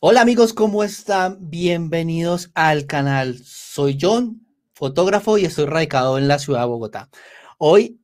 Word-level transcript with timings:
Hola 0.00 0.20
amigos, 0.20 0.52
¿cómo 0.52 0.84
están? 0.84 1.50
Bienvenidos 1.50 2.52
al 2.54 2.86
canal. 2.86 3.36
Soy 3.42 3.98
John, 4.00 4.46
fotógrafo 4.72 5.38
y 5.38 5.44
estoy 5.44 5.66
radicado 5.66 6.18
en 6.18 6.28
la 6.28 6.38
ciudad 6.38 6.60
de 6.60 6.66
Bogotá. 6.66 7.10
Hoy 7.58 8.00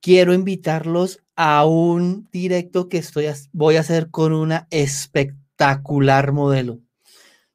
quiero 0.00 0.32
invitarlos 0.32 1.22
a 1.36 1.66
un 1.66 2.30
directo 2.32 2.88
que 2.88 2.96
estoy, 2.96 3.26
voy 3.52 3.76
a 3.76 3.80
hacer 3.80 4.10
con 4.10 4.32
una 4.32 4.66
espectacular 4.70 6.32
modelo. 6.32 6.80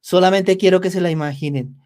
Solamente 0.01 0.57
quiero 0.57 0.81
que 0.81 0.91
se 0.91 1.01
la 1.01 1.09
imaginen. 1.09 1.79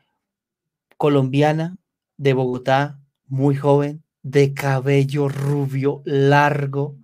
Colombiana, 0.98 1.78
de 2.18 2.34
Bogotá, 2.34 3.00
muy 3.28 3.56
joven, 3.56 4.04
de 4.24 4.54
cabello 4.54 5.30
rubio, 5.30 6.02
largo, 6.04 6.98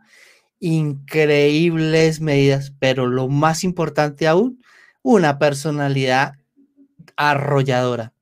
increíbles 0.59 2.19
medidas, 2.19 2.73
pero 2.79 3.07
lo 3.07 3.29
más 3.29 3.63
importante 3.63 4.27
aún, 4.27 4.59
una 5.01 5.39
personalidad 5.39 6.33
arrolladora. 7.15 8.13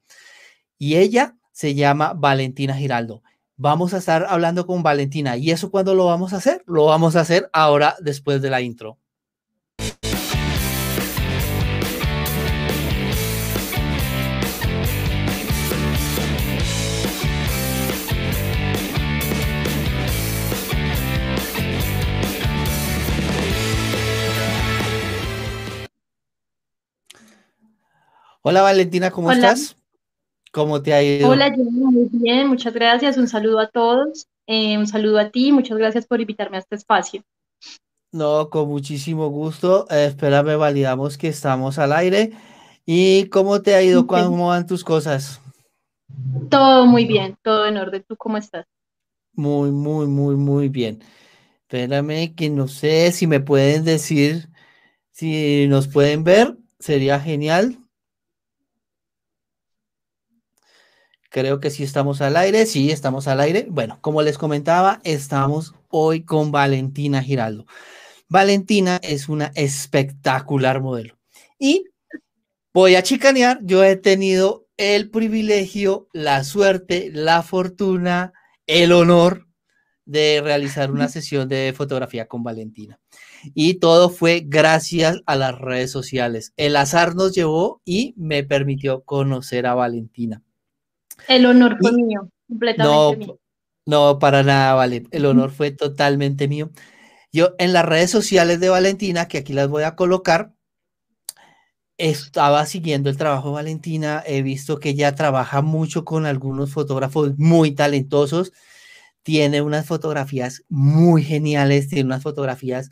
Y 0.77 0.97
ella 0.97 1.35
se 1.51 1.73
llama 1.75 2.13
Valentina 2.13 2.75
Giraldo. 2.75 3.23
Vamos 3.55 3.93
a 3.93 3.97
estar 3.97 4.27
hablando 4.29 4.67
con 4.67 4.83
Valentina. 4.83 5.37
¿Y 5.37 5.51
eso 5.51 5.71
cuándo 5.71 5.95
lo 5.95 6.05
vamos 6.05 6.33
a 6.33 6.37
hacer? 6.37 6.63
Lo 6.67 6.85
vamos 6.85 7.15
a 7.15 7.21
hacer 7.21 7.49
ahora 7.53 7.95
después 7.99 8.41
de 8.41 8.51
la 8.51 8.61
intro. 8.61 8.99
Hola 28.49 28.61
Valentina, 28.61 29.11
¿cómo 29.11 29.29
estás? 29.29 29.75
¿Cómo 30.53 30.81
te 30.81 30.93
ha 30.93 31.03
ido? 31.03 31.27
Hola, 31.27 31.53
muy 31.57 32.07
bien, 32.13 32.47
muchas 32.47 32.73
gracias. 32.73 33.17
Un 33.17 33.27
saludo 33.27 33.59
a 33.59 33.67
todos. 33.67 34.27
Eh, 34.47 34.77
un 34.77 34.87
saludo 34.87 35.19
a 35.19 35.31
ti. 35.31 35.51
Muchas 35.51 35.77
gracias 35.77 36.07
por 36.07 36.21
invitarme 36.21 36.55
a 36.55 36.61
este 36.61 36.75
espacio. 36.75 37.25
No, 38.13 38.49
con 38.49 38.69
muchísimo 38.69 39.27
gusto. 39.27 39.85
Eh, 39.89 40.05
espérame, 40.05 40.57
validamos 40.57 41.17
que 41.17 41.27
estamos 41.27 41.77
al 41.77 41.91
aire. 41.91 42.31
¿Y 42.85 43.27
cómo 43.27 43.61
te 43.61 43.75
ha 43.75 43.83
ido? 43.83 44.07
¿Cómo 44.07 44.47
van 44.47 44.65
tus 44.65 44.81
cosas? 44.81 45.41
Todo 46.49 46.85
muy 46.85 47.03
bien, 47.03 47.37
todo 47.43 47.67
en 47.67 47.75
orden. 47.75 48.05
¿Tú 48.07 48.15
cómo 48.15 48.37
estás? 48.37 48.65
Muy, 49.33 49.71
muy, 49.71 50.07
muy, 50.07 50.37
muy 50.37 50.69
bien. 50.69 51.03
Espérame 51.63 52.33
que 52.33 52.49
no 52.49 52.69
sé 52.69 53.11
si 53.11 53.27
me 53.27 53.41
pueden 53.41 53.83
decir, 53.83 54.47
si 55.11 55.67
nos 55.67 55.89
pueden 55.89 56.23
ver, 56.23 56.55
sería 56.79 57.19
genial. 57.19 57.83
Creo 61.37 61.59
que 61.59 61.69
sí 61.69 61.83
estamos 61.83 62.19
al 62.21 62.35
aire, 62.35 62.65
sí, 62.65 62.89
estamos 62.89 63.27
al 63.27 63.39
aire. 63.39 63.67
Bueno, 63.69 63.99
como 64.01 64.23
les 64.23 64.39
comentaba, 64.39 65.01
estamos 65.03 65.75
hoy 65.87 66.23
con 66.23 66.51
Valentina 66.51 67.21
Giraldo. 67.21 67.67
Valentina 68.27 68.99
es 69.03 69.29
una 69.29 69.51
espectacular 69.53 70.81
modelo. 70.81 71.15
Y 71.59 71.83
voy 72.73 72.95
a 72.95 73.03
chicanear, 73.03 73.59
yo 73.61 73.83
he 73.83 73.97
tenido 73.97 74.65
el 74.77 75.11
privilegio, 75.11 76.07
la 76.11 76.43
suerte, 76.43 77.11
la 77.13 77.43
fortuna, 77.43 78.33
el 78.65 78.91
honor 78.91 79.45
de 80.05 80.41
realizar 80.43 80.89
una 80.89 81.07
sesión 81.07 81.47
de 81.47 81.71
fotografía 81.77 82.27
con 82.27 82.41
Valentina. 82.41 82.99
Y 83.53 83.75
todo 83.75 84.09
fue 84.09 84.41
gracias 84.43 85.21
a 85.27 85.35
las 85.35 85.55
redes 85.55 85.91
sociales. 85.91 86.51
El 86.57 86.75
azar 86.75 87.13
nos 87.13 87.35
llevó 87.35 87.83
y 87.85 88.15
me 88.17 88.43
permitió 88.43 89.03
conocer 89.03 89.67
a 89.67 89.75
Valentina. 89.75 90.41
El 91.27 91.45
honor 91.45 91.77
fue 91.79 91.91
mío, 91.93 92.29
completamente 92.47 92.95
no, 92.95 93.13
mío. 93.13 93.39
No, 93.85 94.19
para 94.19 94.43
nada, 94.43 94.73
vale. 94.73 95.03
El 95.11 95.25
honor 95.25 95.51
fue 95.51 95.71
totalmente 95.71 96.47
mío. 96.47 96.71
Yo 97.31 97.55
en 97.57 97.73
las 97.73 97.85
redes 97.85 98.11
sociales 98.11 98.59
de 98.59 98.69
Valentina, 98.69 99.27
que 99.27 99.39
aquí 99.39 99.53
las 99.53 99.69
voy 99.69 99.83
a 99.83 99.95
colocar, 99.95 100.53
estaba 101.97 102.65
siguiendo 102.65 103.09
el 103.09 103.17
trabajo 103.17 103.49
de 103.49 103.55
Valentina. 103.55 104.23
He 104.25 104.41
visto 104.41 104.79
que 104.79 104.89
ella 104.89 105.15
trabaja 105.15 105.61
mucho 105.61 106.05
con 106.05 106.25
algunos 106.25 106.71
fotógrafos 106.71 107.37
muy 107.37 107.71
talentosos. 107.71 108.53
Tiene 109.23 109.61
unas 109.61 109.85
fotografías 109.85 110.63
muy 110.69 111.23
geniales, 111.23 111.89
tiene 111.89 112.05
unas 112.05 112.23
fotografías 112.23 112.91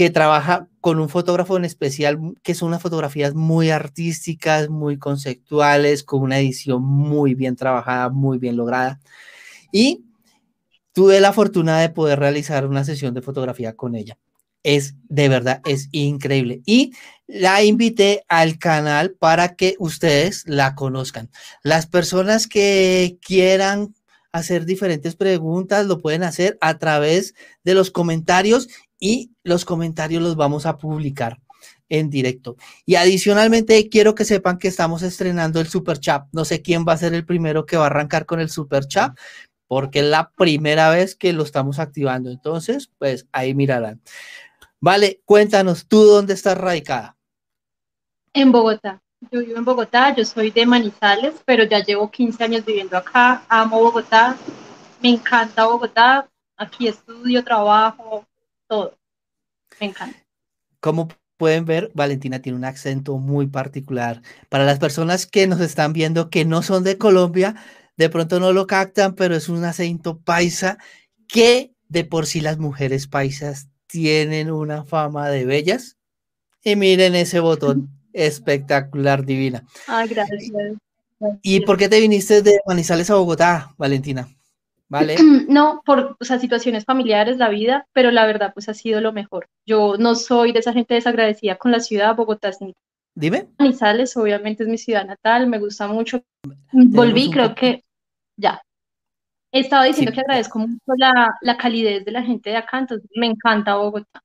que 0.00 0.08
trabaja 0.08 0.66
con 0.80 0.98
un 0.98 1.10
fotógrafo 1.10 1.58
en 1.58 1.66
especial, 1.66 2.18
que 2.42 2.54
son 2.54 2.68
unas 2.68 2.80
fotografías 2.80 3.34
muy 3.34 3.68
artísticas, 3.68 4.70
muy 4.70 4.96
conceptuales, 4.96 6.04
con 6.04 6.22
una 6.22 6.38
edición 6.38 6.82
muy 6.82 7.34
bien 7.34 7.54
trabajada, 7.54 8.08
muy 8.08 8.38
bien 8.38 8.56
lograda. 8.56 8.98
Y 9.70 10.06
tuve 10.94 11.20
la 11.20 11.34
fortuna 11.34 11.78
de 11.78 11.90
poder 11.90 12.18
realizar 12.18 12.66
una 12.66 12.82
sesión 12.82 13.12
de 13.12 13.20
fotografía 13.20 13.76
con 13.76 13.94
ella. 13.94 14.16
Es 14.62 14.94
de 15.10 15.28
verdad, 15.28 15.60
es 15.66 15.90
increíble. 15.92 16.62
Y 16.64 16.94
la 17.26 17.62
invité 17.62 18.24
al 18.26 18.58
canal 18.58 19.10
para 19.18 19.54
que 19.54 19.76
ustedes 19.78 20.44
la 20.46 20.74
conozcan. 20.76 21.28
Las 21.62 21.86
personas 21.86 22.46
que 22.46 23.18
quieran 23.20 23.94
hacer 24.32 24.64
diferentes 24.64 25.14
preguntas, 25.14 25.84
lo 25.84 25.98
pueden 25.98 26.22
hacer 26.22 26.56
a 26.62 26.78
través 26.78 27.34
de 27.64 27.74
los 27.74 27.90
comentarios 27.90 28.68
y 29.00 29.32
los 29.42 29.64
comentarios 29.64 30.22
los 30.22 30.36
vamos 30.36 30.66
a 30.66 30.76
publicar 30.76 31.40
en 31.88 32.10
directo. 32.10 32.56
Y 32.86 32.94
adicionalmente 32.94 33.88
quiero 33.88 34.14
que 34.14 34.24
sepan 34.24 34.58
que 34.58 34.68
estamos 34.68 35.02
estrenando 35.02 35.60
el 35.60 35.66
super 35.66 35.98
chat. 35.98 36.26
No 36.32 36.44
sé 36.44 36.62
quién 36.62 36.84
va 36.86 36.92
a 36.92 36.98
ser 36.98 37.14
el 37.14 37.26
primero 37.26 37.66
que 37.66 37.76
va 37.76 37.84
a 37.84 37.86
arrancar 37.86 38.26
con 38.26 38.40
el 38.40 38.50
super 38.50 38.86
chat, 38.86 39.18
porque 39.66 40.00
es 40.00 40.06
la 40.06 40.30
primera 40.30 40.90
vez 40.90 41.16
que 41.16 41.32
lo 41.32 41.42
estamos 41.42 41.78
activando. 41.78 42.30
Entonces, 42.30 42.90
pues 42.98 43.26
ahí 43.32 43.54
mirarán. 43.54 44.00
Vale, 44.80 45.20
cuéntanos, 45.24 45.86
¿tú 45.86 46.04
dónde 46.04 46.34
estás 46.34 46.56
radicada? 46.56 47.16
En 48.32 48.52
Bogotá. 48.52 49.02
Yo 49.30 49.40
vivo 49.40 49.58
en 49.58 49.64
Bogotá, 49.66 50.14
yo 50.14 50.24
soy 50.24 50.50
de 50.50 50.64
Manizales, 50.64 51.34
pero 51.44 51.64
ya 51.64 51.84
llevo 51.84 52.10
15 52.10 52.42
años 52.42 52.64
viviendo 52.64 52.96
acá. 52.96 53.42
Amo 53.48 53.78
Bogotá, 53.80 54.36
me 55.02 55.10
encanta 55.10 55.66
Bogotá. 55.66 56.26
Aquí 56.56 56.88
estudio, 56.88 57.44
trabajo, 57.44 58.26
todo. 58.70 58.96
Me 59.80 59.88
encanta. 59.88 60.16
Como 60.78 61.08
pueden 61.36 61.64
ver, 61.64 61.90
Valentina 61.94 62.40
tiene 62.40 62.56
un 62.56 62.64
acento 62.64 63.18
muy 63.18 63.46
particular. 63.48 64.22
Para 64.48 64.64
las 64.64 64.78
personas 64.78 65.26
que 65.26 65.46
nos 65.46 65.60
están 65.60 65.92
viendo 65.92 66.30
que 66.30 66.44
no 66.44 66.62
son 66.62 66.84
de 66.84 66.96
Colombia, 66.96 67.56
de 67.96 68.08
pronto 68.08 68.40
no 68.40 68.52
lo 68.52 68.66
captan, 68.66 69.14
pero 69.14 69.34
es 69.34 69.48
un 69.48 69.64
acento 69.64 70.20
paisa 70.20 70.78
que 71.26 71.74
de 71.88 72.04
por 72.04 72.26
sí 72.26 72.40
las 72.40 72.58
mujeres 72.58 73.08
paisas 73.08 73.68
tienen 73.86 74.50
una 74.50 74.84
fama 74.84 75.28
de 75.28 75.44
bellas. 75.44 75.98
Y 76.62 76.76
miren 76.76 77.14
ese 77.14 77.40
botón 77.40 77.90
espectacular, 78.12 79.24
divina. 79.24 79.66
Ah, 79.88 80.06
gracias. 80.06 80.52
¿Y 81.42 81.60
por 81.60 81.76
qué 81.76 81.88
te 81.88 82.00
viniste 82.00 82.40
de 82.40 82.60
Manizales 82.66 83.10
a 83.10 83.16
Bogotá, 83.16 83.74
Valentina? 83.76 84.28
¿Vale? 84.90 85.16
No, 85.48 85.82
por 85.86 86.16
o 86.20 86.24
sea, 86.24 86.38
situaciones 86.38 86.84
familiares, 86.84 87.38
la 87.38 87.48
vida, 87.48 87.86
pero 87.92 88.10
la 88.10 88.26
verdad, 88.26 88.52
pues 88.52 88.68
ha 88.68 88.74
sido 88.74 89.00
lo 89.00 89.12
mejor. 89.12 89.48
Yo 89.64 89.96
no 89.98 90.14
soy 90.14 90.52
de 90.52 90.58
esa 90.58 90.72
gente 90.72 90.94
desagradecida 90.94 91.56
con 91.56 91.70
la 91.70 91.80
ciudad, 91.80 92.14
Bogotá. 92.14 92.50
Dime. 93.14 93.48
Manizales, 93.58 94.16
obviamente 94.16 94.64
es 94.64 94.68
mi 94.68 94.78
ciudad 94.78 95.06
natal, 95.06 95.46
me 95.46 95.58
gusta 95.58 95.88
mucho. 95.88 96.22
Volví, 96.72 97.30
creo 97.30 97.54
que 97.54 97.84
ya. 98.36 98.60
He 99.52 99.60
estado 99.60 99.84
diciendo 99.84 100.12
que 100.12 100.20
agradezco 100.20 100.58
mucho 100.58 100.92
la, 100.96 101.34
la 101.40 101.56
calidez 101.56 102.04
de 102.04 102.12
la 102.12 102.22
gente 102.22 102.50
de 102.50 102.56
acá, 102.56 102.78
entonces 102.78 103.08
me 103.16 103.26
encanta 103.26 103.76
Bogotá. 103.76 104.22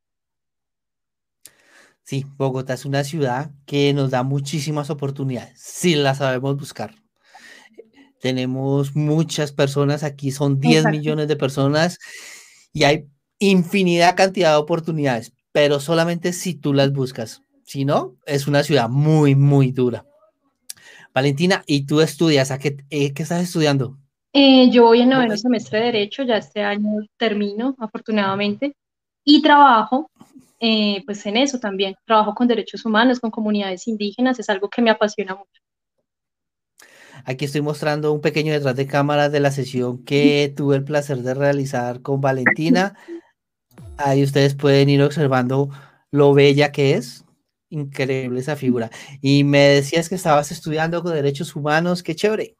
Sí, 2.03 2.25
Bogotá 2.37 2.73
es 2.73 2.85
una 2.85 3.03
ciudad 3.03 3.51
que 3.65 3.91
nos 3.93 4.11
da 4.11 4.21
muchísimas 4.21 4.91
oportunidades, 4.91 5.59
si 5.59 5.95
la 5.95 6.13
sabemos 6.13 6.55
buscar. 6.57 6.93
Tenemos 8.21 8.95
muchas 8.95 9.51
personas 9.51 10.03
aquí, 10.03 10.31
son 10.31 10.59
10 10.59 10.85
millones 10.85 11.27
de 11.27 11.35
personas 11.35 11.99
y 12.73 12.83
hay 12.83 13.05
infinidad 13.39 14.15
cantidad 14.15 14.51
de 14.51 14.57
oportunidades, 14.57 15.33
pero 15.51 15.79
solamente 15.79 16.33
si 16.33 16.55
tú 16.55 16.73
las 16.73 16.91
buscas. 16.91 17.41
Si 17.63 17.85
no, 17.85 18.15
es 18.25 18.47
una 18.47 18.63
ciudad 18.63 18.89
muy, 18.89 19.35
muy 19.35 19.71
dura. 19.71 20.05
Valentina, 21.13 21.63
¿y 21.65 21.85
tú 21.85 22.01
estudias? 22.01 22.51
¿A 22.51 22.59
qué, 22.59 22.77
eh, 22.89 23.13
qué 23.13 23.23
estás 23.23 23.41
estudiando? 23.41 23.97
Eh, 24.33 24.69
yo 24.69 24.83
voy 24.83 25.01
en 25.01 25.09
noveno 25.09 25.37
semestre 25.37 25.79
de 25.79 25.85
Derecho, 25.85 26.23
ya 26.23 26.37
este 26.37 26.61
año 26.61 26.89
termino, 27.17 27.75
afortunadamente, 27.79 28.75
y 29.23 29.41
trabajo 29.41 30.11
eh, 30.59 31.03
pues 31.05 31.25
en 31.25 31.37
eso 31.37 31.59
también. 31.59 31.95
Trabajo 32.05 32.33
con 32.33 32.47
derechos 32.47 32.85
humanos, 32.85 33.19
con 33.19 33.31
comunidades 33.31 33.87
indígenas, 33.87 34.39
es 34.39 34.49
algo 34.49 34.69
que 34.69 34.81
me 34.81 34.89
apasiona 34.89 35.35
mucho. 35.35 35.61
Aquí 37.25 37.45
estoy 37.45 37.61
mostrando 37.61 38.13
un 38.13 38.21
pequeño 38.21 38.53
detrás 38.53 38.75
de 38.75 38.85
cámaras 38.85 39.31
de 39.31 39.39
la 39.39 39.49
sesión 39.49 40.03
que 40.05 40.53
tuve 40.55 40.75
el 40.75 40.83
placer 40.83 41.17
de 41.17 41.33
realizar 41.33 42.01
con 42.01 42.21
Valentina. 42.21 42.95
Ahí 43.97 44.23
ustedes 44.23 44.53
pueden 44.53 44.89
ir 44.89 45.01
observando 45.01 45.69
lo 46.11 46.33
bella 46.33 46.71
que 46.71 46.93
es. 46.93 47.25
increíble 47.69 48.39
esa 48.39 48.55
figura. 48.55 48.91
Y 49.21 49.43
me 49.43 49.59
decías 49.59 50.07
que 50.07 50.15
estabas 50.15 50.51
estudiando 50.51 51.01
con 51.01 51.13
derechos 51.13 51.55
humanos, 51.55 52.03
qué 52.03 52.15
chévere. 52.15 52.55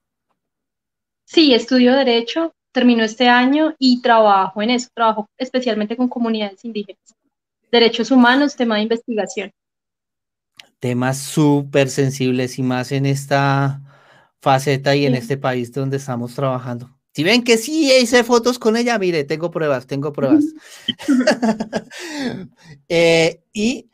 Sí, 1.25 1.53
estudio 1.53 1.94
derecho, 1.94 2.53
termino 2.71 3.03
este 3.03 3.29
año 3.29 3.75
y 3.79 4.01
trabajo 4.01 4.62
en 4.62 4.71
eso, 4.71 4.89
trabajo 4.94 5.29
especialmente 5.38 5.95
con 5.95 6.09
comunidades 6.09 6.65
indígenas. 6.65 7.15
Derechos 7.71 8.09
humanos, 8.09 8.56
tema 8.56 8.75
de 8.75 8.81
investigación. 8.81 9.51
Temas 10.79 11.19
súper 11.19 11.89
sensibles 11.89 12.57
y 12.57 12.63
más 12.63 12.91
en 12.91 13.06
esta 13.06 13.84
faceta 14.45 14.95
y 14.95 15.07
en 15.07 15.15
este 15.15 15.38
país 15.38 15.71
donde 15.71 15.97
estamos 15.97 16.36
trabajando. 16.36 16.95
Si 17.15 17.24
ven 17.24 17.44
que 17.44 17.57
sí 17.57 17.92
hice 17.92 18.24
fotos 18.24 18.59
con 18.59 18.77
ella, 18.77 19.00
mire, 19.00 19.24
tengo 19.24 19.50
pruebas, 19.50 19.88
tengo 19.88 20.13
pruebas. 20.13 20.45
Eh, 22.88 23.42
y 23.53 23.89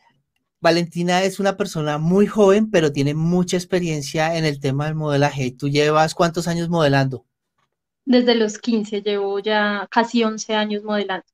Valentina 0.59 1.23
es 1.23 1.39
una 1.39 1.55
persona 1.55 1.97
muy 1.97 2.27
joven, 2.27 2.69
pero 2.69 2.91
tiene 2.91 3.13
mucha 3.13 3.55
experiencia 3.55 4.35
en 4.35 4.43
el 4.43 4.59
tema 4.59 4.85
del 4.85 4.95
modelaje. 4.95 5.51
¿Tú 5.51 5.69
llevas 5.69 6.13
cuántos 6.13 6.49
años 6.49 6.67
modelando? 6.67 7.25
Desde 8.03 8.35
los 8.35 8.57
15, 8.57 9.01
llevo 9.01 9.39
ya 9.39 9.87
casi 9.89 10.25
11 10.25 10.53
años 10.55 10.83
modelando. 10.83 11.25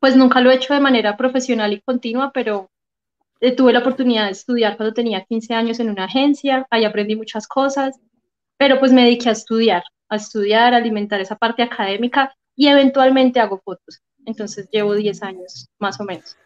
Pues 0.00 0.16
nunca 0.16 0.40
lo 0.40 0.50
he 0.50 0.54
hecho 0.54 0.72
de 0.72 0.80
manera 0.80 1.18
profesional 1.18 1.74
y 1.74 1.82
continua, 1.82 2.30
pero 2.32 2.70
eh, 3.40 3.54
tuve 3.54 3.72
la 3.72 3.80
oportunidad 3.80 4.26
de 4.26 4.32
estudiar 4.32 4.76
cuando 4.76 4.94
tenía 4.94 5.24
15 5.24 5.54
años 5.54 5.80
en 5.80 5.90
una 5.90 6.04
agencia, 6.04 6.66
ahí 6.70 6.84
aprendí 6.84 7.16
muchas 7.16 7.46
cosas, 7.46 7.98
pero 8.56 8.78
pues 8.80 8.92
me 8.92 9.04
dediqué 9.04 9.28
a 9.28 9.32
estudiar, 9.32 9.82
a 10.08 10.16
estudiar, 10.16 10.74
a 10.74 10.78
alimentar 10.78 11.20
esa 11.20 11.36
parte 11.36 11.62
académica 11.62 12.34
y 12.56 12.68
eventualmente 12.68 13.40
hago 13.40 13.60
fotos. 13.64 14.00
Entonces 14.26 14.68
llevo 14.70 14.94
10 14.94 15.22
años, 15.22 15.68
más 15.78 16.00
o 16.00 16.04
menos. 16.04 16.36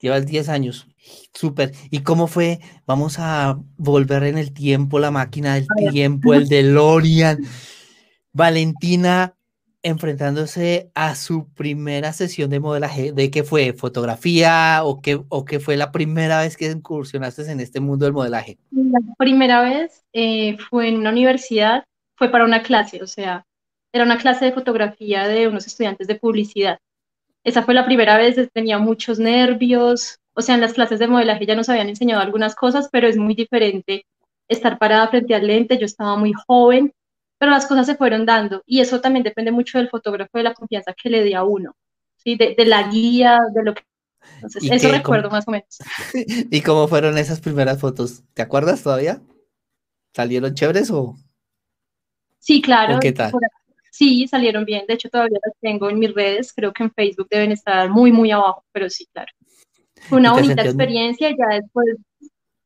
Llevas 0.00 0.26
10 0.26 0.48
años. 0.48 0.86
Súper. 1.32 1.72
¿Y 1.90 2.02
cómo 2.02 2.28
fue? 2.28 2.60
Vamos 2.86 3.18
a 3.18 3.58
volver 3.76 4.24
en 4.24 4.38
el 4.38 4.52
tiempo, 4.52 4.98
la 4.98 5.10
máquina 5.10 5.54
del 5.54 5.66
tiempo, 5.90 6.34
el 6.34 6.48
de 6.48 6.62
Lorian. 6.62 7.38
Valentina 8.32 9.37
enfrentándose 9.82 10.90
a 10.94 11.14
su 11.14 11.48
primera 11.54 12.12
sesión 12.12 12.50
de 12.50 12.60
modelaje. 12.60 13.12
¿De 13.12 13.30
qué 13.30 13.44
fue? 13.44 13.72
¿Fotografía 13.72 14.80
o 14.84 15.00
qué, 15.00 15.20
o 15.28 15.44
qué 15.44 15.60
fue 15.60 15.76
la 15.76 15.92
primera 15.92 16.40
vez 16.40 16.56
que 16.56 16.70
incursionaste 16.70 17.50
en 17.50 17.60
este 17.60 17.80
mundo 17.80 18.04
del 18.04 18.14
modelaje? 18.14 18.58
La 18.70 19.00
primera 19.18 19.62
vez 19.62 20.04
eh, 20.12 20.56
fue 20.70 20.88
en 20.88 20.96
una 20.96 21.10
universidad, 21.10 21.84
fue 22.16 22.30
para 22.30 22.44
una 22.44 22.62
clase, 22.62 23.02
o 23.02 23.06
sea, 23.06 23.46
era 23.92 24.04
una 24.04 24.18
clase 24.18 24.44
de 24.44 24.52
fotografía 24.52 25.28
de 25.28 25.48
unos 25.48 25.66
estudiantes 25.66 26.06
de 26.06 26.16
publicidad. 26.16 26.78
Esa 27.44 27.62
fue 27.62 27.74
la 27.74 27.86
primera 27.86 28.18
vez, 28.18 28.36
tenía 28.52 28.78
muchos 28.78 29.18
nervios, 29.18 30.18
o 30.34 30.42
sea, 30.42 30.54
en 30.54 30.60
las 30.60 30.74
clases 30.74 30.98
de 30.98 31.08
modelaje 31.08 31.46
ya 31.46 31.54
nos 31.54 31.68
habían 31.68 31.88
enseñado 31.88 32.20
algunas 32.20 32.54
cosas, 32.54 32.88
pero 32.92 33.08
es 33.08 33.16
muy 33.16 33.34
diferente 33.34 34.04
estar 34.48 34.78
parada 34.78 35.08
frente 35.08 35.34
al 35.34 35.46
lente, 35.46 35.78
yo 35.78 35.86
estaba 35.86 36.16
muy 36.16 36.32
joven, 36.46 36.92
pero 37.38 37.52
las 37.52 37.66
cosas 37.66 37.86
se 37.86 37.94
fueron 37.94 38.26
dando 38.26 38.62
y 38.66 38.80
eso 38.80 39.00
también 39.00 39.22
depende 39.22 39.52
mucho 39.52 39.78
del 39.78 39.88
fotógrafo, 39.88 40.36
de 40.38 40.44
la 40.44 40.54
confianza 40.54 40.94
que 40.94 41.08
le 41.08 41.22
dé 41.22 41.34
a 41.34 41.44
uno, 41.44 41.74
¿sí? 42.16 42.36
de, 42.36 42.54
la 42.66 42.88
guía, 42.88 43.38
de 43.54 43.62
lo 43.62 43.74
que... 43.74 43.82
Entonces, 44.34 44.70
eso 44.70 44.90
recuerdo 44.90 45.30
más 45.30 45.46
o 45.46 45.52
menos. 45.52 45.78
¿Y 46.50 46.60
cómo 46.60 46.88
fueron 46.88 47.16
esas 47.16 47.40
primeras 47.40 47.80
fotos? 47.80 48.22
¿Te 48.34 48.42
acuerdas 48.42 48.82
todavía? 48.82 49.22
¿Salieron 50.14 50.54
chéveres 50.54 50.90
o...? 50.90 51.16
Sí, 52.38 52.60
claro. 52.60 52.98
¿Qué 53.00 53.12
tal? 53.12 53.32
Sí, 53.90 54.26
salieron 54.28 54.64
bien. 54.64 54.84
De 54.86 54.94
hecho, 54.94 55.08
todavía 55.08 55.38
las 55.44 55.54
tengo 55.60 55.90
en 55.90 55.98
mis 55.98 56.14
redes. 56.14 56.52
Creo 56.52 56.72
que 56.72 56.84
en 56.84 56.92
Facebook 56.92 57.28
deben 57.30 57.52
estar 57.52 57.90
muy, 57.90 58.12
muy 58.12 58.30
abajo, 58.30 58.64
pero 58.72 58.88
sí, 58.88 59.08
claro. 59.12 59.32
Fue 60.02 60.18
una 60.18 60.32
bonita 60.32 60.62
experiencia. 60.62 61.30
Ya 61.30 61.56
después, 61.60 61.96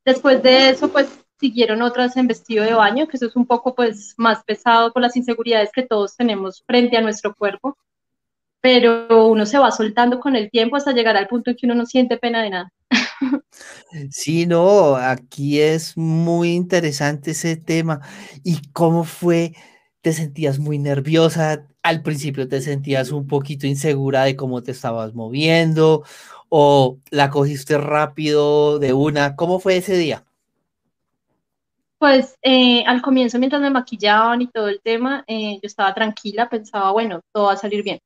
después 0.04 0.42
de 0.42 0.70
eso, 0.70 0.90
pues 0.92 1.21
siguieron 1.42 1.82
otras 1.82 2.16
en 2.16 2.28
vestido 2.28 2.64
de 2.64 2.72
baño, 2.72 3.08
que 3.08 3.16
eso 3.16 3.26
es 3.26 3.34
un 3.34 3.46
poco 3.46 3.74
pues 3.74 4.14
más 4.16 4.44
pesado 4.44 4.92
por 4.92 5.02
las 5.02 5.16
inseguridades 5.16 5.70
que 5.74 5.82
todos 5.82 6.16
tenemos 6.16 6.62
frente 6.66 6.96
a 6.96 7.00
nuestro 7.02 7.34
cuerpo. 7.34 7.76
Pero 8.60 9.26
uno 9.26 9.44
se 9.44 9.58
va 9.58 9.72
soltando 9.72 10.20
con 10.20 10.36
el 10.36 10.48
tiempo 10.48 10.76
hasta 10.76 10.92
llegar 10.92 11.16
al 11.16 11.26
punto 11.26 11.50
en 11.50 11.56
que 11.56 11.66
uno 11.66 11.74
no 11.74 11.84
siente 11.84 12.16
pena 12.16 12.42
de 12.42 12.50
nada. 12.50 12.72
Sí, 14.10 14.46
no, 14.46 14.96
aquí 14.96 15.60
es 15.60 15.96
muy 15.96 16.54
interesante 16.54 17.32
ese 17.32 17.56
tema. 17.56 18.00
¿Y 18.42 18.56
cómo 18.72 19.04
fue? 19.04 19.52
te 20.02 20.12
sentías 20.12 20.58
muy 20.58 20.78
nerviosa, 20.78 21.66
al 21.82 22.02
principio 22.02 22.48
te 22.48 22.60
sentías 22.60 23.12
un 23.12 23.26
poquito 23.28 23.66
insegura 23.66 24.24
de 24.24 24.36
cómo 24.36 24.62
te 24.62 24.72
estabas 24.72 25.14
moviendo 25.14 26.02
o 26.48 26.98
la 27.10 27.30
cogiste 27.30 27.78
rápido 27.78 28.78
de 28.78 28.92
una. 28.92 29.36
¿Cómo 29.36 29.60
fue 29.60 29.76
ese 29.78 29.96
día? 29.96 30.24
Pues 32.02 32.36
eh, 32.42 32.82
al 32.84 33.00
comienzo, 33.00 33.38
mientras 33.38 33.62
me 33.62 33.70
maquillaban 33.70 34.42
y 34.42 34.48
todo 34.48 34.66
el 34.66 34.80
tema, 34.82 35.22
eh, 35.28 35.54
yo 35.54 35.66
estaba 35.68 35.94
tranquila, 35.94 36.48
pensaba, 36.48 36.90
bueno, 36.90 37.20
todo 37.32 37.44
va 37.44 37.52
a 37.52 37.56
salir 37.56 37.84
bien. 37.84 38.00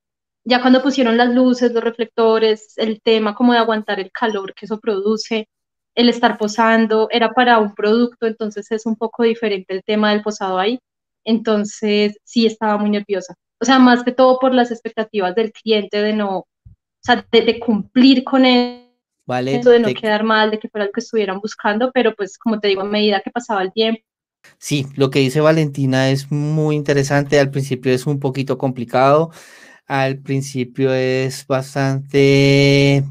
Ya 0.44 0.60
cuando 0.60 0.82
pusieron 0.82 1.16
las 1.16 1.31
luces, 1.34 1.72
los 1.72 1.82
reflectores, 1.82 2.75
el 2.76 3.00
tema 3.00 3.34
como 3.34 3.54
de 3.54 3.58
aguantar 3.58 3.98
el 3.98 4.12
calor 4.12 4.52
que 4.54 4.66
eso 4.66 4.81
produce, 4.81 5.48
el 5.94 6.10
estar 6.10 6.37
posando, 6.37 7.08
era 7.10 7.32
para 7.32 7.58
un 7.58 7.75
producto, 7.75 8.26
entonces 8.26 8.70
es 8.70 8.84
un 8.84 8.96
poco 8.96 9.22
diferente 9.22 9.72
el 9.75 9.82
tema 9.82 10.10
del 10.10 10.22
posado 10.22 10.58
ahí 10.58 10.78
entonces, 11.26 12.19
sí 12.25 12.46
estaba 12.46 12.78
muy 12.78 12.90
nerviosa. 12.90 13.34
O 13.60 13.64
sea, 13.64 13.78
más 13.78 14.04
que 14.04 14.12
todo 14.12 14.38
por 14.38 14.54
las 14.54 14.70
expectativas 14.70 15.34
del 15.34 15.52
cliente 15.52 16.00
de 16.00 16.12
no, 16.12 16.38
o 16.38 16.46
sea, 17.00 17.26
de, 17.31 17.58
cumplir 17.60 18.25
con 18.25 18.44
él, 18.46 18.86
vale, 19.26 19.58
de 19.58 19.78
no 19.81 19.93
quedar 19.94 20.25
mal, 20.25 20.50
de 20.50 20.58
que 20.58 20.69
fuera 20.69 20.87
lo 20.87 20.93
que 20.93 21.00
estuvieran 21.00 21.40
buscando, 21.40 21.90
pero 21.93 22.14
pues 22.14 22.38
como 22.38 22.58
te 22.61 22.69
digo, 22.69 22.82
a 22.82 22.84
medida 22.84 23.20
que 23.20 23.31
pasaba 23.31 23.62
el 23.62 23.73
tiempo. 23.73 24.00
Sí, 24.58 24.87
lo 24.94 25.11
que 25.11 25.19
dice 25.19 25.40
Valentina 25.40 26.11
es 26.11 26.31
muy 26.31 26.76
interesante. 26.76 27.38
Al 27.38 27.50
principio 27.50 27.93
es 27.93 28.06
un 28.06 28.20
poquito 28.20 28.56
complicado. 28.58 29.31
Al 29.87 30.19
principio 30.19 30.93
es 30.94 31.46
bastante 31.46 33.05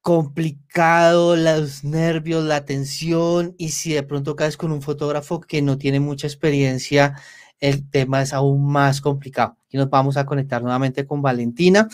complicado, 0.00 1.36
los 1.36 1.84
nervios, 1.84 2.42
la 2.42 2.64
tensión, 2.64 3.54
y 3.58 3.70
si 3.70 3.92
de 3.92 4.02
pronto 4.02 4.36
caes 4.36 4.56
con 4.56 4.72
un 4.72 4.80
fotógrafo 4.80 5.40
que 5.40 5.60
no 5.60 5.76
tiene 5.76 6.00
mucha 6.00 6.26
experiencia, 6.26 7.20
el 7.60 7.90
tema 7.90 8.22
es 8.22 8.32
aún 8.32 8.64
más 8.72 9.02
complicado. 9.02 9.58
Y 9.68 9.76
nos 9.76 9.90
vamos 9.90 10.16
a 10.16 10.24
conectar 10.24 10.62
nuevamente 10.62 11.06
con 11.06 11.20
Valentina. 11.20 11.88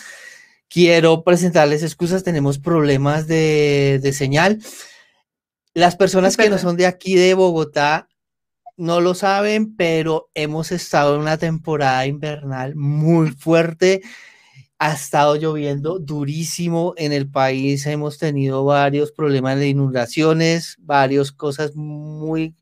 Quiero 0.74 1.22
presentarles 1.22 1.84
excusas, 1.84 2.24
tenemos 2.24 2.58
problemas 2.58 3.28
de, 3.28 4.10
señal. 4.12 4.58
Las 5.72 5.94
personas 5.94 6.36
que 6.36 6.50
no 6.50 6.58
son 6.58 6.76
de 6.76 6.86
aquí 6.86 7.14
de 7.14 7.34
Bogotá 7.34 8.08
no 8.76 9.00
lo 9.00 9.14
saben, 9.14 9.76
pero 9.76 10.30
hemos 10.34 10.72
estado 10.72 11.14
en 11.14 11.20
una 11.20 11.38
temporada 11.38 12.04
invernal 12.08 12.74
muy 12.74 13.30
fuerte. 13.30 14.02
Ha 14.80 14.94
estado 14.94 15.36
lloviendo 15.36 16.00
durísimo 16.00 16.94
en 16.96 17.12
el 17.12 17.30
país, 17.30 17.86
hemos 17.86 18.18
tenido 18.18 18.64
varios 18.64 19.12
problemas 19.12 19.60
de 19.60 19.68
inundaciones, 19.68 20.74
varias 20.80 21.30
cosas 21.30 21.76
muy, 21.76 22.52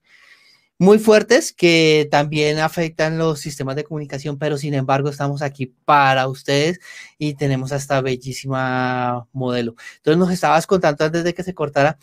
muy 0.82 0.98
fuertes 0.98 1.52
que 1.52 2.08
también 2.10 2.58
afectan 2.58 3.16
los 3.16 3.38
sistemas 3.38 3.76
de 3.76 3.84
comunicación, 3.84 4.36
pero 4.36 4.56
sin 4.56 4.74
embargo 4.74 5.10
estamos 5.10 5.40
aquí 5.40 5.66
para 5.66 6.26
ustedes 6.26 6.80
y 7.18 7.34
tenemos 7.34 7.70
esta 7.70 8.00
bellísima 8.00 9.28
modelo. 9.32 9.76
Entonces 9.98 10.18
nos 10.18 10.32
estabas 10.32 10.66
contando 10.66 11.04
antes 11.04 11.22
de 11.22 11.34
que 11.34 11.44
se 11.44 11.54
cortara 11.54 11.98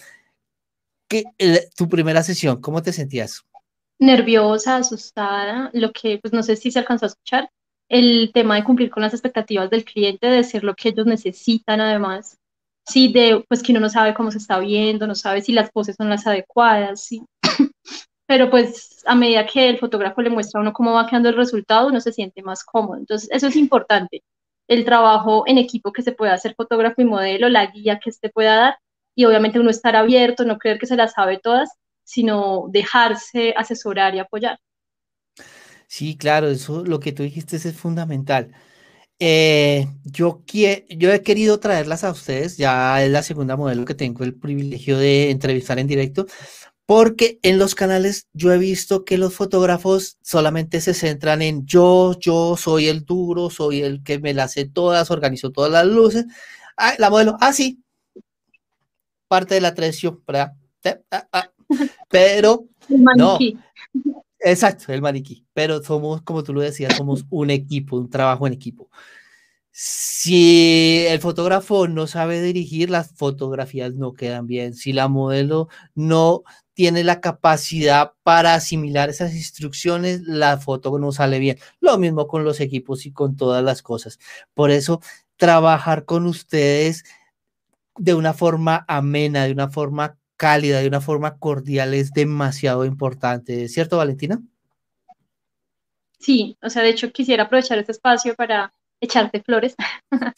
que 1.10 1.26
tu 1.76 1.90
primera 1.90 2.24
sesión, 2.24 2.62
¿cómo 2.62 2.82
te 2.82 2.94
sentías? 2.94 3.44
Nerviosa, 4.00 4.78
asustada, 4.78 5.70
lo 5.74 5.92
que 5.92 6.18
pues 6.20 6.32
no 6.32 6.42
sé 6.42 6.56
si 6.56 6.72
se 6.72 6.80
alcanzó 6.80 7.06
a 7.06 7.10
escuchar, 7.10 7.50
el 7.90 8.32
tema 8.34 8.56
de 8.56 8.64
cumplir 8.64 8.92
con 8.92 9.04
las 9.04 9.14
expectativas 9.14 9.70
del 9.70 9.84
cliente, 9.84 10.28
de 10.28 10.38
decir 10.38 10.64
lo 10.64 10.74
que 10.74 10.90
ellos 10.90 11.06
necesitan 11.06 11.82
además, 11.82 12.38
sí, 12.88 13.12
de 13.12 13.44
pues 13.50 13.62
que 13.62 13.74
uno 13.74 13.82
no 13.82 13.90
sabe 13.90 14.14
cómo 14.14 14.32
se 14.32 14.38
está 14.38 14.58
viendo, 14.58 15.06
no 15.06 15.16
sabe 15.16 15.42
si 15.42 15.52
las 15.52 15.70
poses 15.70 15.98
son 15.98 16.10
las 16.10 16.26
adecuadas, 16.26 17.02
sí. 17.02 17.22
Pero 18.30 18.52
pues 18.52 19.02
a 19.08 19.16
medida 19.16 19.48
que 19.48 19.68
el 19.68 19.80
fotógrafo 19.80 20.22
le 20.22 20.30
muestra 20.30 20.60
a 20.60 20.62
uno 20.62 20.72
cómo 20.72 20.94
va 20.94 21.08
quedando 21.08 21.30
el 21.30 21.36
resultado, 21.36 21.88
uno 21.88 22.00
se 22.00 22.14
siente 22.14 22.44
más 22.44 22.64
cómodo. 22.64 23.00
Entonces, 23.00 23.28
eso 23.32 23.48
es 23.48 23.56
importante. 23.56 24.22
El 24.68 24.86
trabajo 24.86 25.46
en 25.48 25.58
equipo 25.58 25.92
que 25.92 26.04
se 26.04 26.12
pueda 26.12 26.36
hacer 26.36 26.54
fotógrafo 26.54 27.02
y 27.02 27.06
modelo, 27.06 27.50
la 27.50 27.66
guía 27.66 27.98
que 27.98 28.12
este 28.12 28.30
pueda 28.30 28.56
dar 28.56 28.78
y 29.16 29.26
obviamente 29.26 29.60
uno 29.60 29.72
estar 29.72 29.96
abierto, 29.96 30.46
no 30.46 30.60
creer 30.60 30.78
que 30.78 30.86
se 30.86 30.96
las 30.96 31.14
sabe 31.14 31.40
todas, 31.40 31.72
sino 32.04 32.66
dejarse 32.70 33.56
asesorar 33.58 34.14
y 34.14 34.20
apoyar. 34.20 34.60
Sí, 35.88 36.16
claro, 36.16 36.50
eso 36.50 36.86
lo 36.86 37.00
que 37.00 37.14
tú 37.14 37.24
dijiste 37.24 37.56
es 37.56 37.76
fundamental. 37.76 38.52
Eh, 39.18 39.88
yo, 40.04 40.44
yo 40.88 41.12
he 41.12 41.24
querido 41.24 41.60
traerlas 41.60 42.04
a 42.04 42.12
ustedes, 42.12 42.58
ya 42.58 43.04
es 43.04 43.10
la 43.10 43.24
segunda 43.24 43.58
modelo 43.58 43.86
que 43.86 43.96
tengo 43.96 44.24
el 44.24 44.36
privilegio 44.36 45.00
de 45.00 45.32
entrevistar 45.32 45.80
en 45.80 45.88
directo, 45.88 46.28
porque 46.90 47.38
en 47.44 47.60
los 47.60 47.76
canales 47.76 48.28
yo 48.34 48.52
he 48.52 48.58
visto 48.58 49.06
que 49.06 49.20
los 49.20 49.36
fotógrafos 49.36 50.18
solamente 50.24 50.82
se 50.82 50.96
centran 50.96 51.44
en 51.44 51.64
yo, 51.68 52.18
yo 52.20 52.58
soy 52.58 52.88
el 52.88 53.06
duro, 53.06 53.52
soy 53.52 53.84
el 53.84 54.02
que 54.02 54.18
me 54.18 54.34
las 54.34 54.54
hace 54.54 54.66
todas, 54.66 55.12
organizo 55.12 55.52
todas 55.52 55.72
las 55.72 55.86
luces. 55.86 56.26
Ah, 56.76 56.96
la 56.98 57.12
modelo, 57.12 57.38
ah, 57.42 57.54
sí. 57.54 57.84
parte 59.28 59.54
de 59.54 59.62
la 59.62 59.76
tradición, 59.76 60.24
¿verdad? 60.26 60.54
Ah, 61.12 61.28
ah. 61.32 61.52
Pero, 62.10 62.66
no, 62.88 63.38
exacto, 64.40 64.92
el 64.92 65.04
maniquí, 65.04 65.46
pero 65.54 65.84
somos, 65.84 66.24
como 66.24 66.44
tú 66.44 66.56
lo 66.56 66.62
decías, 66.62 66.96
somos 66.98 67.24
un 67.30 67.52
equipo, 67.52 67.98
un 67.98 68.10
trabajo 68.10 68.48
en 68.48 68.54
equipo. 68.54 68.90
Si 69.72 71.06
el 71.08 71.20
fotógrafo 71.20 71.88
no 71.88 72.08
sabe 72.08 72.42
dirigir, 72.42 72.90
las 72.90 73.14
fotografías 73.16 73.94
no 73.94 74.14
quedan 74.14 74.48
bien. 74.48 74.74
Si 74.74 74.92
la 74.92 75.08
modelo 75.08 75.70
no 75.94 76.44
tiene 76.80 77.04
la 77.04 77.20
capacidad 77.20 78.14
para 78.24 78.54
asimilar 78.54 79.10
esas 79.10 79.36
instrucciones, 79.36 80.22
la 80.22 80.58
foto 80.60 80.98
no 80.98 81.12
sale 81.12 81.38
bien. 81.38 81.58
Lo 81.82 81.98
mismo 81.98 82.26
con 82.26 82.46
los 82.46 82.62
equipos 82.62 83.06
y 83.06 83.12
con 83.12 83.36
todas 83.36 83.62
las 83.62 83.82
cosas. 83.82 84.18
Por 84.54 84.72
eso, 84.72 85.02
trabajar 85.36 86.06
con 86.06 86.26
ustedes 86.26 87.04
de 87.98 88.14
una 88.14 88.34
forma 88.34 88.86
amena, 88.88 89.44
de 89.44 89.52
una 89.52 89.70
forma 89.70 90.18
cálida, 90.38 90.80
de 90.80 90.88
una 90.88 91.02
forma 91.02 91.38
cordial 91.38 91.94
es 91.94 92.14
demasiado 92.14 92.86
importante, 92.86 93.68
¿cierto, 93.68 93.98
Valentina? 93.98 94.42
Sí, 96.18 96.56
o 96.62 96.70
sea, 96.70 96.84
de 96.84 96.92
hecho 96.92 97.12
quisiera 97.12 97.44
aprovechar 97.44 97.78
este 97.78 97.92
espacio 97.92 98.36
para 98.36 98.72
echarte 99.02 99.44
flores. 99.44 99.76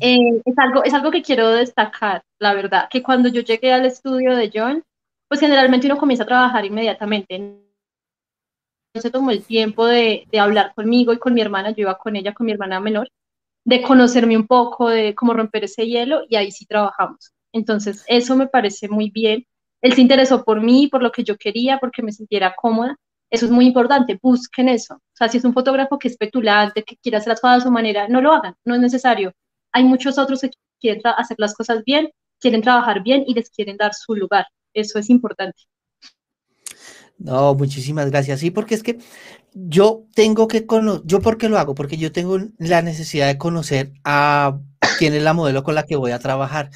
Eh, 0.00 0.42
es, 0.44 0.58
algo, 0.58 0.84
es 0.84 0.92
algo 0.92 1.10
que 1.10 1.22
quiero 1.22 1.48
destacar, 1.48 2.22
la 2.38 2.52
verdad, 2.52 2.88
que 2.90 3.02
cuando 3.02 3.30
yo 3.30 3.40
llegué 3.40 3.72
al 3.72 3.86
estudio 3.86 4.36
de 4.36 4.50
John, 4.52 4.84
pues 5.28 5.40
generalmente 5.40 5.86
uno 5.86 5.98
comienza 5.98 6.24
a 6.24 6.26
trabajar 6.26 6.64
inmediatamente. 6.64 7.38
No 8.94 9.00
se 9.00 9.10
tomó 9.10 9.30
el 9.30 9.44
tiempo 9.44 9.86
de, 9.86 10.26
de 10.30 10.38
hablar 10.38 10.72
conmigo 10.74 11.12
y 11.12 11.18
con 11.18 11.34
mi 11.34 11.40
hermana, 11.40 11.70
yo 11.70 11.82
iba 11.82 11.98
con 11.98 12.16
ella, 12.16 12.32
con 12.32 12.46
mi 12.46 12.52
hermana 12.52 12.80
menor, 12.80 13.10
de 13.64 13.82
conocerme 13.82 14.36
un 14.36 14.46
poco, 14.46 14.88
de 14.88 15.14
cómo 15.14 15.34
romper 15.34 15.64
ese 15.64 15.86
hielo 15.86 16.22
y 16.28 16.36
ahí 16.36 16.52
sí 16.52 16.66
trabajamos. 16.66 17.32
Entonces, 17.52 18.04
eso 18.06 18.36
me 18.36 18.46
parece 18.46 18.88
muy 18.88 19.10
bien. 19.10 19.44
Él 19.82 19.92
se 19.94 20.00
interesó 20.00 20.44
por 20.44 20.60
mí, 20.60 20.88
por 20.88 21.02
lo 21.02 21.10
que 21.12 21.24
yo 21.24 21.36
quería, 21.36 21.78
porque 21.78 22.02
me 22.02 22.12
sintiera 22.12 22.54
cómoda. 22.56 22.96
Eso 23.30 23.46
es 23.46 23.50
muy 23.50 23.66
importante, 23.66 24.18
busquen 24.22 24.68
eso. 24.68 24.94
O 24.94 25.16
sea, 25.16 25.28
si 25.28 25.38
es 25.38 25.44
un 25.44 25.52
fotógrafo 25.52 25.98
que 25.98 26.08
es 26.08 26.16
petulante, 26.16 26.84
que 26.84 26.96
quiere 26.96 27.18
hacer 27.18 27.30
las 27.30 27.40
cosas 27.40 27.58
a 27.62 27.64
su 27.64 27.70
manera, 27.70 28.08
no 28.08 28.20
lo 28.20 28.32
hagan, 28.32 28.54
no 28.64 28.74
es 28.74 28.80
necesario. 28.80 29.32
Hay 29.72 29.84
muchos 29.84 30.18
otros 30.18 30.40
que 30.40 30.50
quieren 30.80 31.02
hacer 31.04 31.36
las 31.40 31.54
cosas 31.54 31.82
bien, 31.84 32.10
quieren 32.40 32.62
trabajar 32.62 33.02
bien 33.02 33.24
y 33.26 33.34
les 33.34 33.50
quieren 33.50 33.76
dar 33.76 33.94
su 33.94 34.14
lugar. 34.14 34.46
Eso 34.76 34.98
es 34.98 35.08
importante. 35.08 35.62
No, 37.18 37.54
muchísimas 37.54 38.10
gracias. 38.10 38.40
Sí, 38.40 38.50
porque 38.50 38.74
es 38.74 38.82
que 38.82 38.98
yo 39.54 40.04
tengo 40.14 40.48
que 40.48 40.66
conocer, 40.66 41.02
yo 41.06 41.20
por 41.20 41.38
qué 41.38 41.48
lo 41.48 41.58
hago, 41.58 41.74
porque 41.74 41.96
yo 41.96 42.12
tengo 42.12 42.38
la 42.58 42.82
necesidad 42.82 43.26
de 43.26 43.38
conocer 43.38 43.94
a 44.04 44.60
quién 44.98 45.14
es 45.14 45.22
la 45.22 45.32
modelo 45.32 45.62
con 45.62 45.74
la 45.74 45.84
que 45.84 45.96
voy 45.96 46.10
a 46.10 46.18
trabajar 46.18 46.70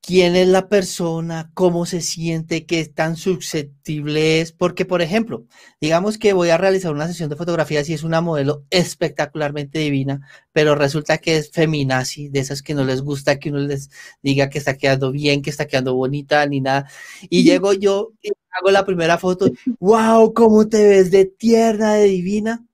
quién 0.00 0.34
es 0.36 0.48
la 0.48 0.68
persona, 0.68 1.50
cómo 1.54 1.86
se 1.86 2.00
siente, 2.00 2.66
qué 2.66 2.84
tan 2.86 3.16
susceptible 3.16 4.40
es, 4.40 4.52
porque 4.52 4.84
por 4.84 5.02
ejemplo, 5.02 5.46
digamos 5.80 6.18
que 6.18 6.32
voy 6.32 6.50
a 6.50 6.58
realizar 6.58 6.92
una 6.92 7.06
sesión 7.06 7.28
de 7.30 7.36
fotografías 7.36 7.88
y 7.88 7.94
es 7.94 8.02
una 8.02 8.20
modelo 8.20 8.64
espectacularmente 8.70 9.78
divina, 9.78 10.26
pero 10.52 10.74
resulta 10.74 11.18
que 11.18 11.36
es 11.36 11.50
feminazi, 11.50 12.28
de 12.28 12.40
esas 12.40 12.62
que 12.62 12.74
no 12.74 12.84
les 12.84 13.02
gusta 13.02 13.38
que 13.38 13.50
uno 13.50 13.58
les 13.60 13.90
diga 14.22 14.48
que 14.50 14.58
está 14.58 14.76
quedando 14.76 15.12
bien, 15.12 15.42
que 15.42 15.50
está 15.50 15.66
quedando 15.66 15.94
bonita, 15.94 16.46
ni 16.46 16.60
nada, 16.60 16.88
y 17.28 17.44
llego 17.44 17.72
yo 17.74 18.12
y 18.22 18.30
hago 18.50 18.70
la 18.70 18.84
primera 18.86 19.18
foto, 19.18 19.50
wow, 19.80 20.32
cómo 20.34 20.68
te 20.68 20.86
ves 20.88 21.10
de 21.10 21.26
tierna, 21.26 21.94
de 21.94 22.04
divina. 22.04 22.66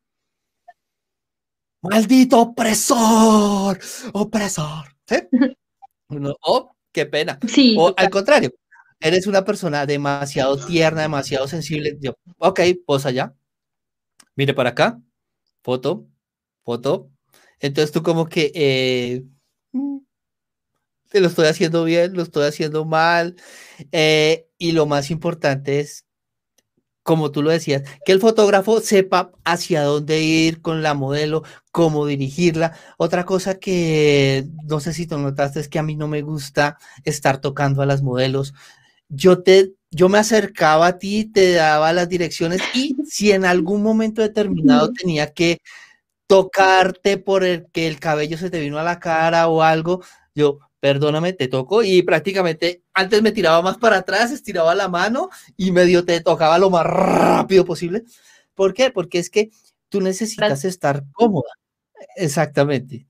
Maldito 1.82 2.40
opresor, 2.40 3.78
opresor. 4.12 4.96
¿Sí? 5.08 5.16
Uno, 6.08 6.36
oh, 6.42 6.75
qué 6.96 7.04
pena. 7.04 7.38
Sí. 7.46 7.76
O 7.78 7.92
al 7.94 8.08
contrario, 8.08 8.50
eres 9.00 9.26
una 9.26 9.44
persona 9.44 9.84
demasiado 9.84 10.56
tierna, 10.66 11.02
demasiado 11.02 11.46
sensible. 11.46 11.98
Yo, 12.00 12.14
ok, 12.38 12.60
posa 12.86 13.10
ya. 13.10 13.34
Mire 14.34 14.54
para 14.54 14.70
acá. 14.70 14.98
Foto, 15.62 16.06
foto. 16.64 17.10
Entonces 17.60 17.92
tú 17.92 18.02
como 18.02 18.26
que 18.28 18.50
eh, 18.54 19.24
mm, 19.72 19.98
te 21.10 21.20
lo 21.20 21.26
estoy 21.26 21.48
haciendo 21.48 21.84
bien, 21.84 22.14
lo 22.14 22.22
estoy 22.22 22.46
haciendo 22.46 22.86
mal. 22.86 23.36
Eh, 23.92 24.48
y 24.56 24.72
lo 24.72 24.86
más 24.86 25.10
importante 25.10 25.80
es 25.80 26.05
como 27.06 27.30
tú 27.30 27.40
lo 27.40 27.50
decías, 27.50 27.84
que 28.04 28.10
el 28.10 28.18
fotógrafo 28.20 28.80
sepa 28.80 29.30
hacia 29.44 29.84
dónde 29.84 30.22
ir 30.22 30.60
con 30.60 30.82
la 30.82 30.92
modelo, 30.92 31.44
cómo 31.70 32.04
dirigirla. 32.04 32.76
Otra 32.98 33.24
cosa 33.24 33.60
que 33.60 34.44
no 34.64 34.80
sé 34.80 34.92
si 34.92 35.06
tú 35.06 35.16
notaste 35.16 35.60
es 35.60 35.68
que 35.68 35.78
a 35.78 35.84
mí 35.84 35.94
no 35.94 36.08
me 36.08 36.22
gusta 36.22 36.78
estar 37.04 37.40
tocando 37.40 37.80
a 37.80 37.86
las 37.86 38.02
modelos. 38.02 38.54
Yo 39.08 39.42
te 39.44 39.74
yo 39.92 40.08
me 40.08 40.18
acercaba 40.18 40.88
a 40.88 40.98
ti, 40.98 41.26
te 41.26 41.52
daba 41.52 41.92
las 41.92 42.08
direcciones 42.08 42.60
y 42.74 42.96
si 43.08 43.30
en 43.30 43.44
algún 43.44 43.84
momento 43.84 44.20
determinado 44.20 44.92
tenía 44.92 45.32
que 45.32 45.58
tocarte 46.26 47.18
por 47.18 47.44
el 47.44 47.66
que 47.72 47.86
el 47.86 48.00
cabello 48.00 48.36
se 48.36 48.50
te 48.50 48.58
vino 48.60 48.78
a 48.78 48.82
la 48.82 48.98
cara 48.98 49.46
o 49.46 49.62
algo, 49.62 50.02
yo 50.34 50.58
perdóname, 50.80 51.32
te 51.32 51.48
toco 51.48 51.82
y 51.82 52.02
prácticamente 52.02 52.82
antes 52.94 53.22
me 53.22 53.32
tiraba 53.32 53.62
más 53.62 53.78
para 53.78 53.98
atrás, 53.98 54.30
estiraba 54.30 54.74
la 54.74 54.88
mano 54.88 55.30
y 55.56 55.72
medio 55.72 56.04
te 56.04 56.20
tocaba 56.20 56.58
lo 56.58 56.70
más 56.70 56.86
rápido 56.86 57.64
posible. 57.64 58.04
¿Por 58.54 58.74
qué? 58.74 58.90
Porque 58.90 59.18
es 59.18 59.30
que 59.30 59.50
tú 59.88 60.00
necesitas 60.00 60.64
estar 60.64 61.04
cómoda. 61.12 61.50
Exactamente. 62.16 63.06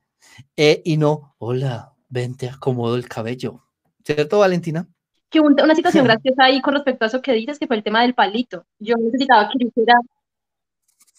Eh, 0.56 0.82
y 0.84 0.96
no, 0.96 1.34
hola, 1.38 1.92
ven, 2.08 2.36
te 2.36 2.48
acomodo 2.48 2.96
el 2.96 3.08
cabello. 3.08 3.62
¿Cierto, 4.04 4.38
Valentina? 4.38 4.88
Que 5.30 5.40
una 5.40 5.74
situación 5.74 6.04
graciosa 6.04 6.44
ahí 6.44 6.60
con 6.60 6.74
respecto 6.74 7.04
a 7.04 7.08
eso 7.08 7.22
que 7.22 7.32
dices, 7.32 7.58
que 7.58 7.66
fue 7.66 7.76
el 7.76 7.82
tema 7.82 8.02
del 8.02 8.14
palito. 8.14 8.64
Yo 8.78 8.96
necesitaba 8.96 9.48
que 9.48 9.58
yo 9.60 9.68
hiciera, 9.68 9.94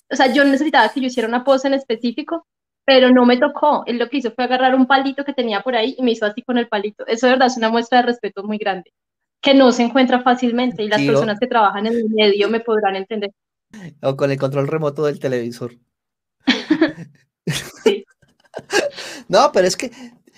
o 0.10 0.16
sea, 0.16 0.34
yo 0.34 0.44
necesitaba 0.44 0.90
que 0.90 1.02
yo 1.02 1.08
hiciera 1.08 1.28
una 1.28 1.44
pose 1.44 1.68
en 1.68 1.74
específico 1.74 2.46
pero 2.88 3.12
no 3.12 3.26
me 3.26 3.36
tocó. 3.36 3.84
Él 3.86 4.00
lo 4.00 4.10
que 4.10 4.18
hizo 4.18 4.32
fue 4.32 4.46
agarrar 4.46 4.74
un 4.74 4.88
palito 4.88 5.26
que 5.26 5.34
tenía 5.34 5.62
por 5.62 5.76
ahí 5.76 5.94
y 5.98 6.04
me 6.04 6.12
hizo 6.12 6.26
así 6.26 6.42
con 6.42 6.58
el 6.58 6.70
palito. 6.70 7.06
Eso 7.06 7.28
de 7.28 7.34
verdad 7.34 7.48
es 7.50 7.58
una 7.58 7.70
muestra 7.70 7.98
de 7.98 8.06
respeto 8.06 8.44
muy 8.44 8.58
grande, 8.58 8.94
que 9.42 9.54
no 9.54 9.74
se 9.74 9.84
encuentra 9.84 10.22
fácilmente 10.22 10.84
y 10.84 10.88
las 10.88 11.02
personas 11.02 11.38
que 11.38 11.48
trabajan 11.48 11.86
en 11.86 11.96
el 11.96 12.10
medio 12.10 12.48
me 12.48 12.62
podrán 12.62 12.96
entender. 12.96 13.34
O 14.02 14.16
con 14.16 14.32
el 14.32 14.40
control 14.40 14.70
remoto 14.70 15.04
del 15.04 15.20
televisor. 15.20 15.74
sí. 17.84 18.06
No, 19.28 19.52
pero 19.52 19.68
es 19.68 19.76
que 19.76 19.92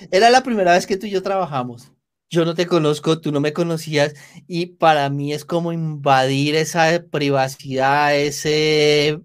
era 0.09 0.31
la 0.31 0.41
primera 0.41 0.71
vez 0.71 0.87
que 0.87 0.97
tú 0.97 1.05
y 1.05 1.11
yo 1.11 1.21
trabajamos. 1.21 1.91
Yo 2.31 2.43
no 2.43 2.55
te 2.55 2.65
conozco, 2.65 3.21
tú 3.21 3.31
no 3.31 3.39
me 3.39 3.53
conocías 3.53 4.15
y 4.47 4.65
para 4.65 5.07
mí 5.11 5.31
es 5.31 5.45
como 5.45 5.71
invadir 5.71 6.55
esa 6.55 7.03
privacidad, 7.11 8.15
ese 8.15 9.21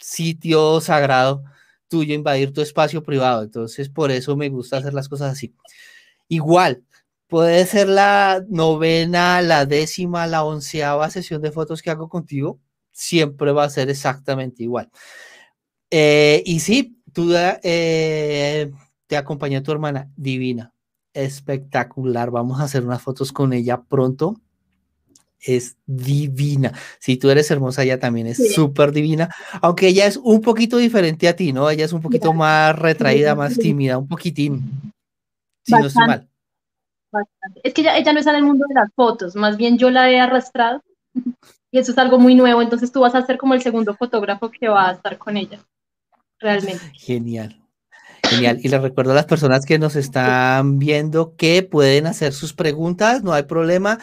sitio 0.00 0.80
sagrado 0.80 1.44
tuyo, 1.94 2.12
invadir 2.12 2.52
tu 2.52 2.60
espacio 2.60 3.04
privado. 3.04 3.44
Entonces, 3.44 3.88
por 3.88 4.10
eso 4.10 4.36
me 4.36 4.48
gusta 4.48 4.78
hacer 4.78 4.94
las 4.94 5.08
cosas 5.08 5.32
así. 5.32 5.54
Igual, 6.26 6.82
puede 7.28 7.64
ser 7.66 7.88
la 7.88 8.44
novena, 8.48 9.40
la 9.42 9.64
décima, 9.64 10.26
la 10.26 10.42
onceava 10.44 11.08
sesión 11.08 11.40
de 11.40 11.52
fotos 11.52 11.82
que 11.82 11.90
hago 11.90 12.08
contigo, 12.08 12.58
siempre 12.90 13.52
va 13.52 13.62
a 13.62 13.70
ser 13.70 13.90
exactamente 13.90 14.64
igual. 14.64 14.90
Eh, 15.90 16.42
y 16.44 16.58
sí, 16.58 16.98
tú 17.12 17.32
eh, 17.32 18.72
te 19.06 19.16
acompaña 19.16 19.62
tu 19.62 19.70
hermana, 19.70 20.10
divina, 20.16 20.74
espectacular. 21.12 22.32
Vamos 22.32 22.60
a 22.60 22.64
hacer 22.64 22.84
unas 22.84 23.02
fotos 23.02 23.30
con 23.30 23.52
ella 23.52 23.82
pronto 23.82 24.40
es 25.44 25.76
divina. 25.86 26.72
Si 26.98 27.16
tú 27.16 27.30
eres 27.30 27.50
hermosa, 27.50 27.82
ella 27.82 28.00
también 28.00 28.26
es 28.26 28.54
súper 28.54 28.92
divina, 28.92 29.28
aunque 29.60 29.88
ella 29.88 30.06
es 30.06 30.16
un 30.16 30.40
poquito 30.40 30.76
diferente 30.78 31.28
a 31.28 31.36
ti, 31.36 31.52
¿no? 31.52 31.68
Ella 31.68 31.84
es 31.84 31.92
un 31.92 32.00
poquito 32.00 32.32
más 32.32 32.76
retraída, 32.78 33.34
más 33.34 33.58
tímida, 33.58 33.98
un 33.98 34.08
poquitín. 34.08 34.62
Si 35.64 35.72
no 35.72 35.86
estoy 35.86 36.06
mal. 36.06 36.28
Es 37.62 37.72
que 37.74 37.82
ella, 37.82 37.96
ella 37.96 38.12
no 38.12 38.18
está 38.18 38.32
en 38.32 38.38
el 38.38 38.44
mundo 38.44 38.66
de 38.68 38.74
las 38.74 38.90
fotos, 38.94 39.36
más 39.36 39.56
bien 39.56 39.78
yo 39.78 39.90
la 39.90 40.10
he 40.10 40.18
arrastrado 40.18 40.82
y 41.70 41.78
eso 41.78 41.92
es 41.92 41.98
algo 41.98 42.18
muy 42.18 42.34
nuevo, 42.34 42.60
entonces 42.60 42.90
tú 42.90 43.00
vas 43.00 43.14
a 43.14 43.24
ser 43.24 43.38
como 43.38 43.54
el 43.54 43.62
segundo 43.62 43.94
fotógrafo 43.94 44.50
que 44.50 44.68
va 44.68 44.88
a 44.88 44.92
estar 44.92 45.16
con 45.16 45.36
ella, 45.36 45.60
realmente. 46.40 46.84
Genial. 46.94 47.60
Genial. 48.24 48.58
Y 48.62 48.68
les 48.68 48.82
recuerdo 48.82 49.12
a 49.12 49.14
las 49.14 49.26
personas 49.26 49.64
que 49.64 49.78
nos 49.78 49.94
están 49.96 50.78
viendo 50.78 51.36
que 51.36 51.62
pueden 51.62 52.06
hacer 52.06 52.32
sus 52.32 52.52
preguntas, 52.52 53.22
no 53.22 53.32
hay 53.32 53.44
problema 53.44 54.00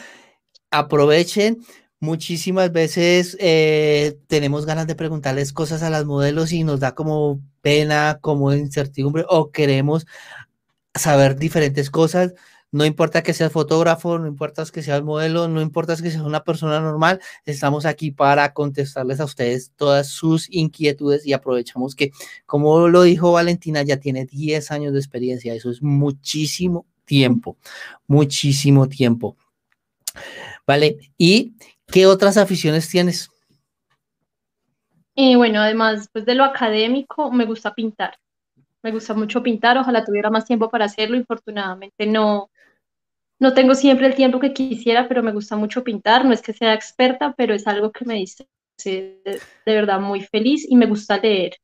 aprovechen. 0.72 1.60
Muchísimas 2.00 2.72
veces 2.72 3.38
eh, 3.40 4.18
tenemos 4.28 4.66
ganas 4.66 4.88
de 4.88 4.96
preguntarles 4.96 5.54
cosas 5.54 5.84
a 5.84 5.92
las 5.92 6.06
modelos 6.06 6.51
y 6.51 6.63
nos 6.63 6.80
da 6.80 6.96
como 6.96 7.40
pena, 7.62 8.18
como 8.22 8.54
incertidumbre 8.54 9.24
o 9.30 9.51
queremos 9.51 10.08
saber 10.96 11.36
diferentes 11.38 11.92
cosas. 11.92 12.34
No 12.72 12.86
importa 12.86 13.22
que 13.22 13.34
seas 13.34 13.51
fotógrafo, 13.51 14.18
no 14.18 14.28
importa 14.28 14.63
que 14.72 14.82
seas 14.82 15.04
modelo, 15.04 15.50
no 15.50 15.62
importa 15.62 15.96
que 15.98 16.10
seas 16.10 16.24
una 16.24 16.44
persona 16.44 16.80
normal, 16.80 17.20
estamos 17.46 17.86
aquí 17.86 18.12
para 18.12 18.54
contestarles 18.54 19.20
a 19.20 19.25
ustedes 19.25 19.74
todas 19.75 20.08
sus 20.08 20.50
inquietudes 20.50 21.25
y 21.25 21.34
aprovechamos 21.34 21.96
que, 21.96 22.12
como 22.46 22.88
lo 22.88 23.04
dijo 23.04 23.34
Valentina, 23.34 23.84
ya 23.84 23.98
tiene 23.98 24.25
10 24.25 24.72
años 24.72 24.94
de 24.94 25.00
experiencia, 25.00 25.54
eso 25.54 25.70
es 25.70 25.82
muchísimo 25.82 26.86
tiempo, 27.04 27.58
muchísimo 28.08 28.88
tiempo. 28.88 29.36
¿Vale? 30.68 30.98
¿Y 31.18 31.53
qué 31.88 32.06
otras 32.06 32.38
aficiones 32.38 32.89
tienes? 32.89 33.30
Y 35.15 35.36
bueno, 35.36 35.62
además 35.62 36.10
pues, 36.12 36.25
de 36.25 36.36
lo 36.36 36.44
académico, 36.44 37.32
me 37.32 37.46
gusta 37.46 37.74
pintar. 37.74 38.18
Me 38.84 38.91
gusta 38.91 39.13
mucho 39.13 39.44
pintar, 39.44 39.77
ojalá 39.77 40.03
tuviera 40.03 40.30
más 40.30 40.46
tiempo 40.46 40.70
para 40.70 40.86
hacerlo. 40.86 41.18
Infortunadamente 41.18 42.06
no, 42.08 42.50
no 43.39 43.53
tengo 43.53 43.75
siempre 43.75 44.08
el 44.08 44.15
tiempo 44.15 44.39
que 44.39 44.53
quisiera, 44.53 45.08
pero 45.08 45.22
me 45.22 45.32
gusta 45.32 45.56
mucho 45.56 45.84
pintar. 45.84 46.25
No 46.25 46.34
es 46.34 46.41
que 46.41 46.53
sea 46.53 46.74
experta, 46.74 47.34
pero 47.38 47.53
es 47.53 47.68
algo 47.68 47.91
que 47.91 48.06
me 48.06 48.15
dice 48.15 48.48
de, 48.84 49.41
verdad 49.65 50.00
muy 50.00 50.22
feliz 50.22 50.65
y 50.68 50.75
me 50.75 50.86
gusta 50.86 51.18
leer. 51.18 51.56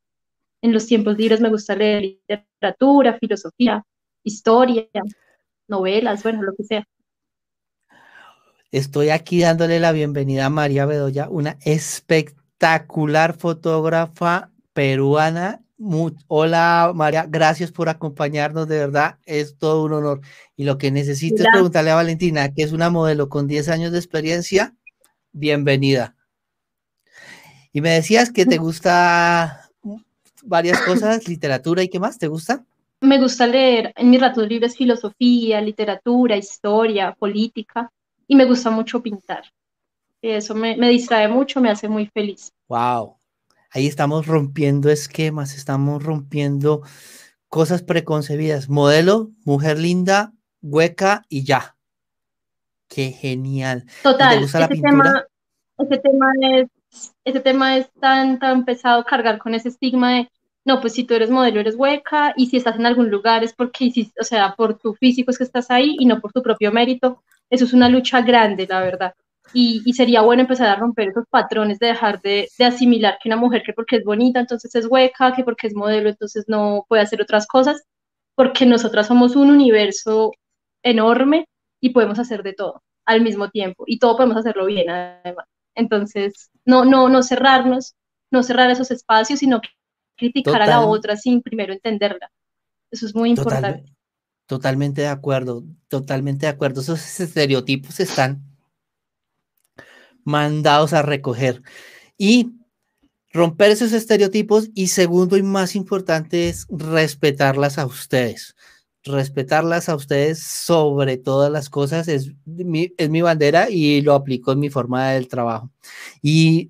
En 0.62 0.74
los 0.74 0.86
tiempos 0.88 1.18
libres 1.18 1.40
me 1.40 1.50
gusta 1.50 1.76
leer 1.76 2.04
literatura, 2.04 3.18
filosofía, 3.20 3.84
historia, 4.24 4.88
novelas, 5.68 6.24
bueno, 6.24 6.44
lo 6.44 6.54
que 6.56 6.64
sea. 6.64 6.88
Estoy 8.72 9.12
aquí 9.12 9.40
dándole 9.40 9.80
la 9.80 9.94
bienvenida 9.94 10.48
a 10.48 10.50
María 10.50 10.86
Bedoya, 10.86 11.30
una 11.30 11.58
espectacular 11.62 13.38
fotógrafa 13.38 14.52
peruana. 14.74 15.64
hola 16.28 16.92
María, 16.94 17.26
gracias 17.30 17.72
por 17.72 17.88
acompañarnos, 17.88 18.68
de 18.68 18.80
verdad, 18.80 19.20
es 19.26 19.58
todo 19.58 19.86
un 19.86 19.94
honor. 19.94 20.20
Y 20.58 20.66
lo 20.66 20.78
que 20.78 20.92
necesites 20.92 21.48
preguntarle 21.50 21.92
a 21.92 21.96
Valentina, 21.96 22.54
que 22.54 22.64
es 22.64 22.74
una 22.74 22.90
modelo 22.90 23.30
con 23.30 23.48
10 23.48 23.70
años 23.70 23.94
de 23.94 24.00
experiencia, 24.00 24.76
bienvenida. 25.32 26.18
Y 27.72 27.80
me 27.80 27.92
decías 27.92 28.32
que 28.32 28.46
te 28.46 28.58
gusta 28.58 29.70
varias 30.44 30.82
cosas, 30.82 31.26
literatura 31.30 31.84
y 31.84 31.88
qué 31.88 32.02
más, 32.02 32.18
¿te 32.18 32.28
gusta? 32.28 32.66
Me 33.00 33.18
gusta 33.18 33.48
leer 33.48 33.94
en 33.96 34.10
mis 34.10 34.20
ratos 34.20 34.46
libres 34.46 34.76
filosofía, 34.76 35.62
literatura, 35.62 36.36
historia, 36.36 37.16
política 37.18 37.94
y 38.28 38.36
me 38.36 38.46
gusta 38.46 38.70
mucho 38.70 39.02
pintar. 39.02 39.44
Eso 40.22 40.56
me, 40.56 40.76
me 40.78 40.90
distrae 40.90 41.28
mucho, 41.28 41.62
me 41.62 41.70
hace 41.70 41.88
muy 41.88 42.08
feliz. 42.08 42.52
Wow, 42.68 43.18
ahí 43.72 43.88
estamos 43.88 44.26
rompiendo 44.28 44.90
esquemas, 44.90 45.56
estamos 45.56 46.04
rompiendo 46.04 46.82
cosas 47.48 47.84
preconcebidas. 47.84 48.70
Modelo, 48.70 49.32
mujer 49.46 49.80
linda, 49.80 50.34
hueca 50.62 51.24
y 51.30 51.44
ya. 51.44 51.76
Qué 52.88 53.12
genial. 53.12 53.86
Total, 54.02 54.44
ese, 54.44 54.68
tema, 54.68 55.26
ese 55.78 55.98
tema 55.98 56.32
es 56.42 56.68
ese 57.24 57.40
tema 57.40 57.78
es 57.78 57.92
tan, 58.00 58.40
tan 58.40 58.66
pesado 58.66 59.04
cargar 59.04 59.38
con 59.40 59.54
ese 59.54 59.70
estigma 59.70 60.14
de, 60.14 60.30
no, 60.66 60.82
pues 60.82 60.94
si 60.94 61.04
tú 61.04 61.14
eres 61.14 61.30
modelo 61.30 61.60
eres 61.60 61.76
hueca 61.76 62.34
y 62.36 62.48
si 62.48 62.58
estás 62.58 62.76
en 62.78 62.86
algún 62.86 63.10
lugar 63.10 63.44
es 63.44 63.54
porque, 63.54 63.92
o 64.20 64.24
sea, 64.24 64.56
por 64.56 64.78
tu 64.78 64.94
físico 64.94 65.32
es 65.32 65.38
que 65.38 65.44
estás 65.44 65.70
ahí 65.72 65.96
y 66.00 66.06
no 66.06 66.20
por 66.20 66.32
tu 66.32 66.42
propio 66.42 66.72
mérito. 66.72 67.24
Eso 67.50 67.66
es 67.66 67.74
una 67.74 67.90
lucha 67.90 68.22
grande, 68.22 68.68
la 68.68 68.82
verdad. 68.82 69.14
Y, 69.54 69.82
y 69.86 69.94
sería 69.94 70.22
bueno 70.22 70.42
empezar 70.42 70.68
a 70.68 70.76
romper 70.76 71.10
esos 71.10 71.26
patrones 71.30 71.80
de 71.80 71.88
dejar 71.88 72.22
de, 72.22 72.50
de, 72.58 72.66
asimilar 72.66 73.18
que 73.22 73.30
una 73.30 73.38
mujer 73.38 73.64
que 73.66 73.72
porque 73.74 73.96
es 73.98 74.04
bonita 74.04 74.42
entonces 74.42 74.76
es 74.76 74.86
hueca, 74.88 75.34
que 75.34 75.46
porque 75.46 75.68
es 75.68 75.74
modelo 75.74 76.10
entonces 76.10 76.46
no 76.48 76.86
puede 76.90 77.04
hacer 77.04 77.22
otras 77.22 77.48
cosas, 77.48 77.82
porque 78.36 78.66
nosotras 78.66 79.08
somos 79.08 79.38
un 79.38 79.50
universo 79.50 80.34
enorme 80.84 81.48
y 81.80 81.92
podemos 81.92 82.20
hacer 82.20 82.44
de 82.44 82.54
todo 82.54 82.84
al 83.06 83.22
mismo 83.22 83.50
tiempo 83.50 83.86
y 83.88 84.00
todo 84.00 84.18
podemos 84.18 84.38
hacerlo 84.38 84.66
bien 84.66 84.90
además. 84.90 85.46
Entonces, 85.76 86.50
no, 86.66 86.84
no, 86.86 87.08
no 87.08 87.24
cerrarnos, 87.24 87.96
no 88.32 88.44
cerrar 88.44 88.70
esos 88.70 88.92
espacios, 88.92 89.40
sino 89.40 89.62
criticar 90.18 90.62
a 90.62 90.68
la 90.68 90.82
otra 90.82 91.16
sin 91.16 91.42
primero 91.42 91.72
entenderla. 91.72 92.32
Eso 92.92 93.06
es 93.06 93.16
muy 93.16 93.30
importante. 93.30 93.97
Totalmente, 94.48 95.02
de 95.02 95.08
acuerdo, 95.08 95.64
totalmente 95.88 96.48
de 96.48 96.52
acuerdo. 96.52 96.82
Esos 96.82 97.20
estereotipos 97.20 98.00
están 98.00 98.42
mandados 100.24 100.94
a 100.94 101.04
recoger. 101.04 101.62
Y 102.18 102.54
romper 103.32 103.72
esos 103.72 103.94
estereotipos 103.94 104.70
y 104.74 104.88
segundo 104.88 105.38
y 105.38 105.44
más 105.44 105.76
importante 105.76 106.50
es 106.50 106.66
respetarlas 106.70 107.78
a 107.78 107.86
ustedes 107.86 108.56
respetarlas 109.08 109.90
a 109.90 109.96
ustedes 109.96 110.40
sobre 110.40 111.18
todas 111.18 111.52
las 111.52 111.70
cosas 111.70 112.08
es 112.08 112.34
mi, 112.46 112.94
es 112.98 113.10
mi 113.10 113.22
bandera 113.22 113.70
y 113.70 114.02
lo 114.02 114.14
aplico 114.14 114.52
en 114.52 114.60
mi 114.60 114.70
forma 114.70 115.12
del 115.12 115.28
trabajo. 115.28 115.72
Y 116.22 116.70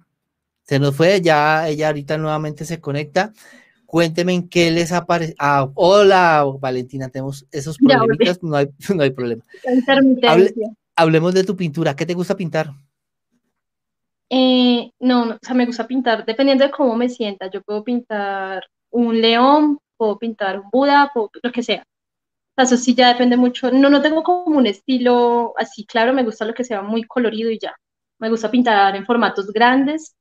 se 0.63 0.79
nos 0.79 0.95
fue, 0.95 1.21
ya 1.21 1.67
ella 1.67 1.87
ahorita 1.87 2.17
nuevamente 2.17 2.65
se 2.65 2.79
conecta. 2.79 3.33
Cuénteme 3.87 4.33
en 4.33 4.47
qué 4.47 4.69
les 4.69 4.91
aparece. 4.91 5.33
Ah, 5.39 5.67
hola, 5.73 6.45
Valentina, 6.59 7.09
tenemos 7.09 7.47
esos 7.51 7.77
problemitas, 7.77 8.43
no 8.43 8.55
hay, 8.55 8.67
no 8.95 9.01
hay 9.01 9.09
problema. 9.09 9.43
hablemos 10.95 11.33
de 11.33 11.43
tu 11.43 11.55
pintura, 11.55 11.95
¿qué 11.95 12.05
te 12.05 12.13
gusta 12.13 12.37
pintar? 12.37 12.69
Eh, 14.29 14.91
no, 14.99 15.25
no, 15.25 15.35
o 15.35 15.39
sea, 15.41 15.55
me 15.55 15.65
gusta 15.65 15.87
pintar, 15.87 16.25
dependiendo 16.25 16.65
de 16.65 16.71
cómo 16.71 16.95
me 16.95 17.09
sienta. 17.09 17.49
Yo 17.49 17.63
puedo 17.63 17.83
pintar 17.83 18.63
un 18.91 19.19
león, 19.19 19.79
puedo 19.95 20.19
pintar 20.19 20.59
un 20.59 20.69
Buda, 20.69 21.11
lo 21.15 21.51
que 21.51 21.63
sea 21.63 21.83
eso 22.63 22.77
sí 22.77 22.95
ya 22.95 23.09
depende 23.09 23.37
mucho. 23.37 23.71
No, 23.71 23.89
no 23.89 24.01
tengo 24.01 24.23
como 24.23 24.57
un 24.57 24.67
estilo 24.67 25.53
así 25.57 25.85
claro, 25.85 26.13
me 26.13 26.23
gusta 26.23 26.45
lo 26.45 26.53
que 26.53 26.63
sea 26.63 26.81
muy 26.81 27.03
colorido 27.03 27.51
y 27.51 27.59
ya. 27.59 27.75
Me 28.19 28.29
gusta 28.29 28.49
pintar 28.49 28.95
en 28.95 29.05
formatos 29.05 29.47
grandes, 29.51 30.15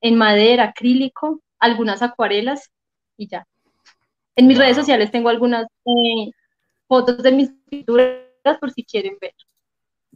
en 0.00 0.16
madera, 0.16 0.64
acrílico, 0.64 1.40
algunas 1.60 2.02
acuarelas 2.02 2.70
y 3.18 3.28
ya. 3.28 3.46
En 4.36 4.46
mis 4.46 4.56
redes 4.56 4.76
sociales 4.76 5.10
tengo 5.10 5.28
algunas 5.28 5.66
eh, 5.84 6.30
fotos 6.86 7.22
de 7.22 7.32
mis 7.32 7.50
pinturas 7.68 8.16
por 8.60 8.70
si 8.72 8.84
quieren 8.84 9.18
ver. 9.20 9.34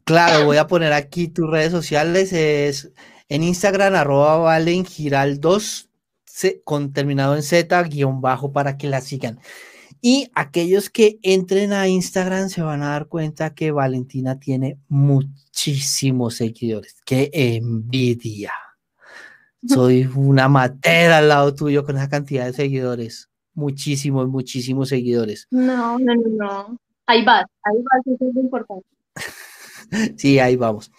Claro, 0.04 0.46
voy 0.46 0.56
a 0.56 0.66
poner 0.66 0.92
aquí 0.92 1.28
tus 1.28 1.50
redes 1.50 1.72
sociales. 1.72 2.32
Es 2.32 2.92
en 3.28 3.42
Instagram, 3.42 3.94
arroba 3.94 4.38
Valen 4.38 4.84
Giral 4.84 5.40
2, 5.40 5.88
con 6.64 6.92
terminado 6.92 7.36
en 7.36 7.42
Z, 7.42 7.82
guion 7.84 8.20
bajo 8.20 8.52
para 8.52 8.76
que 8.76 8.88
la 8.88 9.00
sigan. 9.00 9.40
Y 10.00 10.30
aquellos 10.34 10.90
que 10.90 11.18
entren 11.22 11.72
a 11.72 11.86
Instagram 11.86 12.48
se 12.48 12.62
van 12.62 12.82
a 12.82 12.90
dar 12.90 13.06
cuenta 13.06 13.54
que 13.54 13.70
Valentina 13.70 14.40
tiene 14.40 14.78
muchísimos 14.88 16.34
seguidores. 16.34 16.96
¡Qué 17.04 17.30
envidia! 17.32 18.52
Soy 19.66 20.08
una 20.14 20.48
matera 20.48 21.18
al 21.18 21.28
lado 21.28 21.54
tuyo 21.54 21.84
con 21.84 21.96
esa 21.96 22.08
cantidad 22.08 22.46
de 22.46 22.52
seguidores. 22.52 23.30
Muchísimos, 23.54 24.28
muchísimos 24.28 24.88
seguidores. 24.88 25.46
No, 25.50 25.98
no, 25.98 26.14
no, 26.14 26.28
no. 26.28 26.78
Ahí 27.06 27.24
vas, 27.24 27.44
ahí 27.62 27.76
vas, 27.76 28.06
eso 28.06 28.28
es 28.28 28.34
lo 28.34 28.40
importante. 28.40 28.86
sí, 30.16 30.38
ahí 30.38 30.56
vamos. 30.56 30.90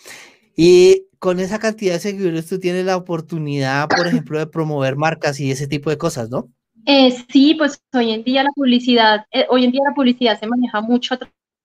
Y 0.55 1.07
con 1.19 1.39
esa 1.39 1.59
cantidad 1.59 1.93
de 1.93 1.99
seguidores 1.99 2.47
tú 2.47 2.59
tienes 2.59 2.85
la 2.85 2.97
oportunidad, 2.97 3.87
por 3.89 4.07
ejemplo, 4.07 4.39
de 4.39 4.47
promover 4.47 4.95
marcas 4.95 5.39
y 5.39 5.51
ese 5.51 5.67
tipo 5.67 5.89
de 5.89 5.97
cosas, 5.97 6.29
¿no? 6.29 6.49
Eh, 6.85 7.15
sí, 7.31 7.55
pues 7.55 7.81
hoy 7.93 8.11
en 8.11 8.23
día 8.23 8.43
la 8.43 8.51
publicidad, 8.53 9.25
eh, 9.31 9.45
hoy 9.49 9.63
en 9.63 9.71
día 9.71 9.81
la 9.87 9.95
publicidad 9.95 10.39
se 10.39 10.47
maneja 10.47 10.81
mucho 10.81 11.15
a 11.15 11.19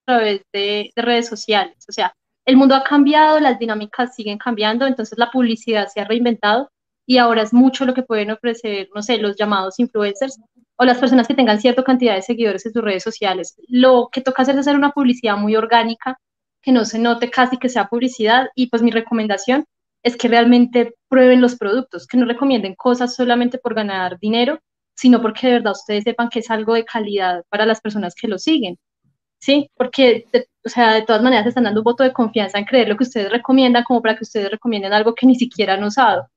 través 0.04 0.42
de, 0.52 0.92
redes 0.94 1.26
sociales. 1.26 1.76
O 1.88 1.92
sea, 1.92 2.14
el 2.44 2.56
mundo 2.56 2.74
ha 2.74 2.84
cambiado, 2.84 3.40
las 3.40 3.58
dinámicas 3.58 4.14
siguen 4.14 4.38
cambiando, 4.38 4.86
entonces 4.86 5.18
la 5.18 5.30
publicidad 5.30 5.88
se 5.92 6.00
ha 6.00 6.04
reinventado 6.04 6.70
y 7.08 7.16
ahora 7.16 7.40
es 7.40 7.54
mucho 7.54 7.86
lo 7.86 7.94
que 7.94 8.02
pueden 8.02 8.30
ofrecer, 8.30 8.90
no 8.94 9.00
sé, 9.00 9.16
los 9.16 9.34
llamados 9.34 9.78
influencers 9.78 10.38
o 10.76 10.84
las 10.84 10.98
personas 10.98 11.26
que 11.26 11.34
tengan 11.34 11.58
cierta 11.58 11.82
cantidad 11.82 12.14
de 12.14 12.20
seguidores 12.20 12.66
en 12.66 12.74
sus 12.74 12.84
redes 12.84 13.02
sociales. 13.02 13.56
Lo 13.66 14.10
que 14.12 14.20
toca 14.20 14.42
hacer 14.42 14.54
es 14.54 14.60
hacer 14.60 14.76
una 14.76 14.92
publicidad 14.92 15.38
muy 15.38 15.56
orgánica, 15.56 16.18
que 16.60 16.70
no 16.70 16.84
se 16.84 16.98
note 16.98 17.30
casi 17.30 17.56
que 17.56 17.70
sea 17.70 17.88
publicidad 17.88 18.48
y 18.54 18.68
pues 18.68 18.82
mi 18.82 18.90
recomendación 18.90 19.64
es 20.02 20.18
que 20.18 20.28
realmente 20.28 20.96
prueben 21.08 21.40
los 21.40 21.56
productos, 21.56 22.06
que 22.06 22.18
no 22.18 22.26
recomienden 22.26 22.74
cosas 22.74 23.14
solamente 23.14 23.56
por 23.56 23.74
ganar 23.74 24.18
dinero, 24.20 24.58
sino 24.94 25.22
porque 25.22 25.46
de 25.46 25.52
verdad 25.54 25.72
ustedes 25.72 26.04
sepan 26.04 26.28
que 26.28 26.40
es 26.40 26.50
algo 26.50 26.74
de 26.74 26.84
calidad 26.84 27.42
para 27.48 27.64
las 27.64 27.80
personas 27.80 28.14
que 28.14 28.28
lo 28.28 28.38
siguen. 28.38 28.76
¿Sí? 29.40 29.70
Porque, 29.76 30.26
de, 30.30 30.46
o 30.62 30.68
sea, 30.68 30.92
de 30.92 31.02
todas 31.02 31.22
maneras 31.22 31.46
están 31.46 31.64
dando 31.64 31.80
un 31.80 31.84
voto 31.84 32.02
de 32.04 32.12
confianza 32.12 32.58
en 32.58 32.66
creer 32.66 32.88
lo 32.88 32.98
que 32.98 33.04
ustedes 33.04 33.30
recomiendan, 33.30 33.84
como 33.84 34.02
para 34.02 34.14
que 34.16 34.24
ustedes 34.24 34.50
recomienden 34.50 34.92
algo 34.92 35.14
que 35.14 35.26
ni 35.26 35.36
siquiera 35.36 35.74
han 35.74 35.84
usado. 35.84 36.28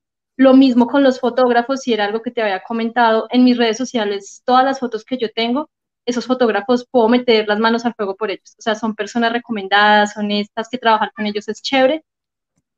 Lo 0.42 0.56
mismo 0.56 0.88
con 0.88 1.04
los 1.04 1.20
fotógrafos, 1.20 1.82
si 1.82 1.94
era 1.94 2.06
algo 2.06 2.24
que 2.24 2.32
te 2.32 2.42
había 2.42 2.64
comentado 2.64 3.28
en 3.30 3.44
mis 3.44 3.60
redes 3.60 3.78
sociales, 3.78 4.42
todas 4.44 4.66
las 4.66 4.80
fotos 4.80 5.06
que 5.06 5.20
yo 5.20 5.30
tengo, 5.32 5.70
esos 6.04 6.26
fotógrafos 6.26 6.88
puedo 6.90 7.08
meter 7.10 7.48
las 7.48 7.60
manos 7.60 7.86
al 7.86 7.94
fuego 7.94 8.16
por 8.16 8.32
ellos. 8.32 8.56
O 8.58 8.62
sea, 8.64 8.74
son 8.74 8.96
personas 8.96 9.34
recomendadas, 9.34 10.18
honestas, 10.18 10.68
que 10.72 10.80
trabajar 10.80 11.12
con 11.16 11.28
ellos 11.28 11.48
es 11.48 11.62
chévere. 11.62 12.04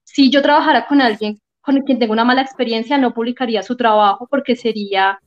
Si 0.03 0.29
yo 0.29 0.41
trabajara 0.41 0.87
con 0.87 0.99
alguien 0.99 1.39
con 1.61 1.79
quien 1.83 1.99
tengo 1.99 2.11
una 2.11 2.25
mala 2.25 2.41
experiencia, 2.41 2.97
no 2.97 3.13
publicaría 3.13 3.63
su 3.63 3.77
trabajo 3.77 4.27
porque 4.29 4.57
sería 4.57 5.17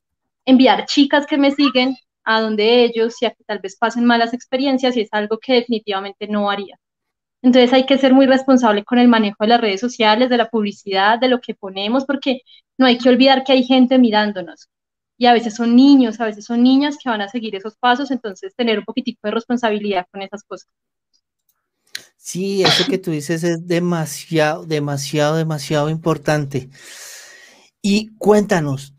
enviar 0.45 0.85
chicas 0.85 1.27
que 1.27 1.39
me 1.39 1.53
siguen 1.53 1.97
a 2.25 2.43
donde 2.43 2.85
ellos, 2.85 3.17
ya 3.19 3.31
que 3.31 3.45
tal 3.45 3.61
vez 3.61 3.79
pasen 3.79 4.05
malas 4.05 4.35
experiencias 4.35 4.95
y 4.99 5.01
es 5.01 5.09
algo 5.13 5.39
que 5.39 5.55
definitivamente 5.55 6.29
no 6.29 6.51
haría. 6.51 6.79
Entonces 7.47 7.73
hay 7.73 7.87
que 7.87 7.97
ser 7.97 8.13
muy 8.13 8.27
responsable 8.27 8.83
con 8.85 8.99
el 8.99 9.07
manejo 9.07 9.37
de 9.39 9.47
las 9.47 9.61
redes 9.61 9.81
sociales, 9.81 10.29
de 10.31 10.37
la 10.37 10.51
publicidad, 10.51 11.21
de 11.21 11.29
lo 11.29 11.41
que 11.41 11.55
ponemos, 11.55 12.05
porque 12.05 12.41
no 12.77 12.87
hay 12.87 12.99
que 12.99 13.09
olvidar 13.09 13.45
que 13.45 13.53
hay 13.53 13.63
gente 13.63 14.01
mirándonos. 14.01 14.69
y 15.17 15.27
a 15.27 15.33
veces 15.33 15.55
son 15.55 15.77
niños, 15.77 16.21
a 16.21 16.25
veces 16.27 16.45
son 16.45 16.65
niñas 16.65 16.97
que 17.01 17.09
van 17.09 17.21
a 17.21 17.29
seguir 17.29 17.55
esos 17.55 17.77
pasos, 17.77 18.11
entonces 18.11 18.53
tener 18.57 18.81
un 18.81 18.85
poquitico 18.85 19.21
de 19.23 19.31
responsabilidad 19.31 20.07
con 20.11 20.23
esas 20.23 20.43
cosas. 20.43 20.69
Sí, 22.17 22.65
eso 22.65 22.85
que 22.91 22.99
tú 22.99 23.13
dices 23.13 23.45
es 23.45 23.65
demasiado, 23.69 24.65
demasiado, 24.67 25.37
demasiado 25.37 25.89
importante. 25.89 26.69
Y 27.81 28.09
cuéntanos, 28.17 28.93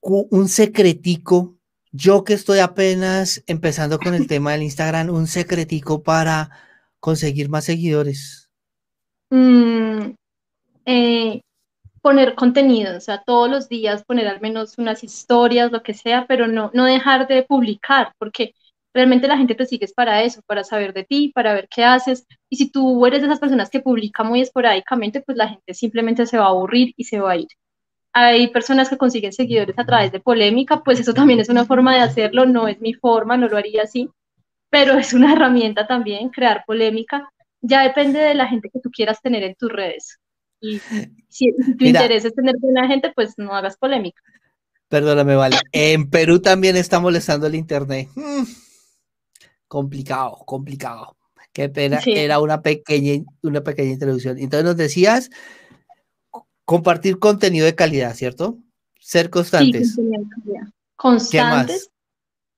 un 0.00 0.48
secretico, 0.48 1.56
yo 1.92 2.24
que 2.24 2.34
estoy 2.34 2.58
apenas 2.58 3.44
empezando 3.46 4.00
con 4.00 4.14
el 4.14 4.26
tema 4.26 4.50
del 4.50 4.64
Instagram, 4.64 5.10
un 5.10 5.28
secretico 5.28 6.02
para 6.02 6.63
conseguir 7.04 7.50
más 7.50 7.66
seguidores. 7.66 8.48
Mm, 9.28 10.14
eh, 10.86 11.42
poner 12.00 12.34
contenido, 12.34 12.96
o 12.96 13.00
sea, 13.00 13.22
todos 13.26 13.50
los 13.50 13.68
días 13.68 14.04
poner 14.06 14.26
al 14.26 14.40
menos 14.40 14.78
unas 14.78 15.04
historias, 15.04 15.70
lo 15.70 15.82
que 15.82 15.92
sea, 15.92 16.24
pero 16.26 16.46
no, 16.46 16.70
no 16.72 16.86
dejar 16.86 17.28
de 17.28 17.42
publicar, 17.42 18.14
porque 18.18 18.54
realmente 18.94 19.28
la 19.28 19.36
gente 19.36 19.54
te 19.54 19.66
sigue 19.66 19.86
para 19.94 20.22
eso, 20.22 20.40
para 20.46 20.64
saber 20.64 20.94
de 20.94 21.04
ti, 21.04 21.30
para 21.34 21.52
ver 21.52 21.68
qué 21.68 21.84
haces. 21.84 22.26
Y 22.48 22.56
si 22.56 22.70
tú 22.70 23.04
eres 23.04 23.20
de 23.20 23.26
esas 23.26 23.40
personas 23.40 23.68
que 23.68 23.80
publican 23.80 24.26
muy 24.26 24.40
esporádicamente, 24.40 25.20
pues 25.20 25.36
la 25.36 25.48
gente 25.50 25.74
simplemente 25.74 26.24
se 26.24 26.38
va 26.38 26.46
a 26.46 26.48
aburrir 26.48 26.94
y 26.96 27.04
se 27.04 27.20
va 27.20 27.32
a 27.32 27.36
ir. 27.36 27.48
Hay 28.14 28.48
personas 28.48 28.88
que 28.88 28.96
consiguen 28.96 29.34
seguidores 29.34 29.78
a 29.78 29.84
través 29.84 30.10
de 30.10 30.20
polémica, 30.20 30.82
pues 30.82 31.00
eso 31.00 31.12
también 31.12 31.40
es 31.40 31.50
una 31.50 31.66
forma 31.66 31.94
de 31.94 32.00
hacerlo, 32.00 32.46
no 32.46 32.66
es 32.66 32.80
mi 32.80 32.94
forma, 32.94 33.36
no 33.36 33.48
lo 33.48 33.58
haría 33.58 33.82
así, 33.82 34.08
pero 34.74 34.98
es 34.98 35.14
una 35.14 35.34
herramienta 35.34 35.86
también 35.86 36.30
crear 36.30 36.64
polémica. 36.66 37.30
Ya 37.60 37.84
depende 37.84 38.18
de 38.18 38.34
la 38.34 38.48
gente 38.48 38.70
que 38.72 38.80
tú 38.80 38.90
quieras 38.90 39.22
tener 39.22 39.44
en 39.44 39.54
tus 39.54 39.70
redes. 39.70 40.18
Y 40.60 40.80
si, 41.28 41.52
tu 41.78 41.84
interés 41.84 42.24
es 42.24 42.34
tener 42.34 42.56
buena 42.58 42.88
gente, 42.88 43.12
pues 43.14 43.34
no 43.36 43.54
hagas 43.54 43.76
polémica. 43.76 44.20
Perdóname, 44.88 45.36
vale. 45.36 45.58
En 45.70 46.10
Perú 46.10 46.40
también 46.40 46.74
está 46.74 46.98
molestando 46.98 47.46
el 47.46 47.54
internet. 47.54 48.08
Mm, 48.16 48.42
complicado, 49.68 50.38
complicado. 50.44 51.16
Qué 51.52 51.68
pena. 51.68 52.00
Era 52.04 52.40
una 52.40 52.60
pequeña, 52.60 53.24
una 53.42 53.60
pequeña 53.60 53.92
introducción. 53.92 54.38
Entonces 54.40 54.64
nos 54.64 54.76
decías 54.76 55.30
compartir 56.64 57.20
contenido 57.20 57.64
de 57.64 57.76
calidad, 57.76 58.12
¿cierto? 58.14 58.58
Ser 58.98 59.30
constantes. 59.30 59.96
Constantes. 60.96 61.92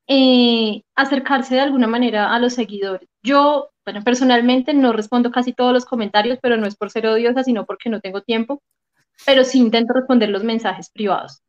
Eh, 0.09 0.83
acercarse 0.95 1.57
de 1.57 1.61
alguna 1.63 1.87
manera 1.89 2.33
a 2.35 2.39
los 2.39 2.55
seguidores. 2.55 3.09
Yo 3.23 3.71
bueno, 3.87 4.03
personalmente 4.03 4.75
no 4.75 4.93
respondo 4.93 5.31
casi 5.31 5.53
todos 5.53 5.73
los 5.73 5.85
comentarios, 5.87 6.39
pero 6.43 6.57
no 6.57 6.67
es 6.67 6.77
por 6.77 6.91
ser 6.91 7.07
odiosa, 7.07 7.45
sino 7.45 7.65
porque 7.67 7.89
no 7.89 8.01
tengo 8.01 8.21
tiempo, 8.23 8.61
pero 9.27 9.45
sí 9.45 9.61
intento 9.61 9.95
responder 9.95 10.31
los 10.31 10.45
mensajes 10.45 10.91
privados. 10.91 11.43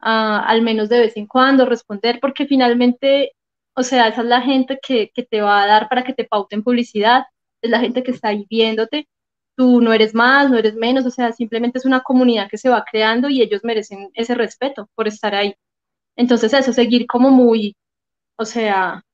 Ah, 0.00 0.44
al 0.46 0.62
menos 0.62 0.88
de 0.88 1.00
vez 1.00 1.16
en 1.16 1.26
cuando 1.26 1.66
responder, 1.66 2.20
porque 2.20 2.46
finalmente, 2.46 3.32
o 3.74 3.82
sea, 3.82 4.08
esa 4.08 4.22
es 4.22 4.28
la 4.28 4.42
gente 4.42 4.78
que, 4.86 5.10
que 5.14 5.24
te 5.24 5.40
va 5.42 5.62
a 5.64 5.66
dar 5.66 5.88
para 5.88 6.04
que 6.04 6.14
te 6.14 6.24
pauten 6.24 6.62
publicidad, 6.62 7.24
es 7.62 7.70
la 7.70 7.80
gente 7.80 8.02
que 8.04 8.12
está 8.12 8.28
ahí 8.28 8.46
viéndote, 8.50 9.08
tú 9.56 9.80
no 9.80 9.92
eres 9.92 10.14
más, 10.14 10.50
no 10.50 10.58
eres 10.58 10.74
menos, 10.76 11.06
o 11.06 11.10
sea, 11.10 11.32
simplemente 11.32 11.78
es 11.78 11.86
una 11.86 12.02
comunidad 12.02 12.48
que 12.50 12.58
se 12.58 12.68
va 12.70 12.84
creando 12.90 13.28
y 13.30 13.42
ellos 13.42 13.62
merecen 13.64 14.10
ese 14.14 14.34
respeto 14.34 14.88
por 14.94 15.08
estar 15.08 15.34
ahí. 15.34 15.54
Entonces 16.16 16.52
eso, 16.54 16.72
seguir 16.72 17.06
como 17.06 17.30
muy, 17.30 17.76
o 18.36 18.44
sea, 18.44 19.04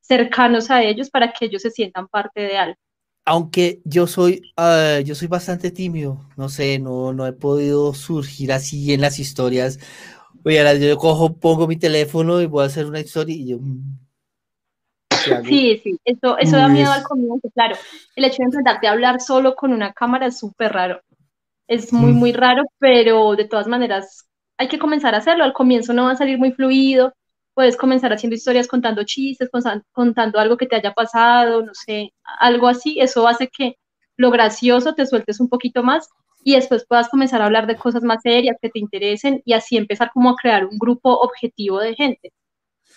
cercanos 0.00 0.70
a 0.70 0.82
ellos 0.82 1.10
para 1.10 1.32
que 1.32 1.46
ellos 1.46 1.62
se 1.62 1.70
sientan 1.70 2.08
parte 2.08 2.40
de 2.40 2.56
algo. 2.56 2.76
Aunque 3.24 3.80
yo 3.84 4.06
soy, 4.06 4.42
ah, 4.56 4.98
yo 5.04 5.14
soy 5.14 5.28
bastante 5.28 5.70
tímido, 5.70 6.26
no 6.36 6.48
sé, 6.48 6.78
no, 6.78 7.12
no 7.12 7.26
he 7.26 7.32
podido 7.32 7.94
surgir 7.94 8.52
así 8.52 8.92
en 8.92 9.02
las 9.02 9.18
historias. 9.18 9.78
Oye, 10.44 10.58
ahora 10.58 10.74
yo 10.74 10.96
cojo, 10.96 11.34
pongo 11.34 11.68
mi 11.68 11.76
teléfono 11.76 12.40
y 12.40 12.46
voy 12.46 12.64
a 12.64 12.66
hacer 12.66 12.86
una 12.86 13.00
historia 13.00 13.36
y 13.36 13.48
yo... 13.48 13.58
Mm, 13.58 13.98
sí, 15.44 15.80
sí, 15.84 15.98
eso, 16.04 16.38
eso 16.38 16.56
da 16.56 16.66
miedo 16.68 16.90
al 16.90 17.02
comienzo, 17.02 17.50
claro. 17.54 17.76
El 18.16 18.24
hecho 18.24 18.38
de 18.38 18.44
enfrentarte 18.44 18.88
a 18.88 18.92
hablar 18.92 19.20
solo 19.20 19.54
con 19.54 19.72
una 19.72 19.92
cámara 19.92 20.26
es 20.26 20.38
súper 20.38 20.72
raro. 20.72 21.02
Es 21.68 21.92
muy, 21.92 22.12
mm. 22.12 22.16
muy 22.16 22.32
raro, 22.32 22.64
pero 22.78 23.36
de 23.36 23.44
todas 23.44 23.68
maneras 23.68 24.26
hay 24.56 24.68
que 24.68 24.78
comenzar 24.78 25.14
a 25.14 25.18
hacerlo. 25.18 25.44
Al 25.44 25.52
comienzo 25.52 25.92
no 25.92 26.04
va 26.04 26.12
a 26.12 26.16
salir 26.16 26.38
muy 26.38 26.52
fluido, 26.52 27.12
puedes 27.60 27.76
comenzar 27.76 28.10
haciendo 28.10 28.36
historias 28.36 28.66
contando 28.66 29.04
chistes, 29.04 29.50
contando 29.92 30.38
algo 30.38 30.56
que 30.56 30.64
te 30.64 30.76
haya 30.76 30.94
pasado, 30.94 31.62
no 31.62 31.74
sé, 31.74 32.10
algo 32.38 32.68
así, 32.68 32.98
eso 32.98 33.28
hace 33.28 33.48
que 33.48 33.76
lo 34.16 34.30
gracioso 34.30 34.94
te 34.94 35.04
sueltes 35.04 35.40
un 35.40 35.50
poquito 35.50 35.82
más 35.82 36.08
y 36.42 36.54
después 36.54 36.86
puedas 36.88 37.10
comenzar 37.10 37.42
a 37.42 37.44
hablar 37.44 37.66
de 37.66 37.76
cosas 37.76 38.02
más 38.02 38.22
serias 38.22 38.56
que 38.62 38.70
te 38.70 38.78
interesen 38.78 39.42
y 39.44 39.52
así 39.52 39.76
empezar 39.76 40.10
como 40.14 40.30
a 40.30 40.36
crear 40.36 40.64
un 40.64 40.78
grupo 40.78 41.10
objetivo 41.12 41.80
de 41.80 41.94
gente 41.94 42.32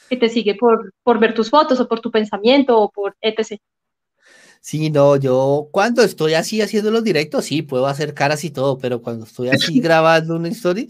que 0.10 0.15
te 0.15 0.30
sigue 0.30 0.56
por, 0.56 0.93
por 1.04 1.19
ver 1.19 1.34
tus 1.34 1.49
fotos 1.49 1.82
o 1.82 1.88
por 1.89 1.99
tu 1.99 2.10
pensamiento 2.10 2.80
o 2.80 2.89
por 2.89 3.17
etc. 3.19 3.60
Sí, 4.62 4.89
no, 4.91 5.17
yo 5.17 5.67
cuando 5.73 6.04
estoy 6.04 6.36
así 6.36 6.62
haciendo 6.62 6.89
los 6.89 7.04
directos, 7.04 7.43
sí, 7.43 7.63
puedo 7.63 7.86
hacer 7.86 8.13
caras 8.13 8.45
y 8.45 8.49
todo, 8.49 8.78
pero 8.78 9.02
cuando 9.02 9.26
estoy 9.26 9.49
así 9.49 9.82
grabando 9.82 10.38
una 10.38 10.47
historia, 10.47 10.88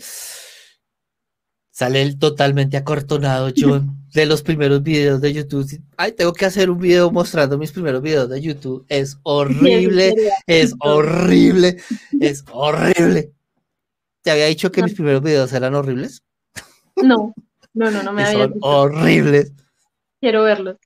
Sale 1.73 2.03
el 2.03 2.19
totalmente 2.19 2.77
acortonado 2.77 3.51
John 3.57 3.97
de 4.13 4.27
los 4.27 4.43
primeros 4.43 4.83
videos 4.83 5.19
de 5.21 5.33
YouTube. 5.33 5.81
Ay, 5.97 6.11
tengo 6.11 6.31
que 6.31 6.45
hacer 6.45 6.69
un 6.69 6.77
video 6.77 7.09
mostrando 7.09 7.57
mis 7.57 7.71
primeros 7.71 7.99
videos 8.03 8.29
de 8.29 8.39
YouTube. 8.39 8.85
Es 8.89 9.17
horrible, 9.23 10.13
es 10.47 10.75
horrible, 10.79 11.77
es 12.21 12.45
horrible. 12.51 13.33
¿Te 14.21 14.29
había 14.29 14.45
dicho 14.45 14.71
que 14.71 14.83
mis 14.83 14.93
primeros 14.93 15.23
videos 15.23 15.51
eran 15.51 15.73
horribles? 15.73 16.21
No, 16.95 17.33
no, 17.73 17.89
no, 17.89 18.03
no 18.03 18.13
me 18.13 18.23
había 18.23 18.43
Son 18.43 18.53
horribles. 18.61 19.51
Quiero 20.21 20.43
verlos. 20.43 20.77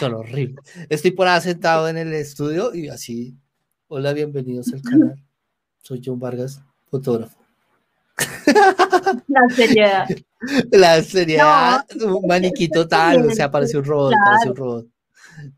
Son 0.00 0.12
horribles. 0.14 0.58
Estoy 0.88 1.12
por 1.12 1.28
ahí 1.28 1.40
sentado 1.40 1.88
en 1.88 1.96
el 1.98 2.12
estudio 2.14 2.74
y 2.74 2.88
así. 2.88 3.36
Hola, 3.86 4.12
bienvenidos 4.12 4.72
al 4.72 4.82
canal. 4.82 5.22
Soy 5.82 6.02
John 6.04 6.18
Vargas, 6.18 6.60
fotógrafo. 6.90 7.39
La 9.28 9.48
seriedad. 9.54 10.08
La 10.70 11.02
seriedad, 11.02 11.84
un 12.02 12.26
maniquí 12.26 12.68
total, 12.68 13.26
o 13.26 13.30
sea, 13.30 13.46
aparece 13.46 13.78
un 13.78 13.84
robot, 13.84 14.14
un 14.46 14.56
robot. 14.56 14.86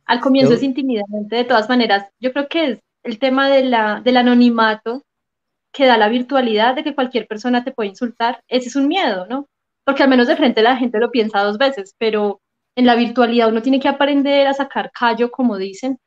Al 0.07 0.21
comienzo 0.21 0.55
es 0.55 0.63
intimidante, 0.63 1.37
de 1.37 1.45
todas 1.45 1.69
maneras. 1.69 2.07
Yo 2.21 2.33
creo 2.33 2.49
que 2.49 2.65
es 2.65 2.79
el 3.03 3.19
tema 3.19 3.49
de 3.49 3.65
la, 3.65 4.01
del 4.01 4.17
anonimato 4.17 5.05
que 5.73 5.87
da 5.87 5.97
la 5.97 6.09
virtualidad 6.09 6.75
de 6.75 6.85
que 6.85 6.95
cualquier 6.95 7.27
persona 7.27 7.65
te 7.65 7.73
puede 7.73 7.91
insultar. 7.91 8.43
Ese 8.49 8.69
es 8.69 8.77
un 8.77 8.89
miedo, 8.89 9.27
¿no? 9.29 9.49
Porque 9.85 10.03
al 10.03 10.09
menos 10.09 10.29
de 10.29 10.37
frente 10.37 10.63
la 10.63 10.77
gente 10.77 10.99
lo 10.99 11.11
piensa 11.11 11.43
dos 11.43 11.59
veces, 11.59 11.95
pero 11.99 12.41
en 12.77 12.87
la 12.87 12.95
virtualidad 12.95 13.49
uno 13.49 13.63
tiene 13.63 13.81
que 13.81 13.89
aprender 13.89 14.47
a 14.47 14.55
sacar 14.55 14.91
callo, 14.93 15.31
como 15.31 15.57
dicen, 15.57 15.99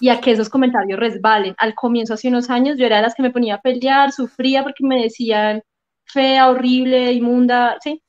y 0.00 0.08
a 0.08 0.20
que 0.20 0.32
esos 0.32 0.48
comentarios 0.48 0.98
resbalen. 0.98 1.54
Al 1.58 1.74
comienzo, 1.74 2.14
hace 2.14 2.28
unos 2.28 2.50
años, 2.50 2.78
yo 2.78 2.86
era 2.86 2.96
de 2.96 3.02
las 3.02 3.14
que 3.14 3.22
me 3.22 3.30
ponía 3.30 3.56
a 3.56 3.60
pelear, 3.60 4.12
sufría 4.12 4.62
porque 4.62 4.84
me 4.86 5.02
decían 5.02 5.62
fea, 6.04 6.50
horrible, 6.50 7.12
inmunda, 7.12 7.78
¿sí? 7.82 8.02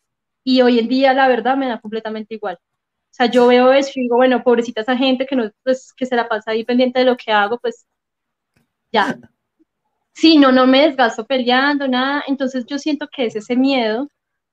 Y 0.44 0.62
hoy 0.62 0.80
en 0.80 0.88
día, 0.88 1.14
la 1.14 1.28
verdad, 1.28 1.58
me 1.58 1.68
da 1.68 1.80
completamente 1.80 2.36
igual. 2.36 2.56
O 2.58 3.14
sea, 3.14 3.28
yo 3.28 3.48
veo 3.48 3.74
eso 3.74 3.92
y 3.96 4.04
digo, 4.04 4.18
bueno, 4.18 4.44
pobrecita 4.44 4.82
esa 4.82 4.98
gente 4.98 5.26
que, 5.28 5.36
no, 5.36 5.52
pues, 5.64 5.94
que 5.96 6.06
se 6.06 6.16
la 6.16 6.28
pasa 6.30 6.52
ahí 6.52 6.64
pendiente 6.66 7.00
de 7.00 7.06
lo 7.06 7.18
que 7.18 7.32
hago, 7.32 7.60
pues 7.60 7.86
ya. 8.92 9.18
Sí, 10.14 10.38
no, 10.38 10.52
no 10.52 10.68
me 10.68 10.84
desgasto 10.88 11.26
peleando, 11.26 11.88
nada. 11.88 12.24
Entonces 12.28 12.66
yo 12.68 12.80
siento 12.80 13.08
que 13.16 13.26
es 13.28 13.36
ese 13.36 13.56
miedo 13.56 14.10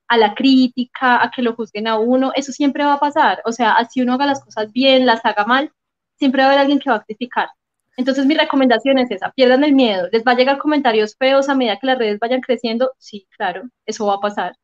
a 0.09 0.17
la 0.19 0.35
crítica, 0.35 1.23
a 1.23 1.31
que 1.31 1.43
lo 1.43 1.55
juzguen 1.57 1.89
a 1.89 1.99
uno, 1.99 2.33
eso 2.37 2.53
siempre 2.53 2.85
va 2.85 2.95
a 2.95 3.01
pasar. 3.01 3.43
O 3.45 3.53
sea, 3.53 3.73
así 3.75 4.03
uno 4.03 4.15
haga 4.15 4.27
las 4.27 4.45
cosas 4.45 4.73
bien, 4.73 5.07
las 5.07 5.25
haga 5.25 5.47
mal, 5.47 5.73
siempre 6.19 6.43
va 6.43 6.49
a 6.49 6.51
haber 6.51 6.61
alguien 6.61 6.79
que 6.79 6.91
va 6.91 6.97
a 6.97 7.05
criticar. 7.05 7.49
Entonces 7.97 8.27
mi 8.27 8.35
recomendación 8.35 8.99
es 8.99 9.11
esa, 9.11 9.33
pierdan 9.33 9.65
el 9.65 9.75
miedo, 9.75 10.09
les 10.13 10.23
va 10.23 10.33
a 10.33 10.37
llegar 10.37 10.59
comentarios 10.59 11.17
feos 11.17 11.49
a 11.49 11.55
medida 11.55 11.79
que 11.79 11.87
las 11.89 11.99
redes 11.99 12.21
vayan 12.21 12.41
creciendo, 12.41 12.93
sí, 12.99 13.27
claro, 13.37 13.63
eso 13.87 14.07
va 14.07 14.15
a 14.15 14.21
pasar. 14.21 14.55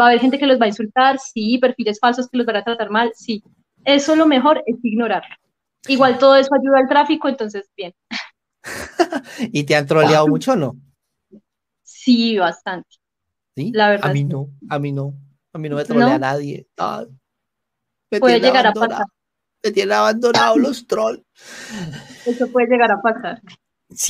Va 0.00 0.06
a 0.06 0.08
haber 0.08 0.20
gente 0.20 0.38
que 0.38 0.46
los 0.46 0.58
va 0.58 0.64
a 0.64 0.68
insultar, 0.68 1.18
sí, 1.18 1.58
perfiles 1.58 1.98
falsos 2.00 2.28
que 2.28 2.38
los 2.38 2.46
van 2.46 2.56
a 2.56 2.64
tratar 2.64 2.88
mal, 2.88 3.12
sí. 3.14 3.42
Eso 3.84 4.16
lo 4.16 4.26
mejor 4.26 4.62
es 4.64 4.76
ignorarlo. 4.82 5.34
Igual 5.86 6.18
todo 6.18 6.36
eso 6.36 6.48
ayuda 6.54 6.78
al 6.78 6.88
tráfico, 6.88 7.28
entonces 7.28 7.68
bien. 7.76 7.94
¿Y 9.52 9.64
te 9.64 9.76
han 9.76 9.86
troleado 9.86 10.26
mucho 10.26 10.52
o 10.52 10.56
no? 10.56 10.76
Sí, 11.82 12.38
bastante. 12.38 12.88
¿Sí? 13.54 13.70
La 13.74 13.90
verdad. 13.90 14.10
A 14.10 14.12
mí 14.14 14.24
no, 14.24 14.48
a 14.70 14.78
mí 14.78 14.92
no. 14.92 15.14
A 15.52 15.58
mí 15.58 15.68
no 15.68 15.76
me 15.76 15.84
trolea 15.84 16.18
nadie. 16.18 16.66
Puede 18.08 18.40
llegar 18.40 18.66
a 18.66 18.72
pasar 18.72 19.04
me 19.62 19.70
tienen 19.70 19.92
abandonados 19.92 20.56
los 20.58 20.86
trolls. 20.86 21.22
Eso 22.26 22.48
puede 22.48 22.68
llegar 22.68 22.92
a 22.92 23.00
pasar. 23.00 23.40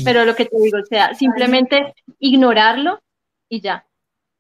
Pero 0.04 0.24
lo 0.24 0.34
que 0.34 0.44
te 0.44 0.56
digo, 0.60 0.78
o 0.78 0.86
sea, 0.86 1.14
simplemente 1.14 1.94
ignorarlo 2.18 3.00
y 3.48 3.60
ya. 3.60 3.86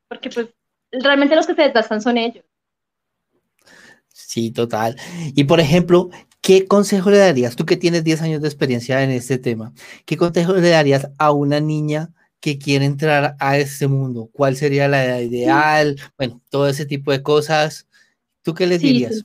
Porque 0.08 0.30
pues 0.30 0.48
realmente 0.90 1.36
los 1.36 1.46
que 1.46 1.54
se 1.54 1.62
desgastan 1.62 2.02
son 2.02 2.18
ellos. 2.18 2.44
Sí, 4.08 4.50
total. 4.50 4.96
Y 5.34 5.44
por 5.44 5.60
ejemplo, 5.60 6.10
¿qué 6.40 6.66
consejo 6.66 7.10
le 7.10 7.18
darías, 7.18 7.56
tú 7.56 7.64
que 7.64 7.76
tienes 7.76 8.04
10 8.04 8.22
años 8.22 8.42
de 8.42 8.48
experiencia 8.48 9.02
en 9.02 9.10
este 9.10 9.38
tema, 9.38 9.72
qué 10.04 10.16
consejo 10.16 10.54
le 10.54 10.68
darías 10.68 11.08
a 11.18 11.30
una 11.30 11.60
niña 11.60 12.10
que 12.40 12.58
quiere 12.58 12.84
entrar 12.84 13.36
a 13.38 13.58
este 13.58 13.86
mundo? 13.86 14.28
¿Cuál 14.32 14.56
sería 14.56 14.88
la 14.88 15.04
edad 15.04 15.20
ideal? 15.20 16.00
Bueno, 16.16 16.42
todo 16.50 16.68
ese 16.68 16.84
tipo 16.84 17.12
de 17.12 17.22
cosas. 17.22 17.86
¿Tú 18.42 18.54
qué 18.54 18.66
les 18.66 18.80
dirías? 18.80 19.22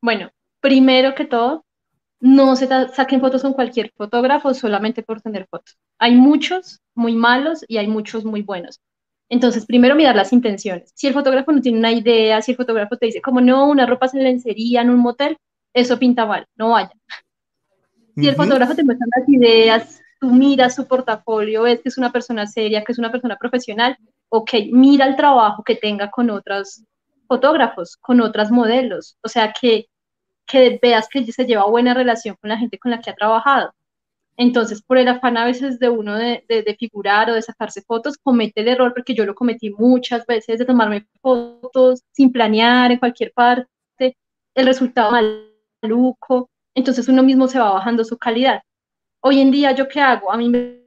bueno, 0.00 0.30
primero 0.60 1.14
que 1.14 1.24
todo, 1.24 1.64
no 2.20 2.56
se 2.56 2.66
saquen 2.66 3.20
fotos 3.20 3.42
con 3.42 3.52
cualquier 3.52 3.92
fotógrafo 3.96 4.52
solamente 4.54 5.02
por 5.02 5.20
tener 5.20 5.46
fotos. 5.48 5.78
Hay 5.98 6.14
muchos 6.14 6.80
muy 6.94 7.14
malos 7.14 7.64
y 7.68 7.76
hay 7.76 7.86
muchos 7.86 8.24
muy 8.24 8.42
buenos. 8.42 8.80
Entonces, 9.28 9.66
primero 9.66 9.94
mirar 9.94 10.16
las 10.16 10.32
intenciones. 10.32 10.90
Si 10.94 11.06
el 11.06 11.12
fotógrafo 11.12 11.52
no 11.52 11.60
tiene 11.60 11.78
una 11.78 11.92
idea, 11.92 12.40
si 12.40 12.52
el 12.52 12.56
fotógrafo 12.56 12.96
te 12.96 13.06
dice, 13.06 13.20
como 13.20 13.40
no, 13.40 13.68
una 13.68 13.86
ropa 13.86 14.08
en 14.12 14.24
lencería 14.24 14.80
en 14.80 14.90
un 14.90 14.98
motel, 14.98 15.36
eso 15.74 15.98
pinta 15.98 16.24
mal, 16.24 16.46
no 16.56 16.70
vaya. 16.70 16.92
Si 18.16 18.26
el 18.26 18.34
fotógrafo 18.34 18.74
te 18.74 18.82
muestra 18.82 19.06
las 19.16 19.28
ideas, 19.28 20.00
tú 20.20 20.30
miras 20.30 20.74
su 20.74 20.88
portafolio, 20.88 21.62
ves 21.62 21.80
que 21.82 21.88
es 21.90 21.98
una 21.98 22.10
persona 22.10 22.46
seria, 22.46 22.82
que 22.82 22.92
es 22.92 22.98
una 22.98 23.12
persona 23.12 23.36
profesional, 23.36 23.96
ok, 24.28 24.50
mira 24.72 25.06
el 25.06 25.14
trabajo 25.14 25.62
que 25.62 25.76
tenga 25.76 26.10
con 26.10 26.30
otros 26.30 26.82
fotógrafos, 27.28 27.96
con 27.96 28.20
otras 28.20 28.50
modelos, 28.50 29.18
o 29.22 29.28
sea, 29.28 29.52
que, 29.52 29.86
que 30.48 30.78
veas 30.82 31.08
que 31.08 31.24
se 31.32 31.44
lleva 31.46 31.66
buena 31.66 31.94
relación 31.94 32.36
con 32.40 32.50
la 32.50 32.58
gente 32.58 32.78
con 32.78 32.90
la 32.90 33.00
que 33.00 33.10
ha 33.10 33.14
trabajado. 33.14 33.72
Entonces, 34.36 34.82
por 34.82 34.98
el 34.98 35.08
afán 35.08 35.36
a 35.36 35.44
veces 35.44 35.78
de 35.80 35.88
uno 35.88 36.16
de, 36.16 36.44
de, 36.48 36.76
figurar 36.78 37.28
o 37.28 37.34
de 37.34 37.42
sacarse 37.42 37.82
fotos, 37.82 38.16
comete 38.18 38.60
el 38.60 38.68
error, 38.68 38.94
porque 38.94 39.14
yo 39.14 39.26
lo 39.26 39.34
cometí 39.34 39.70
muchas 39.70 40.24
veces, 40.26 40.60
de 40.60 40.64
tomarme 40.64 41.08
fotos 41.20 42.02
sin 42.12 42.30
planear 42.32 42.92
en 42.92 42.98
cualquier 42.98 43.32
parte, 43.32 44.16
el 44.54 44.66
resultado 44.66 45.12
maluco, 45.82 46.50
entonces 46.74 47.08
uno 47.08 47.24
mismo 47.24 47.48
se 47.48 47.58
va 47.58 47.72
bajando 47.72 48.04
su 48.04 48.16
calidad. 48.16 48.62
Hoy 49.20 49.40
en 49.40 49.50
día, 49.50 49.72
¿yo 49.72 49.88
qué 49.88 50.00
hago? 50.00 50.30
A 50.32 50.36
mí 50.36 50.48
me 50.48 50.82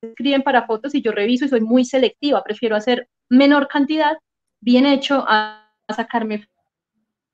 escriben 0.00 0.42
para 0.42 0.66
fotos 0.66 0.94
y 0.94 1.02
yo 1.02 1.10
reviso 1.12 1.44
y 1.44 1.48
soy 1.48 1.60
muy 1.60 1.84
selectiva, 1.84 2.42
prefiero 2.44 2.76
hacer 2.76 3.08
menor 3.28 3.66
cantidad, 3.68 4.16
bien 4.60 4.86
hecho, 4.86 5.24
a, 5.26 5.58
sacarme 5.88 6.46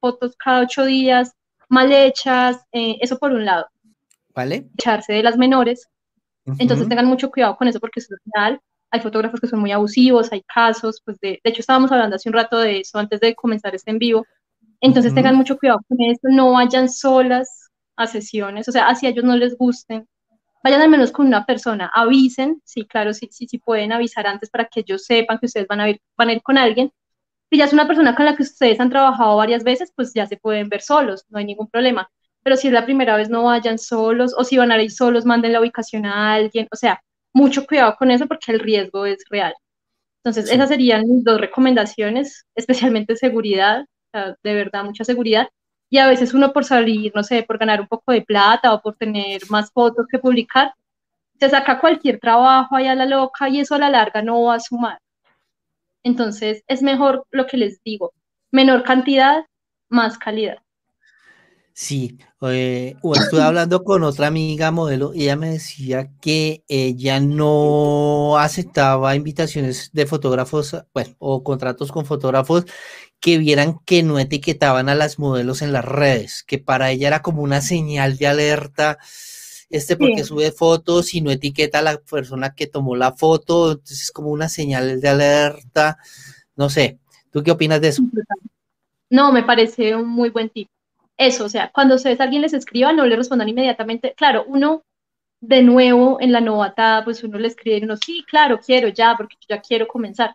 fotos 0.00 0.34
cada 0.36 0.62
ocho 0.62 0.84
días, 0.84 1.34
mal 1.68 1.92
hechas, 1.92 2.64
eh, 2.72 2.96
eso 3.00 3.18
por 3.18 3.32
un 3.32 3.44
lado. 3.44 3.66
¿Vale? 4.34 4.68
Echarse 4.74 5.12
de 5.12 5.22
las 5.22 5.36
menores. 5.36 5.88
Entonces 6.58 6.88
tengan 6.88 7.06
mucho 7.06 7.30
cuidado 7.30 7.56
con 7.56 7.68
eso 7.68 7.78
porque 7.78 8.00
es 8.00 8.08
real. 8.34 8.58
Hay 8.90 9.00
fotógrafos 9.00 9.38
que 9.38 9.48
son 9.48 9.60
muy 9.60 9.70
abusivos, 9.70 10.32
hay 10.32 10.42
casos, 10.42 11.02
pues 11.04 11.18
de, 11.20 11.40
de 11.44 11.50
hecho 11.50 11.60
estábamos 11.60 11.92
hablando 11.92 12.16
hace 12.16 12.30
un 12.30 12.32
rato 12.32 12.58
de 12.58 12.80
eso 12.80 12.98
antes 12.98 13.20
de 13.20 13.34
comenzar 13.34 13.74
este 13.74 13.90
en 13.90 13.98
vivo. 13.98 14.24
Entonces 14.80 15.14
tengan 15.14 15.34
mucho 15.34 15.58
cuidado 15.58 15.80
con 15.88 16.00
eso, 16.00 16.28
no 16.30 16.52
vayan 16.52 16.88
solas 16.88 17.70
a 17.96 18.06
sesiones, 18.06 18.68
o 18.68 18.72
sea, 18.72 18.88
así 18.88 19.06
a 19.06 19.10
ellos 19.10 19.24
no 19.24 19.36
les 19.36 19.56
gusten, 19.58 20.06
vayan 20.62 20.80
al 20.80 20.88
menos 20.88 21.10
con 21.10 21.26
una 21.26 21.44
persona, 21.44 21.90
avisen, 21.92 22.62
sí, 22.64 22.84
claro, 22.84 23.12
sí, 23.12 23.28
sí, 23.32 23.48
sí 23.48 23.58
pueden 23.58 23.92
avisar 23.92 24.26
antes 24.26 24.50
para 24.50 24.66
que 24.66 24.80
ellos 24.80 25.04
sepan 25.04 25.38
que 25.38 25.46
ustedes 25.46 25.66
van 25.66 25.80
a 25.80 25.90
ir, 25.90 26.00
van 26.16 26.28
a 26.28 26.32
ir 26.32 26.42
con 26.42 26.58
alguien. 26.58 26.92
Si 27.50 27.58
ya 27.58 27.64
es 27.64 27.72
una 27.72 27.86
persona 27.86 28.14
con 28.14 28.26
la 28.26 28.36
que 28.36 28.42
ustedes 28.42 28.78
han 28.80 28.90
trabajado 28.90 29.36
varias 29.36 29.64
veces, 29.64 29.92
pues 29.94 30.12
ya 30.14 30.26
se 30.26 30.36
pueden 30.36 30.68
ver 30.68 30.82
solos, 30.82 31.24
no 31.28 31.38
hay 31.38 31.44
ningún 31.44 31.68
problema. 31.68 32.10
Pero 32.42 32.56
si 32.56 32.68
es 32.68 32.72
la 32.72 32.84
primera 32.84 33.16
vez, 33.16 33.28
no 33.30 33.44
vayan 33.44 33.78
solos, 33.78 34.34
o 34.36 34.44
si 34.44 34.56
van 34.58 34.70
a 34.70 34.82
ir 34.82 34.90
solos, 34.90 35.24
manden 35.24 35.52
la 35.52 35.60
ubicación 35.60 36.06
a 36.06 36.34
alguien, 36.34 36.68
o 36.70 36.76
sea, 36.76 37.02
mucho 37.32 37.66
cuidado 37.66 37.96
con 37.98 38.10
eso 38.10 38.26
porque 38.26 38.52
el 38.52 38.60
riesgo 38.60 39.06
es 39.06 39.18
real. 39.30 39.54
Entonces, 40.24 40.50
esas 40.52 40.68
serían 40.68 41.06
mis 41.08 41.24
dos 41.24 41.40
recomendaciones, 41.40 42.44
especialmente 42.54 43.16
seguridad, 43.16 43.86
de 44.12 44.54
verdad, 44.54 44.84
mucha 44.84 45.04
seguridad 45.04 45.48
y 45.90 45.98
a 45.98 46.06
veces 46.08 46.34
uno 46.34 46.52
por 46.52 46.64
salir, 46.64 47.12
no 47.14 47.22
sé, 47.22 47.42
por 47.44 47.58
ganar 47.58 47.80
un 47.80 47.86
poco 47.88 48.12
de 48.12 48.22
plata 48.22 48.74
o 48.74 48.82
por 48.82 48.96
tener 48.96 49.40
más 49.48 49.70
fotos 49.72 50.06
que 50.10 50.18
publicar, 50.18 50.74
se 51.40 51.48
saca 51.48 51.80
cualquier 51.80 52.18
trabajo 52.20 52.76
ahí 52.76 52.86
a 52.88 52.94
la 52.94 53.06
loca 53.06 53.48
y 53.48 53.60
eso 53.60 53.74
a 53.74 53.78
la 53.78 53.90
larga 53.90 54.22
no 54.22 54.42
va 54.44 54.56
a 54.56 54.60
sumar. 54.60 54.98
Entonces 56.08 56.64
es 56.68 56.80
mejor 56.80 57.26
lo 57.30 57.46
que 57.46 57.58
les 57.58 57.82
digo, 57.84 58.14
menor 58.50 58.82
cantidad, 58.82 59.44
más 59.90 60.16
calidad. 60.16 60.56
Sí, 61.74 62.18
eh, 62.40 62.96
estuve 63.14 63.42
hablando 63.42 63.84
con 63.84 64.02
otra 64.02 64.26
amiga 64.26 64.70
modelo 64.70 65.12
y 65.14 65.24
ella 65.24 65.36
me 65.36 65.50
decía 65.50 66.10
que 66.20 66.64
ella 66.66 67.20
no 67.20 68.38
aceptaba 68.38 69.14
invitaciones 69.14 69.90
de 69.92 70.06
fotógrafos, 70.06 70.76
bueno, 70.94 71.14
o 71.18 71.44
contratos 71.44 71.92
con 71.92 72.06
fotógrafos 72.06 72.64
que 73.20 73.36
vieran 73.36 73.78
que 73.84 74.02
no 74.02 74.18
etiquetaban 74.18 74.88
a 74.88 74.94
las 74.94 75.18
modelos 75.18 75.60
en 75.60 75.74
las 75.74 75.84
redes, 75.84 76.42
que 76.42 76.58
para 76.58 76.90
ella 76.90 77.08
era 77.08 77.22
como 77.22 77.42
una 77.42 77.60
señal 77.60 78.16
de 78.16 78.28
alerta, 78.28 78.98
este 79.70 79.96
porque 79.96 80.24
sube 80.24 80.50
fotos 80.52 81.14
y 81.14 81.20
no 81.20 81.30
etiqueta 81.30 81.80
a 81.80 81.82
la 81.82 81.98
persona 81.98 82.54
que 82.54 82.66
tomó 82.66 82.96
la 82.96 83.12
foto, 83.12 83.72
entonces 83.72 84.02
es 84.02 84.12
como 84.12 84.30
una 84.30 84.48
señal 84.48 85.00
de 85.00 85.08
alerta, 85.08 85.98
no 86.56 86.70
sé, 86.70 86.98
¿tú 87.30 87.42
qué 87.42 87.50
opinas 87.50 87.80
de 87.80 87.88
eso? 87.88 88.02
No, 89.10 89.32
me 89.32 89.42
parece 89.42 89.94
un 89.94 90.08
muy 90.08 90.30
buen 90.30 90.50
tip. 90.50 90.68
Eso, 91.16 91.46
o 91.46 91.48
sea, 91.48 91.70
cuando 91.72 91.96
ustedes 91.96 92.20
alguien 92.20 92.42
les 92.42 92.54
escriba, 92.54 92.92
no 92.92 93.04
le 93.04 93.16
respondan 93.16 93.48
inmediatamente. 93.48 94.14
Claro, 94.16 94.44
uno 94.46 94.82
de 95.40 95.62
nuevo 95.62 96.18
en 96.20 96.32
la 96.32 96.40
novatada, 96.40 97.04
pues 97.04 97.22
uno 97.24 97.38
le 97.38 97.48
escribe, 97.48 97.80
uno, 97.82 97.96
sí, 97.96 98.24
claro, 98.28 98.60
quiero 98.64 98.88
ya, 98.88 99.14
porque 99.16 99.36
yo 99.40 99.56
ya 99.56 99.60
quiero 99.60 99.88
comenzar 99.88 100.34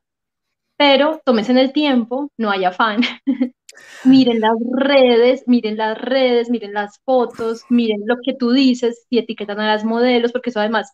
pero 0.77 1.21
tómense 1.23 1.51
en 1.51 1.59
el 1.59 1.71
tiempo, 1.71 2.29
no 2.37 2.51
hay 2.51 2.65
afán. 2.65 3.01
miren 4.03 4.39
las 4.41 4.55
redes, 4.71 5.43
miren 5.47 5.77
las 5.77 5.97
redes, 5.97 6.49
miren 6.49 6.73
las 6.73 6.99
fotos, 7.05 7.63
miren 7.69 8.01
lo 8.05 8.17
que 8.23 8.33
tú 8.33 8.51
dices, 8.51 9.05
y 9.09 9.19
etiquetan 9.19 9.59
a 9.59 9.67
las 9.67 9.83
modelos, 9.85 10.31
porque 10.31 10.49
eso 10.49 10.59
además, 10.59 10.93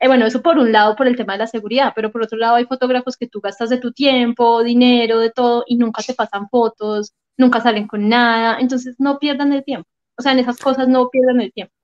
eh, 0.00 0.08
bueno, 0.08 0.26
eso 0.26 0.42
por 0.42 0.58
un 0.58 0.72
lado 0.72 0.96
por 0.96 1.06
el 1.06 1.16
tema 1.16 1.34
de 1.34 1.40
la 1.40 1.46
seguridad, 1.46 1.92
pero 1.94 2.12
por 2.12 2.22
otro 2.22 2.38
lado 2.38 2.56
hay 2.56 2.64
fotógrafos 2.66 3.16
que 3.16 3.28
tú 3.28 3.40
gastas 3.40 3.70
de 3.70 3.78
tu 3.78 3.92
tiempo, 3.92 4.62
dinero, 4.64 5.18
de 5.20 5.30
todo, 5.30 5.64
y 5.66 5.76
nunca 5.76 6.02
te 6.02 6.14
pasan 6.14 6.48
fotos, 6.48 7.12
nunca 7.36 7.60
salen 7.60 7.86
con 7.86 8.08
nada, 8.08 8.58
entonces 8.60 8.96
no 8.98 9.18
pierdan 9.18 9.52
el 9.52 9.64
tiempo. 9.64 9.88
O 10.18 10.22
sea, 10.22 10.32
en 10.32 10.40
esas 10.40 10.58
cosas 10.58 10.88
no 10.88 11.08
pierdan 11.10 11.40
el 11.40 11.52
tiempo. 11.52 11.74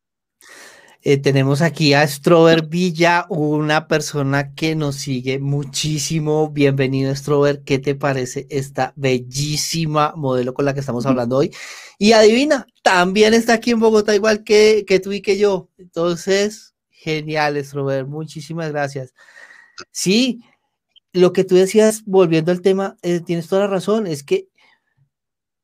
Eh, 1.03 1.17
tenemos 1.17 1.63
aquí 1.63 1.95
a 1.95 2.07
Strover 2.07 2.67
Villa, 2.67 3.25
una 3.29 3.87
persona 3.87 4.53
que 4.55 4.75
nos 4.75 4.97
sigue 4.97 5.39
muchísimo. 5.39 6.51
Bienvenido, 6.51 7.15
Strover. 7.15 7.63
¿Qué 7.63 7.79
te 7.79 7.95
parece 7.95 8.49
esta 8.51 8.95
bellísima 8.97 10.13
modelo 10.17 10.55
con 10.55 10.65
la 10.65 10.75
que 10.75 10.81
estamos 10.81 11.07
hablando 11.07 11.37
hoy? 11.37 11.55
Y 11.99 12.13
adivina, 12.13 12.67
también 12.83 13.33
está 13.33 13.55
aquí 13.55 13.71
en 13.71 13.79
Bogotá, 13.79 14.13
igual 14.17 14.43
que, 14.43 14.85
que 14.89 14.99
tú 14.99 15.13
y 15.13 15.23
que 15.23 15.39
yo. 15.39 15.69
Entonces, 15.79 16.75
genial, 16.91 17.65
Strover. 17.65 18.05
Muchísimas 18.07 18.73
gracias. 18.73 19.15
Sí, 19.93 20.41
lo 21.13 21.33
que 21.33 21.45
tú 21.45 21.55
decías, 21.55 22.03
volviendo 22.07 22.51
al 22.51 22.61
tema, 22.61 22.97
eh, 23.03 23.21
tienes 23.21 23.47
toda 23.47 23.63
la 23.63 23.69
razón. 23.69 24.09
Es 24.09 24.25
que 24.25 24.48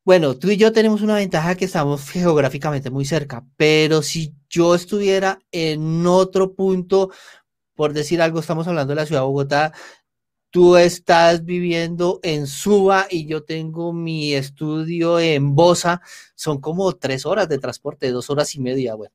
bueno, 0.05 0.37
tú 0.37 0.49
y 0.51 0.57
yo 0.57 0.71
tenemos 0.71 1.01
una 1.01 1.15
ventaja 1.15 1.55
que 1.55 1.65
estamos 1.65 2.07
geográficamente 2.09 2.91
muy 2.91 3.05
cerca, 3.05 3.43
pero 3.57 4.03
si 4.03 4.35
yo 4.49 4.75
estuviera 4.75 5.39
en 5.51 6.05
otro 6.05 6.53
punto, 6.53 7.09
por 7.75 7.93
decir 7.93 8.21
algo, 8.21 8.39
estamos 8.39 8.67
hablando 8.67 8.91
de 8.91 8.97
la 8.97 9.07
ciudad 9.07 9.21
de 9.21 9.27
Bogotá, 9.27 9.73
tú 10.51 10.77
estás 10.77 11.45
viviendo 11.45 12.19
en 12.23 12.47
Suba 12.47 13.07
y 13.09 13.27
yo 13.27 13.43
tengo 13.43 13.93
mi 13.93 14.33
estudio 14.35 15.19
en 15.19 15.55
Bosa, 15.55 16.01
son 16.35 16.61
como 16.61 16.93
tres 16.93 17.25
horas 17.25 17.49
de 17.49 17.59
transporte, 17.59 18.11
dos 18.11 18.29
horas 18.29 18.55
y 18.55 18.61
media, 18.61 18.95
bueno. 18.95 19.13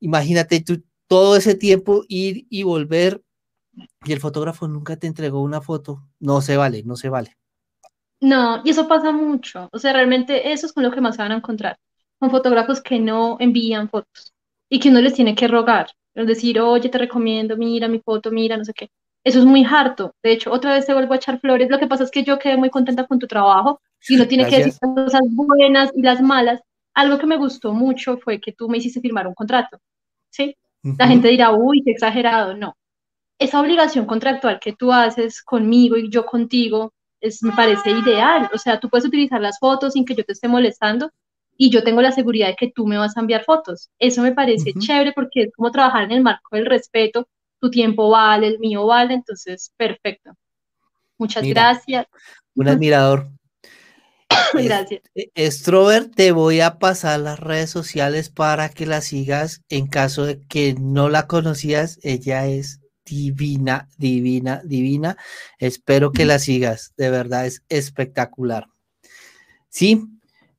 Imagínate 0.00 0.62
tú 0.62 0.82
todo 1.08 1.36
ese 1.36 1.54
tiempo 1.56 2.04
ir 2.08 2.46
y 2.50 2.62
volver 2.64 3.22
y 4.04 4.12
el 4.12 4.20
fotógrafo 4.20 4.68
nunca 4.68 4.96
te 4.96 5.06
entregó 5.06 5.42
una 5.42 5.60
foto. 5.60 6.08
No 6.20 6.40
se 6.42 6.56
vale, 6.56 6.82
no 6.84 6.96
se 6.96 7.10
vale. 7.10 7.36
No, 8.20 8.62
y 8.64 8.70
eso 8.70 8.88
pasa 8.88 9.12
mucho. 9.12 9.68
O 9.72 9.78
sea, 9.78 9.92
realmente 9.92 10.52
eso 10.52 10.66
es 10.66 10.72
con 10.72 10.82
lo 10.82 10.90
que 10.90 11.00
más 11.00 11.16
se 11.16 11.22
van 11.22 11.32
a 11.32 11.36
encontrar. 11.36 11.76
Con 12.18 12.30
fotógrafos 12.30 12.80
que 12.80 12.98
no 12.98 13.36
envían 13.40 13.88
fotos 13.88 14.32
y 14.68 14.80
que 14.80 14.88
uno 14.88 15.00
les 15.00 15.14
tiene 15.14 15.34
que 15.34 15.48
rogar. 15.48 15.88
Decir, 16.14 16.58
oye, 16.60 16.88
te 16.88 16.96
recomiendo, 16.98 17.56
mira 17.56 17.88
mi 17.88 18.00
foto, 18.00 18.30
mira, 18.30 18.56
no 18.56 18.64
sé 18.64 18.72
qué. 18.72 18.88
Eso 19.22 19.40
es 19.40 19.44
muy 19.44 19.64
harto. 19.64 20.14
De 20.22 20.32
hecho, 20.32 20.50
otra 20.50 20.72
vez 20.74 20.86
te 20.86 20.94
vuelvo 20.94 21.12
a 21.12 21.16
echar 21.16 21.40
flores. 21.40 21.68
Lo 21.68 21.78
que 21.78 21.86
pasa 21.86 22.04
es 22.04 22.10
que 22.10 22.22
yo 22.24 22.38
quedé 22.38 22.56
muy 22.56 22.70
contenta 22.70 23.06
con 23.06 23.18
tu 23.18 23.26
trabajo 23.26 23.80
y 24.08 24.14
uno 24.14 24.26
tiene 24.26 24.46
que 24.46 24.58
decir 24.58 24.74
cosas 24.80 25.22
buenas 25.30 25.90
y 25.94 26.00
las 26.00 26.22
malas. 26.22 26.60
Algo 26.94 27.18
que 27.18 27.26
me 27.26 27.36
gustó 27.36 27.72
mucho 27.72 28.16
fue 28.16 28.40
que 28.40 28.52
tú 28.52 28.68
me 28.68 28.78
hiciste 28.78 29.00
firmar 29.00 29.26
un 29.26 29.34
contrato. 29.34 29.78
¿Sí? 30.30 30.56
La 30.82 31.08
gente 31.08 31.28
dirá, 31.28 31.50
uy, 31.52 31.82
qué 31.84 31.90
exagerado. 31.90 32.54
No. 32.56 32.76
Esa 33.38 33.60
obligación 33.60 34.06
contractual 34.06 34.58
que 34.60 34.72
tú 34.72 34.92
haces 34.92 35.42
conmigo 35.42 35.96
y 35.98 36.08
yo 36.08 36.24
contigo 36.24 36.94
es, 37.26 37.42
me 37.42 37.52
parece 37.52 37.90
ideal. 37.90 38.48
O 38.52 38.58
sea, 38.58 38.80
tú 38.80 38.88
puedes 38.88 39.06
utilizar 39.06 39.40
las 39.40 39.58
fotos 39.58 39.92
sin 39.92 40.04
que 40.04 40.14
yo 40.14 40.24
te 40.24 40.32
esté 40.32 40.48
molestando 40.48 41.10
y 41.56 41.70
yo 41.70 41.82
tengo 41.82 42.02
la 42.02 42.12
seguridad 42.12 42.48
de 42.48 42.56
que 42.56 42.72
tú 42.74 42.86
me 42.86 42.98
vas 42.98 43.16
a 43.16 43.20
enviar 43.20 43.44
fotos. 43.44 43.90
Eso 43.98 44.22
me 44.22 44.32
parece 44.32 44.72
chévere 44.74 45.12
porque 45.12 45.42
es 45.44 45.52
como 45.54 45.70
trabajar 45.70 46.04
en 46.04 46.12
el 46.12 46.22
marco 46.22 46.56
del 46.56 46.66
respeto. 46.66 47.28
Tu 47.60 47.70
tiempo 47.70 48.10
vale, 48.10 48.48
el 48.48 48.58
mío 48.58 48.86
vale, 48.86 49.14
entonces, 49.14 49.72
perfecto. 49.76 50.32
Muchas 51.18 51.44
gracias. 51.44 52.06
Un 52.54 52.68
admirador. 52.68 53.28
Gracias. 54.54 55.02
Strover, 55.36 56.10
te 56.10 56.32
voy 56.32 56.60
a 56.60 56.78
pasar 56.78 57.20
las 57.20 57.38
redes 57.38 57.70
sociales 57.70 58.28
para 58.28 58.68
que 58.68 58.84
la 58.84 59.00
sigas 59.00 59.62
en 59.68 59.86
caso 59.86 60.26
de 60.26 60.42
que 60.48 60.74
no 60.78 61.08
la 61.08 61.26
conocías. 61.26 61.98
Ella 62.02 62.46
es 62.46 62.80
divina, 63.06 63.88
divina, 63.96 64.60
divina. 64.64 65.16
Espero 65.58 66.12
que 66.12 66.24
la 66.24 66.38
sigas, 66.38 66.92
de 66.96 67.10
verdad 67.10 67.46
es 67.46 67.62
espectacular. 67.68 68.66
Sí, 69.68 70.04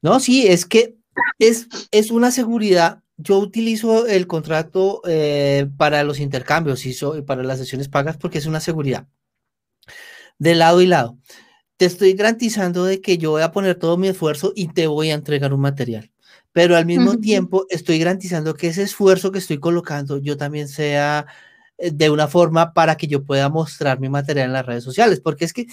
no, 0.02 0.20
sí, 0.20 0.48
es 0.48 0.66
que 0.66 0.96
es, 1.40 1.68
es 1.92 2.12
una 2.12 2.32
seguridad. 2.32 3.04
Yo 3.18 3.40
utilizo 3.40 4.08
el 4.08 4.28
contrato 4.28 5.02
eh, 5.08 5.68
para 5.78 6.04
los 6.04 6.20
intercambios 6.20 6.86
y 6.86 6.96
para 7.24 7.44
las 7.44 7.60
sesiones 7.60 7.90
pagas 7.90 8.18
porque 8.18 8.38
es 8.38 8.46
una 8.46 8.60
seguridad 8.60 9.08
de 10.40 10.56
lado 10.56 10.82
y 10.82 10.88
lado. 10.88 11.18
Te 11.78 11.86
estoy 11.86 12.14
garantizando 12.14 12.86
de 12.86 13.02
que 13.02 13.18
yo 13.18 13.32
voy 13.32 13.42
a 13.42 13.52
poner 13.52 13.76
todo 13.76 13.98
mi 13.98 14.08
esfuerzo 14.08 14.54
y 14.56 14.68
te 14.68 14.88
voy 14.88 15.12
a 15.12 15.16
entregar 15.16 15.54
un 15.54 15.62
material 15.62 16.12
pero 16.58 16.76
al 16.76 16.88
mismo 16.88 17.20
tiempo 17.20 17.68
estoy 17.70 18.00
garantizando 18.00 18.56
que 18.56 18.70
ese 18.70 18.82
esfuerzo 18.82 19.32
que 19.32 19.38
estoy 19.38 19.60
colocando 19.60 20.18
yo 20.18 20.38
también 20.38 20.68
sea 20.68 21.28
de 21.78 22.10
una 22.10 22.28
forma 22.28 22.74
para 22.74 22.98
que 22.98 23.08
yo 23.08 23.24
pueda 23.24 23.50
mostrar 23.50 24.00
mi 24.00 24.10
material 24.10 24.48
en 24.48 24.54
las 24.54 24.66
redes 24.66 24.84
sociales, 24.84 25.22
porque 25.22 25.46
es 25.46 25.54
que 25.54 25.68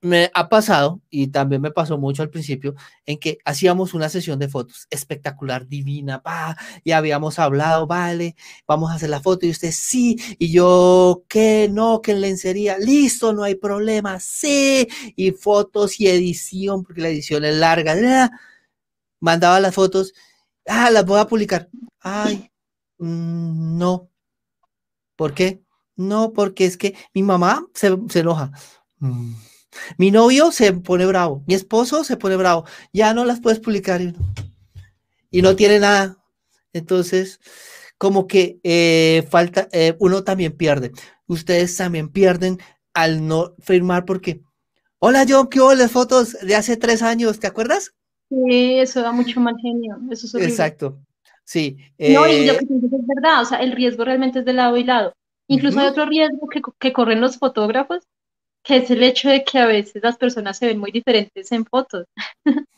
me 0.00 0.30
ha 0.34 0.48
pasado, 0.48 1.02
y 1.10 1.28
también 1.28 1.60
me 1.62 1.70
pasó 1.70 1.98
mucho 1.98 2.22
al 2.22 2.30
principio, 2.30 2.74
en 3.06 3.18
que 3.18 3.38
hacíamos 3.44 3.92
una 3.94 4.08
sesión 4.08 4.38
de 4.38 4.48
fotos 4.48 4.86
espectacular, 4.90 5.66
divina, 5.68 6.22
pa, 6.22 6.56
y 6.84 6.92
habíamos 6.92 7.38
hablado, 7.38 7.86
vale, 7.86 8.34
vamos 8.66 8.90
a 8.90 8.94
hacer 8.94 9.10
la 9.10 9.20
foto, 9.20 9.46
y 9.46 9.50
usted 9.50 9.72
sí, 9.72 10.16
y 10.38 10.52
yo, 10.52 11.24
que 11.28 11.68
no, 11.70 12.00
que 12.00 12.12
en 12.12 12.22
lencería, 12.22 12.78
listo, 12.78 13.32
no 13.34 13.42
hay 13.42 13.56
problema, 13.56 14.20
sí, 14.20 14.88
y 15.16 15.32
fotos 15.32 16.00
y 16.00 16.08
edición, 16.08 16.82
porque 16.82 17.02
la 17.02 17.08
edición 17.10 17.44
es 17.44 17.56
larga, 17.56 18.30
mandaba 19.20 19.60
las 19.60 19.74
fotos, 19.74 20.14
ah, 20.66 20.90
las 20.90 21.04
voy 21.04 21.20
a 21.20 21.26
publicar, 21.26 21.68
ay, 22.00 22.50
mm, 22.98 23.78
no, 23.78 24.10
¿Por 25.20 25.34
qué? 25.34 25.60
No, 25.96 26.32
porque 26.32 26.64
es 26.64 26.78
que 26.78 26.96
mi 27.12 27.22
mamá 27.22 27.66
se, 27.74 27.88
enoja. 28.14 28.52
Mm. 29.00 29.34
Mi 29.98 30.10
novio 30.10 30.50
se 30.50 30.72
pone 30.72 31.04
bravo. 31.04 31.44
Mi 31.46 31.52
esposo 31.52 32.04
se 32.04 32.16
pone 32.16 32.36
bravo. 32.36 32.64
Ya 32.94 33.12
no 33.12 33.26
las 33.26 33.38
puedes 33.38 33.60
publicar. 33.60 34.00
Y 35.30 35.42
no 35.42 35.56
tiene 35.56 35.78
nada. 35.78 36.16
Entonces, 36.72 37.38
como 37.98 38.26
que 38.26 38.60
eh, 38.62 39.28
falta, 39.28 39.68
eh, 39.72 39.94
uno 39.98 40.24
también 40.24 40.56
pierde. 40.56 40.90
Ustedes 41.26 41.76
también 41.76 42.08
pierden 42.08 42.56
al 42.94 43.26
no 43.28 43.54
firmar 43.58 44.06
porque, 44.06 44.40
hola 45.00 45.26
John, 45.28 45.48
¿qué 45.48 45.60
hubo 45.60 45.74
las 45.74 45.92
fotos 45.92 46.34
de 46.40 46.54
hace 46.54 46.78
tres 46.78 47.02
años? 47.02 47.38
¿Te 47.38 47.46
acuerdas? 47.46 47.92
Sí, 48.30 48.78
eso 48.78 49.02
da 49.02 49.12
mucho 49.12 49.38
mal 49.38 49.56
genio. 49.60 49.98
Eso 50.10 50.38
es 50.38 50.46
Exacto. 50.46 50.98
Sí. 51.50 51.78
No, 51.98 52.28
y 52.28 52.46
lo 52.46 52.52
eh, 52.52 52.58
que 52.58 52.74
es 52.74 53.06
verdad, 53.08 53.42
o 53.42 53.44
sea, 53.44 53.58
el 53.58 53.72
riesgo 53.72 54.04
realmente 54.04 54.38
es 54.38 54.44
de 54.44 54.52
lado 54.52 54.76
y 54.76 54.84
lado. 54.84 55.14
Incluso 55.48 55.80
hay 55.80 55.88
otro 55.88 56.06
riesgo 56.06 56.48
que, 56.48 56.62
que, 56.78 56.92
corren 56.92 57.20
los 57.20 57.38
fotógrafos, 57.38 58.04
que 58.62 58.76
es 58.76 58.90
el 58.92 59.02
hecho 59.02 59.28
de 59.28 59.42
que 59.42 59.58
a 59.58 59.66
veces 59.66 60.00
las 60.00 60.16
personas 60.16 60.58
se 60.58 60.68
ven 60.68 60.78
muy 60.78 60.92
diferentes 60.92 61.50
en 61.50 61.64
fotos. 61.64 62.06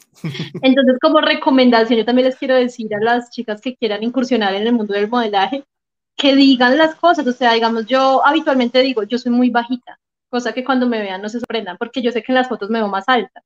Entonces, 0.63 0.97
como 1.03 1.21
recomendación, 1.21 1.99
yo 1.99 2.07
también 2.07 2.29
les 2.29 2.37
quiero 2.37 2.55
decir 2.55 2.95
a 2.95 2.99
las 2.99 3.31
chicas 3.31 3.61
que 3.61 3.77
quieran 3.77 4.03
incursionar 4.03 4.55
en 4.55 4.67
el 4.67 4.73
mundo 4.73 4.95
del 4.95 5.11
modelaje, 5.11 5.65
que 6.17 6.35
digan 6.35 6.79
las 6.79 6.95
cosas, 6.95 7.27
o 7.27 7.33
sea, 7.33 7.53
digamos, 7.53 7.85
yo 7.85 8.25
habitualmente 8.25 8.81
digo, 8.81 9.03
yo 9.03 9.19
soy 9.19 9.33
muy 9.33 9.51
bajita, 9.51 9.99
cosa 10.31 10.55
que 10.55 10.65
cuando 10.65 10.89
me 10.89 11.03
vean 11.03 11.21
no 11.21 11.29
se 11.29 11.41
sorprendan, 11.41 11.77
porque 11.77 12.01
yo 12.01 12.11
sé 12.11 12.23
que 12.23 12.33
en 12.33 12.37
las 12.37 12.49
fotos 12.49 12.71
me 12.71 12.79
veo 12.79 12.89
más 12.89 13.05
alta. 13.07 13.43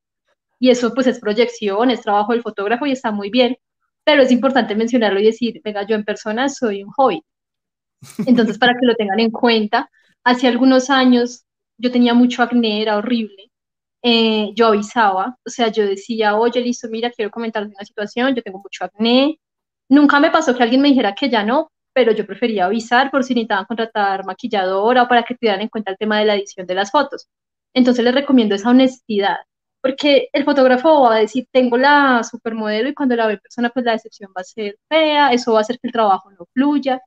Y 0.57 0.69
eso 0.69 0.93
pues 0.93 1.05
es 1.07 1.19
proyección, 1.19 1.91
es 1.91 1.99
trabajo 1.99 2.31
del 2.31 2.43
fotógrafo 2.43 2.85
y 2.85 2.93
está 2.93 3.11
muy 3.11 3.29
bien, 3.29 3.57
pero 4.07 4.21
es 4.23 4.31
importante 4.31 4.73
mencionarlo 4.73 5.19
y 5.19 5.25
decir, 5.25 5.59
venga, 5.65 5.85
yo 5.85 5.93
en 5.93 6.05
persona 6.05 6.47
soy 6.47 6.81
un 6.81 6.91
hobby. 6.91 7.21
Entonces, 8.25 8.57
para 8.57 8.71
que 8.73 8.85
lo 8.85 8.95
tengan 8.95 9.19
en 9.19 9.31
cuenta, 9.31 9.89
hace 10.23 10.47
algunos 10.47 10.89
años 10.89 11.43
yo 11.77 11.91
tenía 11.91 12.13
mucho 12.13 12.41
acné, 12.41 12.81
era 12.81 12.95
horrible. 12.95 13.51
Eh, 14.01 14.51
yo 14.55 14.67
avisaba, 14.67 15.37
o 15.45 15.49
sea, 15.49 15.67
yo 15.67 15.85
decía, 15.85 16.37
oye, 16.37 16.61
listo, 16.61 16.87
mira, 16.89 17.11
quiero 17.11 17.31
comentar 17.31 17.65
una 17.65 17.83
situación, 17.83 18.33
yo 18.33 18.41
tengo 18.41 18.59
mucho 18.59 18.85
acné. 18.85 19.41
Nunca 19.89 20.21
me 20.21 20.31
pasó 20.31 20.55
que 20.55 20.63
alguien 20.63 20.81
me 20.81 20.87
dijera 20.87 21.13
que 21.13 21.29
ya 21.29 21.43
no, 21.43 21.69
pero 21.91 22.13
yo 22.13 22.25
prefería 22.25 22.67
avisar 22.67 23.11
por 23.11 23.25
si 23.25 23.33
necesitaban 23.33 23.65
contratar 23.65 24.25
maquilladora 24.25 25.03
o 25.03 25.07
para 25.09 25.23
que 25.23 25.35
tuvieran 25.35 25.59
en 25.59 25.67
cuenta 25.67 25.91
el 25.91 25.97
tema 25.97 26.17
de 26.19 26.25
la 26.25 26.35
edición 26.35 26.65
de 26.65 26.75
las 26.75 26.91
fotos. 26.91 27.27
Entonces 27.73 28.05
les 28.05 28.15
recomiendo 28.15 28.55
esa 28.55 28.69
honestidad 28.69 29.39
porque 29.81 30.29
el 30.33 30.43
fotógrafo 30.43 31.03
va 31.03 31.15
a 31.15 31.19
decir, 31.19 31.47
tengo 31.51 31.77
la 31.77 32.23
supermodelo 32.23 32.89
y 32.89 32.93
cuando 32.93 33.15
la 33.15 33.27
ve 33.27 33.37
persona, 33.37 33.69
pues 33.69 33.85
la 33.85 33.93
decepción 33.93 34.31
va 34.35 34.41
a 34.41 34.43
ser 34.43 34.77
fea, 34.89 35.31
eso 35.31 35.53
va 35.53 35.59
a 35.59 35.61
hacer 35.61 35.79
que 35.79 35.87
el 35.87 35.93
trabajo 35.93 36.31
no 36.31 36.45
fluya. 36.53 37.01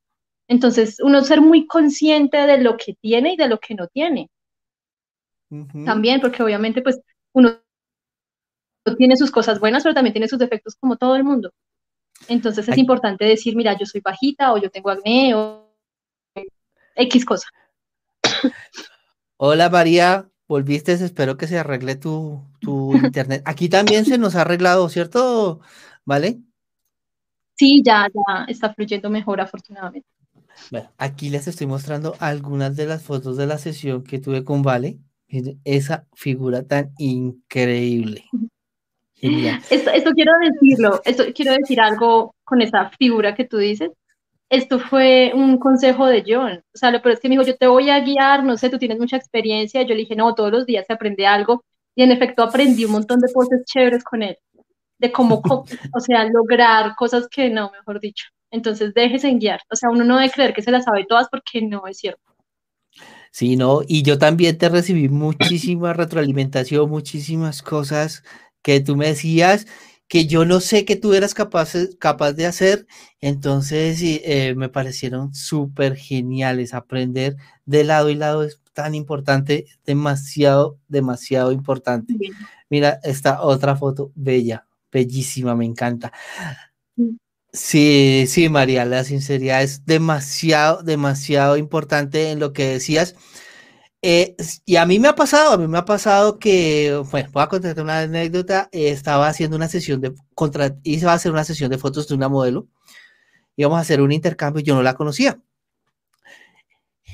Entonces, 0.48 0.98
uno 1.00 1.22
ser 1.22 1.40
muy 1.40 1.66
consciente 1.66 2.36
de 2.38 2.58
lo 2.58 2.76
que 2.76 2.94
tiene 2.94 3.34
y 3.34 3.36
de 3.36 3.48
lo 3.48 3.58
que 3.58 3.74
no 3.74 3.86
tiene. 3.88 4.30
También, 5.84 6.20
porque 6.20 6.42
obviamente, 6.42 6.80
pues, 6.82 7.00
uno 7.32 7.60
tiene 8.96 9.16
sus 9.16 9.30
cosas 9.30 9.60
buenas, 9.60 9.82
pero 9.82 9.94
también 9.94 10.12
tiene 10.12 10.28
sus 10.28 10.38
defectos 10.38 10.76
como 10.76 10.96
todo 10.96 11.16
el 11.16 11.24
mundo. 11.24 11.52
Entonces, 12.28 12.68
es 12.68 12.78
importante 12.78 13.24
decir, 13.24 13.56
mira, 13.56 13.76
yo 13.76 13.86
soy 13.86 14.00
bajita 14.00 14.52
o 14.52 14.58
yo 14.58 14.70
tengo 14.70 14.90
acné 14.90 15.34
o 15.34 15.72
X 16.96 17.24
cosa. 17.24 17.48
Hola 19.36 19.70
María, 19.70 20.28
volviste, 20.50 20.90
espero 20.92 21.36
que 21.36 21.46
se 21.46 21.60
arregle 21.60 21.94
tu, 21.94 22.42
internet. 23.04 23.40
Aquí 23.44 23.68
también 23.68 24.04
se 24.04 24.18
nos 24.18 24.34
ha 24.34 24.40
arreglado, 24.40 24.88
¿cierto? 24.88 25.60
¿Vale? 26.04 26.40
Sí, 27.54 27.82
ya, 27.84 28.08
ya 28.12 28.44
está 28.48 28.74
fluyendo 28.74 29.10
mejor, 29.10 29.40
afortunadamente. 29.40 30.08
Bueno, 30.72 30.90
aquí 30.98 31.30
les 31.30 31.46
estoy 31.46 31.68
mostrando 31.68 32.16
algunas 32.18 32.74
de 32.74 32.86
las 32.86 33.00
fotos 33.00 33.36
de 33.36 33.46
la 33.46 33.58
sesión 33.58 34.02
que 34.02 34.18
tuve 34.18 34.42
con 34.42 34.62
Vale. 34.62 34.98
esa 35.64 36.06
figura 36.14 36.64
tan 36.64 36.90
increíble. 36.98 38.24
Esto, 39.22 39.90
esto, 39.90 40.10
quiero 40.12 40.32
decirlo, 40.42 41.00
esto 41.04 41.24
quiero 41.32 41.52
decir 41.52 41.80
algo 41.80 42.34
con 42.42 42.60
esa 42.60 42.90
figura 42.98 43.36
que 43.36 43.44
tú 43.44 43.58
dices 43.58 43.90
esto 44.50 44.80
fue 44.80 45.32
un 45.34 45.58
consejo 45.58 46.06
de 46.06 46.24
John. 46.26 46.62
O 46.74 46.78
sea, 46.78 46.90
lo 46.90 47.00
peor 47.00 47.14
es 47.14 47.20
que 47.20 47.28
me 47.28 47.34
dijo, 47.34 47.46
yo 47.46 47.56
te 47.56 47.68
voy 47.68 47.88
a 47.88 48.00
guiar, 48.00 48.44
no 48.44 48.56
sé, 48.56 48.68
tú 48.68 48.78
tienes 48.78 48.98
mucha 48.98 49.16
experiencia. 49.16 49.82
Yo 49.82 49.90
le 49.94 50.00
dije, 50.00 50.16
no, 50.16 50.34
todos 50.34 50.50
los 50.50 50.66
días 50.66 50.86
se 50.86 50.92
aprende 50.92 51.26
algo. 51.26 51.64
Y 51.94 52.02
en 52.02 52.10
efecto 52.10 52.42
aprendí 52.42 52.84
un 52.84 52.92
montón 52.92 53.20
de 53.20 53.32
cosas 53.32 53.64
chéveres 53.64 54.02
con 54.02 54.22
él, 54.22 54.36
de 54.98 55.12
cómo, 55.12 55.40
o 55.94 56.00
sea, 56.00 56.24
lograr 56.24 56.94
cosas 56.96 57.28
que 57.28 57.48
no, 57.48 57.70
mejor 57.70 58.00
dicho. 58.00 58.26
Entonces, 58.50 58.92
déjese 58.92 59.28
en 59.28 59.38
guiar. 59.38 59.60
O 59.70 59.76
sea, 59.76 59.88
uno 59.90 60.04
no 60.04 60.16
debe 60.16 60.30
creer 60.32 60.52
que 60.52 60.62
se 60.62 60.72
las 60.72 60.84
sabe 60.84 61.06
todas 61.08 61.28
porque 61.30 61.62
no 61.62 61.86
es 61.86 61.98
cierto. 61.98 62.20
Sí, 63.30 63.56
no, 63.56 63.82
y 63.86 64.02
yo 64.02 64.18
también 64.18 64.58
te 64.58 64.68
recibí 64.68 65.08
muchísima 65.08 65.92
retroalimentación, 65.92 66.90
muchísimas 66.90 67.62
cosas 67.62 68.24
que 68.62 68.80
tú 68.80 68.96
me 68.96 69.06
decías 69.06 69.68
que 70.10 70.26
yo 70.26 70.44
no 70.44 70.58
sé 70.58 70.84
que 70.84 70.96
tú 70.96 71.14
eras 71.14 71.34
capaz, 71.34 71.72
capaz 72.00 72.32
de 72.32 72.44
hacer, 72.44 72.84
entonces 73.20 74.00
eh, 74.02 74.54
me 74.56 74.68
parecieron 74.68 75.32
súper 75.32 75.94
geniales. 75.94 76.74
Aprender 76.74 77.36
de 77.64 77.84
lado 77.84 78.10
y 78.10 78.16
lado 78.16 78.42
es 78.42 78.60
tan 78.72 78.96
importante, 78.96 79.66
demasiado, 79.86 80.78
demasiado 80.88 81.52
importante. 81.52 82.16
Mira, 82.68 82.98
esta 83.04 83.40
otra 83.40 83.76
foto, 83.76 84.10
bella, 84.16 84.66
bellísima, 84.90 85.54
me 85.54 85.64
encanta. 85.64 86.12
Sí, 87.52 88.24
sí, 88.26 88.48
María, 88.48 88.84
la 88.86 89.04
sinceridad 89.04 89.62
es 89.62 89.86
demasiado, 89.86 90.82
demasiado 90.82 91.56
importante 91.56 92.32
en 92.32 92.40
lo 92.40 92.52
que 92.52 92.66
decías. 92.66 93.14
Eh, 94.02 94.34
y 94.64 94.76
a 94.76 94.86
mí 94.86 94.98
me 94.98 95.08
ha 95.08 95.14
pasado, 95.14 95.52
a 95.52 95.58
mí 95.58 95.68
me 95.68 95.76
ha 95.78 95.84
pasado 95.84 96.38
que, 96.38 97.02
bueno, 97.10 97.28
voy 97.32 97.42
a 97.42 97.48
contarte 97.48 97.82
una 97.82 98.00
anécdota, 98.00 98.68
estaba 98.72 99.28
haciendo 99.28 99.56
una 99.56 99.68
sesión 99.68 100.00
de, 100.00 100.14
contra, 100.34 100.74
iba 100.84 101.12
a 101.12 101.14
hacer 101.16 101.32
una 101.32 101.44
sesión 101.44 101.70
de 101.70 101.76
fotos 101.78 102.08
de 102.08 102.14
una 102.14 102.28
modelo, 102.30 102.66
íbamos 103.56 103.78
a 103.78 103.82
hacer 103.82 104.00
un 104.00 104.12
intercambio, 104.12 104.62
yo 104.62 104.74
no 104.74 104.82
la 104.82 104.94
conocía. 104.94 105.38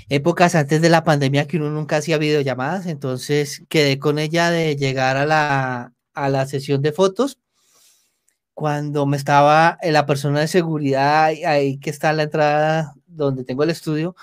Épocas 0.08 0.54
antes 0.54 0.80
de 0.80 0.88
la 0.88 1.02
pandemia 1.02 1.46
que 1.48 1.56
uno 1.56 1.70
nunca 1.70 1.96
hacía 1.96 2.18
videollamadas, 2.18 2.86
entonces 2.86 3.64
quedé 3.68 3.98
con 3.98 4.18
ella 4.20 4.50
de 4.50 4.76
llegar 4.76 5.16
a 5.16 5.26
la, 5.26 5.92
a 6.14 6.28
la 6.28 6.46
sesión 6.46 6.82
de 6.82 6.92
fotos. 6.92 7.38
Cuando 8.54 9.06
me 9.06 9.16
estaba 9.16 9.76
en 9.82 9.92
la 9.92 10.06
persona 10.06 10.40
de 10.40 10.48
seguridad 10.48 11.24
ahí 11.26 11.78
que 11.78 11.90
está 11.90 12.10
en 12.10 12.16
la 12.18 12.22
entrada 12.24 12.94
donde 13.06 13.44
tengo 13.44 13.64
el 13.64 13.70
estudio, 13.70 14.16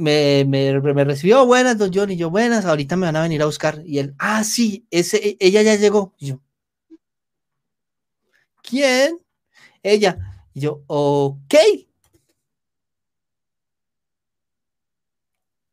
me, 0.00 0.44
me, 0.46 0.80
me, 0.80 1.04
recibió, 1.04 1.46
buenas, 1.46 1.78
don 1.78 1.90
John, 1.92 2.10
y 2.10 2.16
yo, 2.16 2.30
buenas, 2.30 2.64
ahorita 2.64 2.96
me 2.96 3.06
van 3.06 3.16
a 3.16 3.22
venir 3.22 3.42
a 3.42 3.46
buscar. 3.46 3.82
Y 3.84 3.98
él, 3.98 4.14
ah, 4.18 4.42
sí, 4.44 4.86
ese, 4.90 5.16
e, 5.18 5.36
ella 5.40 5.62
ya 5.62 5.76
llegó. 5.76 6.14
Y 6.18 6.28
yo, 6.28 6.40
¿quién? 8.62 9.18
Ella. 9.82 10.18
Y 10.54 10.60
yo, 10.60 10.82
ok. 10.86 11.54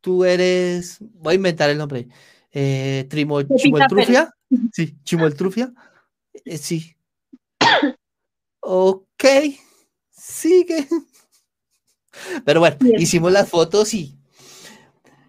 Tú 0.00 0.24
eres, 0.24 0.98
voy 1.00 1.32
a 1.32 1.36
inventar 1.36 1.70
el 1.70 1.78
nombre, 1.78 2.08
eh, 2.52 3.06
Trimo, 3.08 3.42
Chimoltrufia. 3.42 4.32
Sí, 4.72 4.96
Chimoltrufia. 5.04 5.74
Eh, 6.44 6.56
sí. 6.56 6.96
ok, 8.60 9.24
sigue. 10.10 10.88
Pero 12.44 12.60
bueno, 12.60 12.76
hicimos 12.98 13.32
las 13.32 13.48
fotos 13.48 13.92
y 13.94 14.17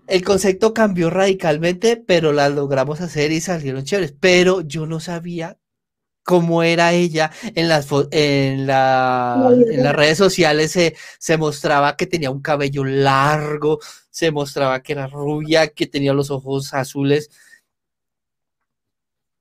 el 0.09 0.23
concepto 0.23 0.73
cambió 0.73 1.09
radicalmente, 1.09 1.97
pero 1.97 2.33
las 2.33 2.51
logramos 2.51 3.01
hacer 3.01 3.31
y 3.31 3.41
salieron 3.41 3.83
chéveres. 3.83 4.13
Pero 4.19 4.61
yo 4.61 4.85
no 4.85 4.99
sabía 4.99 5.57
cómo 6.23 6.61
era 6.61 6.93
ella 6.93 7.31
en 7.55 7.67
las, 7.67 7.87
en, 8.11 8.67
la, 8.67 9.51
en 9.51 9.83
las 9.83 9.95
redes 9.95 10.17
sociales. 10.17 10.71
Se, 10.71 10.95
se 11.17 11.37
mostraba 11.37 11.97
que 11.97 12.07
tenía 12.07 12.31
un 12.31 12.41
cabello 12.41 12.83
largo, 12.83 13.79
se 14.11 14.31
mostraba 14.31 14.81
que 14.83 14.93
era 14.93 15.07
rubia, 15.07 15.69
que 15.69 15.87
tenía 15.87 16.13
los 16.13 16.29
ojos 16.29 16.73
azules. 16.73 17.29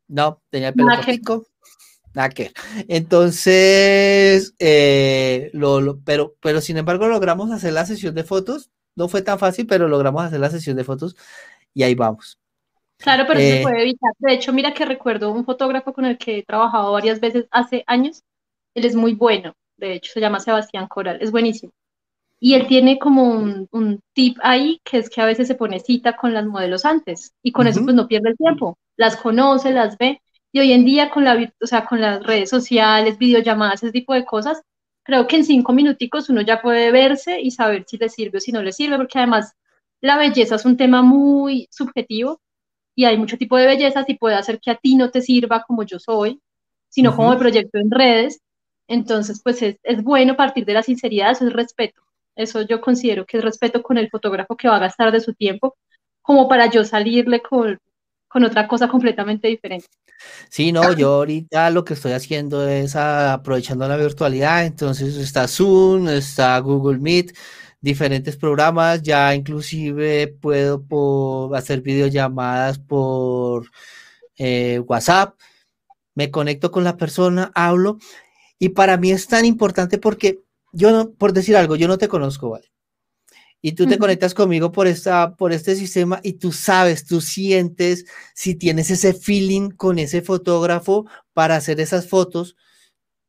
No, 0.06 0.40
tenía 0.50 0.68
el 0.68 0.74
pelo 0.74 0.88
cortico. 0.88 1.46
Nada 2.14 2.30
que. 2.30 2.52
Entonces, 2.88 4.54
eh, 4.58 5.50
lo, 5.52 6.00
pero, 6.04 6.36
pero 6.40 6.60
sin 6.60 6.78
embargo 6.78 7.06
logramos 7.06 7.50
hacer 7.50 7.74
la 7.74 7.86
sesión 7.86 8.14
de 8.14 8.24
fotos. 8.24 8.70
No 8.98 9.08
fue 9.08 9.22
tan 9.22 9.38
fácil, 9.38 9.64
pero 9.64 9.86
logramos 9.86 10.24
hacer 10.24 10.40
la 10.40 10.50
sesión 10.50 10.76
de 10.76 10.82
fotos 10.82 11.16
y 11.72 11.84
ahí 11.84 11.94
vamos. 11.94 12.36
Claro, 12.96 13.26
pero 13.28 13.38
se 13.38 13.60
eh, 13.60 13.62
puede 13.62 13.82
evitar. 13.82 14.10
De 14.18 14.32
hecho, 14.32 14.52
mira 14.52 14.74
que 14.74 14.84
recuerdo 14.84 15.30
un 15.30 15.44
fotógrafo 15.44 15.92
con 15.92 16.04
el 16.04 16.18
que 16.18 16.38
he 16.38 16.42
trabajado 16.42 16.90
varias 16.90 17.20
veces 17.20 17.46
hace 17.52 17.84
años. 17.86 18.24
Él 18.74 18.84
es 18.84 18.96
muy 18.96 19.14
bueno. 19.14 19.54
De 19.76 19.92
hecho, 19.94 20.12
se 20.12 20.20
llama 20.20 20.40
Sebastián 20.40 20.88
Coral. 20.88 21.18
Es 21.20 21.30
buenísimo. 21.30 21.72
Y 22.40 22.54
él 22.54 22.66
tiene 22.66 22.98
como 22.98 23.22
un, 23.22 23.68
un, 23.70 24.00
tip 24.14 24.36
ahí, 24.42 24.80
que 24.82 24.98
es 24.98 25.08
que 25.08 25.20
a 25.20 25.26
veces 25.26 25.46
se 25.46 25.54
pone 25.54 25.78
cita 25.78 26.16
con 26.16 26.34
las 26.34 26.44
modelos 26.44 26.84
antes. 26.84 27.32
Y 27.40 27.52
con 27.52 27.68
eso 27.68 27.84
pues 27.84 27.94
no 27.94 28.08
pierde 28.08 28.30
el 28.30 28.36
tiempo. 28.36 28.76
Las 28.96 29.16
conoce, 29.16 29.70
las 29.70 29.96
ve. 29.96 30.20
Y 30.50 30.58
hoy 30.58 30.72
en 30.72 30.84
día 30.84 31.10
con, 31.10 31.22
la, 31.22 31.52
o 31.62 31.66
sea, 31.68 31.84
con 31.84 32.00
las 32.00 32.20
redes 32.24 32.50
sociales, 32.50 33.16
videollamadas, 33.16 33.84
ese 33.84 33.92
tipo 33.92 34.12
de 34.12 34.24
cosas, 34.24 34.60
creo 35.08 35.26
que 35.26 35.36
en 35.36 35.44
cinco 35.46 35.72
minuticos 35.72 36.28
uno 36.28 36.42
ya 36.42 36.60
puede 36.60 36.92
verse 36.92 37.40
y 37.40 37.50
saber 37.50 37.84
si 37.86 37.96
le 37.96 38.10
sirve 38.10 38.36
o 38.36 38.40
si 38.42 38.52
no 38.52 38.62
le 38.62 38.72
sirve, 38.72 38.98
porque 38.98 39.16
además 39.16 39.54
la 40.02 40.18
belleza 40.18 40.56
es 40.56 40.66
un 40.66 40.76
tema 40.76 41.00
muy 41.00 41.66
subjetivo 41.70 42.42
y 42.94 43.06
hay 43.06 43.16
mucho 43.16 43.38
tipo 43.38 43.56
de 43.56 43.64
bellezas 43.64 44.06
y 44.06 44.18
puede 44.18 44.36
hacer 44.36 44.60
que 44.60 44.70
a 44.70 44.74
ti 44.74 44.96
no 44.96 45.10
te 45.10 45.22
sirva 45.22 45.64
como 45.66 45.82
yo 45.82 45.98
soy, 45.98 46.42
sino 46.90 47.16
como 47.16 47.32
el 47.32 47.38
proyecto 47.38 47.78
en 47.78 47.90
redes. 47.90 48.42
Entonces, 48.86 49.40
pues 49.42 49.62
es, 49.62 49.78
es 49.82 50.02
bueno 50.02 50.36
partir 50.36 50.66
de 50.66 50.74
la 50.74 50.82
sinceridad, 50.82 51.30
eso 51.30 51.46
es 51.46 51.54
respeto. 51.54 52.02
Eso 52.36 52.60
yo 52.60 52.82
considero 52.82 53.24
que 53.24 53.38
es 53.38 53.44
respeto 53.44 53.82
con 53.82 53.96
el 53.96 54.10
fotógrafo 54.10 54.58
que 54.58 54.68
va 54.68 54.76
a 54.76 54.80
gastar 54.80 55.10
de 55.10 55.20
su 55.20 55.32
tiempo, 55.32 55.74
como 56.20 56.50
para 56.50 56.70
yo 56.70 56.84
salirle 56.84 57.40
con, 57.40 57.78
con 58.28 58.44
otra 58.44 58.68
cosa 58.68 58.88
completamente 58.88 59.48
diferente. 59.48 59.88
Sí, 60.48 60.72
no, 60.72 60.92
yo 60.92 61.14
ahorita 61.14 61.70
lo 61.70 61.84
que 61.84 61.94
estoy 61.94 62.12
haciendo 62.12 62.68
es 62.68 62.94
aprovechando 62.96 63.88
la 63.88 63.96
virtualidad, 63.96 64.66
entonces 64.66 65.16
está 65.16 65.48
Zoom, 65.48 66.08
está 66.08 66.58
Google 66.58 66.98
Meet, 66.98 67.36
diferentes 67.80 68.36
programas, 68.36 69.02
ya 69.02 69.34
inclusive 69.34 70.28
puedo 70.40 71.54
hacer 71.54 71.80
videollamadas 71.80 72.78
por 72.78 73.70
eh, 74.36 74.80
WhatsApp, 74.80 75.38
me 76.14 76.30
conecto 76.30 76.70
con 76.70 76.84
la 76.84 76.96
persona, 76.96 77.50
hablo, 77.54 77.98
y 78.58 78.70
para 78.70 78.96
mí 78.96 79.12
es 79.12 79.26
tan 79.28 79.44
importante 79.44 79.98
porque 79.98 80.40
yo, 80.72 80.90
no, 80.90 81.10
por 81.10 81.32
decir 81.32 81.56
algo, 81.56 81.76
yo 81.76 81.88
no 81.88 81.96
te 81.96 82.08
conozco, 82.08 82.50
¿vale? 82.50 82.68
Y 83.60 83.72
tú 83.72 83.86
te 83.86 83.98
conectas 83.98 84.34
conmigo 84.34 84.70
por, 84.70 84.86
esta, 84.86 85.34
por 85.34 85.52
este 85.52 85.74
sistema 85.74 86.20
y 86.22 86.34
tú 86.34 86.52
sabes, 86.52 87.04
tú 87.04 87.20
sientes 87.20 88.04
si 88.34 88.54
tienes 88.54 88.90
ese 88.90 89.14
feeling 89.14 89.70
con 89.70 89.98
ese 89.98 90.22
fotógrafo 90.22 91.06
para 91.32 91.56
hacer 91.56 91.80
esas 91.80 92.08
fotos 92.08 92.56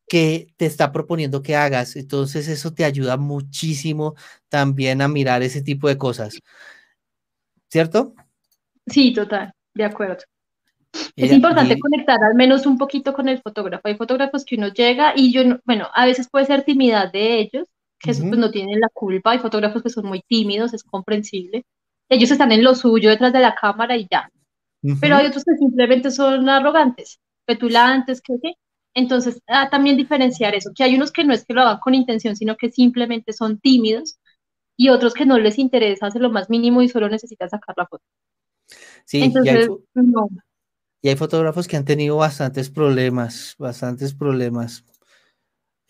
que 0.07 0.53
te 0.57 0.65
está 0.65 0.91
proponiendo 0.91 1.41
que 1.41 1.55
hagas. 1.55 1.95
Entonces 1.95 2.47
eso 2.47 2.73
te 2.73 2.83
ayuda 2.85 3.17
muchísimo 3.17 4.15
también 4.49 5.01
a 5.01 5.07
mirar 5.07 5.41
ese 5.41 5.61
tipo 5.61 5.87
de 5.87 5.97
cosas. 5.97 6.39
¿Cierto? 7.67 8.13
Sí, 8.87 9.13
total, 9.13 9.53
de 9.73 9.83
acuerdo. 9.83 10.17
es 11.15 11.31
importante 11.31 11.79
conectar 11.79 12.17
al 12.23 12.35
menos 12.35 12.65
un 12.65 12.77
poquito 12.77 13.13
con 13.13 13.29
el 13.29 13.41
fotógrafo. 13.41 13.87
Hay 13.87 13.95
fotógrafos 13.95 14.45
que 14.45 14.55
uno 14.55 14.67
llega 14.69 15.13
y 15.15 15.31
yo, 15.31 15.41
bueno, 15.65 15.87
a 15.93 16.05
veces 16.05 16.27
puede 16.29 16.45
ser 16.45 16.63
timidez 16.63 17.11
de 17.11 17.39
ellos, 17.39 17.67
que 17.99 18.13
pues, 18.13 18.21
no 18.21 18.49
tienen 18.49 18.79
la 18.79 18.89
culpa, 18.89 19.31
hay 19.31 19.39
fotógrafos 19.39 19.83
que 19.83 19.89
son 19.89 20.05
muy 20.05 20.21
tímidos, 20.21 20.73
es 20.73 20.83
comprensible. 20.83 21.65
Ellos 22.07 22.31
están 22.31 22.51
en 22.51 22.63
lo 22.63 22.73
suyo 22.73 23.09
detrás 23.09 23.33
de 23.33 23.39
la 23.39 23.55
cámara 23.55 23.97
y 23.97 24.07
ya. 24.09 24.29
Pero 25.01 25.17
hay 25.17 25.27
otros 25.27 25.43
que 25.43 25.57
simplemente 25.57 26.09
son 26.09 26.47
arrogantes, 26.47 27.19
petulantes, 27.45 28.21
que 28.21 28.35
qué. 28.41 28.53
Entonces, 28.93 29.41
ah, 29.47 29.69
también 29.69 29.97
diferenciar 29.97 30.55
eso, 30.55 30.71
que 30.73 30.83
hay 30.83 30.95
unos 30.95 31.11
que 31.11 31.23
no 31.23 31.33
es 31.33 31.45
que 31.45 31.53
lo 31.53 31.61
hagan 31.61 31.79
con 31.79 31.93
intención, 31.93 32.35
sino 32.35 32.55
que 32.55 32.71
simplemente 32.71 33.33
son 33.33 33.59
tímidos 33.59 34.17
y 34.77 34.89
otros 34.89 35.13
que 35.13 35.25
no 35.25 35.37
les 35.37 35.59
interesa 35.59 36.07
hacer 36.07 36.21
lo 36.21 36.31
más 36.31 36.49
mínimo 36.49 36.81
y 36.81 36.87
solo 36.87 37.09
necesitan 37.09 37.49
sacar 37.49 37.75
la 37.77 37.85
foto. 37.85 38.03
Sí, 39.05 39.21
Entonces, 39.21 39.69
no. 39.93 40.29
y 41.01 41.09
hay 41.09 41.15
fotógrafos 41.15 41.67
que 41.67 41.75
han 41.75 41.85
tenido 41.85 42.15
bastantes 42.17 42.69
problemas, 42.69 43.55
bastantes 43.59 44.13
problemas 44.13 44.85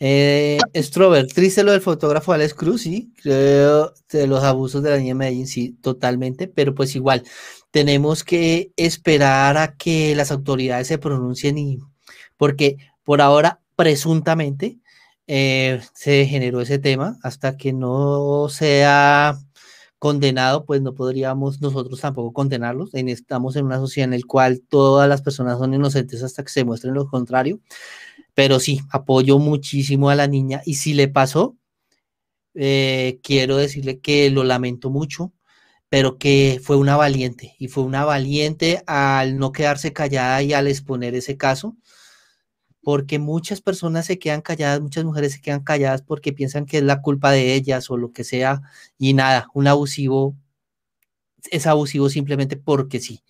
eh, 0.00 0.58
Strober, 0.74 1.26
triste 1.26 1.62
lo 1.62 1.72
del 1.72 1.82
fotógrafo 1.82 2.32
Alex 2.32 2.54
Cruz, 2.54 2.82
sí, 2.82 3.12
creo 3.22 3.92
de 4.10 4.26
los 4.26 4.42
abusos 4.42 4.82
de 4.82 4.90
la 4.90 4.96
niña 4.96 5.14
Medellín, 5.14 5.46
sí, 5.46 5.76
totalmente, 5.82 6.48
pero 6.48 6.74
pues 6.74 6.96
igual, 6.96 7.22
tenemos 7.70 8.24
que 8.24 8.72
esperar 8.76 9.56
a 9.58 9.76
que 9.76 10.14
las 10.16 10.30
autoridades 10.32 10.88
se 10.88 10.98
pronuncien 10.98 11.58
y, 11.58 11.78
porque 12.36 12.78
por 13.04 13.20
ahora, 13.20 13.60
presuntamente, 13.76 14.78
eh, 15.26 15.80
se 15.94 16.26
generó 16.26 16.60
ese 16.60 16.78
tema, 16.78 17.18
hasta 17.22 17.56
que 17.56 17.72
no 17.72 18.48
sea 18.48 19.38
condenado, 20.00 20.64
pues 20.64 20.80
no 20.82 20.94
podríamos 20.94 21.60
nosotros 21.60 22.00
tampoco 22.00 22.32
condenarlos. 22.32 22.90
Estamos 22.94 23.54
en 23.54 23.66
una 23.66 23.78
sociedad 23.78 24.12
en 24.12 24.18
la 24.18 24.26
cual 24.26 24.62
todas 24.68 25.08
las 25.08 25.22
personas 25.22 25.58
son 25.58 25.74
inocentes 25.74 26.22
hasta 26.22 26.42
que 26.42 26.48
se 26.50 26.64
muestren 26.64 26.94
lo 26.94 27.06
contrario. 27.06 27.60
Pero 28.34 28.60
sí, 28.60 28.80
apoyo 28.90 29.38
muchísimo 29.38 30.10
a 30.10 30.14
la 30.14 30.26
niña 30.26 30.62
y 30.64 30.74
si 30.74 30.94
le 30.94 31.08
pasó, 31.08 31.56
eh, 32.54 33.20
quiero 33.22 33.56
decirle 33.56 34.00
que 34.00 34.30
lo 34.30 34.44
lamento 34.44 34.90
mucho, 34.90 35.32
pero 35.88 36.18
que 36.18 36.60
fue 36.62 36.76
una 36.76 36.96
valiente 36.96 37.56
y 37.58 37.68
fue 37.68 37.84
una 37.84 38.04
valiente 38.04 38.82
al 38.86 39.38
no 39.38 39.52
quedarse 39.52 39.92
callada 39.92 40.42
y 40.42 40.52
al 40.52 40.68
exponer 40.68 41.14
ese 41.14 41.36
caso, 41.36 41.76
porque 42.82 43.18
muchas 43.18 43.60
personas 43.60 44.06
se 44.06 44.18
quedan 44.18 44.40
calladas, 44.42 44.80
muchas 44.80 45.04
mujeres 45.04 45.32
se 45.34 45.40
quedan 45.40 45.62
calladas 45.62 46.02
porque 46.02 46.32
piensan 46.32 46.66
que 46.66 46.78
es 46.78 46.82
la 46.84 47.02
culpa 47.02 47.30
de 47.32 47.54
ellas 47.54 47.90
o 47.90 47.96
lo 47.96 48.12
que 48.12 48.24
sea, 48.24 48.62
y 48.98 49.14
nada, 49.14 49.48
un 49.54 49.66
abusivo 49.68 50.36
es 51.50 51.66
abusivo 51.66 52.08
simplemente 52.08 52.56
porque 52.56 53.00
sí. 53.00 53.22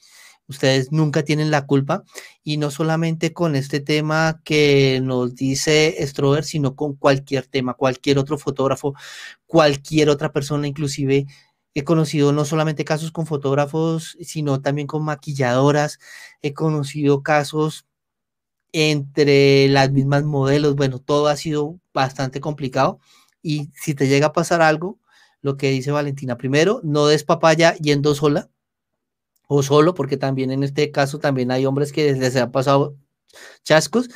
Ustedes 0.50 0.90
nunca 0.90 1.22
tienen 1.22 1.52
la 1.52 1.64
culpa 1.64 2.02
y 2.42 2.56
no 2.56 2.72
solamente 2.72 3.32
con 3.32 3.54
este 3.54 3.78
tema 3.78 4.40
que 4.44 5.00
nos 5.00 5.36
dice 5.36 5.96
Strober, 6.04 6.42
sino 6.42 6.74
con 6.74 6.96
cualquier 6.96 7.46
tema, 7.46 7.74
cualquier 7.74 8.18
otro 8.18 8.36
fotógrafo, 8.36 8.94
cualquier 9.46 10.08
otra 10.10 10.32
persona, 10.32 10.66
inclusive 10.66 11.26
he 11.74 11.84
conocido 11.84 12.32
no 12.32 12.44
solamente 12.44 12.84
casos 12.84 13.12
con 13.12 13.26
fotógrafos, 13.26 14.16
sino 14.22 14.60
también 14.60 14.88
con 14.88 15.04
maquilladoras, 15.04 16.00
he 16.42 16.52
conocido 16.52 17.22
casos 17.22 17.86
entre 18.72 19.68
las 19.68 19.92
mismas 19.92 20.24
modelos, 20.24 20.74
bueno, 20.74 20.98
todo 20.98 21.28
ha 21.28 21.36
sido 21.36 21.78
bastante 21.94 22.40
complicado 22.40 22.98
y 23.40 23.70
si 23.74 23.94
te 23.94 24.08
llega 24.08 24.28
a 24.28 24.32
pasar 24.32 24.62
algo, 24.62 24.98
lo 25.42 25.56
que 25.56 25.70
dice 25.70 25.92
Valentina, 25.92 26.36
primero, 26.36 26.80
no 26.82 27.06
des 27.06 27.22
papaya 27.22 27.76
yendo 27.76 28.16
sola, 28.16 28.50
o 29.52 29.64
solo, 29.64 29.94
porque 29.94 30.16
también 30.16 30.52
en 30.52 30.62
este 30.62 30.92
caso 30.92 31.18
también 31.18 31.50
hay 31.50 31.66
hombres 31.66 31.92
que 31.92 32.12
les 32.12 32.36
ha 32.36 32.52
pasado 32.52 32.94
chascos. 33.64 34.08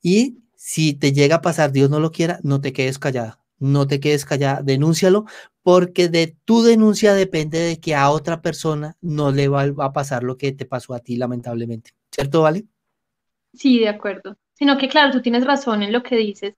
Y 0.00 0.38
si 0.56 0.94
te 0.94 1.12
llega 1.12 1.36
a 1.36 1.42
pasar, 1.42 1.70
Dios 1.70 1.90
no 1.90 2.00
lo 2.00 2.10
quiera, 2.10 2.40
no 2.42 2.62
te 2.62 2.72
quedes 2.72 2.98
callada, 2.98 3.38
no 3.58 3.86
te 3.86 4.00
quedes 4.00 4.24
callada, 4.24 4.62
denúncialo, 4.62 5.26
porque 5.62 6.08
de 6.08 6.34
tu 6.46 6.62
denuncia 6.62 7.12
depende 7.12 7.58
de 7.58 7.78
que 7.78 7.94
a 7.94 8.08
otra 8.08 8.40
persona 8.40 8.96
no 9.02 9.30
le 9.32 9.48
va, 9.48 9.64
a 9.64 9.92
pasar 9.92 10.22
lo 10.22 10.38
que 10.38 10.52
te 10.52 10.64
pasó 10.64 10.94
a 10.94 11.00
ti, 11.00 11.18
lamentablemente. 11.18 11.90
¿Cierto, 12.10 12.40
Vale? 12.40 12.64
Sí, 13.52 13.80
de 13.80 13.88
acuerdo. 13.90 14.38
Sino 14.54 14.78
que, 14.78 14.88
claro, 14.88 15.12
tú 15.12 15.20
tienes 15.20 15.44
razón 15.44 15.82
en 15.82 15.92
lo 15.92 16.02
que 16.02 16.16
dices. 16.16 16.54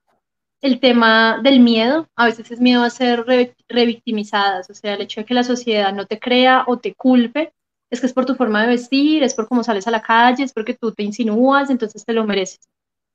El 0.61 0.79
tema 0.79 1.41
del 1.43 1.59
miedo, 1.59 2.07
a 2.15 2.27
veces 2.27 2.51
es 2.51 2.61
miedo 2.61 2.83
a 2.83 2.89
ser 2.89 3.25
revictimizadas, 3.67 4.69
o 4.69 4.73
sea, 4.73 4.93
el 4.93 5.01
hecho 5.01 5.19
de 5.19 5.25
que 5.25 5.33
la 5.33 5.43
sociedad 5.43 5.93
no 5.93 6.05
te 6.05 6.19
crea 6.19 6.63
o 6.67 6.79
te 6.79 6.95
culpe, 6.95 7.51
es 7.93 7.99
que 8.01 8.07
es 8.07 8.13
por 8.13 8.25
tu 8.25 8.35
forma 8.35 8.61
de 8.61 8.69
vestir, 8.69 9.23
es 9.23 9.33
por 9.33 9.47
cómo 9.47 9.63
sales 9.63 9.87
a 9.87 9.91
la 9.91 10.01
calle, 10.01 10.43
es 10.43 10.53
porque 10.53 10.73
tú 10.73 10.91
te 10.91 11.03
insinúas, 11.03 11.69
entonces 11.69 12.05
te 12.05 12.13
lo 12.13 12.25
mereces. 12.25 12.59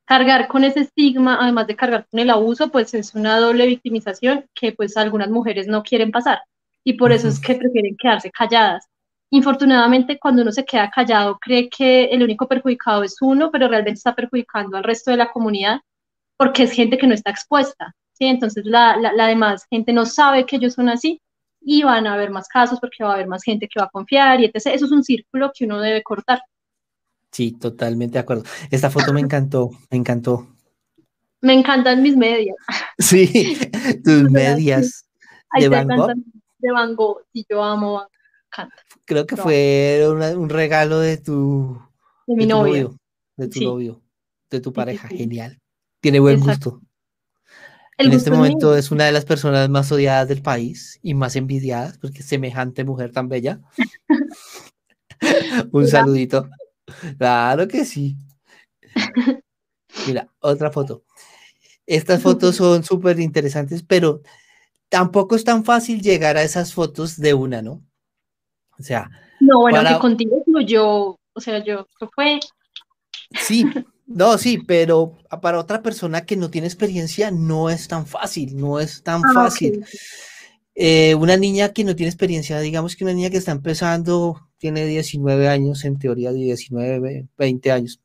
Cargar 0.06 0.48
con 0.48 0.64
ese 0.64 0.80
estigma, 0.80 1.38
además 1.40 1.66
de 1.66 1.76
cargar 1.76 2.06
con 2.10 2.20
el 2.20 2.30
abuso, 2.30 2.70
pues 2.70 2.94
es 2.94 3.14
una 3.14 3.38
doble 3.38 3.66
victimización 3.66 4.46
que 4.54 4.72
pues 4.72 4.96
algunas 4.96 5.30
mujeres 5.30 5.66
no 5.68 5.82
quieren 5.82 6.10
pasar 6.10 6.40
y 6.84 6.94
por 6.94 7.12
eso 7.12 7.28
es 7.28 7.40
que 7.40 7.54
prefieren 7.54 7.96
quedarse 7.98 8.30
calladas. 8.30 8.86
Infortunadamente, 9.30 10.18
cuando 10.18 10.42
uno 10.42 10.52
se 10.52 10.64
queda 10.64 10.90
callado, 10.90 11.38
cree 11.38 11.68
que 11.68 12.06
el 12.06 12.22
único 12.22 12.48
perjudicado 12.48 13.02
es 13.02 13.16
uno, 13.20 13.50
pero 13.50 13.68
realmente 13.68 13.98
está 13.98 14.14
perjudicando 14.14 14.78
al 14.78 14.84
resto 14.84 15.10
de 15.10 15.18
la 15.18 15.30
comunidad 15.30 15.80
porque 16.38 16.62
es 16.62 16.72
gente 16.72 16.96
que 16.96 17.06
no 17.06 17.14
está 17.14 17.30
expuesta. 17.30 17.94
¿sí? 18.12 18.26
Entonces 18.26 18.64
la, 18.64 18.96
la, 18.96 19.26
demás 19.26 19.66
gente 19.68 19.92
no 19.92 20.06
sabe 20.06 20.46
que 20.46 20.56
ellos 20.56 20.74
son 20.74 20.88
así 20.88 21.20
y 21.70 21.82
van 21.82 22.06
a 22.06 22.14
haber 22.14 22.30
más 22.30 22.48
casos 22.48 22.80
porque 22.80 23.04
va 23.04 23.10
a 23.10 23.14
haber 23.14 23.26
más 23.26 23.42
gente 23.42 23.68
que 23.68 23.78
va 23.78 23.84
a 23.84 23.90
confiar 23.90 24.40
y 24.40 24.46
etc. 24.46 24.68
Eso 24.72 24.86
es 24.86 24.90
un 24.90 25.04
círculo 25.04 25.52
que 25.54 25.66
uno 25.66 25.78
debe 25.82 26.02
cortar. 26.02 26.40
Sí, 27.30 27.52
totalmente 27.52 28.14
de 28.14 28.20
acuerdo. 28.20 28.44
Esta 28.70 28.88
foto 28.88 29.12
me 29.12 29.20
encantó, 29.20 29.68
me 29.90 29.98
encantó. 29.98 30.48
Me 31.42 31.52
encantan 31.52 32.02
mis 32.02 32.16
medias. 32.16 32.56
Sí, 32.98 33.58
tus 34.04 34.30
medias. 34.30 35.06
de 35.58 35.68
Van 35.68 35.86
Gogh. 35.86 36.14
De 36.58 36.72
Van 36.72 36.96
Gogh, 36.96 37.26
y 37.34 37.44
yo 37.48 37.62
amo 37.62 37.92
Van 37.92 38.68
Gogh. 38.70 39.04
Creo 39.04 39.26
que 39.26 39.36
fue 39.36 40.02
un 40.08 40.48
regalo 40.48 41.00
de 41.00 41.18
tu, 41.18 41.78
de 42.26 42.34
mi 42.34 42.46
novio. 42.46 42.96
de 43.36 43.48
tu 43.48 43.60
novio, 43.60 44.00
de 44.50 44.60
tu 44.60 44.72
pareja. 44.72 45.06
Genial. 45.08 45.58
Tiene 46.00 46.18
buen 46.18 46.40
gusto. 46.40 46.80
En 47.99 48.12
este 48.12 48.30
momento 48.30 48.76
es 48.76 48.90
una 48.90 49.05
de 49.05 49.12
las 49.12 49.24
personas 49.24 49.68
más 49.68 49.90
odiadas 49.90 50.28
del 50.28 50.40
país 50.40 50.99
y 51.03 51.14
más 51.14 51.36
envidiadas 51.36 51.99
porque 51.99 52.22
semejante 52.22 52.84
mujer 52.84 53.12
tan 53.12 53.28
bella. 53.28 53.61
un 55.72 55.86
saludito. 55.86 56.49
Claro 57.18 57.66
que 57.66 57.84
sí. 57.84 58.16
Mira, 60.07 60.28
otra 60.40 60.70
foto. 60.70 61.03
Estas 61.86 62.22
fotos 62.22 62.57
son 62.57 62.84
súper 62.84 63.18
interesantes, 63.18 63.82
pero 63.82 64.22
tampoco 64.88 65.36
es 65.36 65.44
tan 65.44 65.64
fácil 65.64 66.01
llegar 66.01 66.36
a 66.36 66.42
esas 66.42 66.72
fotos 66.72 67.16
de 67.16 67.34
una, 67.34 67.62
¿no? 67.62 67.82
O 68.78 68.82
sea. 68.82 69.11
No, 69.40 69.61
bueno, 69.61 69.82
que 69.88 69.99
contigo 69.99 70.42
yo, 70.64 71.18
o 71.32 71.40
sea, 71.40 71.64
yo, 71.64 71.86
fue. 72.14 72.40
Sí, 73.40 73.64
no, 74.09 74.38
sí, 74.38 74.59
pero 74.66 75.18
para 75.42 75.59
otra 75.59 75.82
persona 75.82 76.24
que 76.24 76.34
no 76.34 76.50
tiene 76.50 76.66
experiencia 76.66 77.30
no 77.30 77.68
es 77.68 77.88
tan 77.88 78.06
fácil, 78.06 78.56
no 78.56 78.80
es 78.80 79.02
tan 79.02 79.20
ah, 79.22 79.32
fácil. 79.34 79.84
Eh, 80.74 81.14
una 81.14 81.36
niña 81.36 81.74
que 81.74 81.84
no 81.84 81.94
tiene 81.94 82.09
experiencia, 82.09 82.59
digamos 82.61 82.96
que 82.96 83.04
una 83.04 83.12
niña 83.12 83.28
que 83.28 83.36
está 83.36 83.52
empezando, 83.52 84.48
tiene 84.56 84.86
19 84.86 85.48
años, 85.48 85.84
en 85.84 85.98
teoría 85.98 86.32
19, 86.32 87.28
20 87.36 87.70
años, 87.70 88.00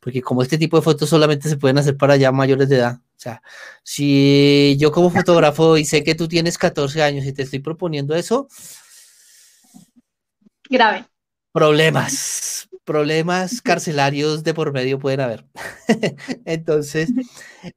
porque 0.00 0.20
como 0.20 0.42
este 0.42 0.58
tipo 0.58 0.76
de 0.76 0.82
fotos 0.82 1.08
solamente 1.08 1.48
se 1.48 1.56
pueden 1.56 1.78
hacer 1.78 1.96
para 1.96 2.16
ya 2.16 2.30
mayores 2.30 2.68
de 2.68 2.76
edad. 2.76 3.00
O 3.16 3.20
sea, 3.24 3.40
si 3.82 4.76
yo 4.78 4.92
como 4.92 5.08
fotógrafo 5.08 5.78
y 5.78 5.86
sé 5.86 6.04
que 6.04 6.14
tú 6.14 6.28
tienes 6.28 6.58
14 6.58 7.02
años 7.02 7.24
y 7.24 7.32
te 7.32 7.42
estoy 7.42 7.60
proponiendo 7.60 8.14
eso, 8.14 8.48
grave. 10.68 11.06
Problemas, 11.52 12.68
problemas 12.84 13.62
carcelarios 13.62 14.44
de 14.44 14.54
por 14.54 14.72
medio 14.72 14.98
pueden 14.98 15.20
haber. 15.20 15.44
Entonces, 16.44 17.10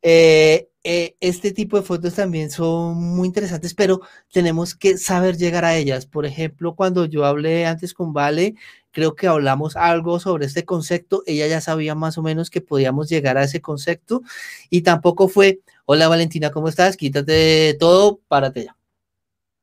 eh, 0.02 0.70
eh, 0.84 1.16
este 1.20 1.52
tipo 1.52 1.78
de 1.78 1.84
fotos 1.84 2.16
también 2.16 2.50
son 2.52 2.96
muy 2.96 3.28
interesantes, 3.28 3.74
pero 3.74 4.02
tenemos 4.32 4.76
que 4.76 4.98
saber 4.98 5.38
llegar 5.38 5.66
a 5.66 5.76
ellas. 5.76 6.06
Por 6.06 6.26
ejemplo, 6.26 6.76
cuando 6.76 7.06
yo 7.06 7.26
hablé 7.26 7.66
antes 7.66 7.94
con 7.94 8.14
Vale, 8.14 8.56
creo 8.92 9.16
que 9.16 9.28
hablamos 9.28 9.76
algo 9.76 10.20
sobre 10.20 10.46
este 10.46 10.66
concepto. 10.66 11.24
Ella 11.26 11.48
ya 11.48 11.62
sabía 11.62 11.96
más 11.96 12.18
o 12.18 12.24
menos 12.24 12.50
que 12.50 12.62
podíamos 12.62 13.10
llegar 13.10 13.38
a 13.38 13.44
ese 13.44 13.62
concepto 13.62 14.22
y 14.70 14.82
tampoco 14.82 15.28
fue, 15.28 15.60
hola 15.86 16.08
Valentina, 16.08 16.52
¿cómo 16.52 16.70
estás? 16.70 16.98
Quítate 16.98 17.76
todo, 17.80 18.22
párate 18.28 18.66
ya. 18.66 18.78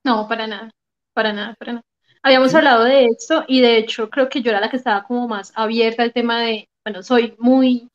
No, 0.05 0.29
para 0.29 0.47
nada, 0.47 0.71
para 1.15 1.33
nada, 1.33 1.55
para 1.59 1.73
nada. 1.75 1.94
Habíamos 2.27 2.55
hablado 2.55 2.85
de 2.85 3.05
esto 3.05 3.45
y 3.47 3.61
de 3.61 3.77
hecho 3.77 4.09
creo 4.09 4.31
que 4.31 4.41
yo 4.41 4.51
era 4.51 4.59
la 4.59 4.71
que 4.71 4.79
estaba 4.79 5.05
como 5.05 5.29
más 5.29 5.53
abierta 5.55 6.03
al 6.03 6.15
tema 6.15 6.41
de, 6.41 6.71
bueno, 6.83 7.03
soy 7.03 7.35
muy, 7.39 7.91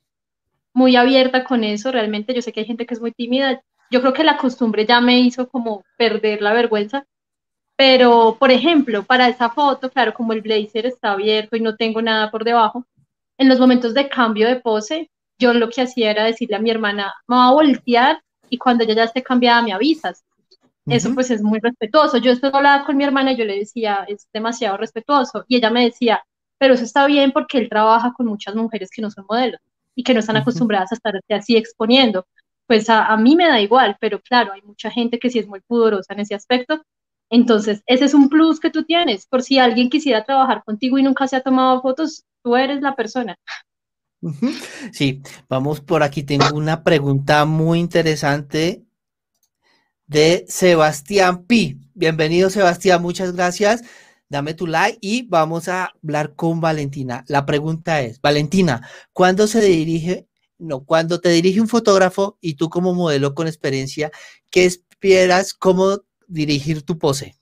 muy 0.72 0.96
abierta 0.96 1.44
con 1.44 1.64
eso, 1.64 1.92
realmente. 1.92 2.36
Yo 2.36 2.44
sé 2.44 2.54
que 2.54 2.60
hay 2.60 2.68
gente 2.68 2.86
que 2.86 2.94
es 2.94 3.02
muy 3.02 3.12
tímida, 3.12 3.60
yo 3.90 4.02
creo 4.02 4.14
que 4.14 4.24
la 4.24 4.38
costumbre 4.38 4.86
ya 4.86 5.02
me 5.02 5.20
hizo 5.20 5.50
como 5.50 5.84
perder 5.98 6.44
la 6.44 6.54
vergüenza, 6.54 7.08
pero 7.76 8.38
por 8.40 8.52
ejemplo, 8.52 9.02
para 9.02 9.28
esa 9.30 9.50
foto, 9.50 9.90
claro, 9.90 10.14
como 10.14 10.34
el 10.34 10.42
blazer 10.42 10.86
está 10.86 11.14
abierto 11.14 11.56
y 11.56 11.62
no 11.62 11.76
tengo 11.76 12.00
nada 12.00 12.30
por 12.30 12.44
debajo, 12.44 12.86
en 13.40 13.50
los 13.50 13.60
momentos 13.60 13.96
de 13.96 14.10
cambio 14.10 14.48
de 14.48 14.58
pose, 14.58 15.10
yo 15.40 15.54
lo 15.56 15.70
que 15.72 15.82
hacía 15.82 16.12
era 16.12 16.24
decirle 16.24 16.58
a 16.58 16.60
mi 16.60 16.70
hermana, 16.70 17.16
me 17.28 17.36
voy 17.36 17.48
a 17.48 17.52
voltear 17.52 18.22
y 18.48 18.60
cuando 18.60 18.84
ella 18.84 18.94
ya 18.94 19.04
esté 19.06 19.24
cambiada 19.24 19.64
me 19.64 19.74
avisas. 19.74 20.24
Eso 20.86 21.14
pues 21.14 21.30
es 21.30 21.42
muy 21.42 21.60
respetuoso. 21.60 22.18
Yo 22.18 22.32
estoy 22.32 22.52
hablaba 22.54 22.86
con 22.86 22.98
mi 22.98 23.04
hermana 23.04 23.34
y 23.34 23.38
yo 23.38 23.46
le 23.46 23.60
decía, 23.60 24.06
es 24.08 24.28
demasiado 24.34 24.78
respetuoso. 24.78 25.46
Y 25.48 25.58
ella 25.58 25.70
me 25.70 25.84
decía, 25.84 26.24
pero 26.58 26.74
eso 26.74 26.84
está 26.84 27.06
bien 27.06 27.32
porque 27.32 27.58
él 27.58 27.70
trabaja 27.70 28.14
con 28.14 28.26
muchas 28.26 28.56
mujeres 28.56 28.90
que 28.92 29.02
no 29.02 29.12
son 29.12 29.26
modelos 29.30 29.62
y 29.96 30.04
que 30.04 30.14
no 30.14 30.20
están 30.20 30.38
acostumbradas 30.38 30.92
a 30.92 30.96
estar 30.96 31.14
así 31.30 31.58
exponiendo. 31.58 32.26
Pues 32.68 32.90
a, 32.90 33.06
a, 33.08 33.18
mí 33.18 33.36
me 33.36 33.48
da 33.48 33.62
igual, 33.62 33.98
pero 34.00 34.20
claro, 34.20 34.54
hay 34.54 34.62
mucha 34.62 34.90
gente 34.90 35.20
que 35.20 35.30
sí 35.30 35.40
es 35.40 35.48
muy 35.48 35.60
pudorosa 35.62 36.14
en 36.14 36.22
ese 36.22 36.36
aspecto. 36.36 36.82
Entonces, 37.30 37.84
ese 37.86 38.06
es 38.06 38.14
un 38.14 38.30
plus 38.30 38.60
que 38.60 38.72
tú 38.72 38.84
tienes. 38.84 39.28
Por 39.28 39.44
si 39.44 39.60
alguien 39.60 39.90
quisiera 39.90 40.24
trabajar 40.24 40.64
contigo 40.64 40.98
y 40.98 41.04
nunca 41.04 41.28
se 41.28 41.36
ha 41.36 41.42
tomado 41.42 41.82
fotos, 41.82 42.24
tú 42.44 42.56
eres 42.56 42.82
la 42.82 42.96
persona. 42.96 43.36
Sí, 44.92 45.22
vamos 45.48 45.82
por 45.82 46.04
aquí. 46.04 46.24
Tengo 46.24 46.48
una 46.54 46.84
pregunta 46.84 47.46
muy 47.46 47.80
interesante 47.80 48.84
de 50.10 50.43
Sebastián 50.47 51.45
Pi. 51.45 51.78
Bienvenido, 51.93 52.49
Sebastián, 52.49 52.99
muchas 53.01 53.34
gracias. 53.34 53.84
Dame 54.28 54.55
tu 54.55 54.66
like 54.66 54.97
y 55.01 55.28
vamos 55.28 55.68
a 55.68 55.93
hablar 56.03 56.34
con 56.34 56.60
Valentina. 56.60 57.24
La 57.28 57.45
pregunta 57.45 58.01
es, 58.01 58.20
Valentina, 58.20 58.88
¿cuándo 59.14 59.45
se 59.45 59.62
dirige, 59.62 60.28
no, 60.57 60.84
cuando 60.84 61.22
te 61.22 61.30
dirige 61.30 61.62
un 61.62 61.68
fotógrafo 61.68 62.39
y 62.41 62.55
tú 62.55 62.70
como 62.70 62.95
modelo 62.95 63.36
con 63.36 63.45
experiencia, 63.45 64.12
¿qué 64.49 64.66
esperas 64.66 65.53
cómo 65.53 65.99
dirigir 66.28 66.82
tu 66.84 66.97
pose? 66.97 67.36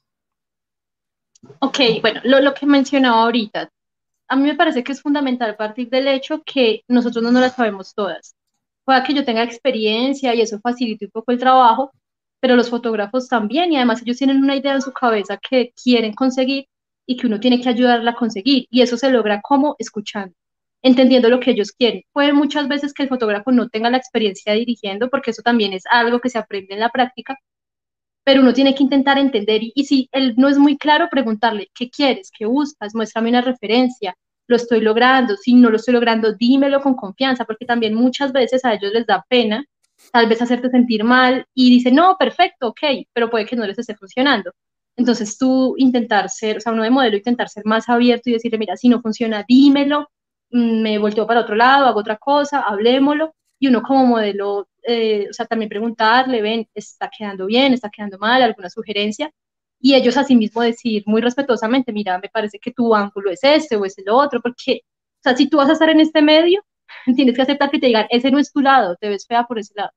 Ok, 1.60 1.80
bueno, 2.02 2.20
lo, 2.26 2.42
lo 2.42 2.54
que 2.54 2.66
mencionaba 2.66 3.24
ahorita, 3.24 3.72
a 4.28 4.36
mí 4.36 4.44
me 4.44 4.56
parece 4.56 4.84
que 4.84 4.92
es 4.92 5.02
fundamental 5.02 5.56
partir 5.56 5.90
del 5.90 6.10
hecho 6.10 6.44
que 6.44 6.84
nosotros 6.90 7.24
no 7.24 7.32
nos 7.32 7.42
las 7.42 7.56
sabemos 7.56 7.94
todas. 7.94 8.36
Pueda 8.84 9.04
que 9.06 9.14
yo 9.14 9.24
tenga 9.24 9.44
experiencia 9.44 10.36
y 10.36 10.42
eso 10.42 10.60
facilite 10.60 11.06
un 11.06 11.12
poco 11.12 11.32
el 11.32 11.40
trabajo, 11.40 11.94
pero 12.48 12.56
los 12.56 12.70
fotógrafos 12.70 13.28
también, 13.28 13.74
y 13.74 13.76
además 13.76 14.02
ellos 14.02 14.16
tienen 14.16 14.42
una 14.42 14.56
idea 14.56 14.74
en 14.74 14.82
su 14.82 14.94
cabeza 14.94 15.38
que 15.38 15.74
quieren 15.84 16.14
conseguir 16.14 16.68
y 17.06 17.18
que 17.18 17.28
uno 17.28 17.42
tiene 17.42 17.60
que 17.60 17.68
ayudarla 17.68 18.12
a 18.12 18.16
conseguir, 18.16 18.68
y 18.70 18.82
eso 18.82 18.96
se 18.96 19.10
logra 19.10 19.42
como 19.42 19.76
escuchando, 19.80 20.34
entendiendo 20.82 21.30
lo 21.30 21.42
que 21.42 21.52
ellos 21.52 21.74
quieren. 21.74 22.04
Puede 22.14 22.32
muchas 22.32 22.70
veces 22.70 22.94
que 22.94 23.04
el 23.04 23.10
fotógrafo 23.10 23.52
no 23.52 23.68
tenga 23.68 23.90
la 23.90 23.98
experiencia 23.98 24.54
dirigiendo, 24.54 25.10
porque 25.10 25.32
eso 25.32 25.42
también 25.42 25.74
es 25.74 25.84
algo 25.92 26.22
que 26.22 26.30
se 26.30 26.38
aprende 26.38 26.74
en 26.74 26.80
la 26.80 26.90
práctica, 26.90 27.38
pero 28.24 28.40
uno 28.40 28.54
tiene 28.54 28.74
que 28.74 28.84
intentar 28.84 29.18
entender, 29.18 29.60
y, 29.64 29.84
si 29.84 30.08
él 30.14 30.34
no 30.38 30.48
es 30.48 30.58
muy 30.58 30.78
claro, 30.78 31.10
preguntarle, 31.12 31.70
¿qué 31.76 31.90
quieres? 31.90 32.32
¿Qué 32.32 32.46
buscas? 32.46 32.96
Muéstrame 32.96 33.28
una 33.30 33.42
referencia, 33.42 34.16
lo 34.48 34.56
estoy 34.56 34.80
logrando, 34.80 35.36
si 35.36 35.54
no 35.54 35.70
lo 35.70 35.76
estoy 35.76 35.96
logrando, 35.96 36.32
dímelo 36.32 36.80
con 36.80 36.96
confianza, 36.96 37.44
porque 37.44 37.66
también 37.66 37.94
muchas 37.94 38.32
veces 38.32 38.64
a 38.64 38.74
ellos 38.74 38.94
les 38.94 39.06
da 39.06 39.26
pena 39.28 39.66
tal 40.12 40.28
vez 40.28 40.42
hacerte 40.42 40.70
sentir 40.70 41.04
mal 41.04 41.46
y 41.54 41.70
dice, 41.70 41.92
no, 41.92 42.18
perfecto, 42.18 42.70
ok, 42.70 42.82
pero 43.14 43.30
puede 43.30 43.46
que 43.46 43.56
no 43.56 43.66
les 43.66 43.78
esté 43.80 43.96
funcionando. 43.96 44.52
Entonces 44.98 45.38
tú 45.38 45.76
intentar 45.78 46.30
ser, 46.30 46.58
o 46.58 46.60
sea, 46.60 46.74
uno 46.74 46.84
de 46.84 46.90
modelo 46.90 47.18
intentar 47.18 47.50
ser 47.50 47.66
más 47.66 47.88
abierto 47.88 48.30
y 48.30 48.34
decirle, 48.34 48.58
mira, 48.58 48.76
si 48.76 48.90
no 48.90 49.02
funciona, 49.02 49.46
dímelo, 49.48 50.10
mm, 50.52 50.82
me 50.82 50.98
volteo 50.98 51.28
para 51.28 51.42
otro 51.42 51.56
lado, 51.56 51.86
hago 51.86 52.00
otra 52.00 52.18
cosa, 52.18 52.62
hablemoslo. 52.62 53.34
Y 53.60 53.68
uno 53.68 53.82
como 53.84 54.06
modelo, 54.06 54.68
eh, 54.84 55.28
o 55.30 55.34
sea, 55.34 55.46
también 55.46 55.70
preguntarle, 55.70 56.42
ven, 56.42 56.68
está 56.74 57.10
quedando 57.16 57.46
bien, 57.48 57.74
está 57.74 57.90
quedando 57.90 58.18
mal, 58.20 58.42
alguna 58.42 58.70
sugerencia. 58.70 59.32
Y 59.80 59.96
ellos 59.96 60.18
asimismo 60.18 60.62
decir 60.62 61.04
muy 61.06 61.22
respetuosamente, 61.22 61.94
mira, 61.94 62.18
me 62.20 62.30
parece 62.30 62.60
que 62.60 62.72
tu 62.72 62.96
ángulo 62.96 63.32
es 63.32 63.40
este 63.44 63.76
o 63.76 63.86
es 63.86 63.98
el 64.00 64.10
otro, 64.10 64.42
porque, 64.42 64.82
o 65.20 65.24
sea, 65.24 65.36
si 65.36 65.50
tú 65.50 65.58
vas 65.58 65.70
a 65.70 65.74
estar 65.74 65.90
en 65.90 66.00
este 66.02 66.22
medio, 66.22 66.64
tienes 67.16 67.36
que 67.36 67.42
aceptar 67.42 67.72
que 67.72 67.80
te 67.80 67.88
digan, 67.88 68.08
ese 68.10 68.32
no 68.32 68.40
es 68.40 68.52
tu 68.52 68.62
lado, 68.62 68.96
te 68.98 69.10
ves 69.10 69.26
fea 69.28 69.44
por 69.46 69.60
ese 69.60 69.74
lado. 69.76 69.92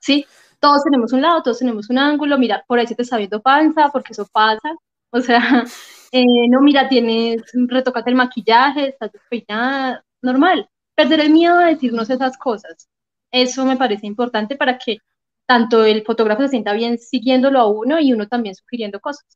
¿Sí? 0.00 0.26
Todos 0.60 0.84
tenemos 0.84 1.12
un 1.12 1.22
lado, 1.22 1.42
todos 1.42 1.58
tenemos 1.58 1.90
un 1.90 1.98
ángulo, 1.98 2.38
mira, 2.38 2.64
por 2.66 2.78
ahí 2.78 2.86
se 2.86 2.94
te 2.94 3.02
está 3.02 3.16
viendo 3.18 3.42
panza, 3.42 3.90
porque 3.92 4.12
eso 4.12 4.26
pasa. 4.32 4.74
O 5.10 5.20
sea, 5.20 5.38
eh, 6.12 6.48
no, 6.48 6.60
mira, 6.60 6.88
tienes, 6.88 7.42
retocate 7.68 8.10
el 8.10 8.16
maquillaje, 8.16 8.88
estás 8.88 9.12
despeinada, 9.12 10.04
normal. 10.22 10.68
Perder 10.94 11.20
el 11.20 11.30
miedo 11.30 11.56
a 11.58 11.66
decirnos 11.66 12.10
esas 12.10 12.36
cosas. 12.38 12.88
Eso 13.30 13.64
me 13.64 13.76
parece 13.76 14.06
importante 14.06 14.56
para 14.56 14.78
que 14.78 14.98
tanto 15.46 15.84
el 15.84 16.04
fotógrafo 16.04 16.42
se 16.42 16.48
sienta 16.48 16.72
bien 16.72 16.98
siguiéndolo 16.98 17.60
a 17.60 17.66
uno 17.66 18.00
y 18.00 18.12
uno 18.12 18.28
también 18.28 18.54
sugiriendo 18.54 19.00
cosas. 19.00 19.26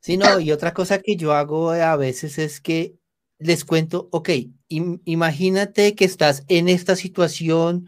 Sí, 0.00 0.16
no, 0.16 0.38
y 0.38 0.52
otra 0.52 0.74
cosa 0.74 1.00
que 1.00 1.16
yo 1.16 1.32
hago 1.32 1.70
a 1.70 1.96
veces 1.96 2.38
es 2.38 2.60
que 2.60 2.98
les 3.38 3.64
cuento, 3.64 4.08
ok, 4.12 4.30
imagínate 4.68 5.94
que 5.94 6.04
estás 6.04 6.44
en 6.48 6.68
esta 6.68 6.96
situación, 6.96 7.86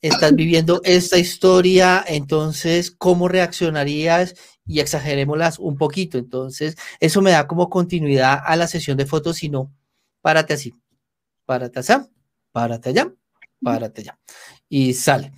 estás 0.00 0.34
viviendo 0.34 0.80
esta 0.84 1.18
historia, 1.18 2.04
entonces, 2.06 2.90
¿cómo 2.90 3.28
reaccionarías? 3.28 4.34
Y 4.66 4.80
exagerémoslas 4.80 5.58
un 5.58 5.76
poquito. 5.76 6.18
Entonces, 6.18 6.76
eso 7.00 7.22
me 7.22 7.30
da 7.30 7.46
como 7.46 7.70
continuidad 7.70 8.40
a 8.44 8.56
la 8.56 8.66
sesión 8.66 8.96
de 8.96 9.06
fotos, 9.06 9.38
si 9.38 9.48
no, 9.48 9.72
párate 10.20 10.54
así, 10.54 10.74
párate 11.46 11.78
allá, 11.78 12.08
párate 12.52 12.90
allá, 12.90 13.12
párate 13.62 14.02
allá. 14.02 14.18
Y 14.68 14.94
sale. 14.94 15.32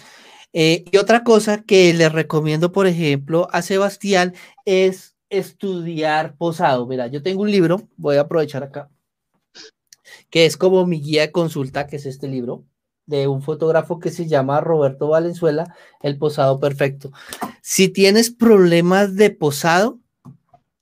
Eh, 0.53 0.85
y 0.91 0.97
otra 0.97 1.23
cosa 1.23 1.63
que 1.63 1.95
le 1.95 2.09
recomiendo, 2.09 2.73
por 2.73 2.87
ejemplo, 2.87 3.49
a 3.53 3.63
Sebastián 3.63 4.35
es 4.65 5.15
estudiar 5.29 6.37
posado. 6.37 6.87
Mira, 6.87 7.07
yo 7.07 7.23
tengo 7.23 7.43
un 7.43 7.51
libro, 7.51 7.89
voy 7.97 8.17
a 8.17 8.23
aprovechar 8.23 8.65
acá, 8.65 8.91
que 10.31 10.47
es 10.47 10.57
como 10.57 10.87
mi 10.87 11.01
guía 11.01 11.23
de 11.23 11.33
consulta, 11.33 11.87
que 11.87 11.97
es 11.97 12.07
este 12.07 12.29
libro 12.29 12.65
de 13.07 13.27
un 13.27 13.43
fotógrafo 13.43 13.99
que 13.99 14.11
se 14.11 14.27
llama 14.27 14.61
Roberto 14.61 15.09
Valenzuela, 15.09 15.75
El 16.01 16.17
Posado 16.17 16.61
Perfecto. 16.61 17.11
Si 17.61 17.89
tienes 17.89 18.31
problemas 18.31 19.17
de 19.17 19.31
posado, 19.31 19.99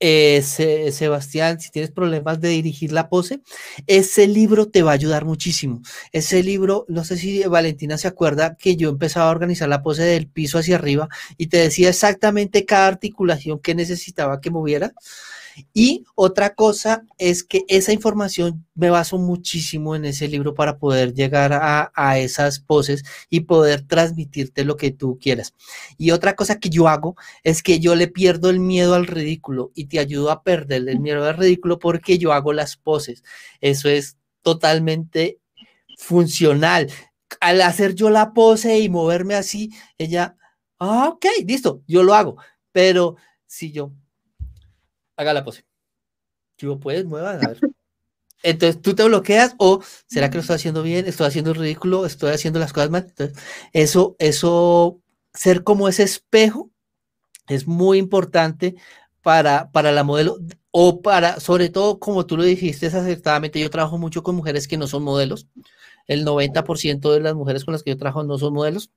eh, 0.00 0.42
Sebastián, 0.92 1.58
si 1.58 1.70
tienes 1.70 1.90
problemas 1.90 2.40
de 2.40 2.50
dirigir 2.50 2.92
la 2.92 3.08
pose, 3.08 3.40
ese 3.86 4.28
libro 4.28 4.68
te 4.68 4.82
va 4.82 4.92
a 4.92 4.94
ayudar 4.94 5.24
muchísimo. 5.24 5.82
Ese 6.12 6.42
libro, 6.42 6.84
no 6.88 7.02
sé 7.02 7.16
si 7.16 7.42
Valentina 7.44 7.98
se 7.98 8.08
acuerda 8.08 8.56
que 8.56 8.76
yo 8.76 8.90
empezaba 8.90 9.28
a 9.28 9.32
organizar 9.32 9.68
la 9.68 9.82
pose 9.82 10.02
del 10.02 10.28
piso 10.28 10.58
hacia 10.58 10.76
arriba 10.76 11.08
y 11.36 11.48
te 11.48 11.56
decía 11.56 11.88
exactamente 11.88 12.64
cada 12.64 12.86
articulación 12.86 13.58
que 13.58 13.74
necesitaba 13.74 14.40
que 14.40 14.50
moviera. 14.50 14.92
Y 15.72 16.04
otra 16.14 16.54
cosa 16.54 17.04
es 17.18 17.42
que 17.44 17.64
esa 17.68 17.92
información 17.92 18.66
me 18.74 18.90
baso 18.90 19.18
muchísimo 19.18 19.96
en 19.96 20.04
ese 20.04 20.28
libro 20.28 20.54
para 20.54 20.78
poder 20.78 21.14
llegar 21.14 21.52
a, 21.52 22.18
esas 22.18 22.60
poses 22.60 23.04
y 23.30 23.40
poder 23.40 23.82
transmitirte 23.82 24.64
lo 24.64 24.76
que 24.76 24.90
tú 24.90 25.18
quieras. 25.20 25.54
Y 25.96 26.10
otra 26.10 26.34
cosa 26.34 26.58
que 26.58 26.70
yo 26.70 26.88
hago 26.88 27.16
es 27.42 27.62
que 27.62 27.80
yo 27.80 27.94
le 27.94 28.08
pierdo 28.08 28.50
el 28.50 28.60
miedo 28.60 28.94
al 28.94 29.06
ridículo 29.06 29.72
y 29.74 29.86
te 29.86 29.98
ayudo 29.98 30.30
a 30.30 30.42
perder 30.42 30.88
el 30.88 31.00
miedo 31.00 31.24
al 31.24 31.36
ridículo 31.36 31.78
porque 31.78 32.18
yo 32.18 32.32
hago 32.32 32.52
las 32.52 32.76
poses. 32.76 33.22
Eso 33.60 33.88
es 33.88 34.16
totalmente 34.42 35.38
funcional. 35.96 36.90
Al 37.40 37.60
hacer 37.62 37.94
yo 37.94 38.10
la 38.10 38.32
pose 38.32 38.78
y 38.78 38.88
moverme 38.88 39.34
así, 39.34 39.70
ella, 39.98 40.36
ah, 40.78 41.08
ok, 41.08 41.26
listo, 41.46 41.82
yo 41.86 42.02
lo 42.02 42.14
hago. 42.14 42.36
Pero 42.72 43.16
si 43.46 43.72
yo 43.72 43.92
haga 45.18 45.34
la 45.34 45.44
pose. 45.44 45.66
Yo, 46.56 46.80
puedes, 46.80 47.04
mueva, 47.04 47.32
a 47.32 47.36
ver. 47.36 47.60
Entonces 48.42 48.80
tú 48.80 48.94
te 48.94 49.02
bloqueas 49.04 49.54
o 49.58 49.82
será 50.06 50.30
que 50.30 50.36
lo 50.36 50.42
estoy 50.42 50.56
haciendo 50.56 50.82
bien, 50.82 51.06
estoy 51.06 51.26
haciendo 51.26 51.52
ridículo, 51.52 52.06
estoy 52.06 52.30
haciendo 52.30 52.60
las 52.60 52.72
cosas 52.72 52.90
mal. 52.90 53.06
Entonces, 53.08 53.36
eso, 53.72 54.14
eso, 54.20 55.00
ser 55.34 55.64
como 55.64 55.88
ese 55.88 56.04
espejo 56.04 56.70
es 57.48 57.66
muy 57.66 57.98
importante 57.98 58.76
para, 59.22 59.70
para 59.72 59.90
la 59.90 60.04
modelo 60.04 60.38
o 60.70 61.02
para, 61.02 61.40
sobre 61.40 61.68
todo, 61.68 61.98
como 61.98 62.26
tú 62.26 62.36
lo 62.36 62.44
dijiste 62.44 62.86
acertadamente, 62.86 63.58
yo 63.58 63.70
trabajo 63.70 63.98
mucho 63.98 64.22
con 64.22 64.36
mujeres 64.36 64.68
que 64.68 64.76
no 64.76 64.86
son 64.86 65.02
modelos. 65.02 65.48
El 66.06 66.24
90% 66.24 67.12
de 67.12 67.20
las 67.20 67.34
mujeres 67.34 67.64
con 67.64 67.72
las 67.72 67.82
que 67.82 67.90
yo 67.90 67.98
trabajo 67.98 68.22
no 68.22 68.38
son 68.38 68.54
modelos. 68.54 68.90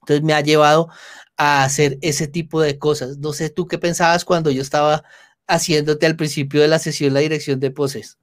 Entonces 0.00 0.24
me 0.24 0.34
ha 0.34 0.40
llevado 0.40 0.88
a 1.36 1.64
hacer 1.64 1.98
ese 2.02 2.26
tipo 2.28 2.60
de 2.60 2.78
cosas. 2.78 3.18
No 3.18 3.32
sé 3.32 3.50
tú 3.50 3.66
qué 3.66 3.78
pensabas 3.78 4.24
cuando 4.24 4.50
yo 4.50 4.62
estaba 4.62 5.04
haciéndote 5.46 6.06
al 6.06 6.16
principio 6.16 6.60
de 6.60 6.68
la 6.68 6.78
sesión 6.78 7.14
la 7.14 7.20
dirección 7.20 7.60
de 7.60 7.70
poses? 7.70 8.18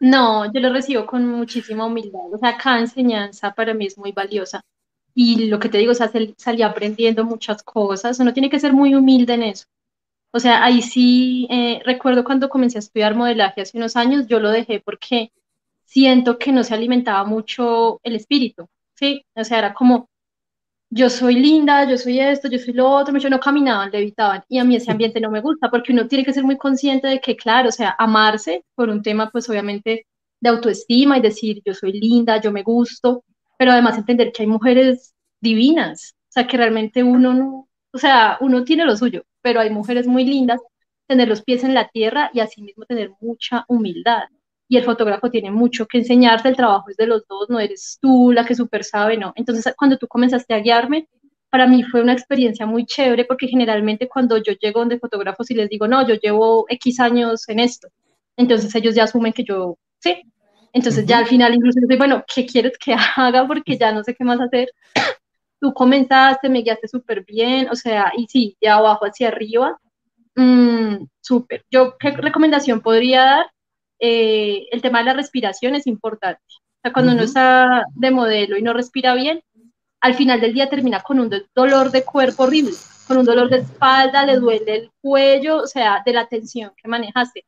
No, 0.00 0.52
yo 0.52 0.60
lo 0.60 0.72
recibo 0.72 1.06
con 1.06 1.26
muchísima 1.26 1.86
humildad. 1.86 2.32
O 2.32 2.38
sea, 2.38 2.56
cada 2.56 2.80
enseñanza 2.80 3.54
para 3.54 3.74
mí 3.74 3.86
es 3.86 3.98
muy 3.98 4.12
valiosa. 4.12 4.64
Y 5.14 5.46
lo 5.46 5.58
que 5.58 5.68
te 5.68 5.78
digo, 5.78 5.92
o 5.92 5.94
sea, 5.94 6.10
salí 6.36 6.62
aprendiendo 6.62 7.24
muchas 7.24 7.62
cosas. 7.62 8.18
Uno 8.18 8.32
tiene 8.32 8.50
que 8.50 8.60
ser 8.60 8.72
muy 8.72 8.94
humilde 8.94 9.34
en 9.34 9.42
eso. 9.44 9.66
O 10.32 10.40
sea, 10.40 10.64
ahí 10.64 10.80
sí, 10.82 11.46
eh, 11.50 11.82
recuerdo 11.84 12.24
cuando 12.24 12.48
comencé 12.48 12.78
a 12.78 12.80
estudiar 12.80 13.14
modelaje 13.14 13.60
hace 13.60 13.76
unos 13.76 13.96
años, 13.96 14.26
yo 14.26 14.40
lo 14.40 14.50
dejé 14.50 14.80
porque 14.80 15.30
siento 15.84 16.38
que 16.38 16.52
no 16.52 16.64
se 16.64 16.74
alimentaba 16.74 17.24
mucho 17.24 18.00
el 18.02 18.16
espíritu, 18.16 18.66
¿sí? 18.94 19.26
O 19.34 19.44
sea, 19.44 19.58
era 19.58 19.74
como, 19.74 20.08
yo 20.94 21.08
soy 21.08 21.36
linda, 21.36 21.88
yo 21.88 21.96
soy 21.96 22.20
esto, 22.20 22.48
yo 22.50 22.58
soy 22.58 22.74
lo 22.74 22.90
otro, 22.90 23.16
yo 23.16 23.30
no 23.30 23.40
caminaban, 23.40 23.90
levitaban. 23.90 24.44
Y 24.48 24.58
a 24.58 24.64
mí 24.64 24.76
ese 24.76 24.90
ambiente 24.90 25.20
no 25.20 25.30
me 25.30 25.40
gusta 25.40 25.70
porque 25.70 25.90
uno 25.92 26.06
tiene 26.06 26.22
que 26.24 26.34
ser 26.34 26.44
muy 26.44 26.58
consciente 26.58 27.08
de 27.08 27.18
que, 27.20 27.34
claro, 27.34 27.70
o 27.70 27.72
sea, 27.72 27.96
amarse 27.98 28.64
por 28.74 28.90
un 28.90 29.02
tema, 29.02 29.30
pues 29.30 29.48
obviamente 29.48 30.06
de 30.40 30.48
autoestima 30.50 31.16
y 31.16 31.22
decir, 31.22 31.62
yo 31.64 31.72
soy 31.72 31.92
linda, 31.98 32.40
yo 32.42 32.52
me 32.52 32.62
gusto, 32.62 33.24
pero 33.58 33.72
además 33.72 33.96
entender 33.96 34.32
que 34.32 34.42
hay 34.42 34.48
mujeres 34.48 35.14
divinas, 35.40 36.14
o 36.28 36.32
sea, 36.32 36.46
que 36.46 36.58
realmente 36.58 37.02
uno 37.02 37.32
no, 37.32 37.68
o 37.92 37.98
sea, 37.98 38.36
uno 38.42 38.62
tiene 38.64 38.84
lo 38.84 38.94
suyo, 38.96 39.24
pero 39.40 39.60
hay 39.60 39.70
mujeres 39.70 40.06
muy 40.06 40.24
lindas, 40.26 40.60
tener 41.06 41.26
los 41.28 41.42
pies 41.42 41.64
en 41.64 41.72
la 41.74 41.88
tierra 41.88 42.30
y 42.34 42.40
asimismo 42.40 42.84
tener 42.84 43.12
mucha 43.20 43.64
humildad 43.68 44.24
y 44.68 44.76
el 44.76 44.84
fotógrafo 44.84 45.30
tiene 45.30 45.50
mucho 45.50 45.86
que 45.86 45.98
enseñarte, 45.98 46.48
el 46.48 46.56
trabajo 46.56 46.90
es 46.90 46.96
de 46.96 47.06
los 47.06 47.26
dos, 47.28 47.50
no 47.50 47.60
eres 47.60 47.98
tú 48.00 48.32
la 48.32 48.44
que 48.44 48.54
súper 48.54 48.84
sabe, 48.84 49.16
no. 49.16 49.32
Entonces, 49.36 49.72
cuando 49.76 49.98
tú 49.98 50.08
comenzaste 50.08 50.54
a 50.54 50.60
guiarme, 50.60 51.08
para 51.50 51.66
mí 51.66 51.82
fue 51.82 52.00
una 52.00 52.14
experiencia 52.14 52.64
muy 52.64 52.86
chévere 52.86 53.26
porque 53.26 53.46
generalmente 53.46 54.08
cuando 54.08 54.38
yo 54.38 54.54
llego 54.54 54.80
donde 54.80 54.98
fotógrafos 54.98 55.50
y 55.50 55.54
les 55.54 55.68
digo, 55.68 55.86
no, 55.86 56.06
yo 56.08 56.14
llevo 56.14 56.64
X 56.70 56.98
años 57.00 57.46
en 57.48 57.60
esto, 57.60 57.88
entonces 58.36 58.74
ellos 58.74 58.94
ya 58.94 59.04
asumen 59.04 59.32
que 59.34 59.44
yo, 59.44 59.76
sí. 59.98 60.22
Entonces 60.72 61.04
ya 61.04 61.18
al 61.18 61.26
final 61.26 61.54
incluso 61.54 61.78
digo, 61.82 61.98
bueno, 61.98 62.24
¿qué 62.34 62.46
quieres 62.46 62.78
que 62.78 62.94
haga? 63.16 63.46
Porque 63.46 63.76
ya 63.76 63.92
no 63.92 64.02
sé 64.02 64.14
qué 64.14 64.24
más 64.24 64.40
hacer. 64.40 64.70
tú 65.60 65.72
comenzaste, 65.74 66.48
me 66.48 66.62
guiaste 66.62 66.88
súper 66.88 67.24
bien, 67.24 67.68
o 67.70 67.76
sea, 67.76 68.12
y 68.16 68.26
sí, 68.26 68.56
de 68.60 68.68
abajo 68.68 69.04
hacia 69.04 69.28
arriba, 69.28 69.78
mmm, 70.34 70.96
súper. 71.20 71.64
Yo, 71.70 71.96
¿qué 71.98 72.10
recomendación 72.12 72.80
podría 72.80 73.24
dar? 73.24 73.46
Eh, 74.04 74.66
el 74.72 74.82
tema 74.82 74.98
de 74.98 75.04
la 75.04 75.14
respiración 75.14 75.76
es 75.76 75.86
importante. 75.86 76.42
O 76.48 76.80
sea, 76.82 76.92
cuando 76.92 77.12
uno 77.12 77.22
está 77.22 77.84
de 77.94 78.10
modelo 78.10 78.56
y 78.58 78.62
no 78.62 78.72
respira 78.72 79.14
bien, 79.14 79.42
al 80.00 80.14
final 80.14 80.40
del 80.40 80.54
día 80.54 80.68
termina 80.68 81.00
con 81.02 81.20
un 81.20 81.30
dolor 81.54 81.92
de 81.92 82.04
cuerpo 82.04 82.42
horrible, 82.42 82.72
con 83.06 83.18
un 83.18 83.24
dolor 83.24 83.48
de 83.48 83.58
espalda, 83.58 84.26
le 84.26 84.38
duele 84.38 84.74
el 84.74 84.90
cuello, 85.00 85.58
o 85.58 85.66
sea, 85.68 86.02
de 86.04 86.12
la 86.12 86.26
tensión 86.26 86.72
que 86.76 86.88
manejaste. 86.88 87.46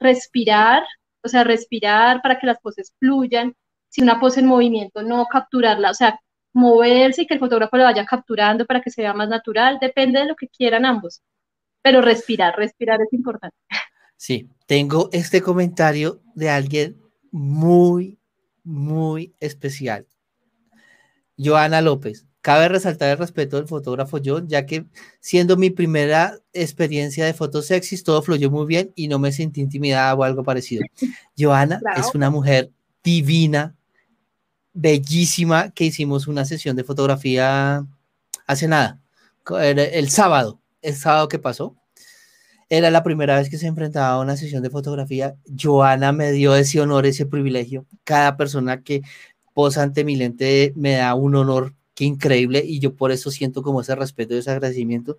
Respirar, 0.00 0.82
o 1.22 1.28
sea, 1.28 1.44
respirar 1.44 2.22
para 2.22 2.38
que 2.38 2.46
las 2.46 2.58
poses 2.60 2.94
fluyan. 2.98 3.54
Si 3.90 4.02
una 4.02 4.18
pose 4.18 4.40
en 4.40 4.46
movimiento, 4.46 5.02
no 5.02 5.26
capturarla, 5.26 5.90
o 5.90 5.94
sea, 5.94 6.18
moverse 6.54 7.22
y 7.22 7.26
que 7.26 7.34
el 7.34 7.40
fotógrafo 7.40 7.76
lo 7.76 7.84
vaya 7.84 8.06
capturando 8.06 8.64
para 8.66 8.80
que 8.80 8.90
se 8.90 9.02
vea 9.02 9.12
más 9.14 9.28
natural, 9.28 9.78
depende 9.78 10.20
de 10.20 10.26
lo 10.26 10.36
que 10.36 10.48
quieran 10.48 10.86
ambos. 10.86 11.20
Pero 11.82 12.00
respirar, 12.00 12.56
respirar 12.56 13.00
es 13.02 13.12
importante. 13.12 13.56
Sí, 14.22 14.48
tengo 14.66 15.08
este 15.10 15.42
comentario 15.42 16.22
de 16.36 16.48
alguien 16.48 16.96
muy, 17.32 18.20
muy 18.62 19.34
especial. 19.40 20.06
Joana 21.36 21.80
López. 21.80 22.28
Cabe 22.40 22.68
resaltar 22.68 23.10
el 23.10 23.18
respeto 23.18 23.56
del 23.56 23.66
fotógrafo 23.66 24.20
John, 24.24 24.46
ya 24.46 24.64
que 24.64 24.86
siendo 25.18 25.56
mi 25.56 25.70
primera 25.70 26.38
experiencia 26.52 27.26
de 27.26 27.34
fotos 27.34 27.66
sexys, 27.66 28.04
todo 28.04 28.22
fluyó 28.22 28.48
muy 28.48 28.64
bien 28.64 28.92
y 28.94 29.08
no 29.08 29.18
me 29.18 29.32
sentí 29.32 29.60
intimidada 29.60 30.14
o 30.14 30.22
algo 30.22 30.44
parecido. 30.44 30.84
Joana 31.36 31.80
es 31.96 32.14
una 32.14 32.30
mujer 32.30 32.70
divina, 33.02 33.74
bellísima, 34.72 35.72
que 35.72 35.86
hicimos 35.86 36.28
una 36.28 36.44
sesión 36.44 36.76
de 36.76 36.84
fotografía 36.84 37.84
hace 38.46 38.68
nada, 38.68 39.00
el 39.60 40.10
sábado, 40.10 40.60
el 40.80 40.94
sábado 40.94 41.26
que 41.26 41.40
pasó. 41.40 41.76
Era 42.74 42.90
la 42.90 43.02
primera 43.02 43.36
vez 43.36 43.50
que 43.50 43.58
se 43.58 43.66
enfrentaba 43.66 44.14
a 44.14 44.20
una 44.20 44.34
sesión 44.34 44.62
de 44.62 44.70
fotografía. 44.70 45.36
Joana 45.62 46.10
me 46.12 46.32
dio 46.32 46.56
ese 46.56 46.80
honor, 46.80 47.04
ese 47.04 47.26
privilegio. 47.26 47.84
Cada 48.02 48.38
persona 48.38 48.82
que 48.82 49.02
posa 49.52 49.82
ante 49.82 50.04
mi 50.04 50.16
lente 50.16 50.72
me 50.74 50.92
da 50.92 51.14
un 51.14 51.34
honor 51.34 51.74
que 51.94 52.04
increíble 52.04 52.62
y 52.64 52.80
yo 52.80 52.94
por 52.96 53.12
eso 53.12 53.30
siento 53.30 53.62
como 53.62 53.82
ese 53.82 53.94
respeto 53.94 54.34
y 54.34 54.38
ese 54.38 54.52
agradecimiento. 54.52 55.18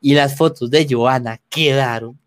Y 0.00 0.14
las 0.14 0.36
fotos 0.36 0.68
de 0.68 0.84
Joana 0.90 1.40
quedaron. 1.48 2.18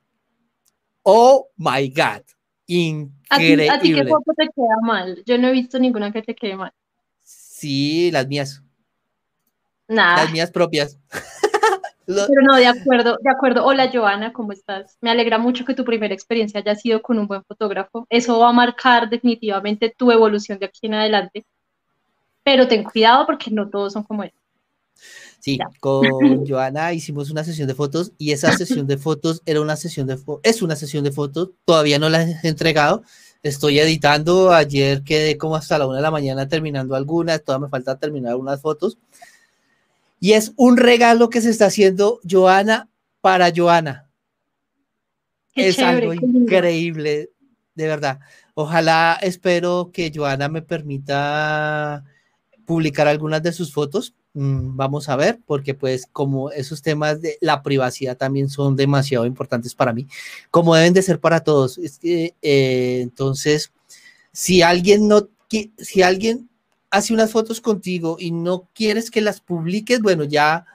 Oh 1.02 1.50
my 1.58 1.90
God. 1.90 2.24
Increíble. 2.66 3.70
¿A 3.70 3.82
ti, 3.82 3.94
qué 3.94 4.06
foto 4.06 4.32
te 4.34 4.46
queda 4.46 4.78
mal? 4.82 5.22
Yo 5.26 5.38
no 5.38 5.50
he 5.50 5.52
visto 5.52 5.78
ninguna 5.78 6.14
que 6.14 6.22
te 6.22 6.36
quede 6.36 6.56
mal. 6.56 6.72
Sí, 7.22 8.12
las 8.12 8.30
mías. 8.30 8.64
Las 9.90 10.32
mías 10.32 10.52
propias. 10.52 10.98
Pero 12.06 12.42
no, 12.42 12.56
de 12.56 12.68
acuerdo, 12.68 13.18
de 13.22 13.32
acuerdo. 13.32 13.66
Hola 13.66 13.90
Joana, 13.92 14.34
¿cómo 14.34 14.52
estás? 14.52 14.98
Me 15.02 15.10
alegra 15.10 15.38
mucho 15.38 15.64
que 15.66 15.74
tu 15.74 15.86
primera 15.86 16.14
experiencia 16.14 16.60
haya 16.60 16.76
sido 16.76 17.02
con 17.02 17.18
un 17.18 17.28
buen 17.28 17.44
fotógrafo. 17.44 18.06
Eso 18.10 18.40
va 18.40 18.50
a 18.50 18.54
marcar 18.54 19.10
definitivamente 19.10 19.94
tu 19.96 20.12
evolución 20.12 20.60
de 20.60 20.66
aquí 20.66 20.88
en 20.88 20.96
adelante. 20.96 21.46
Pero 22.44 22.68
ten 22.68 22.84
cuidado 22.84 23.26
porque 23.26 23.52
no 23.52 23.70
todos 23.70 23.94
son 23.94 24.04
como 24.04 24.24
él. 24.24 24.34
Sí, 25.40 25.60
con 25.80 26.04
Joana 26.48 26.94
hicimos 26.94 27.30
una 27.32 27.44
sesión 27.44 27.68
de 27.68 27.76
fotos 27.76 28.12
y 28.18 28.32
esa 28.32 28.52
sesión 28.56 28.88
de 28.88 28.98
fotos 28.98 29.42
era 29.46 29.62
una 29.62 29.76
sesión 29.76 30.08
de 30.08 30.18
es 30.44 30.62
una 30.62 30.76
sesión 30.76 31.04
de 31.04 31.12
fotos, 31.12 31.52
todavía 31.66 32.00
no 32.00 32.10
la 32.10 32.24
he 32.24 32.38
entregado, 32.44 33.04
estoy 33.42 33.80
editando, 33.80 34.54
ayer 34.54 35.04
quedé 35.04 35.38
como 35.38 35.56
hasta 35.58 35.78
la 35.78 35.88
una 35.88 35.98
de 35.98 36.02
la 36.04 36.12
mañana 36.12 36.48
terminando 36.48 36.96
algunas, 36.96 37.44
todavía 37.44 37.66
me 37.66 37.72
falta 37.72 37.98
terminar 37.98 38.36
unas 38.36 38.62
fotos 38.62 38.98
y 40.24 40.32
es 40.32 40.54
un 40.56 40.78
regalo 40.78 41.30
que 41.30 41.42
se 41.42 41.50
está 41.50 41.66
haciendo 41.66 42.22
Joana 42.24 42.88
para 43.20 43.52
Joana. 43.54 44.10
es 45.54 45.80
algo 45.80 46.14
increíble, 46.14 47.32
de 47.76 47.88
verdad. 47.88 48.22
Ojalá 48.54 49.20
espero 49.22 49.92
que 49.92 50.14
Joana 50.16 50.48
me 50.48 50.62
permita 50.62 52.06
publicar 52.66 53.06
algunas 53.06 53.44
de 53.44 53.52
sus 53.52 53.74
fotos. 53.74 54.16
Mm, 54.32 54.78
vamos 54.78 55.10
a 55.10 55.18
ver, 55.18 55.42
porque 55.46 55.74
pues 55.74 56.08
como 56.10 56.52
esos 56.52 56.82
temas 56.82 57.20
de 57.20 57.38
la 57.42 57.62
privacidad 57.62 58.16
también 58.16 58.48
son 58.48 58.78
demasiado 58.78 59.26
importantes 59.26 59.76
para 59.76 59.92
mí, 59.92 60.08
como 60.50 60.74
deben 60.74 60.94
de 60.94 61.02
ser 61.02 61.20
para 61.20 61.42
todos. 61.42 61.78
Es 61.78 62.00
que, 62.00 62.34
eh, 62.42 63.02
entonces, 63.02 63.74
si 64.32 64.62
alguien 64.62 65.10
no, 65.10 65.28
si 65.80 66.02
alguien 66.02 66.50
hace 66.94 67.12
unas 67.12 67.32
fotos 67.32 67.60
contigo 67.60 68.18
y 68.20 68.30
no 68.30 68.70
quieres 68.72 69.10
que 69.10 69.20
las 69.20 69.42
publiques, 69.42 70.00
bueno, 70.00 70.26
ya, 70.26 70.68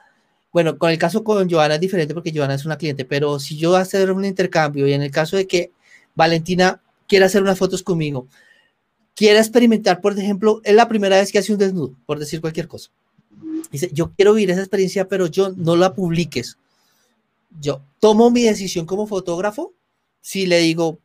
bueno, 0.51 0.77
con 0.77 0.91
el 0.91 0.97
caso 0.97 1.23
con 1.23 1.49
Joana 1.49 1.75
es 1.75 1.79
diferente 1.81 2.13
porque 2.13 2.33
Joana 2.35 2.55
es 2.55 2.65
una 2.65 2.77
cliente, 2.77 3.05
pero 3.05 3.39
si 3.39 3.55
yo 3.57 3.77
hacer 3.77 4.11
un 4.11 4.25
intercambio 4.25 4.85
y 4.85 4.91
en 4.91 5.01
el 5.01 5.11
caso 5.11 5.37
de 5.37 5.47
que 5.47 5.71
Valentina 6.15 6.81
quiera 7.07 7.27
hacer 7.27 7.41
unas 7.41 7.57
fotos 7.57 7.83
conmigo, 7.83 8.27
quiera 9.15 9.39
experimentar, 9.39 10.01
por 10.01 10.19
ejemplo, 10.19 10.59
es 10.65 10.75
la 10.75 10.89
primera 10.89 11.15
vez 11.15 11.31
que 11.31 11.39
hace 11.39 11.53
un 11.53 11.59
desnudo, 11.59 11.95
por 12.05 12.19
decir 12.19 12.41
cualquier 12.41 12.67
cosa. 12.67 12.89
Dice, 13.71 13.89
yo 13.93 14.11
quiero 14.11 14.33
vivir 14.33 14.51
esa 14.51 14.59
experiencia, 14.59 15.07
pero 15.07 15.27
yo 15.27 15.53
no 15.55 15.77
la 15.77 15.93
publiques. 15.93 16.57
Yo 17.61 17.81
tomo 18.01 18.29
mi 18.29 18.43
decisión 18.43 18.85
como 18.85 19.07
fotógrafo 19.07 19.73
si 20.19 20.45
le 20.45 20.59
digo, 20.59 20.99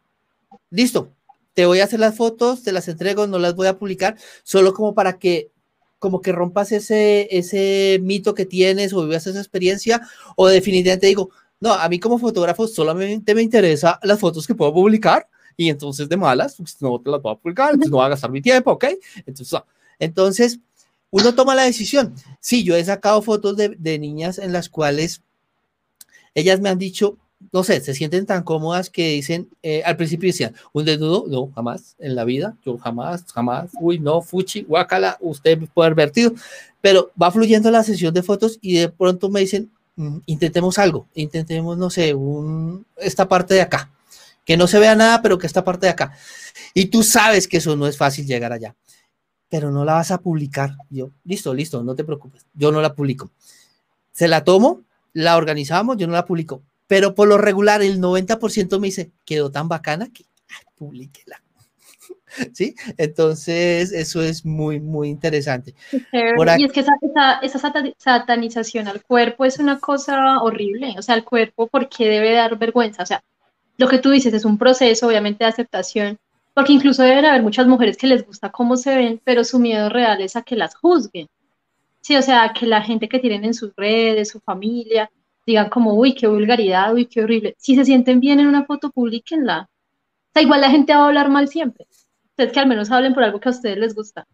listo, 0.71 1.13
te 1.55 1.67
voy 1.67 1.81
a 1.81 1.85
hacer 1.85 2.01
las 2.01 2.17
fotos, 2.17 2.63
te 2.63 2.73
las 2.73 2.89
entrego, 2.89 3.27
no 3.27 3.39
las 3.39 3.55
voy 3.55 3.69
a 3.69 3.79
publicar, 3.79 4.17
solo 4.43 4.75
como 4.75 4.95
para 4.95 5.19
que 5.19 5.51
como 5.99 6.21
que 6.21 6.33
rompas 6.33 6.71
ese, 6.73 7.29
ese 7.31 7.99
mito 8.03 8.35
que 8.35 8.45
tienes 8.45 8.93
o 8.93 9.07
vivas 9.07 9.27
esa 9.27 9.39
experiencia, 9.39 10.03
o 10.37 10.49
definitivamente 10.49 11.07
digo, 11.07 11.31
no, 11.61 11.73
a 11.73 11.89
mí 11.89 11.99
como 11.99 12.19
fotógrafo 12.19 12.69
solamente 12.69 13.35
me 13.35 13.41
interesa 13.41 13.99
las 14.03 14.21
fotos 14.21 14.47
que 14.47 14.55
puedo 14.55 14.75
publicar, 14.75 15.27
y 15.57 15.71
entonces 15.71 16.09
de 16.09 16.19
malas, 16.19 16.57
pues 16.57 16.77
no 16.83 17.01
te 17.01 17.11
las 17.11 17.23
voy 17.23 17.33
a 17.33 17.37
publicar, 17.37 17.71
entonces 17.71 17.91
no 17.91 17.97
voy 17.99 18.07
a 18.07 18.11
gastar 18.11 18.31
mi 18.31 18.43
tiempo, 18.43 18.73
¿ok? 18.73 18.85
Entonces, 19.25 19.61
entonces 19.99 20.59
uno 21.11 21.35
toma 21.35 21.55
la 21.55 21.63
decisión. 21.63 22.15
Sí, 22.41 22.65
yo 22.65 22.77
he 22.77 22.85
sacado 22.85 23.23
fotos 23.23 23.57
de, 23.57 23.71
de 23.71 23.99
niñas 23.99 24.39
en 24.39 24.53
las 24.53 24.69
cuales 24.69 25.23
ellas 26.35 26.61
me 26.61 26.69
han 26.69 26.79
dicho, 26.79 27.17
no 27.53 27.65
sé, 27.65 27.81
se 27.81 27.95
sienten 27.95 28.27
tan 28.27 28.43
cómodas 28.43 28.91
que 28.91 29.11
dicen, 29.11 29.49
eh, 29.63 29.83
al 29.85 29.97
principio 29.97 30.29
decían, 30.29 30.55
un 30.73 30.85
desnudo, 30.85 31.25
no, 31.29 31.53
jamás 31.55 31.97
en 31.99 32.15
la 32.15 32.25
vida, 32.25 32.57
yo 32.65 32.79
jamás, 32.79 33.25
jamás, 33.33 33.71
uy, 33.81 33.99
no, 33.99 34.23
fuchi, 34.23 34.63
guacala, 34.63 35.19
usted 35.21 35.59
puede 35.73 35.87
haber 35.87 35.97
vertido, 35.97 36.33
pero 36.81 37.11
va 37.21 37.31
fluyendo 37.31 37.71
la 37.71 37.83
sesión 37.83 38.15
de 38.15 38.23
fotos 38.23 38.59
y 38.61 38.75
de 38.79 38.89
pronto 38.89 39.29
me 39.29 39.41
dicen, 39.41 39.71
mm, 39.97 40.19
intentemos 40.27 40.79
algo, 40.79 41.07
intentemos, 41.15 41.77
no 41.79 41.91
sé, 41.91 42.15
un, 42.15 42.87
esta 42.97 43.29
parte 43.29 43.55
de 43.55 43.63
acá, 43.63 43.91
que 44.45 44.57
no 44.57 44.67
se 44.67 44.79
vea 44.79 44.95
nada, 44.95 45.23
pero 45.23 45.39
que 45.39 45.47
esta 45.47 45.65
parte 45.65 45.87
de 45.87 45.93
acá. 45.93 46.13
Y 46.75 46.87
tú 46.87 47.03
sabes 47.03 47.49
que 47.49 47.59
eso 47.59 47.77
no 47.77 47.87
es 47.87 47.97
fácil 47.97 48.27
llegar 48.27 48.53
allá, 48.53 48.75
pero 49.49 49.71
no 49.71 49.85
la 49.85 49.95
vas 49.95 50.11
a 50.11 50.19
publicar. 50.19 50.77
Yo, 50.91 51.11
listo, 51.25 51.55
listo, 51.55 51.83
no 51.83 51.95
te 51.95 52.05
preocupes, 52.05 52.47
yo 52.55 52.73
no 52.73 52.81
la 52.81 52.95
publico. 52.95 53.31
Se 54.13 54.29
la 54.29 54.45
tomo, 54.45 54.83
la 55.13 55.37
organizamos, 55.37 55.97
yo 55.97 56.07
no 56.07 56.13
la 56.13 56.27
publico 56.27 56.63
pero 56.95 57.13
por 57.13 57.27
lo 57.27 57.39
regular 57.39 57.83
el 57.83 58.01
90% 58.01 58.79
me 58.79 58.87
dice, 58.87 59.11
quedó 59.25 59.51
tan 59.51 59.67
bacana 59.67 60.11
que 60.15 60.27
ay, 60.49 60.65
publíquela. 60.77 61.43
¿Sí? 62.55 62.77
Entonces, 62.97 63.91
eso 63.91 64.23
es 64.23 64.45
muy, 64.45 64.79
muy 64.79 65.09
interesante. 65.09 65.75
y 65.93 66.65
es 66.65 66.73
que 66.73 66.79
esa, 66.79 66.93
esa, 67.43 67.73
satanización 67.99 68.87
al 68.87 69.03
cuerpo 69.03 69.45
es 69.45 69.59
una 69.59 69.81
cosa 69.81 70.41
horrible. 70.41 70.95
O 70.97 71.03
sea, 71.03 71.17
el 71.17 71.25
cuerpo, 71.25 71.67
¿por 71.67 71.89
qué 71.89 72.09
debe 72.09 72.31
dar 72.31 72.57
vergüenza? 72.57 73.03
O 73.03 73.07
sea, 73.07 73.25
lo 73.77 73.89
que 73.89 73.99
tú 73.99 74.11
dices 74.11 74.33
es 74.33 74.45
un 74.45 74.57
proceso, 74.57 75.09
obviamente, 75.09 75.43
de 75.43 75.51
aceptación, 75.51 76.21
porque 76.55 76.75
incluso 76.75 77.03
deben 77.03 77.25
haber 77.25 77.43
muchas 77.43 77.67
mujeres 77.67 77.97
que 77.97 78.07
les 78.07 78.25
gusta 78.25 78.53
cómo 78.53 78.77
se 78.77 78.95
ven, 78.95 79.21
pero 79.25 79.43
su 79.43 79.59
miedo 79.59 79.89
real 79.89 80.23
es 80.23 80.37
a 80.37 80.43
que 80.43 80.55
las 80.55 80.77
juzguen. 80.77 81.27
Sí, 82.03 82.15
o 82.15 82.23
sea, 82.23 82.53
que 82.53 82.67
la 82.67 82.83
gente 82.83 83.09
que 83.09 83.19
tienen 83.19 83.45
en 83.45 83.55
sus 83.55 83.75
redes, 83.75 84.29
su 84.29 84.39
familia, 84.39 85.11
digan 85.47 85.69
como, 85.69 85.95
uy, 85.95 86.15
qué 86.15 86.27
vulgaridad, 86.27 86.93
uy, 86.95 87.07
qué 87.07 87.23
horrible. 87.23 87.55
Si 87.59 87.75
se 87.75 87.85
sienten 87.85 88.21
bien 88.21 88.41
en 88.41 88.47
una 88.47 88.65
foto, 88.65 88.91
publiquenla. 88.91 89.69
O 89.69 90.31
sea, 90.33 90.43
igual 90.43 90.61
la 90.61 90.71
gente 90.71 90.95
va 90.95 91.03
a 91.03 91.07
hablar 91.07 91.29
mal 91.29 91.49
siempre. 91.49 91.87
Ustedes 92.31 92.53
que 92.53 92.61
al 92.61 92.67
menos 92.67 92.91
hablen 92.91 93.15
por 93.15 93.23
algo 93.23 93.41
que 93.41 93.49
a 93.49 93.53
ustedes 93.53 93.79
les 93.79 93.95
gusta. 93.95 94.27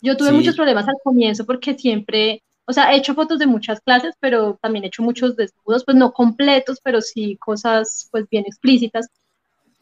Yo 0.00 0.16
tuve 0.16 0.32
muchos 0.32 0.56
problemas 0.56 0.88
al 0.88 0.94
comienzo 1.02 1.44
porque 1.44 1.76
siempre, 1.76 2.42
o 2.64 2.72
sea, 2.72 2.92
he 2.92 2.96
hecho 2.96 3.14
fotos 3.14 3.38
de 3.38 3.46
muchas 3.46 3.80
clases, 3.80 4.14
pero 4.20 4.58
también 4.62 4.84
he 4.84 4.88
hecho 4.88 5.02
muchos 5.02 5.36
desnudos, 5.36 5.84
pues 5.84 5.96
no 5.96 6.12
completos, 6.12 6.80
pero 6.82 7.00
sí 7.00 7.36
cosas 7.36 8.08
pues 8.10 8.28
bien 8.30 8.44
explícitas. 8.46 9.08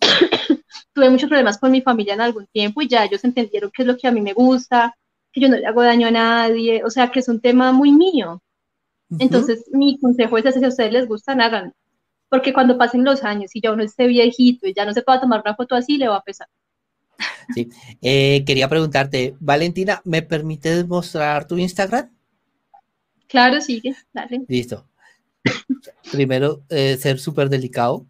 tuve 0.92 1.10
muchos 1.10 1.28
problemas 1.28 1.58
con 1.58 1.70
mi 1.70 1.80
familia 1.82 2.14
en 2.14 2.20
algún 2.20 2.46
tiempo 2.46 2.82
y 2.82 2.88
ya 2.88 3.04
ellos 3.04 3.24
entendieron 3.24 3.70
qué 3.72 3.82
es 3.82 3.88
lo 3.88 3.96
que 3.96 4.08
a 4.08 4.12
mí 4.12 4.20
me 4.20 4.32
gusta, 4.32 4.94
que 5.32 5.40
yo 5.40 5.48
no 5.48 5.56
le 5.56 5.66
hago 5.66 5.82
daño 5.82 6.08
a 6.08 6.10
nadie, 6.10 6.82
o 6.84 6.90
sea, 6.90 7.10
que 7.10 7.20
es 7.20 7.28
un 7.28 7.40
tema 7.40 7.72
muy 7.72 7.92
mío. 7.92 8.42
Entonces, 9.18 9.64
mi 9.72 9.98
consejo 9.98 10.36
es 10.38 10.54
si 10.54 10.64
a 10.64 10.68
ustedes 10.68 10.92
les 10.92 11.08
gustan, 11.08 11.40
háganlo. 11.40 11.72
Porque 12.28 12.52
cuando 12.52 12.76
pasen 12.76 13.04
los 13.04 13.24
años 13.24 13.50
y 13.54 13.60
ya 13.62 13.72
uno 13.72 13.82
esté 13.82 14.06
viejito 14.06 14.66
y 14.66 14.74
ya 14.74 14.84
no 14.84 14.92
se 14.92 15.02
pueda 15.02 15.20
tomar 15.20 15.40
una 15.44 15.54
foto 15.56 15.74
así, 15.74 15.96
le 15.96 16.08
va 16.08 16.16
a 16.16 16.22
pesar. 16.22 16.48
Sí. 17.54 17.70
Eh, 18.02 18.44
quería 18.46 18.68
preguntarte, 18.68 19.34
Valentina, 19.40 20.02
¿me 20.04 20.22
permites 20.22 20.86
mostrar 20.86 21.46
tu 21.46 21.56
Instagram? 21.56 22.10
Claro, 23.26 23.60
sigue, 23.60 23.94
dale. 24.12 24.44
Listo. 24.48 24.86
Primero, 26.12 26.62
eh, 26.68 26.96
ser 26.98 27.18
súper 27.18 27.48
delicado. 27.48 28.06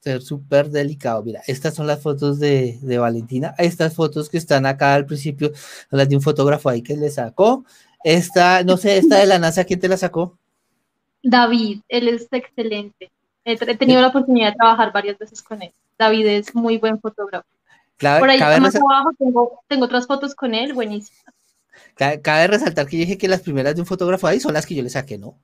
Ser 0.00 0.22
súper 0.22 0.70
delicado. 0.70 1.22
Mira, 1.22 1.42
estas 1.46 1.74
son 1.74 1.86
las 1.86 2.00
fotos 2.00 2.38
de, 2.38 2.78
de, 2.82 2.98
Valentina. 2.98 3.54
Estas 3.58 3.94
fotos 3.94 4.28
que 4.28 4.38
están 4.38 4.66
acá 4.66 4.94
al 4.94 5.06
principio, 5.06 5.52
las 5.90 6.08
de 6.08 6.16
un 6.16 6.22
fotógrafo 6.22 6.68
ahí 6.68 6.82
que 6.82 6.96
le 6.96 7.10
sacó. 7.10 7.64
Esta, 8.04 8.62
no 8.62 8.76
sé, 8.76 8.98
esta 8.98 9.18
de 9.18 9.26
la 9.26 9.38
NASA, 9.38 9.64
¿quién 9.64 9.80
te 9.80 9.88
la 9.88 9.96
sacó? 9.96 10.38
David, 11.22 11.80
él 11.88 12.08
es 12.08 12.28
excelente. 12.30 13.10
He, 13.44 13.56
tenido 13.76 14.00
la 14.00 14.08
oportunidad 14.08 14.50
de 14.50 14.56
trabajar 14.56 14.92
varias 14.92 15.18
veces 15.18 15.42
con 15.42 15.62
él. 15.62 15.72
David 15.98 16.26
es 16.26 16.54
muy 16.54 16.78
buen 16.78 17.00
fotógrafo. 17.00 17.46
Por 17.98 18.28
ahí 18.28 18.40
más 18.60 18.76
abajo 18.76 19.10
tengo, 19.68 19.84
otras 19.84 20.06
fotos 20.06 20.34
con 20.34 20.54
él, 20.54 20.74
buenísimas. 20.74 21.24
Cabe, 21.94 22.46
resaltar 22.46 22.86
que 22.86 22.96
yo 22.96 23.00
dije 23.02 23.18
que 23.18 23.28
las 23.28 23.40
primeras 23.40 23.74
de 23.74 23.80
un 23.80 23.86
fotógrafo 23.86 24.26
ahí 24.26 24.40
son 24.40 24.52
las 24.52 24.66
que 24.66 24.74
yo 24.74 24.82
le 24.82 24.90
saqué, 24.90 25.16
¿no? 25.16 25.38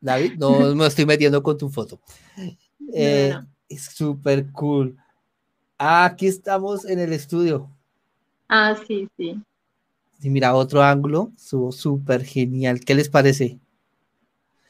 David, 0.00 0.34
no 0.36 0.50
me 0.74 0.86
estoy 0.86 1.06
metiendo 1.06 1.42
con 1.42 1.58
tu 1.58 1.68
foto. 1.68 2.00
Eh, 2.92 3.34
es 3.68 3.84
súper 3.86 4.52
cool. 4.52 4.96
Ah, 5.78 6.04
aquí 6.04 6.26
estamos 6.26 6.84
en 6.84 7.00
el 7.00 7.12
estudio. 7.12 7.68
Ah, 8.48 8.76
sí, 8.86 9.08
sí. 9.16 9.40
Y 10.24 10.30
mira, 10.30 10.54
otro 10.54 10.82
ángulo, 10.82 11.32
estuvo 11.36 11.70
súper 11.70 12.24
genial. 12.24 12.80
¿Qué 12.80 12.94
les 12.94 13.10
parece? 13.10 13.58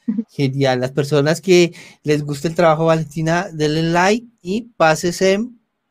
Genial. 0.29 0.81
Las 0.81 0.91
personas 0.91 1.39
que 1.39 1.73
les 2.03 2.23
guste 2.23 2.49
el 2.49 2.55
trabajo, 2.55 2.85
Valentina, 2.85 3.47
denle 3.53 3.83
like 3.83 4.27
y 4.41 4.63
pásense 4.75 5.39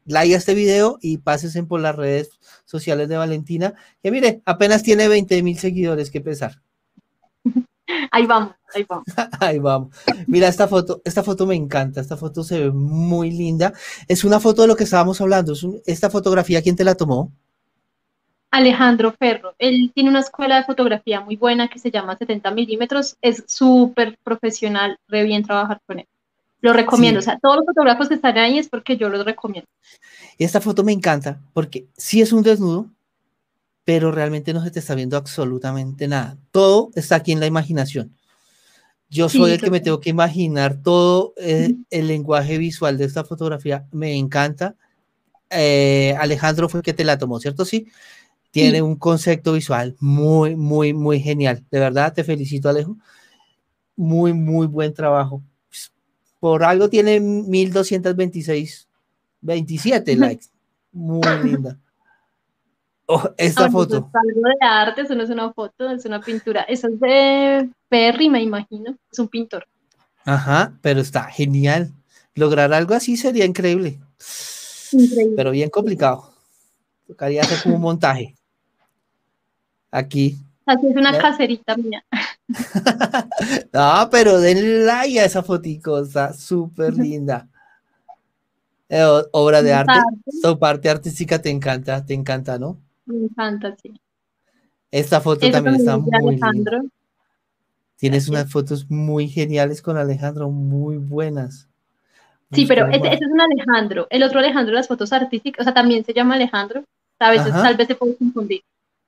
like 0.06 0.34
a 0.34 0.38
este 0.38 0.54
video 0.54 0.98
y 1.00 1.18
pásense 1.18 1.62
por 1.62 1.80
las 1.80 1.96
redes 1.96 2.30
sociales 2.66 3.08
de 3.08 3.16
Valentina, 3.16 3.74
que 4.02 4.10
mire, 4.10 4.42
apenas 4.44 4.82
tiene 4.82 5.08
20 5.08 5.42
mil 5.42 5.58
seguidores, 5.58 6.10
que 6.10 6.20
pesar. 6.20 6.60
Ahí 8.10 8.26
vamos, 8.26 8.54
ahí 8.74 8.84
vamos. 8.88 9.04
ahí 9.40 9.58
vamos. 9.58 9.94
Mira 10.26 10.48
esta 10.48 10.66
foto, 10.68 11.02
esta 11.04 11.22
foto 11.22 11.46
me 11.46 11.54
encanta, 11.54 12.00
esta 12.00 12.16
foto 12.16 12.42
se 12.42 12.58
ve 12.58 12.70
muy 12.70 13.30
linda. 13.30 13.72
Es 14.08 14.24
una 14.24 14.40
foto 14.40 14.62
de 14.62 14.68
lo 14.68 14.76
que 14.76 14.84
estábamos 14.84 15.20
hablando. 15.20 15.54
esta 15.86 16.10
fotografía, 16.10 16.62
¿quién 16.62 16.76
te 16.76 16.84
la 16.84 16.94
tomó? 16.94 17.32
Alejandro 18.54 19.12
Ferro. 19.18 19.56
Él 19.58 19.90
tiene 19.92 20.10
una 20.10 20.20
escuela 20.20 20.56
de 20.56 20.64
fotografía 20.64 21.20
muy 21.20 21.34
buena 21.34 21.66
que 21.66 21.80
se 21.80 21.90
llama 21.90 22.16
70 22.16 22.52
milímetros. 22.52 23.16
Es 23.20 23.42
súper 23.48 24.16
profesional, 24.22 24.96
re 25.08 25.24
bien 25.24 25.42
trabajar 25.42 25.80
con 25.84 25.98
él. 25.98 26.06
Lo 26.60 26.72
recomiendo. 26.72 27.18
O 27.18 27.22
sea, 27.22 27.36
todos 27.42 27.56
los 27.56 27.64
fotógrafos 27.66 28.08
que 28.08 28.14
están 28.14 28.38
ahí 28.38 28.58
es 28.58 28.68
porque 28.68 28.96
yo 28.96 29.08
los 29.08 29.24
recomiendo. 29.24 29.68
Esta 30.38 30.60
foto 30.60 30.84
me 30.84 30.92
encanta 30.92 31.40
porque 31.52 31.88
sí 31.96 32.20
es 32.20 32.32
un 32.32 32.44
desnudo, 32.44 32.88
pero 33.84 34.12
realmente 34.12 34.54
no 34.54 34.62
se 34.62 34.70
te 34.70 34.78
está 34.78 34.94
viendo 34.94 35.16
absolutamente 35.16 36.06
nada. 36.06 36.36
Todo 36.52 36.90
está 36.94 37.16
aquí 37.16 37.32
en 37.32 37.40
la 37.40 37.46
imaginación. 37.46 38.16
Yo 39.10 39.28
soy 39.28 39.50
el 39.50 39.60
que 39.60 39.70
me 39.70 39.80
tengo 39.80 39.98
que 39.98 40.10
imaginar 40.10 40.80
todo 40.80 41.34
eh, 41.38 41.74
el 41.90 42.06
lenguaje 42.06 42.56
visual 42.58 42.98
de 42.98 43.06
esta 43.06 43.24
fotografía. 43.24 43.84
Me 43.90 44.14
encanta. 44.14 44.76
Eh, 45.50 46.14
Alejandro 46.20 46.68
fue 46.68 46.78
el 46.78 46.84
que 46.84 46.94
te 46.94 47.04
la 47.04 47.18
tomó, 47.18 47.40
¿cierto? 47.40 47.64
Sí 47.64 47.88
tiene 48.54 48.82
un 48.82 48.94
concepto 48.94 49.54
visual 49.54 49.96
muy, 49.98 50.54
muy, 50.54 50.94
muy 50.94 51.18
genial. 51.18 51.64
De 51.72 51.80
verdad, 51.80 52.12
te 52.14 52.22
felicito, 52.22 52.68
Alejo. 52.68 52.96
Muy, 53.96 54.32
muy 54.32 54.68
buen 54.68 54.94
trabajo. 54.94 55.42
Por 56.38 56.62
algo 56.62 56.88
tiene 56.88 57.18
1226, 57.18 58.88
27 59.40 60.14
likes. 60.14 60.46
Muy 60.92 61.20
linda. 61.42 61.76
Oh, 63.06 63.28
esta 63.36 63.68
foto. 63.68 63.96
Es 63.96 64.04
algo 64.14 64.40
de 64.48 64.66
arte, 64.66 65.00
eso 65.00 65.16
no 65.16 65.24
es 65.24 65.30
una 65.30 65.52
foto, 65.52 65.90
es 65.90 66.04
una 66.04 66.20
pintura. 66.20 66.62
Eso 66.62 66.86
es 66.86 67.00
de 67.00 67.68
Perry, 67.88 68.30
me 68.30 68.40
imagino. 68.40 68.96
Es 69.10 69.18
un 69.18 69.26
pintor. 69.26 69.66
Ajá, 70.24 70.78
pero 70.80 71.00
está 71.00 71.24
genial. 71.24 71.92
Lograr 72.36 72.72
algo 72.72 72.94
así 72.94 73.16
sería 73.16 73.44
increíble. 73.44 73.98
Increíble. 74.92 75.34
Pero 75.36 75.50
bien 75.50 75.70
complicado. 75.70 76.32
Tocaría 77.08 77.42
hacer 77.42 77.64
como 77.64 77.74
un 77.74 77.82
montaje. 77.82 78.36
Aquí. 79.94 80.36
Así 80.66 80.88
es 80.88 80.96
una 80.96 81.16
caserita 81.16 81.76
mía. 81.76 82.04
no, 83.72 84.08
pero 84.10 84.40
denle 84.40 84.84
like 84.84 85.20
a 85.20 85.24
esa 85.24 85.44
fotico, 85.44 86.00
está 86.00 86.32
súper 86.32 86.94
linda. 86.94 87.48
Eh, 88.88 89.06
obra 89.30 89.62
de 89.62 89.72
arte, 89.72 90.00
su 90.42 90.58
parte 90.58 90.90
artística 90.90 91.40
te 91.40 91.50
encanta, 91.50 92.04
te 92.04 92.12
encanta, 92.12 92.58
¿no? 92.58 92.80
Me 93.06 93.26
encanta, 93.26 93.76
sí. 93.80 93.92
Esta 94.90 95.20
foto 95.20 95.48
también, 95.48 95.76
está 95.76 95.96
muy 95.96 96.40
linda. 96.40 96.82
Tienes 97.96 98.28
unas 98.28 98.50
fotos 98.50 98.90
muy 98.90 99.28
geniales 99.28 99.80
con 99.80 99.96
Alejandro, 99.96 100.50
muy 100.50 100.96
buenas. 100.96 101.68
Sí, 102.50 102.66
pero 102.66 102.88
ese, 102.88 103.14
es 103.14 103.20
un 103.30 103.40
Alejandro. 103.40 104.08
El 104.10 104.24
otro 104.24 104.40
Alejandro, 104.40 104.74
las 104.74 104.88
fotos 104.88 105.12
artísticas, 105.12 105.60
o 105.60 105.64
sea, 105.64 105.74
también 105.74 106.04
se 106.04 106.12
llama 106.12 106.34
Alejandro. 106.34 106.82
A 107.20 107.30
veces, 107.30 107.52
tal 107.52 107.76
vez 107.76 107.86
se 107.86 107.94
puede 107.94 108.16
confundir. 108.16 108.62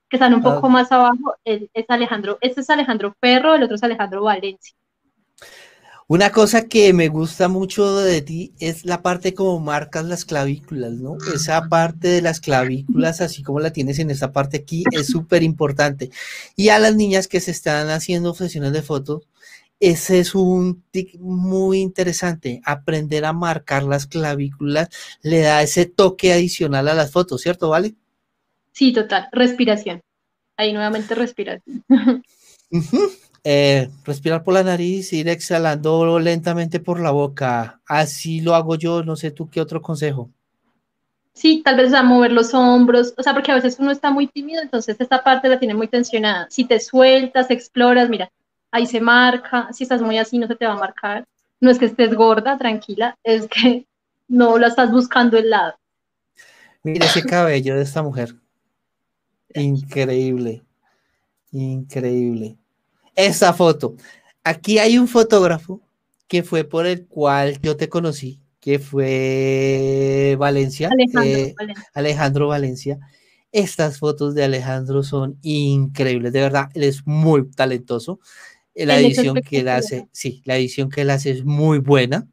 Que 0.09 0.17
están 0.17 0.35
un 0.35 0.43
poco 0.43 0.67
ah. 0.67 0.71
más 0.71 0.93
abajo. 0.93 1.35
es 1.45 1.69
Alejandro. 1.89 2.39
Este 2.41 2.61
es 2.61 2.71
Alejandro 2.71 3.15
Perro, 3.21 3.55
el 3.55 3.63
otro 3.63 3.77
es 3.77 3.83
Alejandro 3.83 4.23
Valencia. 4.23 4.75
Una 6.09 6.31
cosa 6.31 6.69
que 6.69 6.93
me 6.93 7.09
gusta 7.09 7.49
mucho 7.49 7.97
de 7.97 8.23
ti 8.23 8.55
es 8.61 8.85
la 8.85 9.03
parte 9.03 9.35
como 9.35 9.59
marcas 9.59 10.05
las 10.05 10.25
clavículas, 10.25 10.93
¿no? 10.93 11.17
Esa 11.35 11.69
parte 11.69 12.07
de 12.07 12.23
las 12.23 12.39
clavículas, 12.39 13.21
así 13.21 13.43
como 13.43 13.59
la 13.59 13.73
tienes 13.73 13.99
en 13.99 14.13
esta 14.13 14.31
parte 14.31 14.59
aquí, 14.59 14.85
es 14.93 15.09
súper 15.09 15.43
importante. 15.43 16.11
Y 16.55 16.69
a 16.69 16.79
las 16.79 16.95
niñas 16.95 17.27
que 17.27 17.41
se 17.41 17.51
están 17.51 17.91
haciendo 17.91 18.35
sesiones 18.35 18.73
de 18.73 18.83
fotos, 18.83 19.27
ese 19.81 20.21
es 20.21 20.37
un 20.37 20.85
tic 20.93 21.19
muy 21.19 21.81
interesante. 21.81 22.61
Aprender 22.65 23.25
a 23.25 23.33
marcar 23.33 23.83
las 23.83 24.07
clavículas 24.07 24.89
le 25.23 25.41
da 25.41 25.61
ese 25.63 25.87
toque 25.87 26.33
adicional 26.33 26.87
a 26.87 26.95
las 26.95 27.11
fotos, 27.11 27.43
¿cierto, 27.43 27.69
Vale? 27.69 27.97
Sí, 28.77 28.93
total. 28.93 29.29
Respiración. 29.33 30.03
Ahí 30.59 30.73
nuevamente 30.73 31.15
respiración. 31.15 31.83
Eh, 33.49 33.89
respirar 34.05 34.43
por 34.43 34.55
la 34.55 34.65
nariz, 34.65 35.13
ir 35.13 35.29
exhalando 35.29 36.19
lentamente 36.19 36.81
por 36.81 36.99
la 36.99 37.13
boca. 37.13 37.81
Así 37.87 38.41
lo 38.41 38.57
hago 38.57 38.75
yo, 38.75 39.05
no 39.05 39.15
sé 39.15 39.31
tú 39.31 39.49
qué 39.49 39.61
otro 39.61 39.81
consejo. 39.81 40.33
Sí, 41.33 41.63
tal 41.65 41.77
vez 41.77 41.95
a 41.95 42.03
mover 42.03 42.33
los 42.33 42.53
hombros, 42.55 43.15
o 43.17 43.23
sea, 43.23 43.35
porque 43.35 43.53
a 43.53 43.55
veces 43.55 43.77
uno 43.79 43.93
está 43.93 44.11
muy 44.11 44.27
tímido, 44.27 44.61
entonces 44.61 44.97
esta 44.99 45.23
parte 45.23 45.49
la 45.49 45.61
tiene 45.61 45.75
muy 45.75 45.87
tensionada. 45.87 46.49
Si 46.51 46.65
te 46.65 46.81
sueltas, 46.81 47.49
exploras, 47.53 48.09
mira, 48.09 48.33
ahí 48.73 48.85
se 48.85 49.01
marca, 49.01 49.69
si 49.73 49.85
estás 49.85 50.03
muy 50.03 50.19
así 50.19 50.39
no 50.39 50.49
se 50.49 50.57
te 50.57 50.67
va 50.67 50.73
a 50.73 50.79
marcar. 50.79 51.25
No 51.61 51.71
es 51.71 51.79
que 51.79 51.85
estés 51.85 52.17
gorda, 52.17 52.59
tranquila, 52.59 53.17
es 53.23 53.47
que 53.47 53.87
no 54.27 54.59
la 54.59 54.67
estás 54.67 54.91
buscando 54.91 55.39
el 55.39 55.51
lado. 55.51 55.77
Mira 56.83 57.07
ese 57.07 57.23
cabello 57.23 57.77
de 57.77 57.83
esta 57.83 58.03
mujer. 58.03 58.35
Increíble, 59.55 60.63
increíble 61.53 62.59
esa 63.17 63.53
foto. 63.55 63.97
Aquí 64.45 64.79
hay 64.79 64.99
un 64.99 65.09
fotógrafo 65.09 65.81
que 66.29 66.43
fue 66.43 66.65
por 66.65 66.87
el 66.87 67.07
cual 67.07 67.59
yo 67.63 67.77
te 67.77 67.89
conocí, 67.89 68.41
que 68.61 68.79
fue 68.79 70.37
Valencia, 70.39 70.91
eh, 71.25 71.55
Alejandro, 71.95 72.49
Valencia. 72.49 72.99
Estas 73.51 73.99
fotos 73.99 74.35
de 74.35 74.45
Alejandro 74.45 75.03
son 75.03 75.39
increíbles, 75.43 76.33
de 76.33 76.41
verdad, 76.41 76.69
él 76.75 76.85
es 76.85 77.07
muy 77.07 77.49
talentoso. 77.51 78.21
La 78.75 79.01
edición 79.01 79.37
que 79.37 79.61
él 79.61 79.69
hace, 79.69 80.09
sí, 80.13 80.43
la 80.45 80.59
edición 80.59 80.91
que 80.91 81.01
él 81.01 81.11
hace 81.11 81.31
es 81.31 81.45
muy 81.45 81.79
buena. 81.79 82.29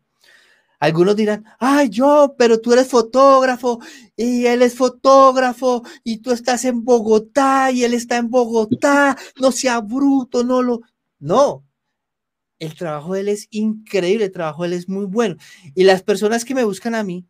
Algunos 0.83 1.15
dirán, 1.15 1.45
ay, 1.59 1.89
yo, 1.89 2.35
pero 2.37 2.59
tú 2.59 2.73
eres 2.73 2.89
fotógrafo 2.89 3.79
y 4.17 4.47
él 4.47 4.61
es 4.61 4.75
fotógrafo 4.75 5.81
y 6.03 6.17
tú 6.17 6.31
estás 6.31 6.65
en 6.65 6.83
Bogotá 6.83 7.71
y 7.71 7.85
él 7.85 7.93
está 7.93 8.17
en 8.17 8.29
Bogotá, 8.29 9.17
no 9.39 9.53
sea 9.53 9.79
bruto, 9.79 10.43
no 10.43 10.61
lo... 10.61 10.81
No, 11.19 11.65
el 12.59 12.75
trabajo 12.75 13.13
de 13.13 13.21
él 13.21 13.29
es 13.29 13.47
increíble, 13.51 14.25
el 14.25 14.33
trabajo 14.33 14.63
de 14.63 14.67
él 14.67 14.73
es 14.73 14.89
muy 14.89 15.05
bueno. 15.05 15.37
Y 15.73 15.85
las 15.85 16.03
personas 16.03 16.43
que 16.43 16.53
me 16.53 16.65
buscan 16.65 16.95
a 16.95 17.03
mí, 17.05 17.25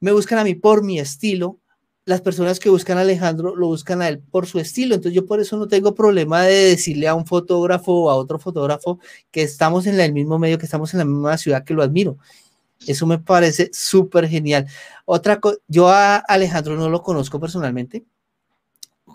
me 0.00 0.12
buscan 0.12 0.38
a 0.38 0.44
mí 0.44 0.54
por 0.54 0.84
mi 0.84 1.00
estilo, 1.00 1.62
las 2.06 2.20
personas 2.20 2.60
que 2.60 2.68
buscan 2.68 2.98
a 2.98 3.02
Alejandro 3.02 3.56
lo 3.56 3.66
buscan 3.68 4.02
a 4.02 4.08
él 4.08 4.18
por 4.18 4.46
su 4.46 4.58
estilo. 4.58 4.94
Entonces 4.94 5.14
yo 5.14 5.26
por 5.26 5.40
eso 5.40 5.56
no 5.56 5.68
tengo 5.68 5.94
problema 5.94 6.42
de 6.42 6.54
decirle 6.54 7.08
a 7.08 7.14
un 7.14 7.26
fotógrafo 7.26 7.92
o 7.92 8.10
a 8.10 8.14
otro 8.14 8.38
fotógrafo 8.38 8.98
que 9.30 9.42
estamos 9.42 9.86
en 9.86 9.98
el 9.98 10.12
mismo 10.12 10.38
medio, 10.38 10.58
que 10.58 10.66
estamos 10.66 10.92
en 10.92 10.98
la 10.98 11.04
misma 11.04 11.38
ciudad, 11.38 11.64
que 11.64 11.74
lo 11.74 11.82
admiro. 11.82 12.18
Eso 12.86 13.06
me 13.06 13.18
parece 13.18 13.70
súper 13.72 14.28
genial. 14.28 14.66
Otra 15.06 15.40
cosa, 15.40 15.58
yo 15.68 15.88
a 15.88 16.16
Alejandro 16.16 16.76
no 16.76 16.90
lo 16.90 17.02
conozco 17.02 17.40
personalmente, 17.40 18.04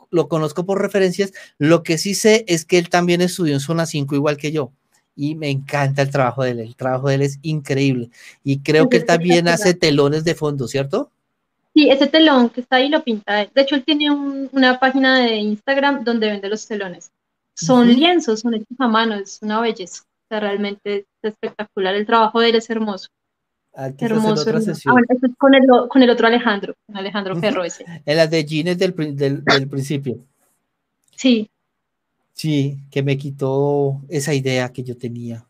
lo 0.10 0.28
conozco 0.28 0.66
por 0.66 0.82
referencias. 0.82 1.32
Lo 1.60 1.84
que 1.84 2.00
sí 2.00 2.16
sé 2.16 2.46
es 2.48 2.66
que 2.66 2.80
él 2.80 2.90
también 2.90 3.22
estudió 3.22 3.54
en 3.54 3.60
Zona 3.60 3.86
5 3.86 4.16
igual 4.16 4.38
que 4.38 4.52
yo. 4.52 4.72
Y 5.16 5.36
me 5.36 5.50
encanta 5.50 6.02
el 6.02 6.10
trabajo 6.10 6.44
de 6.44 6.52
él. 6.52 6.60
El 6.62 6.76
trabajo 6.76 7.10
de 7.10 7.16
él 7.16 7.22
es 7.22 7.40
increíble. 7.42 8.10
Y 8.44 8.62
creo 8.62 8.90
que 8.90 8.98
él 8.98 9.06
también 9.06 9.48
hace 9.48 9.74
telones 9.74 10.24
de 10.24 10.34
fondo, 10.34 10.68
¿cierto? 10.68 11.12
Sí, 11.74 11.90
ese 11.90 12.08
telón 12.08 12.50
que 12.50 12.62
está 12.62 12.78
ahí 12.78 12.90
lo 12.90 13.04
pinta 13.04 13.42
él. 13.42 13.50
De 13.54 13.62
hecho, 13.62 13.76
él 13.76 13.84
tiene 13.84 14.10
una 14.12 14.80
página 14.80 15.20
de 15.20 15.36
Instagram 15.36 16.04
donde 16.04 16.28
vende 16.28 16.50
los 16.50 16.68
telones. 16.68 17.12
Son 17.54 17.88
lienzos, 17.88 18.40
son 18.40 18.56
hechos 18.56 18.80
a 18.80 18.88
mano, 18.88 19.16
es 19.16 19.40
una 19.42 19.60
belleza. 19.60 20.04
O 20.04 20.28
sea, 20.30 20.40
realmente 20.40 21.00
es 21.00 21.06
espectacular. 21.22 21.96
El 21.96 22.06
trabajo 22.06 22.40
de 22.40 22.50
él 22.50 22.56
es 22.56 22.70
hermoso. 22.70 23.10
hermoso. 23.76 24.42
Otra. 24.42 24.60
Ah, 24.60 24.64
es 24.68 24.84
con, 25.38 25.54
el, 25.54 25.68
con 25.90 26.04
el 26.04 26.10
otro 26.10 26.28
Alejandro, 26.28 26.76
con 26.86 26.98
Alejandro 26.98 27.40
Ferro 27.40 27.64
ese. 27.64 27.86
En 28.06 28.18
las 28.18 28.30
de 28.30 28.46
jeans 28.46 28.78
del, 28.78 28.94
del, 29.16 29.44
del 29.44 29.68
principio. 29.68 30.18
Sí. 31.16 31.50
Sí, 32.34 32.78
que 32.90 33.04
me 33.04 33.18
quitó 33.18 34.02
esa 34.08 34.34
idea 34.34 34.72
que 34.72 34.84
yo 34.84 34.98
tenía. 34.98 35.46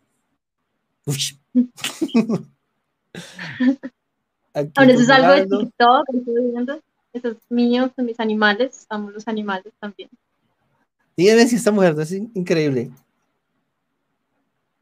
Ahora, 4.76 4.92
eso 4.92 5.02
es 5.02 5.10
algo 5.10 5.32
de 5.34 5.46
TikTok, 5.46 6.06
estoy 6.14 6.52
viendo. 6.52 6.82
Esos 7.14 7.38
son 7.48 8.06
mis 8.06 8.20
animales, 8.20 8.78
estamos 8.80 9.14
los 9.14 9.28
animales 9.28 9.74
también. 9.80 10.10
Díganme 11.18 11.48
si 11.48 11.56
esta 11.56 11.72
mujer 11.72 11.96
es 12.00 12.12
increíble. 12.12 12.92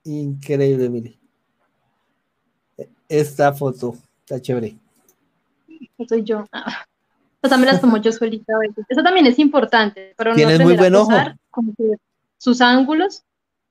Increíble, 0.04 0.90
mire. 0.90 1.18
Esta 3.10 3.54
foto 3.54 3.96
está 4.20 4.42
chévere. 4.42 4.78
soy 6.08 6.24
yo. 6.24 6.46
Ah. 6.52 6.86
O 7.42 7.48
sea, 7.48 7.58
me 7.58 7.66
las 7.66 7.80
tomo 7.80 7.98
yo 7.98 8.12
solita 8.12 8.54
a 8.56 8.60
veces. 8.60 8.86
Eso 8.90 9.02
también 9.04 9.26
es 9.26 9.40
importante. 9.40 10.14
Pero 10.18 10.36
Tienes 10.36 10.60
muy 10.60 10.76
buen 10.76 10.96
ojo. 10.96 11.12
sus 12.38 12.62
ángulos 12.62 13.24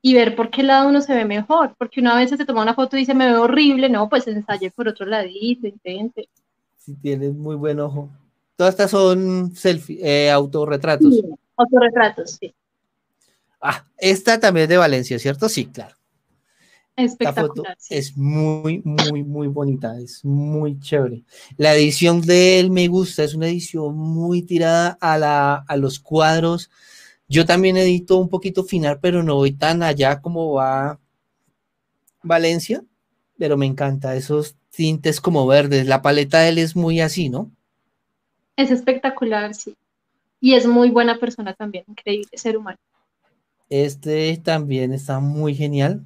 y 0.07 0.13
ver 0.13 0.37
por 0.37 0.49
qué 0.49 0.63
lado 0.63 0.87
uno 0.87 1.01
se 1.01 1.13
ve 1.13 1.25
mejor, 1.25 1.75
porque 1.77 1.99
una 1.99 2.15
vez 2.15 2.29
se 2.29 2.45
toma 2.45 2.61
una 2.61 2.73
foto 2.73 2.95
y 2.95 3.01
dice 3.01 3.13
me 3.13 3.27
veo 3.27 3.41
horrible, 3.41 3.89
no, 3.89 4.07
pues 4.07 4.25
ensaye 4.25 4.71
por 4.71 4.87
otro 4.87 5.05
ladito, 5.05 5.67
intente. 5.67 6.29
Si 6.77 6.95
tienes 6.95 7.35
muy 7.35 7.57
buen 7.57 7.77
ojo. 7.81 8.09
Todas 8.55 8.75
estas 8.75 8.91
son 8.91 9.53
selfie, 9.53 9.99
eh, 10.01 10.31
autorretratos. 10.31 11.13
Sí, 11.13 11.23
autorretratos, 11.57 12.37
sí. 12.39 12.55
Ah, 13.59 13.85
esta 13.97 14.39
también 14.39 14.63
es 14.63 14.69
de 14.69 14.77
Valencia, 14.77 15.19
¿cierto? 15.19 15.49
Sí, 15.49 15.65
claro. 15.65 15.97
Espectacular. 16.95 17.47
Foto 17.47 17.63
Es 17.89 18.15
muy, 18.15 18.81
muy, 18.85 19.25
muy 19.25 19.47
bonita, 19.47 19.99
es 19.99 20.23
muy 20.23 20.79
chévere. 20.79 21.25
La 21.57 21.75
edición 21.75 22.21
de 22.21 22.61
él 22.61 22.71
me 22.71 22.87
gusta, 22.87 23.25
es 23.25 23.35
una 23.35 23.47
edición 23.47 23.93
muy 23.97 24.41
tirada 24.43 24.97
a, 25.01 25.17
la, 25.17 25.55
a 25.67 25.75
los 25.75 25.99
cuadros, 25.99 26.71
yo 27.27 27.45
también 27.45 27.77
edito 27.77 28.17
un 28.17 28.29
poquito 28.29 28.63
final, 28.63 28.99
pero 29.01 29.23
no 29.23 29.35
voy 29.35 29.51
tan 29.51 29.83
allá 29.83 30.21
como 30.21 30.53
va 30.53 30.99
Valencia, 32.23 32.83
pero 33.37 33.57
me 33.57 33.65
encanta 33.65 34.15
esos 34.15 34.55
tintes 34.69 35.19
como 35.19 35.45
verdes. 35.45 35.87
La 35.87 36.01
paleta 36.01 36.39
de 36.39 36.49
él 36.49 36.57
es 36.57 36.75
muy 36.75 37.01
así, 37.01 37.29
¿no? 37.29 37.51
Es 38.55 38.71
espectacular, 38.71 39.53
sí. 39.53 39.75
Y 40.39 40.53
es 40.53 40.65
muy 40.67 40.89
buena 40.89 41.19
persona 41.19 41.53
también, 41.53 41.83
increíble 41.87 42.29
ser 42.33 42.57
humano. 42.57 42.77
Este 43.69 44.37
también 44.37 44.93
está 44.93 45.19
muy 45.19 45.53
genial. 45.53 46.05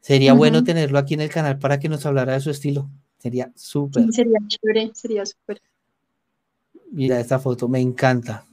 Sería 0.00 0.32
bueno 0.32 0.64
tenerlo 0.64 0.98
aquí 0.98 1.14
en 1.14 1.20
el 1.20 1.30
canal 1.30 1.58
para 1.58 1.78
que 1.78 1.88
nos 1.88 2.04
hablara 2.06 2.32
de 2.32 2.40
su 2.40 2.50
estilo. 2.50 2.90
Sería 3.18 3.52
súper. 3.54 4.10
sería 4.12 4.38
chévere, 4.48 4.90
sería 4.94 5.26
súper. 5.26 5.60
Mira 6.90 7.20
esta 7.20 7.38
foto, 7.38 7.68
me 7.68 7.80
encanta. 7.80 8.44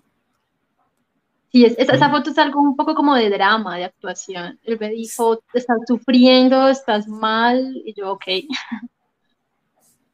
Sí, 1.58 1.66
esa, 1.66 2.10
foto 2.12 2.30
es 2.30 2.38
algo 2.38 2.62
un 2.62 2.76
poco 2.76 2.94
como 2.94 3.16
de 3.16 3.32
drama, 3.32 3.78
de 3.78 3.86
actuación. 3.86 4.60
Él 4.64 4.78
me 4.80 4.92
dijo, 4.92 5.42
estás 5.56 5.80
sufriendo, 5.88 6.68
estás 6.68 7.08
mal, 7.08 7.82
y 7.84 7.96
yo, 7.96 8.12
ok. 8.12 8.26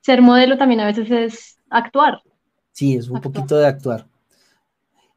Ser 0.02 0.22
modelo 0.22 0.58
también 0.58 0.80
a 0.80 0.86
veces 0.86 1.12
es 1.12 1.58
actuar. 1.70 2.22
Sí, 2.72 2.96
es 2.96 3.10
un 3.10 3.20
poquito 3.20 3.58
de 3.58 3.68
actuar. 3.68 4.08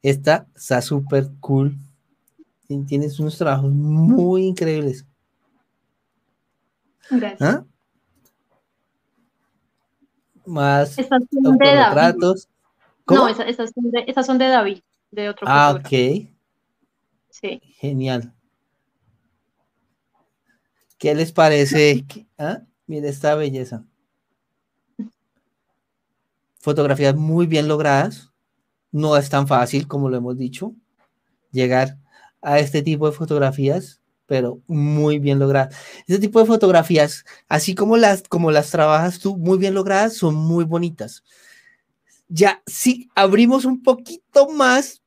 Esta 0.03 0.49
está 0.57 0.83
súper 0.83 1.29
cool. 1.39 1.77
Tienes 2.67 3.21
unos 3.21 3.39
trabajos 3.39 3.71
muy 3.71 4.47
increíbles. 4.47 5.07
Gracias. 7.09 7.41
¿Ah? 7.41 7.65
Más 10.45 10.99
Estas 10.99 11.23
son 11.31 11.57
de 11.57 11.73
David. 11.73 12.17
No, 13.09 13.29
esas, 13.29 13.71
son 13.73 13.91
de, 13.93 14.05
esas 14.09 14.27
son 14.27 14.39
de 14.39 14.49
David 14.49 14.81
de 15.17 15.29
otro 15.31 15.47
Ah, 15.49 15.73
fotógrafo. 15.75 15.89
ok. 15.97 16.29
Sí. 17.31 17.61
Genial. 17.81 18.33
¿Qué 20.99 21.15
les 21.15 21.33
parece? 21.33 22.05
ah, 22.39 22.63
Mira 22.87 23.09
esta 23.09 23.35
belleza. 23.35 23.85
Fotografías 26.61 27.15
muy 27.15 27.47
bien 27.47 27.69
logradas. 27.69 28.31
No 28.93 29.17
es 29.17 29.29
tan 29.29 29.47
fácil, 29.47 29.87
como 29.89 30.09
lo 30.09 30.17
hemos 30.17 30.39
dicho, 30.39 30.75
llegar 31.51 31.99
a 32.41 32.59
este 32.61 32.83
tipo 32.83 33.07
de 33.11 33.17
fotografías, 33.17 34.01
pero 34.27 34.61
muy 34.67 35.19
bien 35.19 35.39
logradas. 35.39 35.77
Este 36.07 36.19
tipo 36.21 36.41
de 36.41 36.47
fotografías, 36.47 37.25
así 37.49 37.75
como 37.75 37.97
las, 37.97 38.23
como 38.23 38.51
las 38.51 38.71
trabajas 38.71 39.19
tú, 39.19 39.37
muy 39.37 39.59
bien 39.59 39.75
logradas, 39.75 40.15
son 40.17 40.35
muy 40.35 40.65
bonitas. 40.65 41.25
Ya, 42.29 42.63
si 42.67 43.09
abrimos 43.15 43.65
un 43.65 43.83
poquito 43.83 44.49
más, 44.49 45.03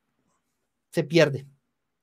se 0.90 1.04
pierde 1.04 1.46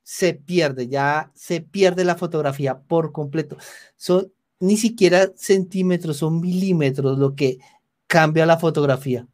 se 0.08 0.34
pierde, 0.34 0.88
ya 0.88 1.32
se 1.36 1.60
pierde 1.60 2.06
la 2.06 2.16
fotografía 2.16 2.80
por 2.80 3.12
completo. 3.12 3.58
Son 3.98 4.32
ni 4.58 4.78
siquiera 4.78 5.34
centímetros, 5.36 6.16
son 6.16 6.40
milímetros 6.40 7.18
lo 7.20 7.36
que 7.36 7.58
cambia 8.08 8.46
la 8.46 8.56
fotografía. 8.56 9.28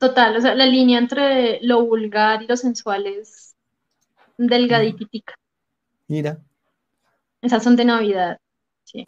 Total, 0.00 0.36
o 0.36 0.40
sea, 0.40 0.56
la 0.56 0.66
línea 0.66 0.98
entre 0.98 1.60
lo 1.62 1.86
vulgar 1.86 2.42
y 2.42 2.48
lo 2.48 2.56
sensual 2.56 3.06
es 3.06 3.54
delgaditica. 4.36 5.34
Mira, 6.08 6.42
Esas 7.40 7.62
son 7.62 7.76
de 7.76 7.84
Navidad. 7.84 8.40
Sí. 8.82 9.04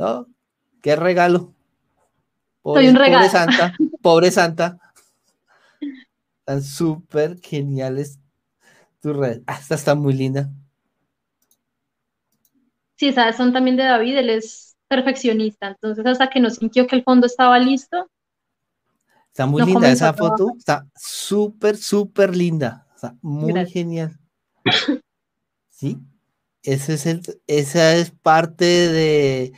Qué 0.83 0.95
regalo. 0.95 1.53
Soy 2.63 2.87
un 2.87 2.95
regalo. 2.95 3.27
Pobre 3.27 3.29
Santa, 3.29 3.77
pobre 4.01 4.31
Santa. 4.31 4.79
Están 6.39 6.63
súper 6.63 7.41
geniales 7.41 8.21
redes. 9.03 9.43
Ah, 9.47 9.59
esta 9.61 9.75
está 9.75 9.95
muy 9.95 10.15
linda. 10.15 10.51
Sí, 12.97 13.09
esas 13.09 13.37
son 13.37 13.53
también 13.53 13.77
de 13.77 13.85
David, 13.85 14.17
él 14.17 14.31
es 14.31 14.77
perfeccionista, 14.89 15.69
entonces 15.69 16.07
hasta 16.07 16.31
que 16.31 16.41
no 16.41 16.49
sintió 16.49 16.87
que 16.87 16.97
el 16.97 17.03
fondo 17.05 17.27
estaba 17.27 17.59
listo, 17.59 18.09
Está 19.37 19.45
muy 19.45 19.61
No 19.61 19.67
linda 19.67 19.91
esa 19.91 20.15
foto. 20.15 20.55
Está 20.57 20.87
súper, 20.95 21.77
súper 21.77 22.35
linda. 22.35 22.87
Está 22.95 23.15
muy 23.21 23.53
Gracias. 23.53 23.73
genial. 23.75 24.19
Sí, 25.69 25.99
ese 26.63 26.95
es 26.95 27.05
el, 27.05 27.21
esa 27.47 27.97
es 27.97 28.13
parte 28.13 28.65
de, 28.65 29.53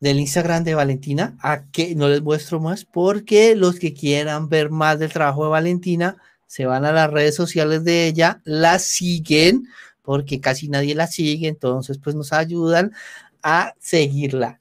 del 0.00 0.18
Instagram 0.18 0.64
de 0.64 0.74
Valentina. 0.74 1.38
A 1.42 1.62
que 1.70 1.94
no 1.94 2.08
les 2.08 2.22
muestro 2.22 2.58
más 2.58 2.84
porque 2.84 3.54
los 3.54 3.78
que 3.78 3.94
quieran 3.94 4.48
ver 4.48 4.70
más 4.70 4.98
del 4.98 5.12
trabajo 5.12 5.44
de 5.44 5.50
Valentina 5.50 6.16
se 6.50 6.66
van 6.66 6.84
a 6.84 6.90
las 6.90 7.08
redes 7.08 7.36
sociales 7.36 7.84
de 7.84 8.08
ella, 8.08 8.40
la 8.44 8.80
siguen 8.80 9.68
porque 10.02 10.40
casi 10.40 10.68
nadie 10.68 10.96
la 10.96 11.06
sigue, 11.06 11.46
entonces 11.46 11.98
pues 11.98 12.16
nos 12.16 12.32
ayudan 12.32 12.90
a 13.40 13.74
seguirla. 13.78 14.58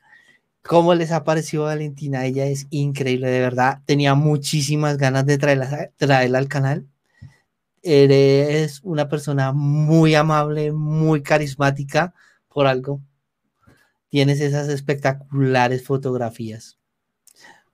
¿Cómo 0.61 0.93
les 0.93 1.11
ha 1.11 1.23
parecido 1.23 1.63
Valentina? 1.63 2.27
Ella 2.27 2.45
es 2.45 2.67
increíble, 2.69 3.27
de 3.31 3.39
verdad. 3.39 3.79
Tenía 3.85 4.13
muchísimas 4.13 4.97
ganas 4.97 5.25
de 5.25 5.39
traerla, 5.39 5.89
traerla 5.97 6.37
al 6.37 6.47
canal. 6.47 6.85
Eres 7.81 8.81
una 8.83 9.09
persona 9.09 9.51
muy 9.51 10.13
amable, 10.13 10.71
muy 10.71 11.23
carismática, 11.23 12.13
por 12.49 12.67
algo. 12.67 13.01
Tienes 14.09 14.41
esas 14.41 14.69
espectaculares 14.69 15.83
fotografías. 15.83 16.77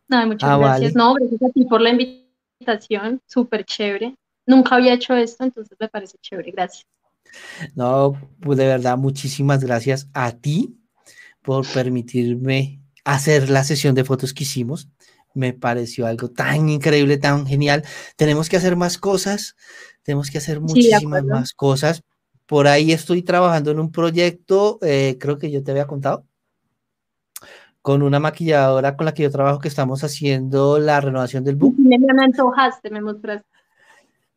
Ay, 0.09 0.25
muchas 0.27 0.49
Ah, 0.49 0.57
gracias. 0.57 0.93
vale. 0.93 1.05
No, 1.05 1.15
gracias 1.15 1.41
a 1.41 1.49
ti 1.49 1.65
por 1.65 1.81
la 1.81 1.89
invitación, 1.89 2.24
súper 3.25 3.65
chévere. 3.65 4.15
Nunca 4.45 4.75
había 4.75 4.93
hecho 4.93 5.15
esto, 5.15 5.43
entonces 5.43 5.77
me 5.79 5.89
parece 5.89 6.17
chévere, 6.21 6.51
gracias. 6.51 6.85
No, 7.75 8.13
pues 8.41 8.57
de 8.57 8.67
verdad, 8.67 8.97
muchísimas 8.97 9.63
gracias 9.63 10.07
a 10.13 10.31
ti 10.31 10.77
por 11.41 11.65
permitirme 11.67 12.81
hacer 13.03 13.49
la 13.49 13.63
sesión 13.63 13.95
de 13.95 14.03
fotos 14.03 14.33
que 14.33 14.43
hicimos. 14.43 14.89
Me 15.33 15.53
pareció 15.53 16.07
algo 16.07 16.29
tan 16.29 16.69
increíble, 16.69 17.17
tan 17.17 17.45
genial. 17.45 17.83
Tenemos 18.15 18.49
que 18.49 18.57
hacer 18.57 18.75
más 18.75 18.97
cosas, 18.97 19.55
tenemos 20.03 20.29
que 20.29 20.37
hacer 20.37 20.61
muchísimas 20.61 21.23
más 21.25 21.53
cosas. 21.53 22.03
Por 22.45 22.67
ahí 22.67 22.91
estoy 22.91 23.21
trabajando 23.23 23.71
en 23.71 23.79
un 23.79 23.91
proyecto, 23.91 24.79
eh, 24.81 25.17
creo 25.19 25.37
que 25.37 25.51
yo 25.51 25.63
te 25.63 25.71
había 25.71 25.87
contado, 25.87 26.25
con 27.85 28.01
una 28.01 28.19
maquilladora 28.19 28.97
con 28.97 29.05
la 29.05 29.13
que 29.13 29.21
yo 29.21 29.29
trabajo, 29.29 29.59
que 29.59 29.67
estamos 29.67 30.03
haciendo 30.03 30.79
la 30.79 30.99
renovación 31.01 31.43
del 31.43 31.55
book. 31.55 31.75
Me, 31.77 31.99
me 31.99 32.23
antojaste, 32.23 32.89
me 32.89 32.99
mostraste. 32.99 33.47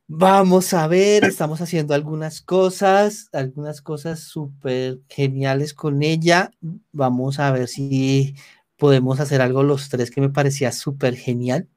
Vamos 0.06 0.74
a 0.74 0.86
ver, 0.86 1.24
estamos 1.24 1.62
haciendo 1.62 1.94
algunas 1.94 2.42
cosas, 2.42 3.30
algunas 3.32 3.80
cosas 3.80 4.20
súper 4.20 4.98
geniales 5.08 5.72
con 5.72 6.02
ella. 6.02 6.50
Vamos 6.92 7.38
a 7.38 7.50
ver 7.50 7.68
si 7.68 8.34
podemos 8.76 9.18
hacer 9.18 9.40
algo 9.40 9.62
los 9.62 9.88
tres 9.88 10.10
que 10.10 10.20
me 10.20 10.28
parecía 10.28 10.70
súper 10.70 11.16
genial. 11.16 11.68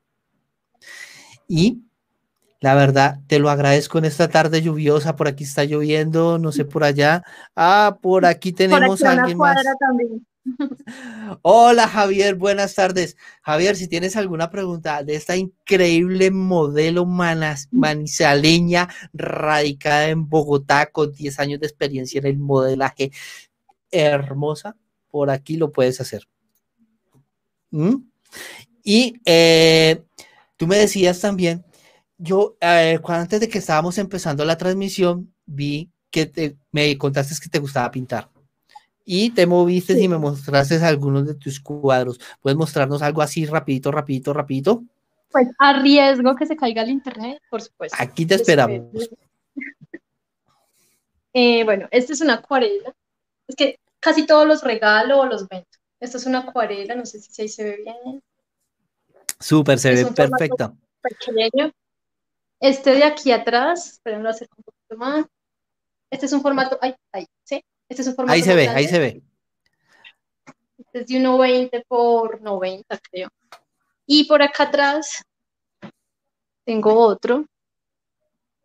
Y 1.47 1.83
la 2.59 2.75
verdad, 2.75 3.21
te 3.27 3.39
lo 3.39 3.49
agradezco 3.49 3.97
en 3.97 4.03
esta 4.03 4.27
tarde 4.27 4.61
lluviosa. 4.61 5.15
Por 5.15 5.29
aquí 5.29 5.45
está 5.45 5.63
lloviendo, 5.63 6.37
no 6.37 6.51
sé 6.51 6.65
por 6.65 6.83
allá. 6.83 7.23
Ah, 7.55 7.97
por 8.01 8.25
aquí 8.25 8.51
Por 8.51 8.57
tenemos 8.57 9.01
aquí 9.01 9.05
a 9.05 9.21
alguien 9.21 9.37
más. 9.37 9.55
también. 9.79 10.27
Hola 11.43 11.87
Javier, 11.87 12.35
buenas 12.35 12.75
tardes. 12.75 13.17
Javier, 13.41 13.75
si 13.75 13.87
tienes 13.87 14.15
alguna 14.15 14.49
pregunta 14.49 15.03
de 15.03 15.15
esta 15.15 15.35
increíble 15.37 16.31
modelo 16.31 17.05
manas- 17.05 17.67
manizaleña 17.71 18.89
radicada 19.13 20.09
en 20.09 20.27
Bogotá 20.29 20.87
con 20.91 21.11
10 21.11 21.39
años 21.39 21.59
de 21.59 21.67
experiencia 21.67 22.19
en 22.19 22.25
el 22.27 22.37
modelaje 22.39 23.11
hermosa, 23.91 24.77
por 25.09 25.29
aquí 25.29 25.57
lo 25.57 25.71
puedes 25.71 26.01
hacer. 26.01 26.27
¿Mm? 27.71 27.95
Y 28.83 29.15
eh, 29.25 30.03
tú 30.57 30.67
me 30.67 30.77
decías 30.77 31.21
también, 31.21 31.65
yo 32.19 32.57
eh, 32.61 32.99
antes 33.05 33.41
de 33.41 33.49
que 33.49 33.59
estábamos 33.59 33.99
empezando 33.99 34.45
la 34.45 34.57
transmisión, 34.57 35.33
vi 35.45 35.91
que 36.11 36.27
te- 36.27 36.57
me 36.73 36.97
contaste 36.99 37.35
que 37.41 37.49
te 37.49 37.59
gustaba 37.59 37.91
pintar 37.91 38.30
y 39.05 39.31
te 39.31 39.45
moviste 39.47 39.93
Sí. 39.95 40.03
y 40.03 40.07
me 40.07 40.17
mostraste 40.17 40.75
algunos 40.83 41.25
de 41.27 41.35
tus 41.35 41.59
cuadros. 41.59 42.19
¿Puedes 42.41 42.57
mostrarnos 42.57 43.01
algo 43.01 43.21
así 43.21 43.45
rapidito, 43.45 43.91
rapidito, 43.91 44.33
rapidito? 44.33 44.83
Pues 45.31 45.47
a 45.59 45.79
riesgo 45.79 46.35
que 46.35 46.45
se 46.45 46.55
caiga 46.57 46.81
el 46.83 46.89
internet, 46.89 47.41
por 47.49 47.61
supuesto. 47.61 47.97
Aquí 47.99 48.25
te 48.25 48.35
esperamos. 48.35 48.89
Eh, 51.33 51.63
bueno, 51.63 51.87
esta 51.91 52.13
es 52.13 52.19
una 52.21 52.35
acuarela. 52.35 52.93
Es 53.47 53.55
que 53.55 53.79
casi 53.99 54.25
todos 54.25 54.45
los 54.47 54.63
regalo 54.63 55.19
o 55.19 55.25
los 55.25 55.47
vendo. 55.47 55.65
Esta 55.99 56.17
es 56.17 56.25
una 56.25 56.39
acuarela, 56.39 56.95
no 56.95 57.05
sé 57.05 57.19
si 57.19 57.41
ahí 57.41 57.47
se 57.47 57.63
ve 57.63 57.77
bien. 57.83 58.21
Súper, 59.39 59.79
se 59.79 59.93
Es 59.93 60.03
ve 60.03 60.11
perfecta. 60.11 60.73
pequeño. 61.01 61.71
Este 62.59 62.95
de 62.95 63.03
aquí 63.05 63.31
atrás, 63.31 63.93
esperen, 63.93 64.23
lo 64.23 64.29
acerco 64.29 64.55
un 64.57 64.63
poquito 64.65 64.97
más. 64.97 65.25
Este 66.09 66.25
es 66.25 66.33
un 66.33 66.41
formato, 66.41 66.77
ay, 66.81 66.95
ahí, 67.13 67.25
¿sí? 67.43 67.63
Este 67.91 68.03
es 68.03 68.07
un 68.07 68.15
formato 68.15 68.33
Ahí 68.33 68.41
se 68.41 68.55
ve, 68.55 68.63
grande. 68.63 68.79
ahí 68.79 68.87
se 68.87 68.99
ve. 68.99 69.21
Este 70.77 71.01
es 71.01 71.07
de 71.07 71.15
1.20 71.15 71.83
por 71.85 72.41
90, 72.41 72.97
creo. 72.99 73.27
Y 74.05 74.23
por 74.29 74.41
acá 74.41 74.63
atrás 74.63 75.21
tengo 76.63 76.95
otro. 76.95 77.45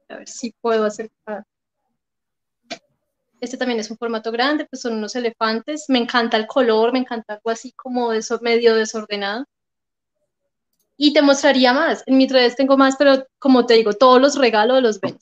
A 0.09 0.19
ver 0.19 0.29
si 0.29 0.53
puedo 0.61 0.85
acercar. 0.85 1.45
Este 3.41 3.57
también 3.57 3.81
es 3.81 3.91
un 3.91 3.97
formato 3.97 4.31
grande, 4.31 4.65
pues 4.67 4.83
son 4.83 4.93
unos 4.93 5.17
elefantes. 5.17 5.87
Me 5.89 5.99
encanta 5.99 6.37
el 6.37 6.47
color, 6.47 6.93
me 6.93 7.01
encanta 7.01 7.35
algo 7.35 7.51
así 7.51 7.73
como 7.73 8.13
de 8.13 8.19
eso, 8.19 8.39
medio 8.43 8.77
desordenado. 8.77 9.45
Y 10.97 11.13
te 11.13 11.21
mostraría 11.21 11.73
más. 11.73 12.05
En 12.07 12.17
mis 12.17 12.31
redes 12.31 12.55
tengo 12.55 12.77
más, 12.77 12.95
pero 12.97 13.27
como 13.41 13.67
te 13.67 13.75
digo, 13.75 13.93
todos 13.93 14.21
los 14.21 14.39
regalos 14.39 14.81
los 14.81 15.01
vendo. 15.01 15.19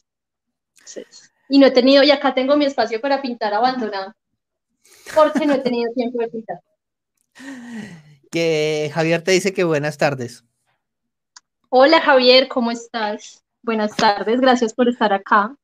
Entonces, 0.74 1.33
y 1.48 1.58
no 1.58 1.66
he 1.66 1.70
tenido, 1.70 2.02
y 2.02 2.10
acá 2.10 2.34
tengo 2.34 2.56
mi 2.56 2.64
espacio 2.64 3.00
para 3.00 3.20
pintar 3.20 3.54
abandonado. 3.54 4.14
Porque 5.14 5.46
no 5.46 5.54
he 5.54 5.58
tenido 5.58 5.92
tiempo 5.92 6.18
de 6.18 6.28
pintar. 6.28 6.60
Que 8.30 8.90
Javier 8.92 9.22
te 9.22 9.32
dice 9.32 9.52
que 9.52 9.64
buenas 9.64 9.98
tardes. 9.98 10.44
Hola 11.68 12.00
Javier, 12.00 12.48
¿cómo 12.48 12.70
estás? 12.70 13.42
Buenas 13.62 13.96
tardes, 13.96 14.40
gracias 14.40 14.74
por 14.74 14.88
estar 14.88 15.12
acá. 15.12 15.56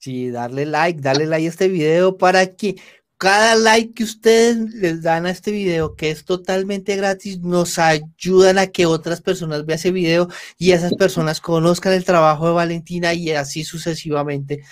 Sí, 0.00 0.30
darle 0.30 0.66
like, 0.66 1.00
darle 1.00 1.26
like 1.26 1.46
a 1.46 1.48
este 1.48 1.68
video 1.68 2.16
para 2.16 2.54
que 2.54 2.76
cada 3.18 3.56
like 3.56 3.94
que 3.94 4.04
ustedes 4.04 4.56
les 4.74 5.02
dan 5.02 5.26
a 5.26 5.30
este 5.30 5.50
video, 5.50 5.96
que 5.96 6.10
es 6.10 6.24
totalmente 6.24 6.96
gratis, 6.96 7.40
nos 7.40 7.78
ayudan 7.78 8.58
a 8.58 8.66
que 8.66 8.86
otras 8.86 9.22
personas 9.22 9.64
vean 9.64 9.76
ese 9.76 9.90
video 9.90 10.28
y 10.58 10.72
esas 10.72 10.94
personas 10.94 11.40
conozcan 11.40 11.94
el 11.94 12.04
trabajo 12.04 12.46
de 12.46 12.54
Valentina 12.54 13.14
y 13.14 13.30
así 13.30 13.64
sucesivamente. 13.64 14.62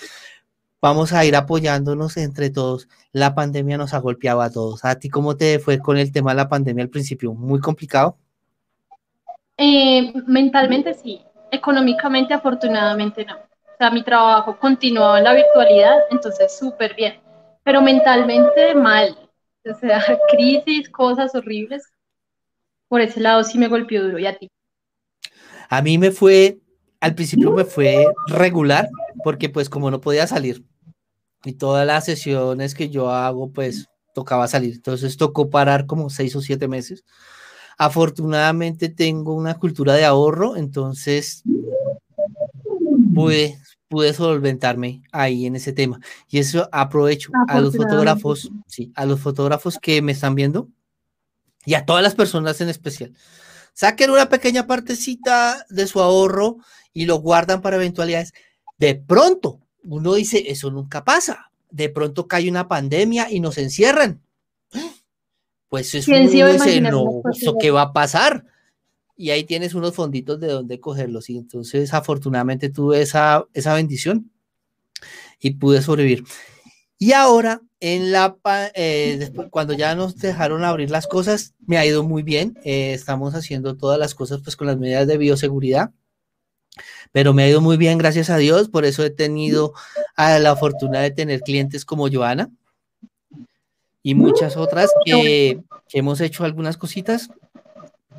Vamos 0.83 1.15
a 1.15 1.25
ir 1.25 1.35
apoyándonos 1.35 2.19
entre 2.19 2.51
todos. 2.51 2.89
La 3.13 3.35
pandemia 3.35 3.79
nos 3.79 3.95
ha 3.95 3.99
golpeado 3.99 4.43
a 4.43 4.51
todos. 4.51 4.85
¿A 4.85 4.99
ti 4.99 5.09
cómo 5.09 5.37
te 5.37 5.59
fue 5.59 5.79
con 5.79 5.97
el 5.97 6.13
tema 6.13 6.33
de 6.33 6.37
la 6.37 6.49
pandemia 6.49 6.85
al 6.85 6.91
principio? 6.91 7.33
¿Muy 7.33 7.61
complicado? 7.61 8.19
Eh, 9.57 10.13
mentalmente 10.27 10.93
sí, 10.93 11.23
económicamente 11.51 12.35
afortunadamente 12.35 13.25
no. 13.25 13.37
O 13.37 13.77
sea, 13.79 13.91
mi 13.91 14.03
trabajo 14.03 14.59
continuaba 14.59 15.19
en 15.19 15.25
la 15.25 15.33
virtualidad, 15.33 15.97
entonces 16.11 16.55
súper 16.55 16.95
bien. 16.95 17.24
Pero 17.65 17.83
mentalmente 17.83 18.75
mal. 18.75 19.19
O 19.65 19.75
sea, 19.75 20.01
crisis, 20.31 20.89
cosas 20.89 21.35
horribles. 21.35 21.83
Por 22.89 23.01
ese 23.01 23.21
lado 23.21 23.43
sí 23.45 23.59
me 23.59 23.69
golpeó 23.69 24.03
duro. 24.03 24.19
¿Y 24.19 24.27
a 24.27 24.37
ti? 24.37 24.49
A 25.69 25.83
mí 25.83 25.99
me 25.99 26.11
fue, 26.11 26.59
al 27.01 27.15
principio 27.15 27.51
me 27.51 27.65
fue 27.65 28.07
regular, 28.29 28.89
porque 29.25 29.49
pues 29.49 29.69
como 29.69 29.91
no 29.91 30.01
podía 30.01 30.27
salir 30.27 30.63
y 31.45 31.53
todas 31.53 31.87
las 31.87 32.07
sesiones 32.07 32.75
que 32.75 32.89
yo 32.89 33.11
hago, 33.11 33.51
pues 33.53 33.89
tocaba 34.15 34.49
salir. 34.49 34.75
Entonces 34.75 35.17
tocó 35.17 35.51
parar 35.51 35.87
como 35.87 36.11
seis 36.11 36.35
o 36.37 36.41
siete 36.41 36.69
meses. 36.69 37.05
Afortunadamente 37.77 38.89
tengo 38.89 39.35
una 39.35 39.55
cultura 39.59 39.95
de 39.95 40.05
ahorro, 40.05 40.57
entonces 40.57 41.43
pude, 43.15 43.59
pude 43.89 44.13
solventarme 44.13 45.03
ahí 45.13 45.47
en 45.47 45.57
ese 45.57 45.73
tema. 45.73 46.01
Y 46.29 46.39
eso 46.39 46.69
aprovecho 46.73 47.31
a 47.49 47.61
los 47.61 47.77
fotógrafos, 47.77 48.51
sí, 48.67 48.93
a 48.95 49.05
los 49.07 49.21
fotógrafos 49.21 49.79
que 49.81 50.03
me 50.03 50.13
están 50.13 50.35
viendo 50.35 50.69
y 51.65 51.75
a 51.75 51.85
todas 51.85 52.03
las 52.03 52.15
personas 52.15 52.61
en 52.61 52.69
especial. 52.69 53.13
Saquen 53.73 54.11
una 54.11 54.29
pequeña 54.29 54.67
partecita 54.67 55.67
de 55.69 55.87
su 55.87 56.01
ahorro 56.01 56.59
y 56.93 57.07
lo 57.07 57.17
guardan 57.17 57.61
para 57.61 57.77
eventualidades. 57.77 58.33
De 58.79 58.95
pronto, 58.95 59.61
uno 59.85 60.15
dice, 60.15 60.45
eso 60.47 60.71
nunca 60.71 61.05
pasa. 61.05 61.51
De 61.71 61.89
pronto 61.89 62.29
cae 62.29 62.49
una 62.49 62.69
pandemia 62.69 63.31
y 63.31 63.41
nos 63.41 63.59
encierran. 63.59 64.23
Pues 65.69 65.95
eso 65.95 66.13
uno 66.13 66.53
dice, 66.53 66.81
no, 66.81 67.23
¿eso 67.33 67.57
qué 67.61 67.71
va 67.73 67.83
a 67.83 67.93
pasar? 67.93 68.45
Y 69.17 69.31
ahí 69.31 69.45
tienes 69.45 69.75
unos 69.75 69.95
fonditos 69.95 70.41
de 70.41 70.49
donde 70.49 70.81
cogerlos. 70.81 71.31
Y 71.31 71.39
entonces, 71.39 71.95
afortunadamente, 71.95 72.69
tuve 72.69 73.01
esa, 73.03 73.45
esa 73.53 73.75
bendición 73.75 74.31
y 75.41 75.53
pude 75.53 75.83
sobrevivir. 75.83 76.25
Y 76.99 77.13
ahora, 77.13 77.61
en 77.81 78.13
la, 78.13 78.37
eh, 78.75 79.17
después, 79.19 79.49
cuando 79.51 79.75
ya 79.75 79.95
nos 79.95 80.17
dejaron 80.17 80.65
abrir 80.65 80.91
las 80.91 81.07
cosas, 81.07 81.55
me 81.67 81.77
ha 81.77 81.85
ido 81.85 82.03
muy 82.03 82.23
bien. 82.23 82.59
Eh, 82.65 82.95
estamos 82.95 83.35
haciendo 83.35 83.77
todas 83.77 83.99
las 83.99 84.15
cosas 84.15 84.41
pues 84.43 84.57
con 84.57 84.67
las 84.67 84.79
medidas 84.79 85.07
de 85.07 85.19
bioseguridad, 85.19 85.91
pero 87.13 87.35
me 87.35 87.43
ha 87.43 87.49
ido 87.49 87.61
muy 87.61 87.77
bien, 87.77 87.99
gracias 87.99 88.31
a 88.31 88.39
Dios. 88.39 88.69
Por 88.69 88.85
eso 88.85 89.05
he 89.05 89.11
tenido 89.11 89.75
la 90.17 90.57
fortuna 90.57 91.01
de 91.01 91.11
tener 91.11 91.41
clientes 91.43 91.85
como 91.85 92.09
Joana 92.11 92.51
y 94.03 94.15
muchas 94.15 94.57
otras 94.57 94.91
que, 95.05 95.61
que 95.89 95.99
hemos 95.99 96.21
hecho 96.21 96.45
algunas 96.45 96.77
cositas 96.77 97.29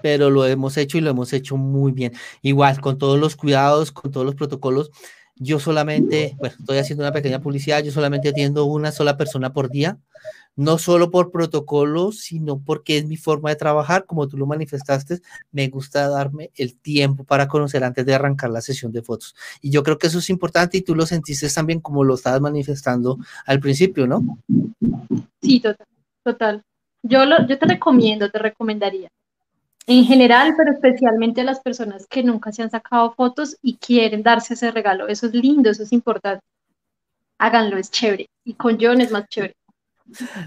pero 0.05 0.29
lo 0.29 0.45
hemos 0.45 0.77
hecho 0.77 0.99
y 0.99 1.01
lo 1.01 1.09
hemos 1.09 1.33
hecho 1.33 1.57
muy 1.57 1.91
bien. 1.91 2.13
Igual, 2.43 2.79
con 2.79 2.99
todos 2.99 3.19
los 3.19 3.35
cuidados, 3.35 3.91
con 3.91 4.11
todos 4.11 4.23
los 4.23 4.35
protocolos, 4.35 4.91
yo 5.35 5.59
solamente, 5.59 6.35
bueno, 6.37 6.55
estoy 6.59 6.77
haciendo 6.77 7.03
una 7.03 7.11
pequeña 7.11 7.41
publicidad, 7.41 7.83
yo 7.83 7.91
solamente 7.91 8.29
atiendo 8.29 8.65
una 8.65 8.91
sola 8.91 9.17
persona 9.17 9.51
por 9.51 9.71
día, 9.71 9.97
no 10.55 10.77
solo 10.77 11.09
por 11.09 11.31
protocolo, 11.31 12.11
sino 12.11 12.59
porque 12.59 12.99
es 12.99 13.07
mi 13.07 13.17
forma 13.17 13.49
de 13.49 13.55
trabajar, 13.55 14.05
como 14.05 14.27
tú 14.27 14.37
lo 14.37 14.45
manifestaste, 14.45 15.21
me 15.51 15.69
gusta 15.69 16.07
darme 16.07 16.51
el 16.55 16.77
tiempo 16.77 17.23
para 17.23 17.47
conocer 17.47 17.83
antes 17.83 18.05
de 18.05 18.13
arrancar 18.13 18.51
la 18.51 18.61
sesión 18.61 18.91
de 18.91 19.01
fotos. 19.01 19.35
Y 19.59 19.71
yo 19.71 19.81
creo 19.81 19.97
que 19.97 20.05
eso 20.05 20.19
es 20.19 20.29
importante 20.29 20.77
y 20.77 20.81
tú 20.83 20.93
lo 20.93 21.07
sentiste 21.07 21.49
también 21.49 21.79
como 21.79 22.03
lo 22.03 22.13
estabas 22.13 22.41
manifestando 22.41 23.17
al 23.47 23.59
principio, 23.59 24.05
¿no? 24.05 24.21
Sí, 25.41 25.61
total, 25.61 25.87
total. 26.23 26.63
Yo, 27.01 27.25
lo, 27.25 27.47
yo 27.47 27.57
te 27.57 27.65
recomiendo, 27.65 28.29
te 28.29 28.37
recomendaría 28.37 29.09
en 29.87 30.05
general, 30.05 30.55
pero 30.57 30.71
especialmente 30.71 31.41
a 31.41 31.43
las 31.45 31.59
personas 31.59 32.07
que 32.07 32.23
nunca 32.23 32.51
se 32.51 32.63
han 32.63 32.71
sacado 32.71 33.13
fotos 33.13 33.57
y 33.61 33.77
quieren 33.77 34.23
darse 34.23 34.55
ese 34.55 34.71
regalo. 34.71 35.07
Eso 35.07 35.27
es 35.27 35.33
lindo, 35.33 35.69
eso 35.69 35.83
es 35.83 35.91
importante. 35.91 36.43
Háganlo, 37.37 37.77
es 37.77 37.91
chévere. 37.91 38.29
Y 38.43 38.53
con 38.53 38.77
John 38.79 39.01
es 39.01 39.11
más 39.11 39.27
chévere. 39.29 39.55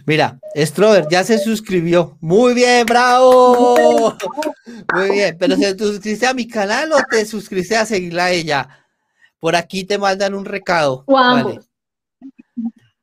Mira, 0.06 0.38
Strover 0.56 1.06
ya 1.10 1.24
se 1.24 1.38
suscribió. 1.38 2.16
Muy 2.20 2.54
bien, 2.54 2.86
bravo. 2.86 4.16
Muy 4.94 5.10
bien, 5.10 5.36
pero 5.38 5.56
¿se 5.56 5.76
suscribiste 5.76 6.26
a 6.26 6.34
mi 6.34 6.46
canal 6.46 6.92
o 6.92 6.98
te 7.08 7.24
suscribiste 7.24 7.76
a 7.76 7.84
seguirla 7.84 8.26
a 8.26 8.30
ella? 8.30 8.68
Por 9.40 9.56
aquí 9.56 9.84
te 9.84 9.98
mandan 9.98 10.34
un 10.34 10.44
recado. 10.44 11.04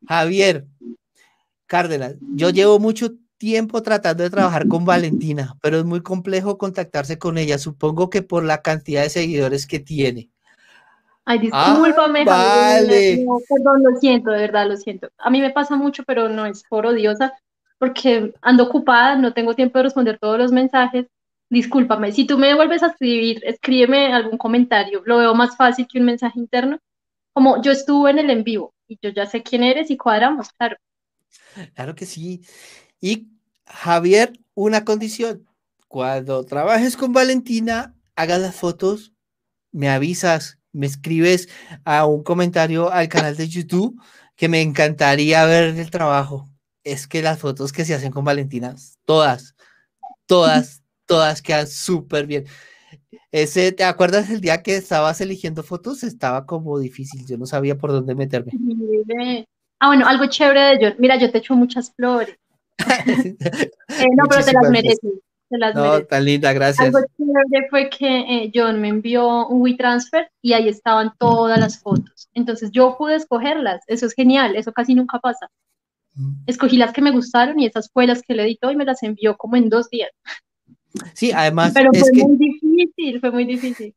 Javier 0.08 0.66
Cárdenas, 1.66 2.16
yo 2.36 2.52
llevo 2.52 2.80
mucho 2.80 3.16
tiempo 3.38 3.82
tratando 3.82 4.24
de 4.24 4.30
trabajar 4.30 4.68
con 4.68 4.86
Valentina, 4.86 5.56
pero 5.62 5.78
es 5.78 5.86
muy 5.86 6.02
complejo 6.02 6.58
contactarse 6.58 7.18
con 7.18 7.38
ella, 7.38 7.58
supongo 7.58 8.10
que 8.10 8.22
por 8.22 8.44
la 8.44 8.62
cantidad 8.62 9.04
de 9.04 9.10
seguidores 9.10 9.68
que 9.68 9.80
tiene. 9.80 10.30
Ay, 11.26 11.40
ah, 11.52 11.72
discúlpame, 11.72 12.24
vale. 12.24 13.26
perdón, 13.50 13.84
lo 13.84 13.98
siento, 14.00 14.30
de 14.30 14.42
verdad, 14.42 14.68
lo 14.68 14.78
siento. 14.78 15.10
A 15.18 15.30
mí 15.30 15.42
me 15.42 15.50
pasa 15.50 15.76
mucho, 15.76 16.04
pero 16.04 16.30
no 16.30 16.46
es 16.46 16.64
por 16.70 16.86
odiosa, 16.86 17.34
porque 17.80 18.34
ando 18.42 18.66
ocupada, 18.66 19.16
no 19.16 19.34
tengo 19.34 19.56
tiempo 19.56 19.80
de 19.80 19.84
responder 19.84 20.20
todos 20.20 20.38
los 20.38 20.52
mensajes. 20.52 21.08
Discúlpame, 21.50 22.12
si 22.12 22.26
tú 22.26 22.38
me 22.38 22.54
vuelves 22.54 22.84
a 22.84 22.88
escribir, 22.88 23.42
escríbeme 23.44 24.14
algún 24.14 24.38
comentario, 24.38 25.02
lo 25.06 25.18
veo 25.18 25.34
más 25.34 25.58
fácil 25.58 25.88
que 25.92 26.00
un 26.00 26.06
mensaje 26.06 26.40
interno. 26.40 26.80
Como 27.34 27.62
yo 27.62 27.72
estuve 27.72 28.12
en 28.12 28.20
el 28.20 28.30
en 28.30 28.44
vivo 28.44 28.74
y 28.88 28.98
yo 29.02 29.10
ya 29.10 29.26
sé 29.26 29.44
quién 29.44 29.64
eres 29.64 29.92
y 29.92 29.98
cuadramos, 29.98 30.50
claro. 30.54 30.78
Claro 31.74 31.96
que 31.96 32.06
sí. 32.06 32.42
Y 33.06 33.28
Javier, 33.68 34.34
una 34.56 34.84
condición. 34.84 35.46
Cuando 35.88 36.44
trabajes 36.44 36.98
con 36.98 37.14
Valentina, 37.14 37.94
hagas 38.16 38.42
las 38.42 38.56
fotos, 38.56 39.14
me 39.72 39.90
avisas, 39.90 40.58
me 40.72 40.88
escribes 40.88 41.48
a 41.84 42.08
un 42.08 42.24
comentario 42.24 42.92
al 42.92 43.08
canal 43.08 43.38
de 43.38 43.48
YouTube 43.48 44.02
que 44.36 44.50
me 44.50 44.64
encantaría 44.64 45.46
ver 45.46 45.78
el 45.78 45.92
trabajo. 45.92 46.50
Es 46.84 47.06
que 47.06 47.22
las 47.22 47.38
fotos 47.38 47.72
que 47.72 47.86
se 47.86 47.94
hacen 47.94 48.12
con 48.12 48.26
Valentina, 48.26 48.74
todas, 49.06 49.56
todas, 50.26 50.82
todas 51.06 51.44
quedan 51.44 51.68
súper 51.68 52.26
bien. 52.26 52.46
Ese, 53.32 53.72
¿te 53.72 53.84
acuerdas 53.84 54.32
el 54.32 54.42
día 54.42 54.64
que 54.64 54.78
estabas 54.78 55.22
eligiendo 55.22 55.62
fotos? 55.62 56.02
Estaba 56.04 56.48
como 56.48 56.80
difícil, 56.80 57.24
yo 57.28 57.38
no 57.38 57.46
sabía 57.46 57.78
por 57.78 57.92
dónde 57.92 58.16
meterme. 58.16 58.54
Ah, 59.80 59.90
bueno, 59.90 60.08
algo 60.08 60.26
chévere 60.26 60.62
de 60.62 60.82
yo. 60.82 60.96
Mira, 60.98 61.20
yo 61.20 61.32
te 61.32 61.38
echo 61.38 61.54
muchas 61.54 61.94
flores. 61.94 62.36
Eh, 63.88 64.08
no, 64.18 64.26
pero 64.30 64.44
te 64.44 64.52
las 64.52 64.70
mereces. 64.70 65.00
no, 65.50 66.04
tan 66.04 66.26
linda, 66.26 66.52
gracias. 66.54 66.88
Algo 66.88 67.00
chévere 67.18 67.68
fue 67.70 67.90
que 67.90 68.20
eh, 68.20 68.52
John 68.54 68.82
me 68.82 68.90
envió 68.90 69.48
un 69.48 69.62
WeTransfer 69.62 70.30
y 70.42 70.54
ahí 70.54 70.68
estaban 70.68 71.14
todas 71.18 71.60
las 71.60 71.80
fotos. 71.80 72.28
Entonces 72.34 72.72
yo 72.72 72.98
pude 72.98 73.16
escogerlas. 73.16 73.82
Eso 73.88 74.06
es 74.06 74.14
genial, 74.14 74.56
eso 74.56 74.74
casi 74.74 74.96
nunca 74.96 75.20
pasa. 75.20 75.48
Mm. 76.16 76.44
Escogí 76.48 76.78
las 76.78 76.92
que 76.92 77.02
me 77.02 77.12
gustaron 77.12 77.60
y 77.60 77.68
esas 77.68 77.90
fue 77.92 78.08
las 78.08 78.22
que 78.22 78.34
le 78.34 78.44
editó 78.44 78.72
y 78.72 78.76
me 78.76 78.86
las 78.86 79.02
envió 79.04 79.38
como 79.38 79.56
en 79.56 79.70
dos 79.70 79.90
días. 79.90 80.10
Sí, 81.14 81.32
además. 81.32 81.74
Pero 81.74 81.92
fue 81.94 82.12
muy 82.24 82.38
difícil, 82.38 83.20
fue 83.20 83.32
muy 83.32 83.46
difícil. 83.46 83.96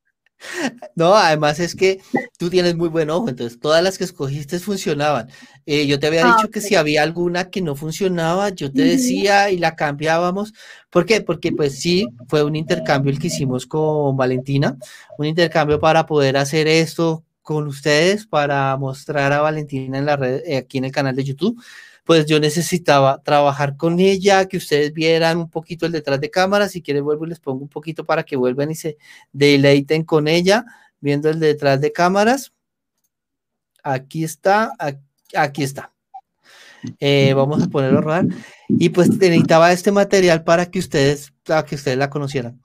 No, 0.94 1.14
además 1.14 1.60
es 1.60 1.74
que 1.74 2.00
tú 2.38 2.50
tienes 2.50 2.76
muy 2.76 2.88
buen 2.88 3.10
ojo, 3.10 3.28
entonces 3.28 3.58
todas 3.58 3.82
las 3.82 3.98
que 3.98 4.04
escogiste 4.04 4.58
funcionaban. 4.58 5.28
Eh, 5.66 5.86
yo 5.86 5.98
te 5.98 6.06
había 6.06 6.26
ah, 6.26 6.36
dicho 6.36 6.50
que 6.50 6.60
si 6.60 6.74
había 6.74 7.02
alguna 7.02 7.50
que 7.50 7.60
no 7.60 7.74
funcionaba, 7.76 8.50
yo 8.50 8.72
te 8.72 8.82
decía 8.82 9.50
y 9.50 9.58
la 9.58 9.76
cambiábamos. 9.76 10.54
¿Por 10.90 11.06
qué? 11.06 11.20
Porque 11.20 11.52
pues 11.52 11.78
sí, 11.78 12.08
fue 12.28 12.42
un 12.42 12.56
intercambio 12.56 13.12
el 13.12 13.18
que 13.18 13.28
hicimos 13.28 13.66
con 13.66 14.16
Valentina, 14.16 14.76
un 15.18 15.26
intercambio 15.26 15.78
para 15.80 16.06
poder 16.06 16.36
hacer 16.36 16.68
esto 16.68 17.24
con 17.42 17.66
ustedes, 17.66 18.26
para 18.26 18.76
mostrar 18.76 19.32
a 19.32 19.40
Valentina 19.40 19.98
en 19.98 20.06
la 20.06 20.16
red, 20.16 20.42
eh, 20.44 20.58
aquí 20.58 20.78
en 20.78 20.84
el 20.84 20.92
canal 20.92 21.16
de 21.16 21.24
YouTube 21.24 21.60
pues 22.08 22.24
yo 22.24 22.40
necesitaba 22.40 23.22
trabajar 23.22 23.76
con 23.76 24.00
ella, 24.00 24.48
que 24.48 24.56
ustedes 24.56 24.94
vieran 24.94 25.36
un 25.36 25.50
poquito 25.50 25.84
el 25.84 25.92
detrás 25.92 26.18
de 26.18 26.30
cámara, 26.30 26.66
si 26.66 26.80
quieren 26.80 27.04
vuelvo 27.04 27.26
y 27.26 27.28
les 27.28 27.38
pongo 27.38 27.60
un 27.60 27.68
poquito 27.68 28.06
para 28.06 28.22
que 28.22 28.34
vuelvan 28.34 28.70
y 28.70 28.76
se 28.76 28.96
deleiten 29.30 30.04
con 30.04 30.26
ella, 30.26 30.64
viendo 31.00 31.28
el 31.28 31.38
detrás 31.38 31.82
de 31.82 31.92
cámaras. 31.92 32.54
Aquí 33.82 34.24
está, 34.24 34.72
aquí, 35.34 35.62
está. 35.62 35.92
Eh, 36.98 37.34
vamos 37.34 37.64
a 37.64 37.68
ponerlo 37.68 37.98
a 37.98 38.00
rodar. 38.00 38.24
Y 38.70 38.88
pues 38.88 39.10
necesitaba 39.10 39.70
este 39.70 39.92
material 39.92 40.44
para 40.44 40.70
que 40.70 40.78
ustedes, 40.78 41.34
para 41.44 41.66
que 41.66 41.74
ustedes 41.74 41.98
la 41.98 42.08
conocieran. 42.08 42.58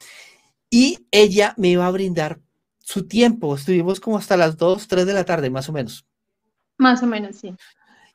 Y 0.69 1.05
ella 1.11 1.53
me 1.57 1.67
iba 1.67 1.85
a 1.85 1.91
brindar 1.91 2.39
su 2.79 3.09
tiempo. 3.09 3.53
Estuvimos 3.53 3.99
como 3.99 4.17
hasta 4.17 4.37
las 4.37 4.55
2, 4.55 4.87
3 4.87 5.05
de 5.05 5.13
la 5.13 5.25
tarde, 5.25 5.49
más 5.49 5.67
o 5.67 5.73
menos. 5.73 6.05
Más 6.77 7.03
o 7.03 7.07
menos, 7.07 7.35
sí. 7.35 7.53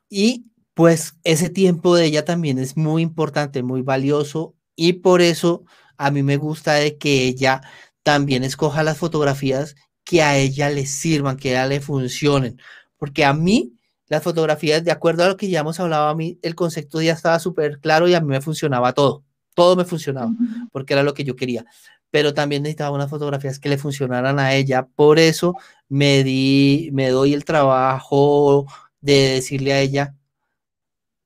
Y 0.09 0.47
pues 0.79 1.17
ese 1.25 1.51
tiempo 1.51 1.97
de 1.97 2.05
ella 2.05 2.25
también 2.25 2.57
es 2.61 2.77
muy 2.77 3.03
importante, 3.03 3.65
muy 3.65 3.83
valioso 3.83 4.55
y 4.77 4.93
por 4.93 5.23
eso 5.23 5.65
a 5.97 6.13
mí 6.13 6.23
me 6.23 6.37
gusta 6.37 6.75
de 6.75 6.97
que 6.99 7.25
ella 7.25 7.63
también 8.05 8.45
escoja 8.45 8.85
las 8.85 8.97
fotografías 8.97 9.75
que 10.05 10.23
a 10.23 10.37
ella 10.37 10.71
le 10.71 10.87
sirvan, 10.87 11.37
que 11.37 11.49
a 11.49 11.53
ella 11.65 11.67
le 11.67 11.81
funcionen, 11.81 12.61
porque 12.97 13.25
a 13.25 13.35
mí 13.35 13.73
las 14.07 14.23
fotografías, 14.23 14.85
de 14.85 14.93
acuerdo 14.93 15.25
a 15.25 15.27
lo 15.27 15.37
que 15.37 15.49
ya 15.49 15.61
hemos 15.61 15.81
hablado, 15.81 16.07
a 16.11 16.15
mí 16.15 16.39
el 16.43 16.55
concepto 16.55 17.03
ya 17.03 17.15
estaba 17.15 17.41
súper 17.41 17.81
claro 17.81 18.07
y 18.07 18.15
a 18.15 18.21
mí 18.21 18.29
me 18.29 18.41
funcionaba 18.41 18.93
todo, 18.93 19.25
todo 19.55 19.75
me 19.75 19.85
funcionaba, 19.85 20.31
porque 20.71 20.93
era 20.93 21.03
lo 21.03 21.13
que 21.13 21.25
yo 21.25 21.35
quería. 21.35 21.65
pero 22.11 22.35
también 22.35 22.63
necesitaba 22.63 22.95
unas 22.95 23.11
fotografías 23.11 23.59
que 23.59 23.69
le 23.69 23.79
funcionaran 23.79 24.39
a 24.39 24.55
ella. 24.55 24.87
Por 24.87 25.19
eso 25.19 25.55
me 25.89 26.23
di, 26.25 26.91
me 26.93 27.09
doy 27.11 27.35
el 27.35 27.45
trabajo 27.45 28.67
de 29.01 29.31
decirle 29.35 29.73
a 29.73 29.81
ella 29.81 30.15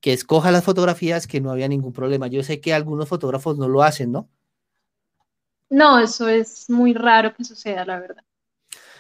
que 0.03 0.13
escoja 0.13 0.51
las 0.51 0.65
fotografías, 0.65 1.27
que 1.29 1.41
no 1.41 1.53
había 1.53 1.69
ningún 1.69 1.93
problema. 1.93 2.27
Yo 2.27 2.43
sé 2.43 2.61
que 2.61 2.75
algunos 2.75 3.09
fotógrafos 3.09 3.57
no 3.57 3.69
lo 3.69 3.83
hacen, 3.85 4.11
¿no? 4.11 4.29
No, 5.71 6.01
eso 6.01 6.29
es 6.29 6.69
muy 6.69 6.93
raro 6.93 7.33
que 7.35 7.45
suceda, 7.45 7.87
la 7.87 8.01
verdad. 8.01 8.25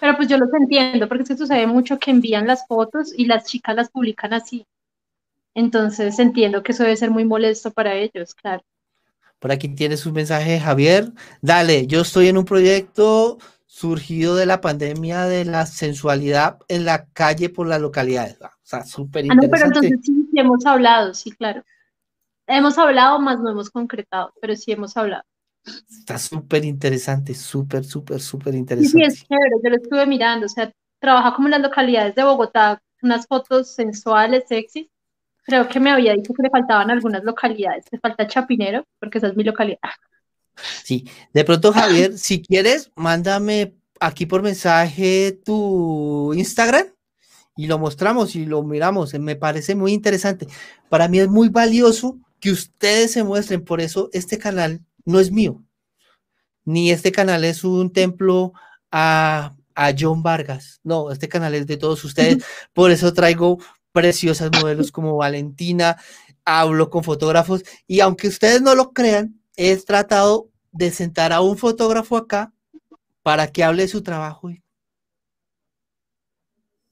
Pero 0.00 0.16
pues 0.16 0.28
yo 0.28 0.38
los 0.38 0.48
entiendo, 0.54 1.08
porque 1.08 1.24
es 1.24 1.28
que 1.28 1.36
sucede 1.36 1.66
mucho 1.66 1.98
que 1.98 2.12
envían 2.12 2.46
las 2.46 2.66
fotos 2.66 3.12
y 3.14 3.26
las 3.26 3.44
chicas 3.44 3.74
las 3.74 3.90
publican 3.90 4.32
así. 4.32 4.64
Entonces 5.54 6.18
entiendo 6.20 6.62
que 6.62 6.70
eso 6.70 6.84
debe 6.84 6.96
ser 6.96 7.10
muy 7.10 7.24
molesto 7.24 7.72
para 7.72 7.94
ellos, 7.94 8.32
claro. 8.34 8.64
Por 9.40 9.50
aquí 9.50 9.68
tienes 9.68 10.06
un 10.06 10.12
mensaje, 10.12 10.60
Javier. 10.60 11.10
Dale, 11.40 11.88
yo 11.88 12.02
estoy 12.02 12.28
en 12.28 12.38
un 12.38 12.44
proyecto 12.44 13.38
surgido 13.66 14.36
de 14.36 14.46
la 14.46 14.60
pandemia 14.60 15.24
de 15.24 15.44
la 15.44 15.66
sensualidad 15.66 16.58
en 16.68 16.84
la 16.84 17.06
calle 17.06 17.48
por 17.48 17.66
las 17.66 17.80
localidades. 17.80 18.36
O 18.40 18.61
sea, 18.76 18.84
súper 18.84 19.24
interesante. 19.24 19.46
Ah, 19.46 19.48
no, 19.48 19.50
pero 19.50 19.66
entonces 19.66 20.00
sí, 20.04 20.28
sí 20.30 20.40
hemos 20.40 20.66
hablado, 20.66 21.14
sí, 21.14 21.30
claro. 21.32 21.62
Hemos 22.46 22.76
hablado, 22.78 23.20
más 23.20 23.38
no 23.38 23.50
hemos 23.50 23.70
concretado, 23.70 24.32
pero 24.40 24.56
sí 24.56 24.72
hemos 24.72 24.96
hablado. 24.96 25.24
Está 25.64 26.18
súper 26.18 26.64
interesante, 26.64 27.34
súper, 27.34 27.84
súper, 27.84 28.20
súper 28.20 28.54
interesante. 28.54 28.98
Sí, 28.98 29.04
es 29.04 29.24
chévere, 29.26 29.56
yo 29.62 29.70
lo 29.70 29.76
estuve 29.76 30.06
mirando, 30.06 30.46
o 30.46 30.48
sea, 30.48 30.72
trabaja 30.98 31.34
como 31.34 31.48
en 31.48 31.52
las 31.52 31.62
localidades 31.62 32.14
de 32.14 32.24
Bogotá, 32.24 32.82
unas 33.00 33.26
fotos 33.26 33.68
sensuales, 33.68 34.44
sexys, 34.48 34.88
Creo 35.44 35.68
que 35.68 35.80
me 35.80 35.90
había 35.90 36.12
dicho 36.14 36.32
que 36.34 36.42
le 36.42 36.50
faltaban 36.50 36.90
algunas 36.90 37.24
localidades. 37.24 37.84
Le 37.90 37.98
falta 37.98 38.26
Chapinero, 38.26 38.86
porque 39.00 39.18
esa 39.18 39.28
es 39.28 39.36
mi 39.36 39.42
localidad. 39.42 39.78
Sí, 40.84 41.08
de 41.32 41.44
pronto, 41.44 41.72
Javier, 41.72 42.16
si 42.16 42.42
quieres, 42.42 42.92
mándame 42.94 43.74
aquí 43.98 44.26
por 44.26 44.42
mensaje 44.42 45.40
tu 45.44 46.32
Instagram 46.34 46.86
y 47.56 47.66
lo 47.66 47.78
mostramos 47.78 48.34
y 48.36 48.46
lo 48.46 48.62
miramos. 48.62 49.14
Me 49.14 49.36
parece 49.36 49.74
muy 49.74 49.92
interesante. 49.92 50.46
Para 50.88 51.08
mí 51.08 51.18
es 51.20 51.28
muy 51.28 51.48
valioso 51.48 52.18
que 52.40 52.50
ustedes 52.50 53.12
se 53.12 53.24
muestren. 53.24 53.64
Por 53.64 53.80
eso 53.80 54.08
este 54.12 54.38
canal 54.38 54.80
no 55.04 55.20
es 55.20 55.30
mío. 55.30 55.62
Ni 56.64 56.90
este 56.90 57.12
canal 57.12 57.44
es 57.44 57.64
un 57.64 57.92
templo 57.92 58.52
a, 58.90 59.54
a 59.74 59.92
John 59.98 60.22
Vargas. 60.22 60.80
No, 60.82 61.10
este 61.10 61.28
canal 61.28 61.54
es 61.54 61.66
de 61.66 61.76
todos 61.76 62.04
ustedes. 62.04 62.44
Por 62.72 62.90
eso 62.90 63.12
traigo 63.12 63.58
preciosas 63.92 64.50
modelos 64.60 64.90
como 64.90 65.16
Valentina, 65.16 65.98
hablo 66.44 66.90
con 66.90 67.04
fotógrafos 67.04 67.62
y 67.86 68.00
aunque 68.00 68.28
ustedes 68.28 68.62
no 68.62 68.74
lo 68.74 68.92
crean, 68.92 69.40
he 69.56 69.76
tratado 69.76 70.48
de 70.72 70.90
sentar 70.90 71.32
a 71.32 71.42
un 71.42 71.58
fotógrafo 71.58 72.16
acá 72.16 72.52
para 73.22 73.52
que 73.52 73.62
hable 73.62 73.82
de 73.82 73.88
su 73.88 74.02
trabajo. 74.02 74.50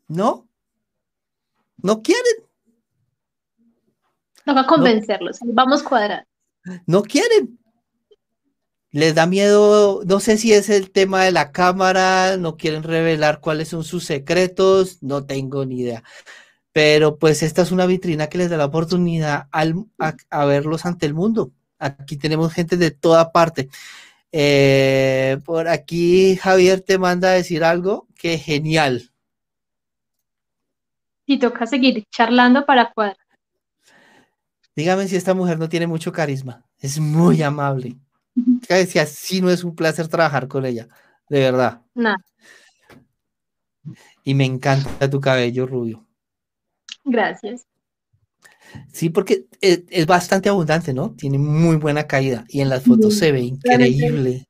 ¿No? 0.09 0.50
¿No 1.83 2.03
quieren? 2.03 2.25
No 4.47 4.55
va 4.55 4.63
a 4.63 4.67
convencerlos, 4.67 5.39
vamos 5.45 5.83
a 5.83 5.85
cuadrar. 5.85 6.27
No 6.87 7.03
quieren. 7.03 7.59
Les 8.93 9.15
da 9.15 9.27
miedo, 9.27 10.03
no 10.05 10.19
sé 10.19 10.37
si 10.37 10.53
es 10.53 10.69
el 10.69 10.91
tema 10.91 11.23
de 11.25 11.31
la 11.31 11.53
cámara, 11.53 12.37
no 12.37 12.57
quieren 12.57 12.83
revelar 12.83 13.41
cuáles 13.41 13.69
son 13.69 13.85
sus 13.85 14.05
secretos, 14.05 15.01
no 15.03 15.25
tengo 15.25 15.65
ni 15.65 15.81
idea 15.81 16.03
pero 16.73 17.19
pues 17.19 17.43
esta 17.43 17.63
es 17.63 17.73
una 17.73 17.87
vitrina 17.87 18.29
que 18.29 18.39
les 18.39 18.51
da 18.51 18.57
la 18.57 18.67
oportunidad 18.67 19.49
a, 19.51 20.45
verlos 20.45 20.87
ante 20.87 21.07
el 21.07 21.15
mundo. 21.15 21.53
Aquí 21.79 22.17
tenemos 22.17 22.53
gente 22.53 22.77
de 22.77 22.91
toda 22.91 23.33
parte. 23.33 23.69
Eh, 24.33 25.39
por 25.45 25.69
aquí 25.69 26.37
Javier 26.37 26.81
te 26.81 26.99
manda 26.99 27.31
a 27.31 27.35
decir 27.35 27.65
algo 27.65 28.07
que 28.15 28.39
genial. 28.39 29.10
Y 31.31 31.39
toca 31.39 31.65
seguir 31.65 32.03
charlando 32.11 32.67
para 32.67 32.91
cuadrar. 32.91 33.17
Dígame 34.75 35.07
si 35.07 35.15
esta 35.15 35.33
mujer 35.33 35.61
no 35.61 35.69
tiene 35.69 35.87
mucho 35.87 36.11
carisma. 36.11 36.65
Es 36.77 36.99
muy 36.99 37.41
amable. 37.41 37.97
Si 38.89 38.99
así 38.99 39.41
no 39.41 39.49
es 39.49 39.63
un 39.63 39.77
placer 39.77 40.09
trabajar 40.09 40.49
con 40.49 40.67
ella, 40.67 40.89
de 41.29 41.39
verdad. 41.39 41.83
Nada. 41.95 42.17
Y 44.25 44.35
me 44.35 44.45
encanta 44.45 45.09
tu 45.09 45.21
cabello 45.21 45.69
rubio. 45.69 46.05
Gracias. 47.05 47.65
Sí, 48.93 49.11
porque 49.11 49.47
es, 49.61 50.07
bastante 50.07 50.49
abundante, 50.49 50.93
¿no? 50.93 51.15
Tiene 51.15 51.39
muy 51.39 51.77
buena 51.77 52.09
caída 52.09 52.45
y 52.49 52.61
en 52.61 52.71
las 52.71 52.83
fotos 52.83 53.15
se 53.15 53.31
ve 53.31 53.43
increíble. 53.43 54.49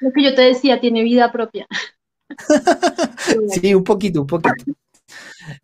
Lo 0.00 0.12
que 0.12 0.22
yo 0.22 0.34
te 0.34 0.42
decía, 0.42 0.80
tiene 0.80 1.02
vida 1.02 1.32
propia. 1.32 1.66
sí, 3.48 3.74
un 3.74 3.84
poquito, 3.84 4.20
un 4.20 4.26
poquito. 4.26 4.70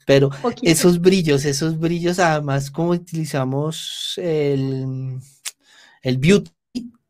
Pero 0.07 0.31
esos 0.63 1.01
brillos, 1.01 1.45
esos 1.45 1.79
brillos, 1.79 2.19
además, 2.19 2.71
como 2.71 2.91
utilizamos 2.91 4.15
el, 4.17 5.19
el 6.03 6.19
beauty, 6.19 6.51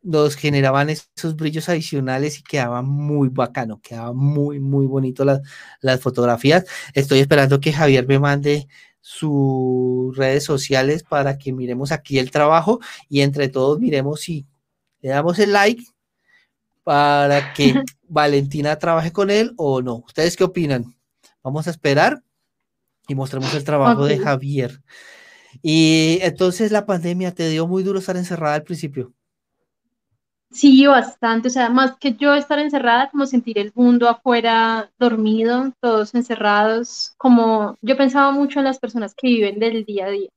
nos 0.07 0.36
generaban 0.36 0.89
esos 0.89 1.35
brillos 1.35 1.69
adicionales 1.69 2.39
y 2.39 2.43
quedaba 2.43 2.81
muy 2.81 3.28
bacano, 3.28 3.81
quedaba 3.82 4.12
muy, 4.12 4.61
muy 4.61 4.86
bonito 4.86 5.24
las 5.81 6.01
fotografías. 6.01 6.65
Estoy 6.94 7.19
esperando 7.19 7.59
que 7.59 7.73
Javier 7.73 8.07
me 8.07 8.20
mande 8.20 8.69
sus 9.01 10.16
redes 10.16 10.44
sociales 10.44 11.03
para 11.03 11.39
que 11.39 11.53
miremos 11.53 11.93
aquí 11.93 12.19
el 12.19 12.31
trabajo 12.31 12.81
y 13.09 13.20
entre 13.20 13.48
todos 13.48 13.78
miremos 13.81 14.20
si 14.20 14.47
le 15.01 15.11
damos 15.11 15.39
el 15.39 15.53
like 15.53 15.85
para 16.85 17.53
que 17.53 17.74
Valentina 18.09 18.78
trabaje 18.78 19.12
con 19.12 19.31
él 19.31 19.55
o 19.57 19.82
no. 19.82 20.05
¿Ustedes 20.07 20.36
qué 20.36 20.44
opinan? 20.44 20.97
Vamos 21.43 21.66
a 21.66 21.70
esperar 21.70 22.23
y 23.08 23.14
mostremos 23.14 23.54
el 23.54 23.64
trabajo 23.64 24.04
de 24.04 24.18
Javier. 24.18 24.82
Y 25.62 26.18
entonces 26.22 26.72
la 26.72 26.86
pandemia 26.86 27.32
te 27.32 27.48
dio 27.48 27.66
muy 27.66 27.82
duro 27.82 27.98
estar 27.98 28.16
encerrada 28.16 28.56
al 28.56 28.62
principio. 28.62 29.12
Sí, 30.50 30.86
bastante, 30.86 31.48
o 31.48 31.50
sea, 31.50 31.68
más 31.70 31.96
que 31.98 32.14
yo 32.14 32.34
estar 32.34 32.58
encerrada, 32.58 33.10
como 33.10 33.26
sentir 33.26 33.58
el 33.58 33.72
mundo 33.74 34.08
afuera 34.08 34.90
dormido, 34.98 35.72
todos 35.80 36.14
encerrados, 36.14 37.12
como 37.18 37.76
yo 37.82 37.96
pensaba 37.96 38.30
mucho 38.32 38.60
en 38.60 38.64
las 38.64 38.78
personas 38.78 39.14
que 39.14 39.26
viven 39.28 39.58
del 39.58 39.84
día 39.84 40.06
a 40.06 40.10
día, 40.10 40.30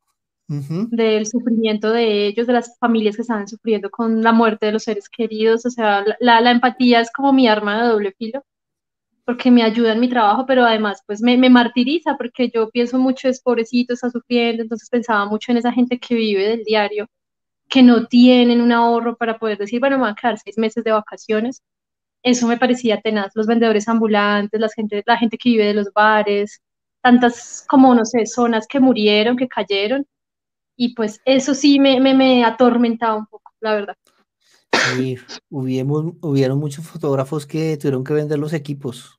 del 0.48 1.28
sufrimiento 1.28 1.92
de 1.92 2.26
ellos, 2.28 2.48
de 2.48 2.54
las 2.54 2.78
familias 2.80 3.16
que 3.16 3.22
estaban 3.22 3.48
sufriendo 3.48 3.90
con 3.92 4.22
la 4.24 4.32
muerte 4.34 4.66
de 4.66 4.72
los 4.74 4.84
seres 4.84 5.08
queridos, 5.10 5.66
o 5.66 5.70
sea, 5.70 6.04
la, 6.20 6.42
la 6.42 6.52
empatía 6.52 7.02
es 7.02 7.12
como 7.12 7.32
mi 7.32 7.48
arma 7.48 7.82
de 7.82 7.90
doble 7.90 8.14
filo, 8.18 8.44
porque 9.30 9.52
me 9.52 9.62
ayuda 9.62 9.94
en 9.94 10.00
mi 10.00 10.10
trabajo, 10.10 10.44
pero 10.48 10.66
además 10.66 11.04
pues 11.06 11.22
me, 11.22 11.38
me 11.38 11.52
martiriza, 11.52 12.18
porque 12.18 12.50
yo 12.52 12.72
pienso 12.72 12.98
mucho, 12.98 13.30
es 13.30 13.40
pobrecito, 13.40 13.94
está 13.94 14.10
sufriendo, 14.10 14.64
entonces 14.64 14.90
pensaba 14.90 15.24
mucho 15.28 15.52
en 15.52 15.60
esa 15.60 15.72
gente 15.72 16.00
que 16.00 16.16
vive 16.16 16.48
del 16.48 16.64
diario 16.64 17.06
que 17.70 17.84
no 17.84 18.08
tienen 18.08 18.60
un 18.60 18.72
ahorro 18.72 19.16
para 19.18 19.38
poder 19.38 19.60
decir, 19.60 19.80
bueno, 19.82 19.98
me 19.98 20.02
van 20.06 20.14
a 20.14 20.16
quedar 20.16 20.40
seis 20.40 20.58
meses 20.58 20.84
de 20.84 20.94
vacaciones. 20.94 21.62
Eso 22.24 22.48
me 22.48 22.58
parecía 22.58 23.02
tenaz. 23.02 23.32
Los 23.36 23.46
vendedores 23.46 23.88
ambulantes, 23.88 24.60
la 24.60 24.70
gente, 24.70 25.04
la 25.06 25.18
gente 25.18 25.38
que 25.38 25.50
vive 25.50 25.66
de 25.68 25.76
los 25.76 25.94
bares, 25.94 26.60
tantas 27.04 27.64
como, 27.70 27.94
no 27.94 28.06
sé, 28.06 28.26
zonas 28.26 28.66
que 28.68 28.80
murieron, 28.80 29.38
que 29.38 29.48
cayeron. 29.48 30.08
Y 30.76 30.96
pues 30.96 31.22
eso 31.24 31.54
sí 31.54 31.80
me, 31.80 32.00
me, 32.00 32.16
me 32.16 32.44
atormentaba 32.44 33.16
un 33.16 33.28
poco, 33.28 33.52
la 33.60 33.76
verdad. 33.76 33.96
Sí, 34.96 35.18
hubieron, 35.52 36.18
hubieron 36.24 36.58
muchos 36.58 36.88
fotógrafos 36.88 37.46
que 37.46 37.78
tuvieron 37.78 38.04
que 38.04 38.14
vender 38.14 38.40
los 38.40 38.54
equipos. 38.54 39.19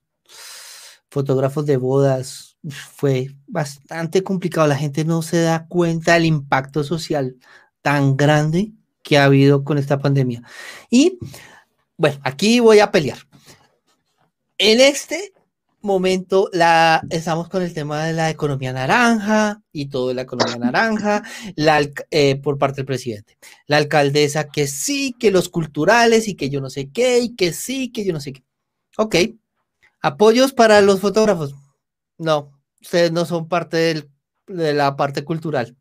Fotógrafos 1.11 1.65
de 1.65 1.77
bodas. 1.77 2.57
Fue 2.67 3.35
bastante 3.45 4.23
complicado. 4.23 4.65
La 4.67 4.77
gente 4.77 5.05
no 5.05 5.21
se 5.21 5.41
da 5.41 5.67
cuenta 5.67 6.13
del 6.13 6.25
impacto 6.25 6.83
social 6.83 7.35
tan 7.81 8.17
grande 8.17 8.71
que 9.03 9.17
ha 9.17 9.25
habido 9.25 9.63
con 9.63 9.77
esta 9.77 9.99
pandemia. 9.99 10.41
Y 10.89 11.19
bueno, 11.97 12.19
aquí 12.23 12.59
voy 12.59 12.79
a 12.79 12.91
pelear. 12.91 13.19
En 14.57 14.79
este 14.79 15.33
momento 15.81 16.49
la, 16.53 17.01
estamos 17.09 17.49
con 17.49 17.63
el 17.63 17.73
tema 17.73 18.05
de 18.05 18.13
la 18.13 18.29
economía 18.29 18.71
naranja 18.71 19.61
y 19.71 19.87
todo 19.87 20.13
la 20.13 20.21
economía 20.21 20.57
naranja 20.57 21.23
la, 21.55 21.81
eh, 22.11 22.35
por 22.37 22.57
parte 22.57 22.77
del 22.77 22.85
presidente. 22.85 23.37
La 23.67 23.77
alcaldesa 23.77 24.47
que 24.49 24.67
sí, 24.67 25.13
que 25.19 25.31
los 25.31 25.49
culturales 25.49 26.27
y 26.27 26.35
que 26.35 26.49
yo 26.49 26.61
no 26.61 26.69
sé 26.69 26.89
qué, 26.89 27.19
y 27.19 27.35
que 27.35 27.53
sí, 27.53 27.91
que 27.91 28.05
yo 28.05 28.13
no 28.13 28.21
sé 28.21 28.33
qué. 28.33 28.43
Ok. 28.97 29.15
Apoyos 30.01 30.53
para 30.53 30.81
los 30.81 30.99
fotógrafos. 30.99 31.55
No, 32.17 32.51
ustedes 32.81 33.11
no 33.11 33.25
son 33.25 33.47
parte 33.47 34.09
de 34.47 34.73
la 34.73 34.95
parte 34.95 35.23
cultural. 35.23 35.77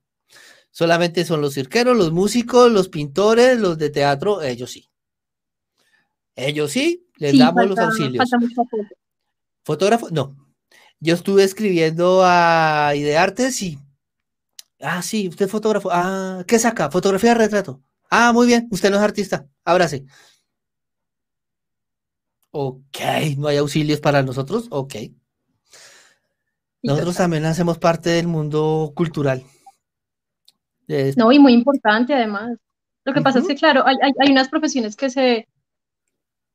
Solamente 0.71 1.25
son 1.25 1.41
los 1.41 1.55
cirqueros, 1.55 1.97
los 1.97 2.13
músicos, 2.13 2.71
los 2.71 2.89
pintores, 2.89 3.59
los 3.59 3.77
de 3.77 3.91
teatro, 3.91 4.43
ellos 4.43 4.71
sí. 4.71 4.89
Ellos 6.37 6.71
sí, 6.71 7.07
les 7.17 7.37
damos 7.37 7.67
los 7.67 7.79
auxilios. 7.79 8.31
Fotógrafo, 9.65 10.09
no. 10.11 10.37
Yo 11.01 11.15
estuve 11.15 11.45
escribiendo 11.45 12.23
a 12.25 12.93
Ideartes 12.95 13.63
y. 13.63 13.79
Ah, 14.81 15.03
sí, 15.03 15.29
usted 15.29 15.47
es 15.47 15.51
fotógrafo. 15.51 15.91
Ah, 15.93 16.45
¿qué 16.47 16.59
saca? 16.59 16.91
Fotografía 16.91 17.31
de 17.31 17.41
retrato. 17.41 17.83
Ah, 18.11 18.33
muy 18.33 18.47
bien, 18.47 18.69
usted 18.71 18.91
no 18.91 18.97
es 18.97 19.03
artista. 19.03 19.47
Abrace. 19.65 20.05
Ok, 22.53 22.99
no 23.39 23.49
hay 23.49 23.59
auxilios 23.59 24.01
para 24.01 24.23
nosotros, 24.23 24.67
ok. 24.71 24.95
Nosotros 26.83 27.17
también 27.17 27.45
hacemos 27.45 27.79
parte 27.79 28.11
del 28.11 28.27
mundo 28.27 28.93
cultural. 28.95 29.45
No, 31.17 31.31
y 31.31 31.39
muy 31.39 31.53
importante 31.53 32.15
además. 32.15 32.59
Lo 33.05 33.15
que 33.15 33.21
pasa 33.21 33.39
es 33.39 33.47
que, 33.47 33.55
claro, 33.55 33.87
hay, 33.87 33.97
hay, 34.19 34.31
unas 34.31 34.49
profesiones 34.49 34.97
que 34.97 35.11
se 35.11 35.49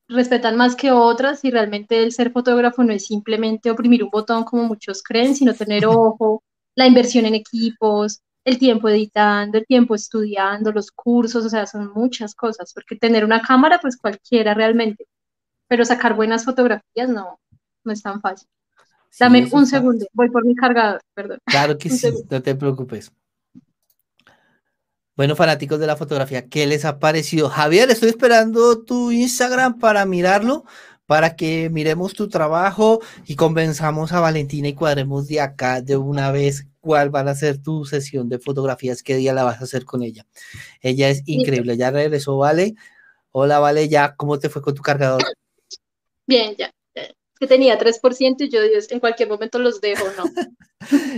respetan 0.08 0.56
más 0.56 0.76
que 0.76 0.92
otras 0.92 1.44
y 1.44 1.52
realmente 1.52 2.04
el 2.04 2.12
ser 2.12 2.32
fotógrafo 2.32 2.84
no 2.84 2.94
es 2.94 3.08
simplemente 3.08 3.72
oprimir 3.72 4.04
un 4.04 4.10
botón 4.10 4.44
como 4.44 4.64
muchos 4.64 5.02
creen, 5.02 5.36
sino 5.36 5.54
tener 5.54 5.86
ojo, 5.86 6.44
la 6.76 6.86
inversión 6.86 7.26
en 7.26 7.36
equipos, 7.36 8.22
el 8.44 8.60
tiempo 8.60 8.90
editando, 8.90 9.58
el 9.58 9.66
tiempo 9.66 9.96
estudiando, 9.96 10.72
los 10.72 10.92
cursos, 10.92 11.46
o 11.46 11.50
sea, 11.50 11.66
son 11.66 11.92
muchas 11.94 12.36
cosas, 12.36 12.72
porque 12.74 12.96
tener 12.96 13.26
una 13.26 13.42
cámara, 13.42 13.80
pues 13.82 13.98
cualquiera 13.98 14.54
realmente, 14.54 15.08
pero 15.68 15.86
sacar 15.86 16.16
buenas 16.16 16.46
fotografías 16.46 17.10
no, 17.10 17.40
no 17.84 17.92
es 17.92 18.02
tan 18.02 18.22
fácil. 18.22 18.48
Dame 19.20 19.48
un 19.52 19.66
segundo, 19.66 20.06
voy 20.14 20.30
por 20.30 20.46
mi 20.46 20.56
cargador, 20.56 21.02
perdón. 21.14 21.40
Claro 21.46 21.78
que 21.78 21.90
sí, 21.90 22.12
no 22.30 22.42
te 22.42 22.56
preocupes. 22.56 23.12
Bueno, 25.16 25.38
fanáticos 25.38 25.80
de 25.80 25.88
la 25.88 25.96
fotografía, 25.96 26.50
¿qué 26.50 26.68
les 26.68 26.84
ha 26.84 27.00
parecido? 27.00 27.48
Javier, 27.50 27.90
estoy 27.90 28.10
esperando 28.10 28.84
tu 28.84 29.12
Instagram 29.12 29.80
para 29.80 30.06
mirarlo, 30.06 30.66
para 31.06 31.38
que 31.38 31.70
miremos 31.70 32.14
tu 32.14 32.28
trabajo 32.28 33.00
y 33.26 33.38
convenzamos 33.38 34.12
a 34.12 34.20
Valentina 34.20 34.68
y 34.68 34.74
cuadremos 34.74 35.28
de 35.30 35.40
acá 35.40 35.82
de 35.82 35.96
una 35.96 36.32
vez 36.32 36.68
cuál 36.82 37.16
va 37.16 37.22
a 37.22 37.36
ser 37.36 37.60
tu 37.60 37.86
sesión 37.86 38.28
de 38.28 38.40
fotografías, 38.40 39.04
qué 39.04 39.16
día 39.16 39.34
la 39.34 39.46
vas 39.46 39.62
a 39.62 39.64
hacer 39.64 39.86
con 39.86 40.04
ella. 40.04 40.26
Ella 40.82 41.08
es 41.10 41.24
increíble, 41.26 41.78
ya 41.78 41.92
regresó, 41.92 42.38
Vale. 42.38 42.76
Hola, 43.32 43.60
Vale, 43.60 43.88
ya, 43.88 44.16
¿cómo 44.16 44.38
te 44.38 44.50
fue 44.50 44.62
con 44.62 44.76
tu 44.76 44.82
cargador? 44.82 45.24
Bien, 46.28 46.56
ya. 46.58 46.72
Que 47.40 47.48
tenía 47.48 47.78
3% 47.78 48.46
y 48.46 48.50
yo, 48.50 48.62
Dios, 48.62 48.90
en 48.92 49.00
cualquier 49.00 49.28
momento 49.28 49.60
los 49.60 49.82
dejo, 49.82 50.06
¿no? 50.18 50.24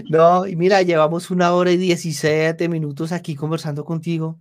No, 0.09 0.47
y 0.47 0.55
mira, 0.55 0.81
llevamos 0.81 1.29
una 1.29 1.53
hora 1.53 1.71
y 1.71 1.77
17 1.77 2.69
minutos 2.69 3.11
aquí 3.11 3.35
conversando 3.35 3.83
contigo. 3.83 4.39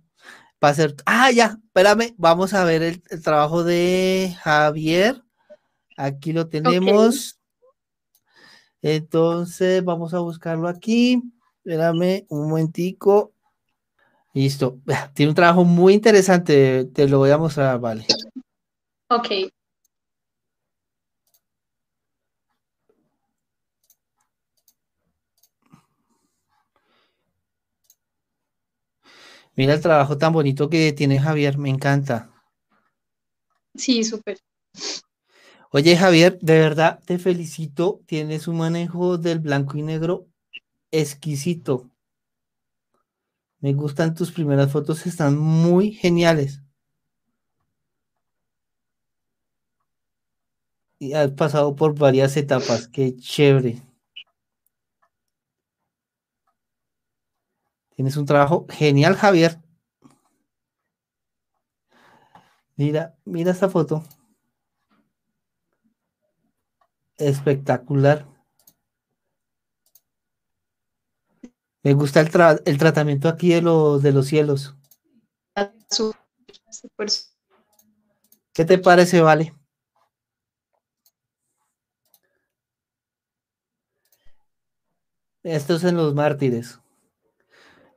Para 0.59 0.71
hacer. 0.71 0.95
Ah, 1.05 1.31
ya, 1.31 1.59
espérame, 1.65 2.15
vamos 2.17 2.53
a 2.53 2.63
ver 2.63 2.81
el, 2.81 3.01
trabajo 3.21 3.63
de 3.63 4.35
Javier. 4.41 5.21
Aquí 5.97 6.31
lo 6.31 6.47
tenemos. 6.47 7.39
Entonces, 8.81 9.83
vamos 9.83 10.13
a 10.13 10.19
buscarlo 10.19 10.67
aquí. 10.67 11.21
Espérame 11.57 12.25
un 12.29 12.49
momentico. 12.49 13.33
Listo. 14.33 14.79
Tiene 15.13 15.31
un 15.31 15.35
trabajo 15.35 15.63
muy 15.63 15.93
interesante. 15.93 16.85
Te 16.85 17.07
lo 17.07 17.19
voy 17.19 17.31
a 17.31 17.37
mostrar, 17.37 17.79
vale. 17.79 18.05
Ok. 19.09 19.51
Mira 29.57 29.73
el 29.73 29.81
trabajo 29.81 30.17
tan 30.17 30.31
bonito 30.31 30.69
que 30.69 30.93
tiene 30.93 31.19
Javier, 31.19 31.57
me 31.57 31.69
encanta. 31.69 32.29
Sí, 33.75 34.03
súper. 34.03 34.37
Oye, 35.71 35.95
Javier, 35.95 36.37
de 36.41 36.59
verdad 36.59 36.99
te 37.05 37.17
felicito. 37.19 38.01
Tienes 38.05 38.47
un 38.47 38.57
manejo 38.57 39.17
del 39.17 39.39
blanco 39.39 39.77
y 39.77 39.83
negro 39.83 40.27
exquisito. 40.91 41.89
Me 43.59 43.71
gustan 43.73 44.15
tus 44.15 44.31
primeras 44.31 44.71
fotos, 44.71 45.05
están 45.05 45.37
muy 45.37 45.91
geniales. 45.91 46.61
Y 50.99 51.13
has 51.13 51.31
pasado 51.31 51.75
por 51.75 51.97
varias 51.97 52.37
etapas, 52.37 52.87
qué 52.87 53.15
chévere. 53.15 53.81
Tienes 57.97 58.15
un 58.15 58.27
trabajo 58.27 58.67
genial, 58.69 59.15
Javier. 59.15 59.59
Mira, 62.75 63.15
mira 63.25 63.49
esta 63.49 63.69
foto. 63.69 64.03
Espectacular. 67.17 68.27
Me 71.81 71.93
gusta 71.93 72.19
el, 72.19 72.77
tratamiento 72.77 73.29
aquí 73.29 73.49
de, 73.49 73.61
de 73.61 74.11
los 74.11 74.27
cielos. 74.27 74.75
¿Qué 78.53 78.63
te 78.63 78.77
parece, 78.77 79.21
Vale? 79.21 79.55
Esto 85.41 85.77
es 85.77 85.83
en 85.83 85.97
los 85.97 86.13
mártires. 86.13 86.79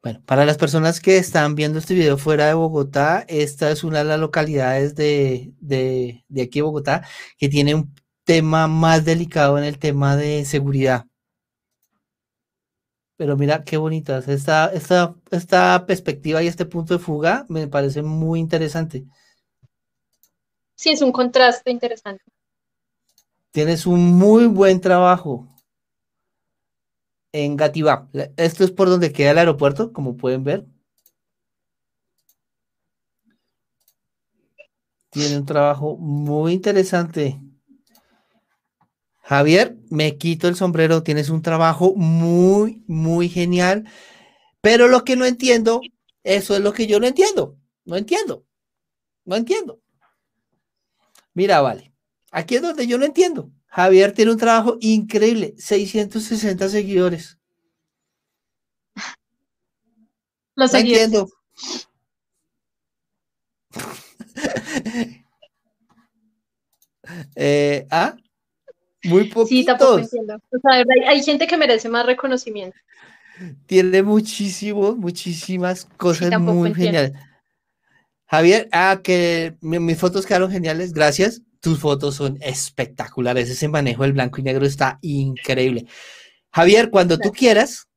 Bueno, 0.03 0.23
para 0.25 0.47
las 0.47 0.57
personas 0.57 0.99
que 0.99 1.19
están 1.19 1.55
viendo 1.55 1.79
este 1.79 1.93
video 1.93 2.17
fuera 2.17 2.47
de 2.47 2.55
Bogotá, 2.55 3.25
esta 3.29 3.71
es 3.71 3.85
una 3.85 3.99
de 3.99 4.05
las 4.05 4.19
localidades 4.19 4.95
de, 4.95 5.53
aquí 6.31 6.61
de 6.61 6.63
Bogotá 6.63 7.07
que 7.37 7.51
tiene 7.51 7.75
un 7.75 7.95
tema 8.25 8.67
más 8.67 9.05
delicado 9.05 9.59
en 9.59 9.65
el 9.65 9.79
tema 9.79 10.17
de 10.17 10.47
seguridad. 10.47 11.05
Pero 13.17 13.37
mira 13.37 13.63
qué 13.63 13.77
bonitas. 13.77 14.27
Esta, 14.29 14.73
esta, 14.73 15.15
esta 15.31 15.85
perspectiva 15.85 16.43
y 16.43 16.47
este 16.47 16.65
punto 16.65 16.95
de 16.95 17.05
fuga 17.05 17.45
me 17.51 17.69
parece 17.69 18.01
muy 18.01 18.41
interesante. 18.41 19.05
Sí, 20.77 20.89
es 20.89 21.03
un 21.03 21.13
contraste 21.13 21.71
interesante. 21.71 22.25
Tienes 23.51 23.85
un 23.85 24.01
muy 24.17 24.47
buen 24.47 24.81
trabajo 24.81 25.47
en 27.33 27.57
Gativá. 27.57 28.09
Esto 28.37 28.65
es 28.65 28.71
por 28.71 28.89
donde 28.89 29.13
queda 29.13 29.33
el 29.33 29.39
aeropuerto, 29.39 29.93
como 29.93 30.17
pueden 30.17 30.45
ver. 30.45 30.67
Tiene 35.11 35.39
un 35.39 35.47
trabajo 35.47 35.97
muy 35.97 36.53
interesante. 36.53 37.41
Javier, 39.23 39.77
me 39.91 40.17
quito 40.19 40.49
el 40.49 40.57
sombrero, 40.57 41.03
tienes 41.03 41.31
un 41.31 41.43
trabajo 41.43 41.95
muy, 41.95 42.83
muy 42.89 43.29
genial, 43.29 43.89
pero 44.61 44.89
lo 44.89 45.05
que 45.05 45.15
no 45.15 45.25
entiendo, 45.25 45.81
eso 46.25 46.57
es 46.57 46.61
lo 46.61 46.73
que 46.73 46.87
yo 46.87 46.99
no 46.99 47.07
entiendo, 47.07 47.57
no 47.85 47.97
entiendo, 47.97 48.45
no 49.25 49.37
entiendo. 49.37 49.81
Mira, 51.33 51.61
vale, 51.61 51.93
aquí 52.33 52.57
es 52.57 52.63
donde 52.63 52.87
yo 52.89 52.99
no 52.99 53.05
entiendo. 53.05 53.53
Javier 53.71 54.13
tiene 54.13 54.33
un 54.33 54.39
trabajo 54.39 54.77
increíble, 54.81 55.55
660 55.57 56.69
seguidores. 56.69 57.39
Lo 60.57 60.67
no 60.67 60.77
entiendo. 60.77 61.29
eh, 67.37 67.87
¿Ah? 67.91 68.17
Muy 69.05 69.29
poquitos. 69.29 69.49
Sí, 69.49 69.65
tampoco 69.65 69.99
entiendo. 70.01 70.35
O 70.35 70.59
sea, 70.59 70.85
hay, 71.09 71.23
gente 71.23 71.47
que 71.47 71.57
merece 71.57 71.89
más 71.89 72.05
reconocimiento. 72.05 72.77
Tiene 73.67 74.03
muchísimos, 74.03 74.97
muchísimas 74.97 75.85
cosas 75.97 76.39
muy 76.41 76.75
geniales. 76.75 77.13
Javier, 78.27 78.69
ah, 78.73 79.01
que 79.03 79.57
mis 79.61 79.97
fotos 79.97 80.27
quedaron 80.27 80.51
geniales, 80.51 80.93
gracias. 80.93 81.41
Tus 81.61 81.79
fotos 81.79 82.15
son 82.15 82.39
espectaculares. 82.41 83.51
Ese 83.51 83.69
manejo 83.69 84.03
del 84.03 84.15
blanco 84.15 84.41
y 84.41 84.45
negro 84.45 84.67
está 84.67 84.99
increíble. 85.03 85.87
Javier, 86.53 86.91
cuando 86.91 87.19
tú 87.19 87.33
quieras, 87.33 87.89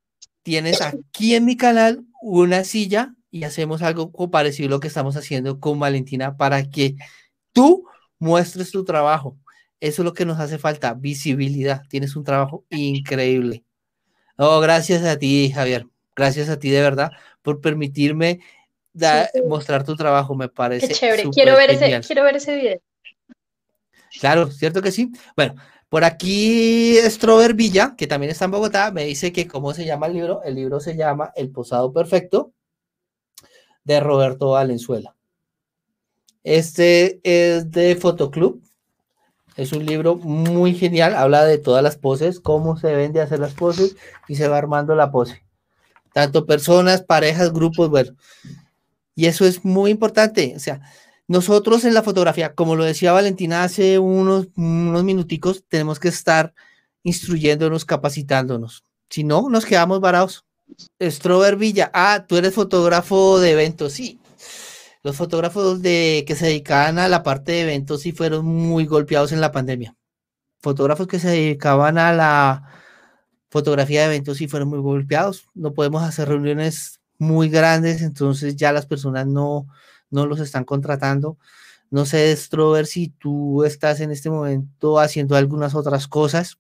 tienes 0.44 0.82
aquí 0.82 1.36
en 1.36 1.46
mi 1.46 1.58
canal 1.58 2.04
una 2.22 2.64
silla 2.64 3.16
y 3.32 3.46
hacemos 3.46 3.82
algo 3.82 4.12
parecido 4.30 4.68
a 4.68 4.72
lo 4.72 4.80
que 4.80 4.88
estamos 4.88 5.16
haciendo 5.16 5.60
con 5.60 5.80
Valentina 5.80 6.38
para 6.38 6.70
que 6.70 6.96
tú 7.52 7.88
muestres 8.20 8.72
tu 8.72 8.84
trabajo. 8.84 9.38
Eso 9.80 10.02
es 10.02 10.06
lo 10.06 10.14
que 10.14 10.26
nos 10.26 10.40
hace 10.40 10.58
falta, 10.58 10.94
visibilidad. 10.94 11.82
Tienes 11.90 12.16
un 12.16 12.24
trabajo 12.24 12.64
increíble. 12.70 13.64
Oh, 14.38 14.60
gracias 14.60 15.04
a 15.04 15.18
ti, 15.18 15.52
Javier. 15.54 15.88
Gracias 16.16 16.50
a 16.50 16.60
ti 16.60 16.70
de 16.70 16.82
verdad 16.82 17.12
por 17.42 17.60
permitirme 17.60 18.40
mostrar 19.48 19.84
tu 19.84 19.96
trabajo. 19.96 20.36
Me 20.36 20.48
parece. 20.48 20.88
Qué 20.88 20.94
chévere. 20.94 21.30
Quiero 21.32 21.56
ver, 21.56 21.72
ese, 21.72 22.02
quiero 22.02 22.24
ver 22.24 22.36
ese 22.36 22.56
video. 22.56 22.82
Claro, 24.20 24.50
¿cierto 24.52 24.82
que 24.82 24.92
sí? 24.92 25.12
Bueno, 25.36 25.56
por 25.90 26.04
aquí 26.04 26.98
Strover 27.04 27.54
Villa, 27.54 27.96
que 27.98 28.08
también 28.08 28.32
está 28.32 28.46
en 28.46 28.52
Bogotá, 28.52 28.92
me 28.92 29.06
dice 29.06 29.32
que 29.32 29.48
cómo 29.48 29.74
se 29.74 29.86
llama 29.86 30.08
el 30.08 30.14
libro. 30.14 30.42
El 30.44 30.56
libro 30.56 30.80
se 30.80 30.96
llama 30.96 31.32
El 31.36 31.52
Posado 31.52 31.94
Perfecto 31.94 32.52
de 33.84 34.00
Roberto 34.00 34.50
Valenzuela. 34.52 35.16
Este 36.44 37.20
es 37.24 37.72
de 37.72 37.96
Fotoclub. 37.96 38.62
Es 39.56 39.72
un 39.72 39.86
libro 39.86 40.16
muy 40.16 40.74
genial, 40.74 41.14
habla 41.16 41.46
de 41.46 41.60
todas 41.60 41.84
las 41.84 41.98
poses, 41.98 42.40
cómo 42.40 42.76
se 42.76 42.88
deben 42.88 43.14
de 43.14 43.22
hacer 43.22 43.40
las 43.40 43.54
poses 43.54 43.96
y 44.28 44.36
se 44.36 44.48
va 44.48 44.58
armando 44.58 44.96
la 44.96 45.12
pose. 45.12 45.44
Tanto 46.12 46.46
personas, 46.46 47.04
parejas, 47.04 47.54
grupos, 47.54 47.90
bueno. 47.90 48.14
Y 49.16 49.28
eso 49.28 49.46
es 49.46 49.64
muy 49.64 49.92
importante. 49.92 50.54
O 50.56 50.60
sea, 50.60 50.82
nosotros 51.34 51.84
en 51.84 51.96
la 51.96 52.04
fotografía, 52.04 52.54
como 52.54 52.76
lo 52.76 52.84
decía 52.84 53.12
Valentina 53.12 53.64
hace 53.64 53.98
unos, 53.98 54.50
minuticos, 54.56 55.64
tenemos 55.68 56.00
que 56.00 56.10
estar 56.10 56.54
instruyéndonos, 57.02 57.86
capacitándonos. 57.86 58.84
Si 59.10 59.24
no, 59.24 59.50
nos 59.50 59.66
quedamos 59.66 60.00
varados. 60.00 60.46
Strober 61.02 61.56
Villa, 61.56 61.90
ah, 61.96 62.26
tú 62.28 62.38
eres 62.38 62.54
fotógrafo 62.54 63.40
de 63.40 63.52
eventos, 63.52 63.94
sí. 63.94 64.20
Los 65.02 65.16
fotógrafos 65.16 65.82
de, 65.82 66.24
que 66.28 66.36
se 66.36 66.46
dedicaban 66.46 67.00
a 67.00 67.08
la 67.08 67.24
parte 67.24 67.52
de 67.54 67.62
eventos 67.62 68.02
sí 68.02 68.12
fueron 68.12 68.46
muy 68.46 68.86
golpeados 68.86 69.32
en 69.32 69.42
la 69.42 69.52
pandemia. 69.52 69.96
Fotógrafos 70.62 71.08
que 71.08 71.20
se 71.20 71.30
dedicaban 71.30 71.98
a 71.98 72.14
la 72.14 72.70
fotografía 73.50 74.02
de 74.02 74.06
eventos 74.06 74.38
sí 74.38 74.48
fueron 74.48 74.70
muy 74.70 74.80
golpeados. 74.80 75.48
No 75.56 75.74
podemos 75.74 76.04
hacer 76.04 76.30
reuniones 76.30 77.02
muy 77.18 77.50
grandes, 77.50 78.04
entonces 78.04 78.56
ya 78.56 78.72
las 78.72 78.86
personas 78.86 79.26
no, 79.26 79.68
no 80.14 80.26
los 80.26 80.40
están 80.40 80.64
contratando. 80.66 81.38
No 81.92 82.06
sé, 82.06 82.36
Strober, 82.36 82.88
si 82.88 83.10
tú 83.10 83.64
estás 83.64 84.00
en 84.00 84.12
este 84.12 84.30
momento 84.30 85.00
haciendo 85.00 85.36
algunas 85.36 85.76
otras 85.76 86.08
cosas. 86.08 86.58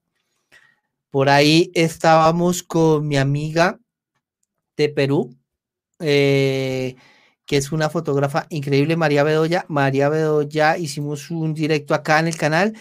Por 1.09 1.30
ahí 1.30 1.71
estábamos 1.75 2.63
con 2.63 3.07
mi 3.07 3.17
amiga 3.17 3.80
de 4.77 4.89
Perú, 4.89 5.35
eh, 5.99 6.95
que 7.45 7.57
es 7.57 7.71
una 7.71 7.89
fotógrafa 7.89 8.47
increíble, 8.49 8.95
María 8.95 9.23
Bedoya. 9.23 9.65
María 9.69 10.09
Bedoya, 10.09 10.77
hicimos 10.77 11.30
un 11.31 11.53
directo 11.53 11.93
acá 11.93 12.19
en 12.19 12.27
el 12.27 12.38
canal 12.38 12.73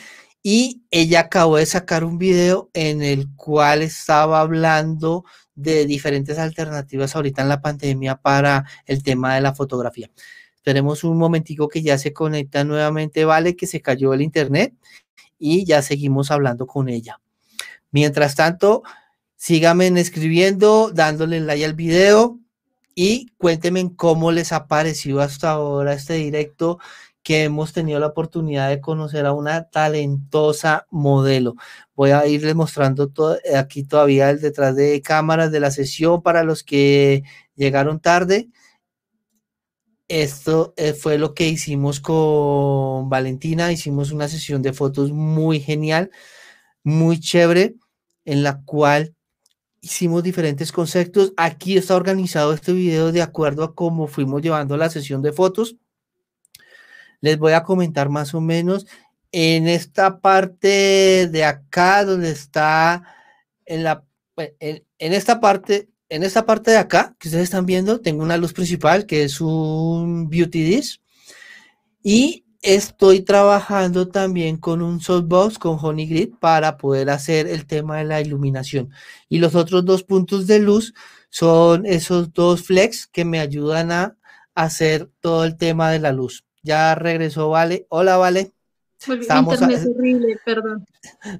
y 0.42 0.82
ella 0.90 1.20
acabó 1.20 1.56
de 1.56 1.66
sacar 1.66 2.04
un 2.04 2.18
video 2.18 2.70
en 2.74 3.02
el 3.02 3.28
cual 3.36 3.82
estaba 3.82 4.40
hablando 4.40 5.24
de 5.54 5.86
diferentes 5.86 6.38
alternativas 6.38 7.14
ahorita 7.14 7.42
en 7.42 7.48
la 7.48 7.60
pandemia 7.60 8.16
para 8.16 8.64
el 8.86 9.02
tema 9.02 9.34
de 9.34 9.40
la 9.42 9.54
fotografía. 9.54 10.10
Esperemos 10.62 11.02
un 11.02 11.18
momentico 11.18 11.66
que 11.66 11.82
ya 11.82 11.98
se 11.98 12.12
conecta 12.12 12.62
nuevamente, 12.62 13.24
vale, 13.24 13.56
que 13.56 13.66
se 13.66 13.82
cayó 13.82 14.14
el 14.14 14.22
internet 14.22 14.72
y 15.36 15.64
ya 15.64 15.82
seguimos 15.82 16.30
hablando 16.30 16.68
con 16.68 16.88
ella. 16.88 17.20
Mientras 17.90 18.36
tanto, 18.36 18.84
síganme 19.34 19.88
escribiendo, 20.00 20.92
dándole 20.94 21.40
like 21.40 21.64
al 21.64 21.74
video 21.74 22.38
y 22.94 23.26
cuéntenme 23.38 23.90
cómo 23.96 24.30
les 24.30 24.52
ha 24.52 24.68
parecido 24.68 25.20
hasta 25.20 25.50
ahora 25.50 25.94
este 25.94 26.14
directo 26.14 26.78
que 27.24 27.42
hemos 27.42 27.72
tenido 27.72 27.98
la 27.98 28.06
oportunidad 28.06 28.68
de 28.68 28.80
conocer 28.80 29.26
a 29.26 29.32
una 29.32 29.68
talentosa 29.68 30.86
modelo. 30.90 31.56
Voy 31.96 32.12
a 32.12 32.24
irles 32.28 32.54
mostrando 32.54 33.08
todo, 33.08 33.36
aquí 33.56 33.82
todavía 33.82 34.30
el 34.30 34.40
detrás 34.40 34.76
de 34.76 35.02
cámaras 35.02 35.50
de 35.50 35.58
la 35.58 35.72
sesión 35.72 36.22
para 36.22 36.44
los 36.44 36.62
que 36.62 37.24
llegaron 37.56 37.98
tarde. 37.98 38.48
Esto 40.08 40.74
eh, 40.76 40.92
fue 40.92 41.18
lo 41.18 41.34
que 41.34 41.48
hicimos 41.48 42.00
con 42.00 43.08
Valentina. 43.08 43.72
Hicimos 43.72 44.12
una 44.12 44.28
sesión 44.28 44.62
de 44.62 44.72
fotos 44.72 45.12
muy 45.12 45.60
genial, 45.60 46.10
muy 46.82 47.18
chévere, 47.20 47.76
en 48.24 48.42
la 48.42 48.62
cual 48.62 49.14
hicimos 49.80 50.22
diferentes 50.22 50.72
conceptos. 50.72 51.32
Aquí 51.36 51.76
está 51.76 51.96
organizado 51.96 52.52
este 52.52 52.72
video 52.72 53.12
de 53.12 53.22
acuerdo 53.22 53.64
a 53.64 53.74
cómo 53.74 54.06
fuimos 54.06 54.42
llevando 54.42 54.76
la 54.76 54.90
sesión 54.90 55.22
de 55.22 55.32
fotos. 55.32 55.76
Les 57.20 57.38
voy 57.38 57.52
a 57.52 57.62
comentar 57.62 58.08
más 58.08 58.34
o 58.34 58.40
menos 58.40 58.86
en 59.32 59.68
esta 59.68 60.20
parte 60.20 61.28
de 61.28 61.44
acá 61.44 62.04
donde 62.04 62.30
está 62.30 63.02
en 63.64 63.82
la 63.82 64.04
en, 64.36 64.84
en 64.98 65.12
esta 65.12 65.40
parte 65.40 65.91
en 66.12 66.24
esta 66.24 66.44
parte 66.44 66.70
de 66.70 66.76
acá 66.76 67.16
que 67.18 67.28
ustedes 67.28 67.44
están 67.44 67.64
viendo, 67.64 68.02
tengo 68.02 68.22
una 68.22 68.36
luz 68.36 68.52
principal 68.52 69.06
que 69.06 69.24
es 69.24 69.40
un 69.40 70.28
Beauty 70.28 70.62
Dish 70.62 71.00
y 72.02 72.44
estoy 72.60 73.22
trabajando 73.22 74.08
también 74.08 74.58
con 74.58 74.82
un 74.82 75.00
softbox 75.00 75.58
con 75.58 75.78
Honey 75.80 76.06
Grid 76.06 76.34
para 76.38 76.76
poder 76.76 77.08
hacer 77.08 77.46
el 77.46 77.66
tema 77.66 77.96
de 77.96 78.04
la 78.04 78.20
iluminación. 78.20 78.90
Y 79.30 79.38
los 79.38 79.54
otros 79.54 79.86
dos 79.86 80.02
puntos 80.02 80.46
de 80.46 80.58
luz 80.58 80.92
son 81.30 81.86
esos 81.86 82.30
dos 82.34 82.62
flex 82.62 83.06
que 83.06 83.24
me 83.24 83.40
ayudan 83.40 83.90
a 83.90 84.14
hacer 84.54 85.08
todo 85.20 85.46
el 85.46 85.56
tema 85.56 85.90
de 85.90 85.98
la 85.98 86.12
luz. 86.12 86.44
Ya 86.62 86.94
regresó 86.94 87.48
Vale. 87.48 87.86
Hola, 87.88 88.18
Vale. 88.18 88.52
Estábamos 89.08 89.60
horrible, 89.60 90.38
perdón. 90.44 90.86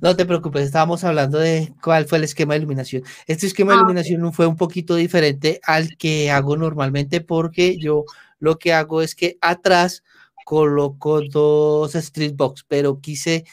No 0.01 0.17
te 0.17 0.27
preocupes, 0.27 0.65
estábamos 0.65 1.05
hablando 1.05 1.39
de 1.39 1.73
cuál 1.83 2.07
fue 2.07 2.19
el 2.19 2.25
esquema 2.25 2.55
de 2.55 2.59
iluminación. 2.59 3.03
Este 3.27 3.47
esquema 3.47 3.73
de 3.73 3.79
ah, 3.79 3.81
iluminación 3.81 4.33
fue 4.33 4.47
un 4.47 4.57
poquito 4.57 4.95
diferente 4.95 5.61
al 5.65 5.97
que 5.97 6.31
hago 6.31 6.57
normalmente 6.57 7.21
porque 7.21 7.79
yo 7.79 8.05
lo 8.39 8.59
que 8.59 8.73
hago 8.73 9.03
es 9.03 9.15
que 9.15 9.39
atrás 9.41 10.03
coloco 10.45 11.21
dos 11.23 11.95
street 11.95 12.35
box, 12.35 12.65
pero 12.67 13.01
quise 13.01 13.45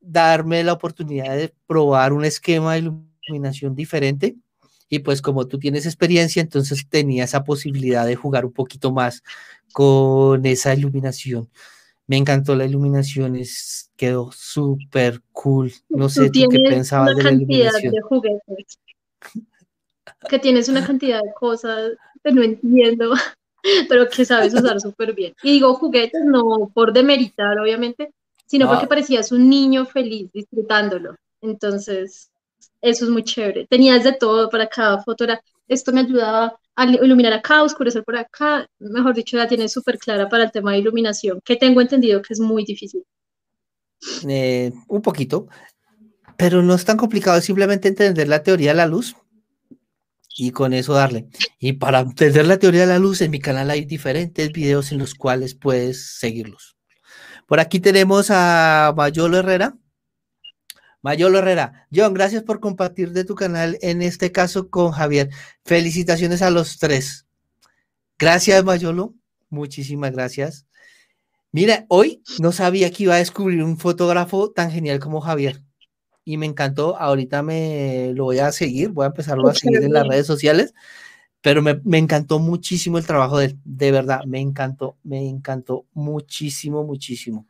darme 0.00 0.62
la 0.62 0.74
oportunidad 0.74 1.36
de 1.36 1.54
probar 1.66 2.12
un 2.12 2.24
esquema 2.24 2.74
de 2.74 2.90
iluminación 3.28 3.74
diferente 3.74 4.36
y 4.88 5.00
pues 5.00 5.20
como 5.20 5.46
tú 5.46 5.58
tienes 5.58 5.86
experiencia, 5.86 6.40
entonces 6.40 6.86
tenía 6.88 7.24
esa 7.24 7.44
posibilidad 7.44 8.06
de 8.06 8.16
jugar 8.16 8.44
un 8.44 8.52
poquito 8.52 8.92
más 8.92 9.22
con 9.72 10.46
esa 10.46 10.74
iluminación. 10.74 11.48
Me 12.06 12.16
encantó 12.16 12.54
la 12.54 12.64
iluminación, 12.64 13.36
es, 13.36 13.90
quedó 13.96 14.30
súper 14.32 15.22
cool. 15.32 15.72
No 15.88 16.08
sé 16.08 16.30
tú, 16.30 16.48
qué 16.48 16.58
pensabas 16.60 17.16
de 17.16 17.22
la 17.24 17.32
iluminación. 17.32 17.92
De 17.92 18.00
juguetes, 18.00 18.78
que 20.28 20.38
tienes 20.38 20.68
una 20.68 20.86
cantidad 20.86 21.20
de 21.20 21.32
cosas 21.34 21.92
que 22.22 22.32
no 22.32 22.42
entiendo, 22.42 23.14
pero 23.88 24.08
que 24.08 24.24
sabes 24.24 24.54
usar 24.54 24.80
súper 24.80 25.14
bien. 25.14 25.34
Y 25.42 25.52
digo 25.52 25.74
juguetes 25.74 26.24
no 26.24 26.70
por 26.72 26.92
demeritar, 26.92 27.58
obviamente, 27.58 28.12
sino 28.46 28.68
porque 28.68 28.86
parecías 28.86 29.32
un 29.32 29.48
niño 29.48 29.84
feliz 29.86 30.30
disfrutándolo. 30.32 31.16
Entonces, 31.40 32.30
eso 32.80 33.04
es 33.04 33.10
muy 33.10 33.24
chévere. 33.24 33.66
Tenías 33.66 34.04
de 34.04 34.12
todo 34.12 34.48
para 34.48 34.68
cada 34.68 35.02
fotografía. 35.02 35.52
Esto 35.66 35.92
me 35.92 36.00
ayudaba 36.00 36.56
iluminar 36.84 37.32
acá, 37.32 37.62
oscurecer 37.62 38.04
por 38.04 38.16
acá, 38.16 38.66
mejor 38.78 39.14
dicho, 39.14 39.36
la 39.36 39.48
tiene 39.48 39.68
súper 39.68 39.98
clara 39.98 40.28
para 40.28 40.44
el 40.44 40.50
tema 40.50 40.72
de 40.72 40.78
iluminación, 40.78 41.40
que 41.44 41.56
tengo 41.56 41.80
entendido 41.80 42.20
que 42.22 42.34
es 42.34 42.40
muy 42.40 42.64
difícil. 42.64 43.02
Eh, 44.28 44.72
un 44.88 45.02
poquito, 45.02 45.48
pero 46.36 46.62
no 46.62 46.74
es 46.74 46.84
tan 46.84 46.96
complicado, 46.96 47.38
es 47.38 47.44
simplemente 47.44 47.88
entender 47.88 48.28
la 48.28 48.42
teoría 48.42 48.70
de 48.70 48.76
la 48.76 48.86
luz 48.86 49.16
y 50.36 50.50
con 50.50 50.74
eso 50.74 50.92
darle. 50.92 51.28
Y 51.58 51.74
para 51.74 52.00
entender 52.00 52.46
la 52.46 52.58
teoría 52.58 52.82
de 52.82 52.88
la 52.88 52.98
luz, 52.98 53.22
en 53.22 53.30
mi 53.30 53.40
canal 53.40 53.70
hay 53.70 53.84
diferentes 53.84 54.52
videos 54.52 54.92
en 54.92 54.98
los 54.98 55.14
cuales 55.14 55.54
puedes 55.54 56.18
seguirlos. 56.18 56.76
Por 57.46 57.60
aquí 57.60 57.80
tenemos 57.80 58.28
a 58.30 58.92
Mayolo 58.96 59.38
Herrera. 59.38 59.76
Mayolo 61.02 61.38
Herrera, 61.38 61.86
John, 61.94 62.14
gracias 62.14 62.42
por 62.42 62.60
compartir 62.60 63.12
de 63.12 63.24
tu 63.24 63.34
canal, 63.34 63.78
en 63.80 64.02
este 64.02 64.32
caso 64.32 64.70
con 64.70 64.92
Javier. 64.92 65.30
Felicitaciones 65.64 66.42
a 66.42 66.50
los 66.50 66.78
tres. 66.78 67.26
Gracias, 68.18 68.64
Mayolo. 68.64 69.14
Muchísimas 69.50 70.12
gracias. 70.12 70.66
Mira, 71.52 71.86
hoy 71.88 72.22
no 72.38 72.52
sabía 72.52 72.90
que 72.90 73.04
iba 73.04 73.14
a 73.14 73.18
descubrir 73.18 73.62
un 73.62 73.78
fotógrafo 73.78 74.50
tan 74.50 74.70
genial 74.70 74.98
como 74.98 75.20
Javier. 75.20 75.62
Y 76.24 76.38
me 76.38 76.46
encantó. 76.46 76.96
Ahorita 76.96 77.42
me 77.42 78.12
lo 78.14 78.24
voy 78.24 78.40
a 78.40 78.52
seguir, 78.52 78.90
voy 78.90 79.04
a 79.04 79.08
empezarlo 79.08 79.48
a 79.48 79.54
seguir 79.54 79.82
en 79.82 79.92
las 79.92 80.06
redes 80.06 80.26
sociales. 80.26 80.74
Pero 81.40 81.62
me, 81.62 81.80
me 81.84 81.98
encantó 81.98 82.40
muchísimo 82.40 82.98
el 82.98 83.06
trabajo 83.06 83.38
de 83.38 83.46
él. 83.46 83.58
De 83.64 83.92
verdad, 83.92 84.24
me 84.26 84.40
encantó, 84.40 84.96
me 85.04 85.28
encantó 85.28 85.86
muchísimo, 85.94 86.84
muchísimo. 86.84 87.46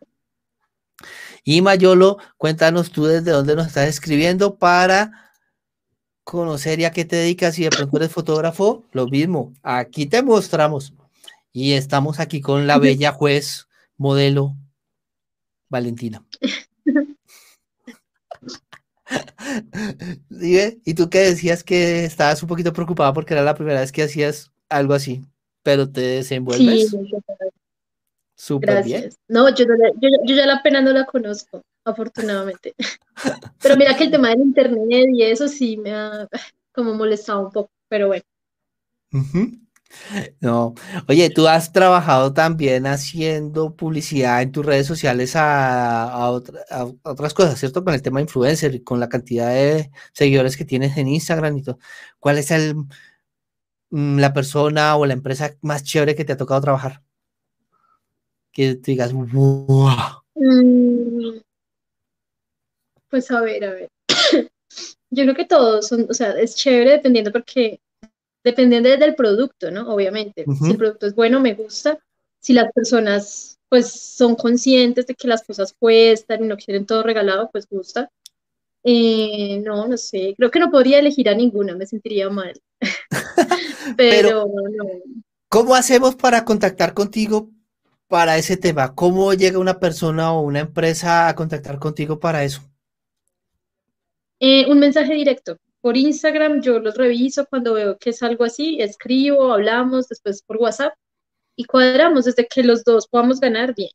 Y 1.45 1.63
Mayolo, 1.63 2.19
cuéntanos 2.37 2.91
tú 2.91 3.05
desde 3.05 3.31
dónde 3.31 3.55
nos 3.55 3.69
estás 3.69 3.89
escribiendo 3.89 4.57
para 4.57 5.33
conocer 6.25 6.81
ya 6.81 6.91
qué 6.91 7.05
te 7.05 7.17
dedicas 7.17 7.59
y 7.59 7.65
de 7.65 7.71
pronto 7.71 7.97
eres 7.99 8.11
fotógrafo, 8.11 8.85
lo 8.93 9.07
mismo, 9.07 9.55
aquí 9.63 10.07
te 10.07 10.23
mostramos. 10.23 10.93
Y 11.53 11.73
estamos 11.73 12.19
aquí 12.19 12.41
con 12.41 12.67
la 12.67 12.79
bella 12.79 13.13
juez, 13.13 13.69
modelo, 13.97 14.57
Valentina. 15.69 16.27
¿Y 20.31 20.95
tú 20.95 21.09
qué 21.09 21.21
decías 21.21 21.63
que 21.63 22.05
estabas 22.05 22.43
un 22.43 22.49
poquito 22.49 22.73
preocupada 22.73 23.13
porque 23.13 23.35
era 23.35 23.45
la 23.45 23.55
primera 23.55 23.81
vez 23.81 23.93
que 23.93 24.03
hacías 24.03 24.51
algo 24.69 24.95
así, 24.95 25.23
pero 25.63 25.89
te 25.91 26.01
desenvuelves? 26.01 26.91
Sí, 26.91 26.97
Súper 28.37 28.85
bien. 28.85 29.11
No, 29.29 29.49
yo, 29.49 29.65
yo, 29.65 30.09
yo, 30.25 30.37
ya 30.37 30.47
la 30.47 30.63
pena 30.63 30.83
no 30.83 30.93
la 30.93 31.07
conozco, 31.07 31.63
afortunadamente. 31.85 32.75
Pero 33.63 33.77
mira 33.77 33.97
que 33.97 34.05
el 34.05 34.11
tema 34.11 34.29
del 34.29 34.41
internet 34.41 35.09
y 35.13 35.23
eso 35.23 35.49
sí 35.49 35.79
me 35.79 35.93
ha 35.93 36.29
como 36.73 36.95
molestado 36.95 37.47
un 37.47 37.51
poco, 37.51 37.71
pero 37.89 38.09
bueno. 38.09 38.25
No, 40.41 40.75
oye, 41.09 41.31
tú 41.31 41.49
has 41.49 41.73
trabajado 41.73 42.35
también 42.35 42.87
haciendo 42.87 43.75
publicidad 43.75 44.43
en 44.43 44.53
tus 44.53 44.67
redes 44.67 44.87
sociales 44.87 45.33
a, 45.37 46.29
otras 47.03 47.33
cosas, 47.33 47.59
¿cierto? 47.59 47.83
Con 47.83 47.95
el 47.95 48.03
tema 48.03 48.21
influencer 48.21 48.75
y 48.75 48.83
con 48.83 49.01
la 49.01 49.09
cantidad 49.09 49.49
de 49.49 49.91
seguidores 50.13 50.59
que 50.59 50.67
tienes 50.67 50.99
en 50.99 51.09
Instagram 51.09 51.57
y 51.57 51.63
todo. 51.63 51.79
¿Cuál 52.19 52.37
es 52.37 52.51
el, 52.51 52.75
mm, 53.91 54.19
la 54.19 54.33
persona 54.33 54.97
o 54.97 55.07
la 55.07 55.15
empresa 55.15 55.57
más 55.63 55.83
chévere 55.83 56.15
que 56.15 56.25
te 56.25 56.33
ha 56.35 56.37
tocado 56.37 56.61
trabajar? 56.61 57.06
Que 58.57 58.75
te 58.77 58.93
digas, 58.93 59.13
wow. 59.13 60.23
Mm, 60.35 61.41
pues 63.11 63.31
a 63.31 63.43
ver, 63.43 63.65
a 63.67 63.73
ver. 63.75 63.89
Yo 65.11 65.25
creo 65.25 65.35
que 65.35 65.45
todos 65.45 65.89
son, 65.89 66.07
o 66.09 66.15
sea, 66.15 66.31
es 66.31 66.57
chévere 66.57 66.93
dependiendo 66.93 67.31
porque, 67.31 67.81
dependiendo 68.43 68.89
del 68.89 69.15
producto, 69.15 69.71
¿no? 69.71 69.93
Obviamente. 69.93 70.47
Si 70.59 70.71
el 70.71 70.79
producto 70.79 71.07
es 71.07 71.15
bueno, 71.15 71.39
me 71.39 71.53
gusta. 71.53 71.99
Si 72.41 72.55
las 72.55 72.73
personas, 72.73 73.59
pues, 73.69 73.93
son 73.93 74.37
conscientes 74.37 75.07
de 75.07 75.15
que 75.15 75.29
las 75.29 75.45
cosas 75.45 75.75
cuestan 75.79 76.45
y 76.45 76.49
no 76.49 76.57
quieren 76.57 76.87
todo 76.87 77.03
regalado, 77.03 77.51
pues 77.53 77.69
gusta. 77.69 78.11
Eh, 78.83 79.61
no, 79.67 79.87
no 79.87 79.99
sé. 79.99 80.35
Creo 80.35 80.51
que 80.51 80.61
no 80.61 80.71
podría 80.71 80.99
elegir 80.99 81.29
a 81.29 81.35
ninguna, 81.35 81.75
me 81.77 81.87
sentiría 81.87 82.31
mal. 82.31 82.59
Pero, 83.99 84.47
no. 84.47 84.85
¿Cómo 85.51 85.75
hacemos 85.75 86.17
para 86.17 86.45
contactar 86.47 86.95
contigo 86.95 87.51
para 88.09 88.37
ese 88.37 88.57
tema? 88.57 88.95
¿Cómo 88.95 89.35
llega 89.35 89.59
una 89.59 89.79
persona 89.79 90.33
o 90.33 90.41
una 90.43 90.61
empresa 90.61 91.29
a 91.29 91.35
contactar 91.35 91.79
contigo 91.79 92.19
para 92.19 92.45
eso? 92.45 92.63
Eh, 94.41 94.67
un 94.71 94.79
mensaje 94.79 95.15
directo. 95.15 95.57
Por 95.81 95.97
Instagram 95.97 96.61
yo 96.63 96.79
los 96.81 96.97
reviso 96.97 97.47
cuando 97.47 97.75
veo 97.75 97.97
que 97.99 98.11
es 98.11 98.23
algo 98.23 98.45
así, 98.45 98.81
escribo, 98.81 99.53
hablamos, 99.53 100.09
después 100.09 100.43
por 100.43 100.57
WhatsApp 100.57 100.95
y 101.57 101.65
cuadramos 101.65 102.25
desde 102.27 102.47
que 102.47 102.63
los 102.63 102.85
dos 102.85 103.09
podamos 103.09 103.41
ganar 103.41 103.75
bien. 103.75 103.91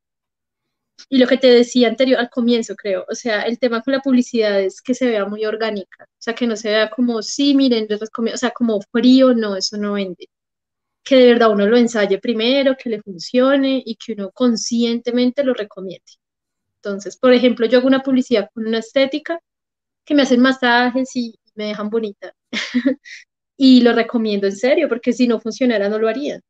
Y 1.09 1.17
lo 1.17 1.27
que 1.27 1.37
te 1.37 1.47
decía 1.47 1.87
anterior, 1.87 2.19
al 2.19 2.29
comienzo 2.29 2.75
creo, 2.75 3.05
o 3.09 3.15
sea, 3.15 3.41
el 3.43 3.59
tema 3.59 3.81
con 3.81 3.93
la 3.93 4.01
publicidad 4.01 4.61
es 4.61 4.81
que 4.81 4.93
se 4.93 5.07
vea 5.07 5.25
muy 5.25 5.45
orgánica, 5.45 6.05
o 6.05 6.21
sea, 6.21 6.35
que 6.35 6.47
no 6.47 6.55
se 6.55 6.69
vea 6.69 6.89
como, 6.89 7.21
sí, 7.21 7.55
miren, 7.55 7.87
o 7.91 8.37
sea, 8.37 8.51
como 8.51 8.79
frío, 8.91 9.33
no, 9.33 9.55
eso 9.55 9.77
no 9.77 9.93
vende. 9.93 10.29
Que 11.03 11.15
de 11.17 11.33
verdad 11.33 11.51
uno 11.51 11.65
lo 11.67 11.77
ensaye 11.77 12.19
primero, 12.19 12.75
que 12.77 12.89
le 12.89 13.01
funcione 13.01 13.81
y 13.85 13.95
que 13.95 14.13
uno 14.13 14.31
conscientemente 14.31 15.43
lo 15.43 15.53
recomiende. 15.53 16.03
Entonces, 16.77 17.17
por 17.17 17.33
ejemplo, 17.33 17.65
yo 17.67 17.79
hago 17.79 17.87
una 17.87 18.01
publicidad 18.03 18.49
con 18.53 18.67
una 18.67 18.79
estética 18.79 19.39
que 20.05 20.15
me 20.15 20.23
hacen 20.23 20.41
masajes 20.41 21.15
y 21.15 21.35
me 21.55 21.65
dejan 21.67 21.89
bonita. 21.89 22.33
y 23.57 23.81
lo 23.81 23.93
recomiendo 23.93 24.47
en 24.47 24.55
serio, 24.55 24.89
porque 24.89 25.13
si 25.13 25.27
no 25.27 25.39
funcionara 25.39 25.89
no 25.89 25.99
lo 25.99 26.09
haría. 26.09 26.41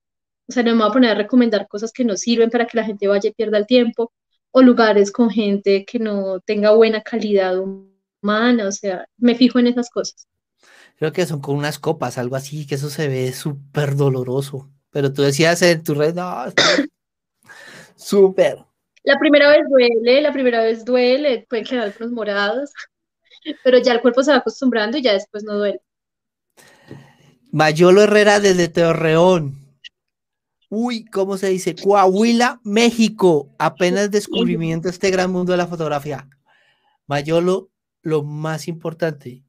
O 0.47 0.51
sea, 0.53 0.63
no 0.63 0.71
me 0.73 0.79
voy 0.83 0.89
a 0.89 0.93
poner 0.93 1.11
a 1.11 1.15
recomendar 1.15 1.67
cosas 1.67 1.91
que 1.93 2.05
no 2.05 2.17
sirven 2.17 2.49
para 2.49 2.67
que 2.67 2.77
la 2.77 2.85
gente 2.85 3.07
vaya 3.07 3.29
y 3.29 3.33
pierda 3.33 3.57
el 3.57 3.67
tiempo, 3.67 4.13
o 4.51 4.61
lugares 4.61 5.11
con 5.11 5.29
gente 5.29 5.85
que 5.85 5.99
no 5.99 6.39
tenga 6.41 6.71
buena 6.75 7.01
calidad 7.01 7.57
humana, 7.59 8.67
o 8.67 8.71
sea, 8.71 9.05
me 9.17 9.35
fijo 9.35 9.59
en 9.59 9.67
esas 9.67 9.89
cosas. 9.89 10.27
Creo 11.01 11.13
que 11.13 11.25
son 11.25 11.41
con 11.41 11.55
unas 11.55 11.79
copas, 11.79 12.19
algo 12.19 12.35
así, 12.35 12.67
que 12.67 12.75
eso 12.75 12.91
se 12.91 13.07
ve 13.07 13.33
súper 13.33 13.95
doloroso. 13.95 14.69
Pero 14.91 15.11
tú 15.11 15.23
decías 15.23 15.59
en 15.63 15.83
tu 15.83 15.95
red, 15.95 16.13
no, 16.13 16.45
súper. 17.95 18.59
La 19.01 19.17
primera 19.17 19.49
vez 19.49 19.63
duele, 19.67 20.21
la 20.21 20.31
primera 20.31 20.61
vez 20.61 20.85
duele, 20.85 21.47
pueden 21.49 21.65
quedar 21.65 21.85
algunos 21.85 22.11
morados, 22.11 22.69
pero 23.63 23.79
ya 23.79 23.93
el 23.93 24.01
cuerpo 24.01 24.21
se 24.21 24.29
va 24.29 24.37
acostumbrando 24.37 24.95
y 24.95 25.01
ya 25.01 25.13
después 25.13 25.43
no 25.43 25.57
duele. 25.57 25.81
Mayolo 27.51 28.03
Herrera 28.03 28.39
desde 28.39 28.67
Torreón. 28.67 29.55
Uy, 30.69 31.05
¿cómo 31.05 31.39
se 31.39 31.47
dice? 31.49 31.75
Coahuila, 31.75 32.61
México. 32.63 33.49
Apenas 33.57 34.11
descubrimiento 34.11 34.87
de 34.87 34.91
este 34.91 35.09
gran 35.09 35.31
mundo 35.31 35.53
de 35.53 35.57
la 35.57 35.65
fotografía. 35.65 36.29
Mayolo, 37.07 37.71
lo 38.03 38.21
más 38.21 38.67
importante, 38.67 39.43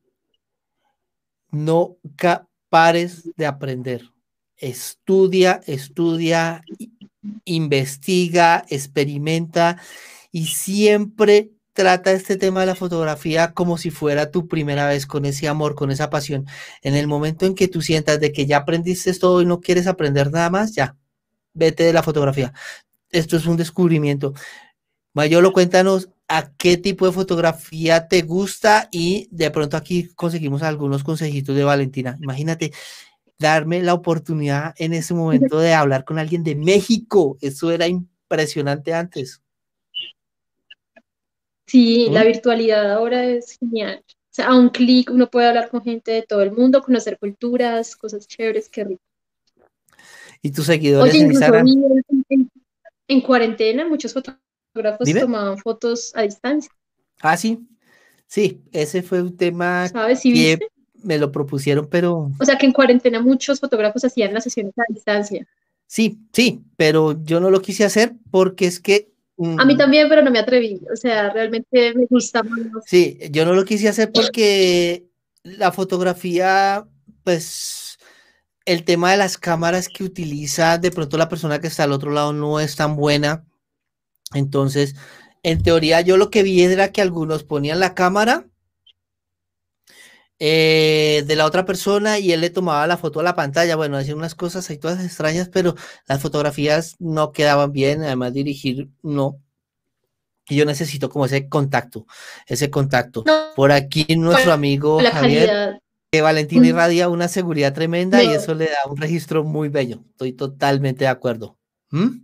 no 1.52 1.96
pares 2.68 3.30
de 3.36 3.46
aprender. 3.46 4.10
Estudia, 4.56 5.60
estudia, 5.66 6.64
investiga, 7.44 8.64
experimenta 8.68 9.80
y 10.32 10.46
siempre 10.46 11.50
trata 11.72 12.12
este 12.12 12.36
tema 12.36 12.60
de 12.60 12.66
la 12.66 12.74
fotografía 12.74 13.52
como 13.52 13.78
si 13.78 13.90
fuera 13.90 14.30
tu 14.30 14.48
primera 14.48 14.86
vez 14.88 15.06
con 15.06 15.24
ese 15.24 15.48
amor, 15.48 15.74
con 15.74 15.90
esa 15.90 16.10
pasión. 16.10 16.46
En 16.82 16.94
el 16.94 17.06
momento 17.06 17.46
en 17.46 17.54
que 17.54 17.68
tú 17.68 17.82
sientas 17.82 18.20
de 18.20 18.32
que 18.32 18.46
ya 18.46 18.58
aprendiste 18.58 19.12
todo 19.14 19.42
y 19.42 19.46
no 19.46 19.60
quieres 19.60 19.86
aprender 19.86 20.30
nada 20.30 20.50
más, 20.50 20.74
ya, 20.74 20.96
vete 21.54 21.84
de 21.84 21.92
la 21.92 22.02
fotografía. 22.02 22.52
Esto 23.10 23.36
es 23.36 23.46
un 23.46 23.56
descubrimiento. 23.56 24.34
Mayolo, 25.14 25.52
cuéntanos 25.52 26.08
a 26.34 26.50
qué 26.56 26.78
tipo 26.78 27.04
de 27.04 27.12
fotografía 27.12 28.08
te 28.08 28.22
gusta 28.22 28.88
y 28.90 29.28
de 29.30 29.50
pronto 29.50 29.76
aquí 29.76 30.08
conseguimos 30.14 30.62
algunos 30.62 31.04
consejitos 31.04 31.54
de 31.54 31.62
Valentina. 31.62 32.16
Imagínate 32.22 32.72
darme 33.38 33.82
la 33.82 33.92
oportunidad 33.92 34.72
en 34.78 34.94
ese 34.94 35.12
momento 35.12 35.58
de 35.58 35.74
hablar 35.74 36.06
con 36.06 36.18
alguien 36.18 36.42
de 36.42 36.54
México. 36.54 37.36
Eso 37.42 37.70
era 37.70 37.86
impresionante 37.86 38.94
antes. 38.94 39.42
Sí, 41.66 42.08
la 42.10 42.24
virtualidad 42.24 42.92
ahora 42.92 43.26
es 43.26 43.58
genial. 43.58 44.02
O 44.08 44.12
sea, 44.30 44.46
a 44.46 44.58
un 44.58 44.70
clic 44.70 45.10
uno 45.10 45.28
puede 45.28 45.48
hablar 45.48 45.68
con 45.68 45.82
gente 45.82 46.12
de 46.12 46.22
todo 46.22 46.40
el 46.40 46.52
mundo, 46.52 46.80
conocer 46.80 47.18
culturas, 47.18 47.94
cosas 47.94 48.26
chéveres, 48.26 48.70
qué 48.70 48.84
rico. 48.84 49.02
¿Y 50.40 50.50
tus 50.50 50.64
seguidores 50.64 51.14
en 51.14 51.30
Instagram? 51.30 51.66
En, 53.06 53.20
cuarentena 53.20 53.86
muchos 53.86 54.14
fotógrafos 54.14 54.51
tomaban 55.20 55.58
fotos 55.58 56.12
a 56.14 56.22
distancia. 56.22 56.70
Ah, 57.20 57.36
sí. 57.36 57.60
Sí, 58.26 58.62
ese 58.72 59.02
fue 59.02 59.20
un 59.20 59.36
tema 59.36 59.90
que 60.22 60.58
me 61.02 61.18
lo 61.18 61.30
propusieron, 61.30 61.86
pero... 61.90 62.30
O 62.40 62.44
sea, 62.44 62.56
que 62.56 62.66
en 62.66 62.72
cuarentena 62.72 63.20
muchos 63.20 63.60
fotógrafos 63.60 64.04
hacían 64.04 64.32
las 64.32 64.44
sesiones 64.44 64.72
a 64.78 64.84
distancia. 64.88 65.46
Sí, 65.86 66.18
sí, 66.32 66.62
pero 66.76 67.22
yo 67.24 67.40
no 67.40 67.50
lo 67.50 67.60
quise 67.60 67.84
hacer 67.84 68.14
porque 68.30 68.66
es 68.66 68.80
que 68.80 69.12
a 69.38 69.64
mí 69.64 69.74
mm. 69.74 69.78
también, 69.78 70.08
pero 70.08 70.22
no 70.22 70.30
me 70.30 70.38
atreví. 70.38 70.80
O 70.92 70.96
sea, 70.96 71.30
realmente 71.30 71.94
me 71.94 72.06
gusta 72.06 72.42
más. 72.42 72.60
Sí, 72.86 73.18
yo 73.30 73.44
no 73.44 73.54
lo 73.54 73.64
quise 73.64 73.88
hacer 73.88 74.10
porque 74.12 75.06
la 75.42 75.72
fotografía, 75.72 76.86
pues, 77.24 77.98
el 78.64 78.84
tema 78.84 79.10
de 79.10 79.16
las 79.16 79.38
cámaras 79.38 79.88
que 79.88 80.04
utiliza, 80.04 80.78
de 80.78 80.90
pronto 80.90 81.18
la 81.18 81.28
persona 81.28 81.60
que 81.60 81.66
está 81.66 81.84
al 81.84 81.92
otro 81.92 82.12
lado 82.12 82.32
no 82.32 82.60
es 82.60 82.76
tan 82.76 82.96
buena. 82.96 83.44
Entonces, 84.34 84.94
en 85.42 85.62
teoría, 85.62 86.00
yo 86.00 86.16
lo 86.16 86.30
que 86.30 86.42
vi 86.42 86.62
era 86.62 86.92
que 86.92 87.02
algunos 87.02 87.44
ponían 87.44 87.80
la 87.80 87.94
cámara 87.94 88.46
eh, 90.38 91.22
de 91.26 91.36
la 91.36 91.46
otra 91.46 91.64
persona 91.64 92.18
y 92.18 92.32
él 92.32 92.40
le 92.40 92.50
tomaba 92.50 92.86
la 92.88 92.96
foto 92.96 93.20
a 93.20 93.22
la 93.22 93.36
pantalla. 93.36 93.76
Bueno, 93.76 93.96
hacía 93.96 94.16
unas 94.16 94.34
cosas 94.34 94.68
ahí 94.68 94.78
todas 94.78 95.04
extrañas, 95.04 95.48
pero 95.48 95.76
las 96.08 96.20
fotografías 96.20 96.96
no 96.98 97.32
quedaban 97.32 97.70
bien, 97.70 98.02
además 98.02 98.32
dirigir 98.32 98.88
no. 99.02 99.40
Y 100.48 100.56
yo 100.56 100.64
necesito 100.64 101.08
como 101.10 101.26
ese 101.26 101.48
contacto, 101.48 102.06
ese 102.46 102.70
contacto. 102.70 103.24
Por 103.54 103.70
aquí 103.70 104.04
nuestro 104.16 104.52
amigo 104.52 105.00
Javier, 105.12 105.80
que 106.10 106.22
Valentina 106.22 106.66
irradia 106.66 107.08
una 107.08 107.28
seguridad 107.28 107.72
tremenda 107.72 108.22
y 108.24 108.32
eso 108.32 108.54
le 108.54 108.64
da 108.64 108.90
un 108.90 108.96
registro 108.96 109.44
muy 109.44 109.68
bello. 109.68 110.02
Estoy 110.10 110.32
totalmente 110.32 111.04
de 111.04 111.08
acuerdo. 111.08 111.56
¿Mm? 111.90 112.21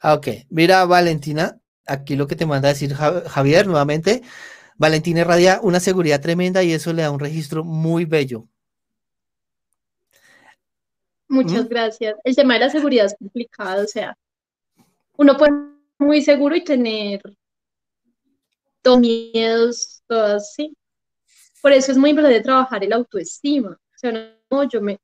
Ah, 0.00 0.14
ok, 0.14 0.28
mira 0.50 0.84
Valentina, 0.84 1.58
aquí 1.86 2.16
lo 2.16 2.26
que 2.26 2.36
te 2.36 2.46
manda 2.46 2.68
a 2.68 2.72
decir 2.72 2.94
Javier 2.94 3.66
nuevamente. 3.66 4.22
Valentina 4.76 5.20
irradia 5.20 5.58
una 5.62 5.80
seguridad 5.80 6.20
tremenda 6.20 6.62
y 6.62 6.72
eso 6.72 6.92
le 6.92 7.02
da 7.02 7.10
un 7.10 7.18
registro 7.18 7.64
muy 7.64 8.04
bello. 8.04 8.46
Muchas 11.28 11.64
¿Mm? 11.64 11.68
gracias. 11.68 12.16
El 12.24 12.36
tema 12.36 12.54
de 12.54 12.60
la 12.60 12.70
seguridad 12.70 13.06
es 13.06 13.16
complicado, 13.18 13.84
o 13.84 13.88
sea, 13.88 14.16
uno 15.16 15.36
puede 15.36 15.52
ser 15.52 15.68
muy 15.98 16.22
seguro 16.22 16.54
y 16.54 16.64
tener 16.64 17.20
todos 18.82 19.00
miedos, 19.00 20.02
todas, 20.06 20.54
sí. 20.54 20.76
Por 21.60 21.72
eso 21.72 21.90
es 21.90 21.98
muy 21.98 22.10
importante 22.10 22.40
trabajar 22.40 22.84
el 22.84 22.92
autoestima. 22.92 23.70
O 23.70 23.98
sea, 23.98 24.12
no, 24.50 24.68
yo 24.68 24.80
me, 24.80 24.98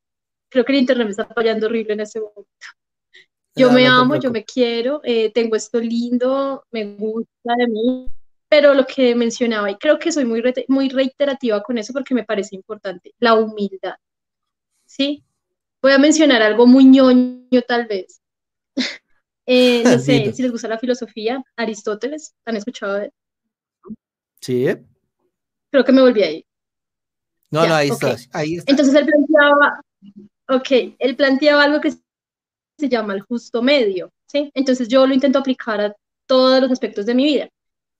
creo 0.49 0.65
que 0.65 0.73
el 0.73 0.79
internet 0.79 1.07
me 1.07 1.11
está 1.11 1.27
fallando 1.27 1.67
horrible 1.67 1.95
en 1.95 2.01
ese 2.01 2.21
momento. 2.21 2.49
Yo 3.57 3.71
me 3.71 3.87
amo, 3.87 4.17
yo 4.17 4.31
me 4.31 4.45
quiero, 4.45 5.01
eh, 5.05 5.31
tengo 5.33 5.55
esto 5.55 5.79
lindo, 5.79 6.65
me 6.73 6.97
gusta 6.97 7.55
de 7.57 7.69
mí, 7.69 8.07
pero 8.49 8.75
lo 8.75 8.85
que 8.87 9.15
mencionaba, 9.15 9.71
y 9.71 9.77
creo 9.77 9.99
que 9.99 10.11
soy 10.11 10.25
muy, 10.25 10.43
muy 10.69 10.89
reiterativa 10.89 11.63
con 11.63 11.79
eso 11.79 11.93
porque 11.93 12.15
me 12.15 12.25
parece 12.25 12.57
importante, 12.57 13.15
la 13.19 13.35
humildad. 13.35 13.95
¿Sí? 14.85 15.25
Voy 15.81 15.93
a 15.93 15.99
mencionar 15.99 16.43
algo 16.43 16.67
muy 16.67 16.85
ñoño 16.85 17.63
tal 17.67 17.87
vez. 17.87 18.21
Eh, 19.47 19.83
no 19.85 19.91
sé 19.99 20.33
si 20.33 20.41
les 20.41 20.51
gusta 20.51 20.69
la 20.69 20.79
filosofía, 20.79 21.45
Aristóteles, 21.55 22.35
¿han 22.47 22.57
escuchado 22.57 22.95
de 22.95 23.05
él? 23.05 23.13
Sí. 24.41 24.67
Creo 25.71 25.85
que 25.85 25.93
me 25.93 26.01
volví 26.01 26.23
ahí. 26.23 26.47
No, 27.51 27.67
no, 27.67 27.75
ahí, 27.75 27.91
ahí 28.33 28.57
está. 28.57 28.71
Entonces 28.71 28.95
él 28.95 29.05
planteaba, 29.05 29.83
ok, 30.49 30.97
él 30.99 31.15
planteaba 31.15 31.65
algo 31.65 31.83
que 31.83 31.93
se 32.79 32.89
llama 32.89 33.15
el 33.15 33.21
justo 33.23 33.63
medio, 33.63 34.11
¿sí? 34.27 34.51
Entonces 34.55 34.89
yo 34.89 35.07
lo 35.07 35.15
intento 35.15 35.39
aplicar 35.39 35.81
a 35.81 35.95
todos 36.27 36.61
los 36.61 36.71
aspectos 36.71 37.07
de 37.07 37.15
mi 37.15 37.25
vida. 37.25 37.49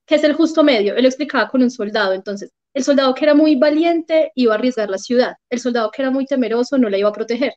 ¿Qué 0.05 0.15
es 0.15 0.23
el 0.23 0.33
justo 0.33 0.63
medio? 0.63 0.95
Él 0.95 1.03
lo 1.03 1.07
explicaba 1.07 1.47
con 1.49 1.63
un 1.63 1.71
soldado. 1.71 2.13
Entonces, 2.13 2.51
el 2.73 2.83
soldado 2.83 3.13
que 3.15 3.25
era 3.25 3.33
muy 3.33 3.55
valiente 3.55 4.31
iba 4.35 4.53
a 4.53 4.57
arriesgar 4.57 4.89
la 4.89 4.97
ciudad. 4.97 5.35
El 5.49 5.59
soldado 5.59 5.89
que 5.91 6.01
era 6.01 6.11
muy 6.11 6.25
temeroso 6.25 6.77
no 6.77 6.89
la 6.89 6.97
iba 6.97 7.09
a 7.09 7.13
proteger. 7.13 7.53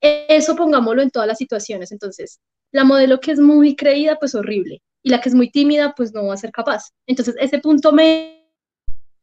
Eso 0.00 0.56
pongámoslo 0.56 1.02
en 1.02 1.10
todas 1.10 1.28
las 1.28 1.38
situaciones. 1.38 1.92
Entonces, 1.92 2.40
La 2.72 2.84
modelo 2.84 3.18
que 3.20 3.32
es 3.32 3.40
muy 3.40 3.74
creída, 3.74 4.16
pues 4.18 4.34
horrible. 4.34 4.80
Y 5.02 5.10
la 5.10 5.20
que 5.20 5.28
es 5.30 5.34
muy 5.34 5.50
tímida, 5.50 5.94
pues 5.96 6.12
no 6.14 6.26
va 6.26 6.34
a 6.34 6.36
ser 6.36 6.52
capaz. 6.52 6.90
Entonces, 7.06 7.34
ese 7.40 7.58
punto 7.58 7.92
medio 7.92 8.40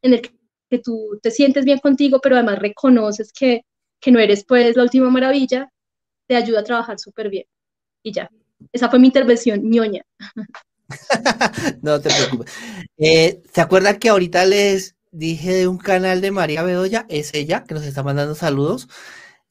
en 0.01 0.13
el 0.13 0.21
que 0.69 0.79
tú 0.79 1.19
te 1.21 1.31
sientes 1.31 1.65
bien 1.65 1.79
contigo, 1.79 2.19
pero 2.21 2.35
además 2.35 2.59
reconoces 2.59 3.31
que, 3.31 3.61
que 4.01 4.11
no 4.11 4.19
eres 4.19 4.43
pues 4.45 4.75
la 4.75 4.83
última 4.83 5.09
maravilla, 5.09 5.71
te 6.27 6.35
ayuda 6.35 6.59
a 6.59 6.63
trabajar 6.63 6.99
súper 6.99 7.29
bien. 7.29 7.45
Y 8.03 8.11
ya. 8.11 8.29
Esa 8.71 8.89
fue 8.89 8.99
mi 8.99 9.07
intervención 9.07 9.61
ñoña. 9.69 10.03
no 11.81 11.99
te 11.99 12.09
preocupes. 12.09 12.51
Eh, 12.97 13.41
¿Se 13.53 13.61
acuerdan 13.61 13.97
que 13.97 14.09
ahorita 14.09 14.45
les 14.45 14.95
dije 15.11 15.53
de 15.53 15.67
un 15.67 15.77
canal 15.77 16.21
de 16.21 16.31
María 16.31 16.63
Bedoya? 16.63 17.05
Es 17.09 17.33
ella 17.33 17.63
que 17.63 17.73
nos 17.73 17.83
está 17.83 18.03
mandando 18.03 18.35
saludos. 18.35 18.87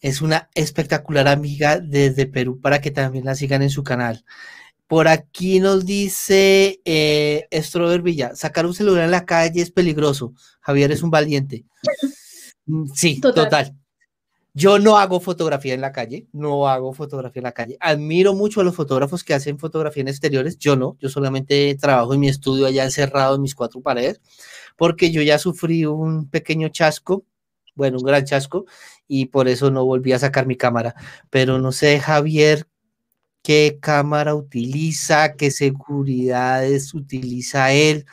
Es 0.01 0.21
una 0.23 0.51
espectacular 0.55 1.29
amiga 1.29 1.81
desde 1.81 2.27
Perú 2.27 2.61
para 2.61 2.81
que 2.81 2.91
también 2.91 3.25
la 3.25 3.35
sigan 3.35 3.63
en 3.63 3.71
su 3.71 3.83
canal. 3.83 4.25
Por 4.87 5.09
aquí 5.09 5.59
nos 5.59 5.85
dice 5.85 6.81
eh, 6.85 7.49
Villa, 8.03 8.37
sacar 8.37 8.67
un 8.67 8.75
celular 8.75 9.05
en 9.05 9.11
la 9.11 9.25
calle 9.25 9.63
es 9.63 9.71
peligroso. 9.71 10.35
Javier 10.61 10.93
es 10.93 11.03
un 11.03 11.11
valiente. 11.11 11.65
Sí, 12.97 13.21
total. 13.21 13.77
Yo 14.59 14.79
no 14.79 14.97
hago 14.97 15.21
fotografía 15.21 15.75
en 15.75 15.83
la 15.83 15.93
calle, 15.93 16.29
no 16.33 16.67
hago 16.67 16.95
fotografía 16.95 17.41
en 17.41 17.45
la 17.45 17.53
calle. 17.53 17.77
Admiro 17.79 18.33
mucho 18.33 18.63
a 18.63 18.65
los 18.65 18.75
fotógrafos 18.75 19.23
que 19.23 19.35
hacen 19.35 19.59
fotografía 19.59 20.01
en 20.01 20.09
exteriores. 20.09 20.57
Yo 20.57 20.77
no, 20.77 20.97
yo 20.99 21.11
solamente 21.11 21.75
trabajo 21.79 22.15
en 22.15 22.21
mi 22.21 22.29
estudio 22.29 22.65
allá 22.65 22.83
encerrado 22.85 23.35
en 23.35 23.43
mis 23.43 23.55
cuatro 23.55 23.83
paredes, 23.83 24.19
porque 24.75 25.11
yo 25.11 25.21
ya 25.21 25.39
sufrí 25.39 25.85
un 25.85 26.31
pequeño 26.31 26.71
chasco, 26.71 27.23
bueno, 27.75 27.99
un 27.99 28.05
gran 28.05 28.25
chasco, 28.25 28.65
y 29.07 29.27
por 29.27 29.47
eso 29.47 29.71
no 29.71 29.85
volví 29.85 30.13
a 30.15 30.19
sacar 30.19 30.47
mi 30.47 30.57
cámara. 30.57 30.95
Pero 31.29 31.59
no 31.59 31.71
sé, 31.71 32.01
Javier, 32.01 32.67
qué 33.43 33.79
cámara 33.79 34.35
utiliza, 34.35 35.35
qué 35.35 35.51
seguridades 35.51 36.95
utiliza 36.95 37.73
él. 37.73 38.07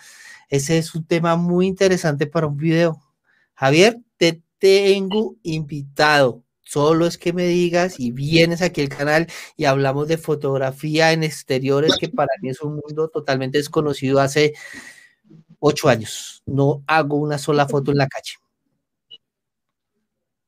Ese 0.49 0.78
es 0.78 0.94
un 0.94 1.06
tema 1.06 1.38
muy 1.38 1.68
interesante 1.68 2.28
para 2.28 2.48
un 2.48 2.57
video. 2.57 3.02
Javier, 3.56 3.98
tengo 4.64 5.35
invitado. 5.44 6.41
Solo 6.61 7.06
es 7.06 7.18
que 7.18 7.34
me 7.34 7.44
digas 7.48 7.99
y 7.99 8.11
vienes 8.11 8.61
aquí 8.61 8.80
al 8.80 8.88
canal 8.88 9.27
y 9.57 9.65
hablamos 9.65 10.07
de 10.07 10.18
fotografía 10.18 11.11
en 11.11 11.23
exteriores, 11.23 11.98
que 11.99 12.07
para 12.07 12.31
mí 12.41 12.48
es 12.48 12.61
un 12.61 12.76
mundo 12.76 13.10
totalmente 13.10 13.57
desconocido 13.57 14.22
hace 14.22 14.53
ocho 15.60 15.90
años. 15.90 16.44
No 16.45 16.81
hago 16.88 17.18
una 17.18 17.38
sola 17.40 17.68
foto 17.68 17.91
en 17.91 17.98
la 17.98 18.07
calle. 18.07 18.35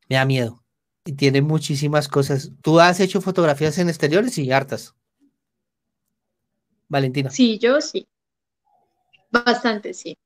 Me 0.07 0.15
da 0.15 0.23
miedo. 0.23 0.63
Y 1.03 1.11
tiene 1.11 1.41
muchísimas 1.41 2.07
cosas. 2.07 2.53
¿Tú 2.61 2.79
has 2.79 3.01
hecho 3.01 3.19
fotografías 3.19 3.77
en 3.79 3.89
exteriores 3.89 4.37
y 4.37 4.49
hartas? 4.49 4.95
Valentina. 6.87 7.31
Sí, 7.31 7.59
yo 7.59 7.81
sí. 7.81 8.07
Bastante, 9.29 9.93
sí. 9.93 10.17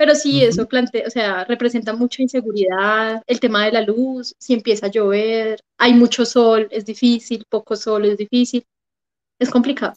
Pero 0.00 0.14
sí, 0.14 0.42
eso 0.42 0.66
plantea, 0.66 1.06
o 1.06 1.10
sea, 1.10 1.44
representa 1.44 1.92
mucha 1.92 2.22
inseguridad, 2.22 3.22
el 3.26 3.38
tema 3.38 3.66
de 3.66 3.72
la 3.72 3.82
luz, 3.82 4.34
si 4.38 4.54
empieza 4.54 4.86
a 4.86 4.90
llover, 4.90 5.60
hay 5.76 5.92
mucho 5.92 6.24
sol, 6.24 6.66
es 6.70 6.86
difícil, 6.86 7.44
poco 7.50 7.76
sol, 7.76 8.06
es 8.06 8.16
difícil, 8.16 8.64
es 9.38 9.50
complicado. 9.50 9.92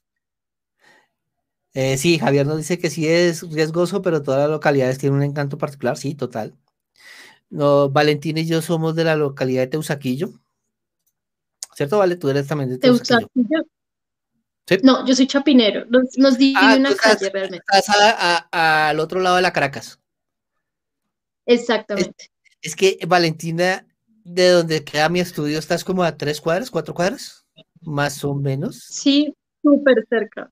Eh, 1.73 1.95
sí, 1.95 2.19
Javier 2.19 2.45
nos 2.45 2.57
dice 2.57 2.77
que 2.77 2.89
sí 2.89 3.07
es 3.07 3.49
riesgoso, 3.49 4.01
pero 4.01 4.21
todas 4.21 4.41
las 4.41 4.49
localidades 4.49 4.97
tienen 4.97 5.19
un 5.19 5.23
encanto 5.23 5.57
particular, 5.57 5.95
sí, 5.95 6.15
total. 6.15 6.53
No, 7.49 7.89
Valentina 7.89 8.41
y 8.41 8.45
yo 8.45 8.61
somos 8.61 8.95
de 8.95 9.05
la 9.05 9.15
localidad 9.15 9.61
de 9.61 9.67
Teusaquillo. 9.67 10.31
¿Cierto, 11.75 11.99
Vale? 11.99 12.17
Tú 12.17 12.27
eres 12.27 12.45
también 12.45 12.71
de 12.71 12.77
Teusaquillo. 12.77 13.29
No, 14.81 15.05
yo 15.05 15.15
soy 15.15 15.27
chapinero. 15.27 15.85
Nos, 15.89 16.37
divide 16.37 16.57
ah, 16.59 16.75
una 16.77 16.95
calle 16.95 17.29
realmente. 17.29 17.65
Estás 17.69 17.95
al 18.51 18.99
otro 18.99 19.19
lado 19.19 19.35
de 19.35 19.41
la 19.41 19.53
Caracas. 19.53 19.99
Exactamente. 21.45 22.31
Es, 22.61 22.75
que 22.75 22.97
Valentina, 23.05 23.85
de 24.23 24.49
donde 24.49 24.83
queda 24.83 25.09
mi 25.09 25.19
estudio, 25.19 25.59
estás 25.59 25.83
como 25.83 26.03
a 26.03 26.17
tres 26.17 26.39
cuadras, 26.39 26.71
cuatro 26.71 26.93
cuadras, 26.93 27.45
más 27.81 28.23
o 28.23 28.33
menos. 28.33 28.83
Sí, 28.89 29.35
súper 29.61 30.05
cerca. 30.09 30.49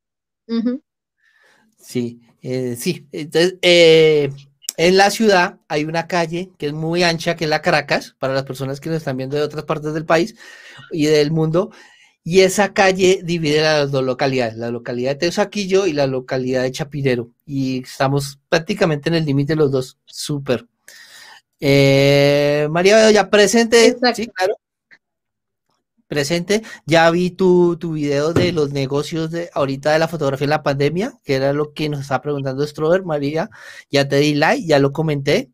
Sí, 1.78 2.22
eh, 2.42 2.76
sí. 2.78 3.08
Entonces, 3.14 3.58
eh, 3.62 4.30
en 4.78 4.98
la 4.98 5.10
ciudad 5.10 5.60
hay 5.68 5.86
una 5.86 6.08
calle 6.08 6.52
que 6.58 6.68
es 6.68 6.74
muy 6.74 7.04
ancha, 7.04 7.36
que 7.36 7.46
es 7.46 7.50
la 7.50 7.62
Caracas, 7.62 8.16
para 8.20 8.34
las 8.34 8.44
personas 8.44 8.80
que 8.80 8.90
nos 8.90 8.98
están 8.98 9.16
viendo 9.16 9.38
de 9.38 9.44
otras 9.44 9.64
partes 9.64 9.94
del 9.94 10.06
país 10.06 10.36
y 10.92 11.06
del 11.06 11.32
mundo. 11.32 11.72
Y 12.24 12.42
esa 12.42 12.74
calle 12.74 13.22
divide 13.24 13.62
las 13.62 13.92
dos 13.92 14.04
localidades, 14.04 14.56
la 14.56 14.70
localidad 14.70 15.12
de 15.12 15.16
Teusaquillo 15.18 15.88
y 15.88 15.94
la 15.94 16.06
localidad 16.06 16.62
de 16.62 16.72
Chapinero. 16.72 17.32
Y 17.46 17.82
estamos 17.84 18.40
prácticamente 18.48 19.10
en 19.10 19.16
el 19.16 19.26
límite 19.26 19.54
de 19.54 19.58
los 19.58 19.72
dos. 19.72 19.98
Súper. 20.06 20.68
Eh, 21.60 22.68
María 22.72 23.10
ya 23.12 23.30
presente. 23.30 23.98
Sí, 24.16 24.28
claro. 24.28 24.56
Presente. 26.08 26.62
Ya 26.86 27.10
vi 27.10 27.32
tu, 27.32 27.78
tu, 27.78 27.94
video 27.94 28.34
de 28.34 28.52
los 28.52 28.72
negocios 28.72 29.32
de 29.32 29.50
ahorita 29.54 29.92
de 29.94 30.00
la 30.00 30.08
fotografía 30.08 30.46
en 30.46 30.50
la 30.52 30.64
pandemia, 30.64 31.14
que 31.24 31.36
era 31.36 31.54
lo 31.54 31.74
que 31.74 31.90
nos 31.90 32.02
estaba 32.02 32.22
preguntando 32.22 32.68
Strober, 32.68 33.04
María. 33.04 33.50
Ya 33.90 34.08
te 34.08 34.18
di 34.18 34.36
like, 34.36 34.68
ya 34.68 34.80
lo 34.80 34.92
comenté. 34.92 35.52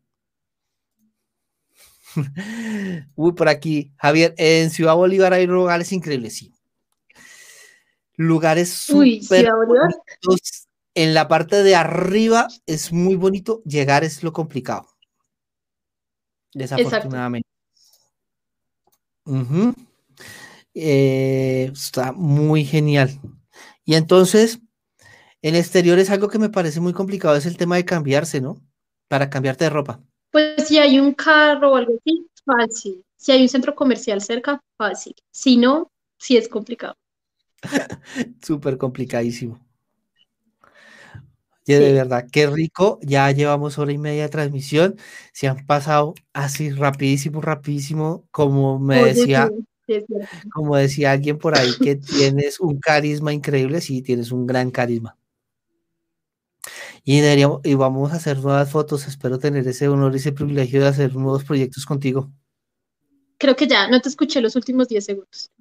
Uy, 3.14 3.32
por 3.32 3.48
aquí, 3.48 3.92
Javier, 3.96 4.34
en 4.38 4.70
Ciudad 4.70 4.94
Bolívar 4.96 5.32
hay 5.32 5.46
lugares 5.46 5.92
increíbles, 5.92 6.36
sí 6.36 6.57
lugares 8.18 8.70
súper 8.70 9.48
bonitos. 9.66 10.66
En 10.94 11.14
la 11.14 11.28
parte 11.28 11.62
de 11.62 11.76
arriba 11.76 12.48
es 12.66 12.92
muy 12.92 13.14
bonito, 13.14 13.62
llegar 13.64 14.02
es 14.02 14.22
lo 14.22 14.32
complicado. 14.32 14.88
Desafortunadamente. 16.52 17.48
Eh, 20.74 21.70
está 21.72 22.12
muy 22.12 22.64
genial. 22.64 23.10
Y 23.84 23.94
entonces, 23.94 24.58
en 25.40 25.54
exterior 25.54 25.98
es 26.00 26.10
algo 26.10 26.28
que 26.28 26.40
me 26.40 26.50
parece 26.50 26.80
muy 26.80 26.92
complicado, 26.92 27.36
es 27.36 27.46
el 27.46 27.56
tema 27.56 27.76
de 27.76 27.84
cambiarse, 27.84 28.40
¿no? 28.40 28.60
Para 29.06 29.30
cambiarte 29.30 29.64
de 29.64 29.70
ropa. 29.70 30.00
Pues 30.32 30.66
si 30.66 30.78
hay 30.78 30.98
un 30.98 31.14
carro 31.14 31.72
o 31.72 31.76
algo 31.76 31.94
así, 32.00 32.26
fácil. 32.44 33.04
Si 33.16 33.30
hay 33.30 33.42
un 33.42 33.48
centro 33.48 33.74
comercial 33.76 34.20
cerca, 34.20 34.60
fácil. 34.76 35.14
Si 35.30 35.56
no, 35.56 35.92
sí 36.18 36.36
es 36.36 36.48
complicado. 36.48 36.96
Súper 38.42 38.78
complicadísimo. 38.78 39.58
Y 41.68 41.74
de 41.74 41.92
verdad, 41.92 42.26
qué 42.32 42.46
rico. 42.46 42.98
Ya 43.02 43.30
llevamos 43.30 43.78
hora 43.78 43.92
y 43.92 43.98
media 43.98 44.22
de 44.22 44.28
transmisión. 44.30 44.96
Se 45.34 45.48
han 45.48 45.66
pasado 45.66 46.14
así 46.32 46.70
rapidísimo, 46.70 47.42
rapidísimo. 47.42 48.26
Como 48.30 48.78
me 48.78 49.04
decía, 49.04 49.50
como 50.50 50.76
decía 50.76 51.12
alguien 51.12 51.36
por 51.36 51.58
ahí 51.58 51.70
que 51.78 51.96
tienes 51.96 52.58
un 52.58 52.78
carisma 52.80 53.34
increíble. 53.34 53.82
Sí, 53.82 54.00
tienes 54.00 54.32
un 54.32 54.46
gran 54.46 54.70
carisma. 54.70 55.18
Y, 57.04 57.20
deberíamos, 57.20 57.60
y 57.64 57.74
vamos 57.74 58.12
a 58.12 58.16
hacer 58.16 58.38
nuevas 58.38 58.70
fotos. 58.70 59.06
Espero 59.06 59.38
tener 59.38 59.68
ese 59.68 59.88
honor 59.88 60.14
y 60.14 60.16
ese 60.16 60.32
privilegio 60.32 60.80
de 60.80 60.88
hacer 60.88 61.14
nuevos 61.16 61.44
proyectos 61.44 61.84
contigo. 61.84 62.30
Creo 63.36 63.54
que 63.56 63.66
ya, 63.66 63.88
no 63.88 64.00
te 64.00 64.08
escuché 64.08 64.40
los 64.40 64.56
últimos 64.56 64.88
10 64.88 65.04
segundos. 65.04 65.52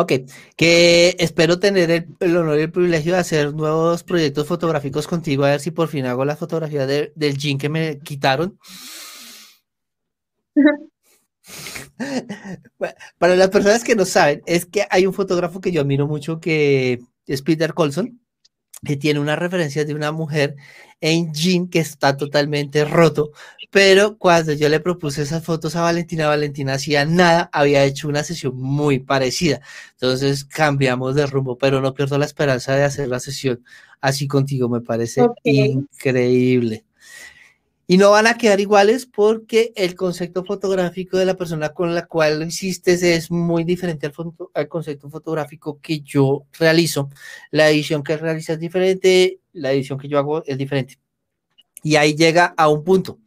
Ok, 0.00 0.12
que 0.56 1.16
espero 1.18 1.58
tener 1.58 2.06
el, 2.20 2.36
honor 2.36 2.56
y 2.60 2.62
el 2.62 2.70
privilegio 2.70 3.14
de 3.14 3.18
hacer 3.18 3.52
nuevos 3.52 4.04
proyectos 4.04 4.46
fotográficos 4.46 5.08
contigo, 5.08 5.44
a 5.44 5.50
ver 5.50 5.58
si 5.58 5.72
por 5.72 5.88
fin 5.88 6.06
hago 6.06 6.24
la 6.24 6.36
fotografía 6.36 6.86
del 6.86 7.36
jean 7.36 7.58
que 7.58 7.68
me 7.68 7.98
quitaron. 7.98 8.56
Para 13.18 13.34
las 13.34 13.48
personas 13.48 13.82
que 13.82 13.96
no 13.96 14.04
saben, 14.04 14.40
es 14.46 14.66
que 14.66 14.86
hay 14.88 15.04
un 15.04 15.14
fotógrafo 15.14 15.60
que 15.60 15.72
yo 15.72 15.80
admiro 15.80 16.06
mucho 16.06 16.38
que 16.38 17.00
es 17.26 17.42
Peter 17.42 17.74
Colson, 17.74 18.20
que 18.84 18.96
tiene 18.96 19.20
una 19.20 19.36
referencia 19.36 19.84
de 19.84 19.94
una 19.94 20.12
mujer 20.12 20.56
en 21.00 21.32
jean 21.32 21.68
que 21.68 21.78
está 21.78 22.16
totalmente 22.16 22.84
roto, 22.84 23.30
pero 23.70 24.18
cuando 24.18 24.52
yo 24.52 24.68
le 24.68 24.80
propuse 24.80 25.22
esas 25.22 25.44
fotos 25.44 25.76
a 25.76 25.82
Valentina, 25.82 26.26
Valentina 26.26 26.74
hacía 26.74 27.04
nada, 27.04 27.48
había 27.52 27.84
hecho 27.84 28.08
una 28.08 28.24
sesión 28.24 28.56
muy 28.56 28.98
parecida. 28.98 29.60
Entonces 29.92 30.44
cambiamos 30.44 31.14
de 31.14 31.26
rumbo, 31.26 31.56
pero 31.58 31.80
no 31.80 31.94
pierdo 31.94 32.18
la 32.18 32.24
esperanza 32.24 32.74
de 32.74 32.84
hacer 32.84 33.08
la 33.08 33.20
sesión 33.20 33.62
así 34.00 34.26
contigo, 34.26 34.68
me 34.68 34.80
parece 34.80 35.26
increíble. 35.44 36.84
Y 37.90 37.96
no 37.96 38.10
van 38.10 38.26
a 38.26 38.36
quedar 38.36 38.60
iguales 38.60 39.06
porque 39.06 39.72
el 39.74 39.94
concepto 39.94 40.44
fotográfico 40.44 41.16
de 41.16 41.24
la 41.24 41.38
persona 41.38 41.70
con 41.70 41.94
la 41.94 42.04
cual 42.04 42.38
lo 42.38 42.44
hiciste 42.44 42.92
es 42.92 43.30
muy 43.30 43.64
diferente 43.64 44.12
al, 44.52 44.68
concepto 44.68 45.08
fotográfico 45.08 45.80
que 45.80 46.00
yo 46.00 46.44
realizo. 46.58 47.08
La 47.50 47.70
edición 47.70 48.02
que 48.02 48.18
realiza 48.18 48.52
es 48.52 48.60
diferente, 48.60 49.40
la 49.54 49.72
edición 49.72 49.98
que 49.98 50.06
yo 50.06 50.18
hago 50.18 50.44
es 50.44 50.58
diferente. 50.58 50.98
Y 51.82 51.96
ahí 51.96 52.14
llega 52.14 52.52
a 52.58 52.68
un 52.68 52.84
punto. 52.84 53.18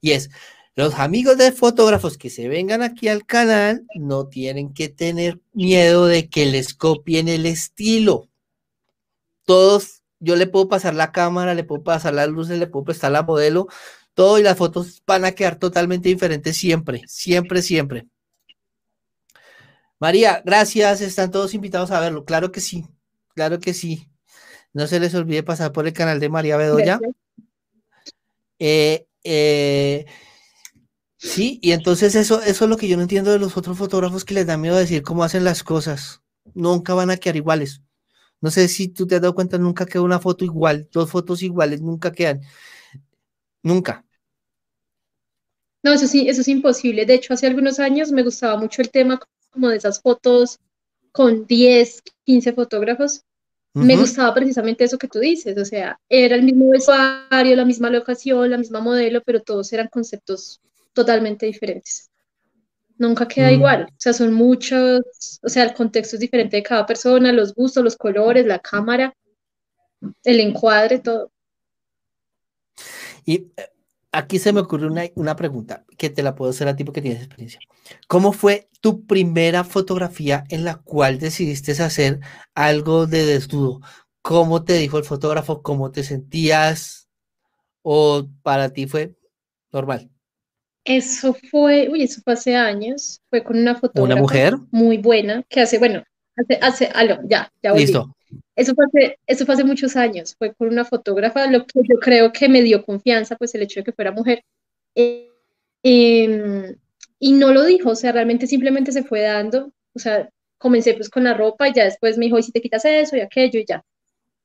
Y 0.00 0.12
es, 0.12 0.30
Los 0.74 0.94
amigos 0.94 1.36
de 1.36 1.52
fotógrafos 1.52 2.16
que 2.16 2.30
se 2.30 2.48
vengan 2.48 2.80
aquí 2.80 3.08
al 3.08 3.26
canal 3.26 3.84
no 3.96 4.28
tienen 4.28 4.72
que 4.72 4.88
tener 4.88 5.40
miedo 5.52 6.06
de 6.06 6.30
que 6.30 6.46
les 6.46 6.72
copien 6.72 7.28
el 7.28 7.44
estilo. 7.44 8.30
Todos, 9.44 9.99
yo 10.20 10.36
le 10.36 10.46
puedo 10.46 10.68
pasar 10.68 10.94
la 10.94 11.12
cámara, 11.12 11.54
le 11.54 11.64
puedo 11.64 11.82
pasar 11.82 12.14
las 12.14 12.28
luces, 12.28 12.58
le 12.58 12.66
puedo 12.66 12.84
prestar 12.84 13.10
la 13.10 13.22
modelo, 13.22 13.66
todo 14.14 14.38
y 14.38 14.42
las 14.42 14.56
fotos 14.56 15.02
van 15.06 15.24
a 15.24 15.32
quedar 15.32 15.56
totalmente 15.56 16.08
diferentes 16.08 16.56
siempre, 16.56 17.02
siempre, 17.06 17.62
siempre. 17.62 18.06
María, 19.98 20.42
gracias, 20.44 21.00
están 21.00 21.30
todos 21.30 21.54
invitados 21.54 21.90
a 21.90 22.00
verlo. 22.00 22.24
Claro 22.24 22.52
que 22.52 22.60
sí, 22.60 22.86
claro 23.34 23.60
que 23.60 23.74
sí. 23.74 24.08
No 24.72 24.86
se 24.86 25.00
les 25.00 25.14
olvide 25.14 25.42
pasar 25.42 25.72
por 25.72 25.86
el 25.86 25.92
canal 25.92 26.20
de 26.20 26.28
María 26.28 26.56
Bedoya. 26.56 27.00
Eh, 28.58 29.06
eh, 29.24 30.06
sí, 31.16 31.58
y 31.62 31.72
entonces 31.72 32.14
eso, 32.14 32.42
eso 32.42 32.64
es 32.64 32.70
lo 32.70 32.76
que 32.76 32.88
yo 32.88 32.96
no 32.96 33.02
entiendo 33.02 33.32
de 33.32 33.38
los 33.38 33.56
otros 33.56 33.76
fotógrafos 33.76 34.24
que 34.24 34.34
les 34.34 34.46
da 34.46 34.56
miedo 34.56 34.76
decir 34.76 35.02
cómo 35.02 35.24
hacen 35.24 35.44
las 35.44 35.62
cosas. 35.64 36.22
Nunca 36.54 36.94
van 36.94 37.10
a 37.10 37.16
quedar 37.16 37.36
iguales. 37.36 37.82
No 38.40 38.50
sé 38.50 38.68
si 38.68 38.88
tú 38.88 39.06
te 39.06 39.16
has 39.16 39.20
dado 39.20 39.34
cuenta, 39.34 39.58
nunca 39.58 39.86
queda 39.86 40.02
una 40.02 40.18
foto 40.18 40.44
igual, 40.44 40.88
dos 40.92 41.10
fotos 41.10 41.42
iguales, 41.42 41.82
nunca 41.82 42.12
quedan. 42.12 42.40
Nunca. 43.62 44.04
No, 45.82 45.92
eso 45.92 46.06
sí, 46.06 46.28
eso 46.28 46.40
es 46.42 46.48
imposible. 46.48 47.06
De 47.06 47.14
hecho, 47.14 47.34
hace 47.34 47.46
algunos 47.46 47.78
años 47.80 48.12
me 48.12 48.22
gustaba 48.22 48.58
mucho 48.58 48.82
el 48.82 48.90
tema 48.90 49.20
como 49.50 49.68
de 49.68 49.76
esas 49.76 50.00
fotos 50.00 50.58
con 51.12 51.46
10, 51.46 52.02
15 52.24 52.52
fotógrafos 52.52 53.24
me 53.72 53.96
gustaba 53.96 54.34
precisamente 54.34 54.84
eso 54.84 54.98
que 54.98 55.06
tú 55.06 55.20
dices, 55.20 55.56
o 55.56 55.64
sea, 55.64 56.00
era 56.08 56.34
el 56.34 56.42
mismo 56.42 56.70
vestuario, 56.70 57.54
la 57.54 57.64
misma 57.64 57.88
locación, 57.88 58.50
la 58.50 58.58
misma 58.58 58.80
modelo, 58.80 59.22
pero 59.24 59.40
todos 59.40 59.72
eran 59.72 59.88
conceptos 59.88 60.60
totalmente 60.92 61.46
diferentes. 61.46 62.09
Nunca 63.00 63.26
queda 63.26 63.48
mm. 63.48 63.54
igual, 63.54 63.86
o 63.88 63.94
sea, 63.96 64.12
son 64.12 64.34
muchos, 64.34 65.40
o 65.42 65.48
sea, 65.48 65.64
el 65.64 65.72
contexto 65.72 66.16
es 66.16 66.20
diferente 66.20 66.58
de 66.58 66.62
cada 66.62 66.84
persona, 66.84 67.32
los 67.32 67.54
gustos, 67.54 67.82
los 67.82 67.96
colores, 67.96 68.44
la 68.44 68.58
cámara, 68.58 69.16
el 70.22 70.38
encuadre, 70.38 70.98
todo. 70.98 71.32
Y 73.24 73.36
eh, 73.56 73.70
aquí 74.12 74.38
se 74.38 74.52
me 74.52 74.60
ocurre 74.60 74.86
una, 74.86 75.04
una, 75.14 75.34
pregunta 75.34 75.86
que 75.96 76.10
te 76.10 76.22
la 76.22 76.34
puedo 76.34 76.50
hacer 76.50 76.68
a 76.68 76.76
ti 76.76 76.84
porque 76.84 77.00
tienes 77.00 77.20
experiencia. 77.20 77.60
¿Cómo 78.06 78.34
fue 78.34 78.68
tu 78.82 79.06
primera 79.06 79.64
fotografía 79.64 80.44
en 80.50 80.66
la 80.66 80.74
cual 80.76 81.18
decidiste 81.18 81.72
hacer 81.72 82.20
algo 82.54 83.06
de 83.06 83.24
desnudo? 83.24 83.80
¿Cómo 84.20 84.62
te 84.62 84.74
dijo 84.74 84.98
el 84.98 85.04
fotógrafo? 85.04 85.62
¿Cómo 85.62 85.90
te 85.90 86.02
sentías? 86.02 87.08
¿O 87.80 88.28
para 88.42 88.74
ti 88.74 88.86
fue 88.86 89.16
normal? 89.72 90.10
Eso 90.84 91.34
fue, 91.50 91.88
uy, 91.90 92.02
eso 92.02 92.20
fue 92.22 92.32
hace 92.32 92.56
años. 92.56 93.20
Fue 93.30 93.42
con 93.42 93.58
una 93.58 93.74
fotógrafa. 93.74 94.14
¿Una 94.14 94.20
mujer? 94.20 94.54
Muy 94.70 94.98
buena, 94.98 95.42
que 95.48 95.60
hace, 95.60 95.78
bueno, 95.78 96.02
hace, 96.36 96.58
hace, 96.60 96.90
aló, 96.94 97.18
ya, 97.28 97.50
ya 97.62 97.72
volví. 97.72 97.84
Listo. 97.84 98.14
Eso 98.56 98.74
fue, 98.74 98.84
hace, 98.86 99.18
eso 99.26 99.46
fue 99.46 99.54
hace 99.54 99.64
muchos 99.64 99.96
años, 99.96 100.36
fue 100.38 100.54
con 100.54 100.68
una 100.68 100.84
fotógrafa, 100.84 101.46
lo 101.46 101.66
que 101.66 101.80
yo 101.82 101.98
creo 101.98 102.32
que 102.32 102.48
me 102.48 102.62
dio 102.62 102.84
confianza, 102.84 103.36
pues 103.36 103.54
el 103.54 103.62
hecho 103.62 103.80
de 103.80 103.84
que 103.84 103.92
fuera 103.92 104.12
mujer. 104.12 104.44
Eh, 104.94 105.30
em, 105.82 106.76
y 107.18 107.32
no 107.32 107.52
lo 107.52 107.64
dijo, 107.64 107.90
o 107.90 107.96
sea, 107.96 108.12
realmente 108.12 108.46
simplemente 108.46 108.92
se 108.92 109.02
fue 109.02 109.22
dando, 109.22 109.72
o 109.94 109.98
sea, 109.98 110.28
comencé 110.58 110.94
pues 110.94 111.08
con 111.08 111.24
la 111.24 111.34
ropa 111.34 111.68
y 111.68 111.74
ya 111.74 111.84
después 111.84 112.18
me 112.18 112.26
dijo, 112.26 112.38
y 112.38 112.42
si 112.42 112.52
te 112.52 112.60
quitas 112.60 112.84
eso 112.84 113.16
y 113.16 113.20
aquello 113.20 113.60
y 113.60 113.64
ya. 113.66 113.82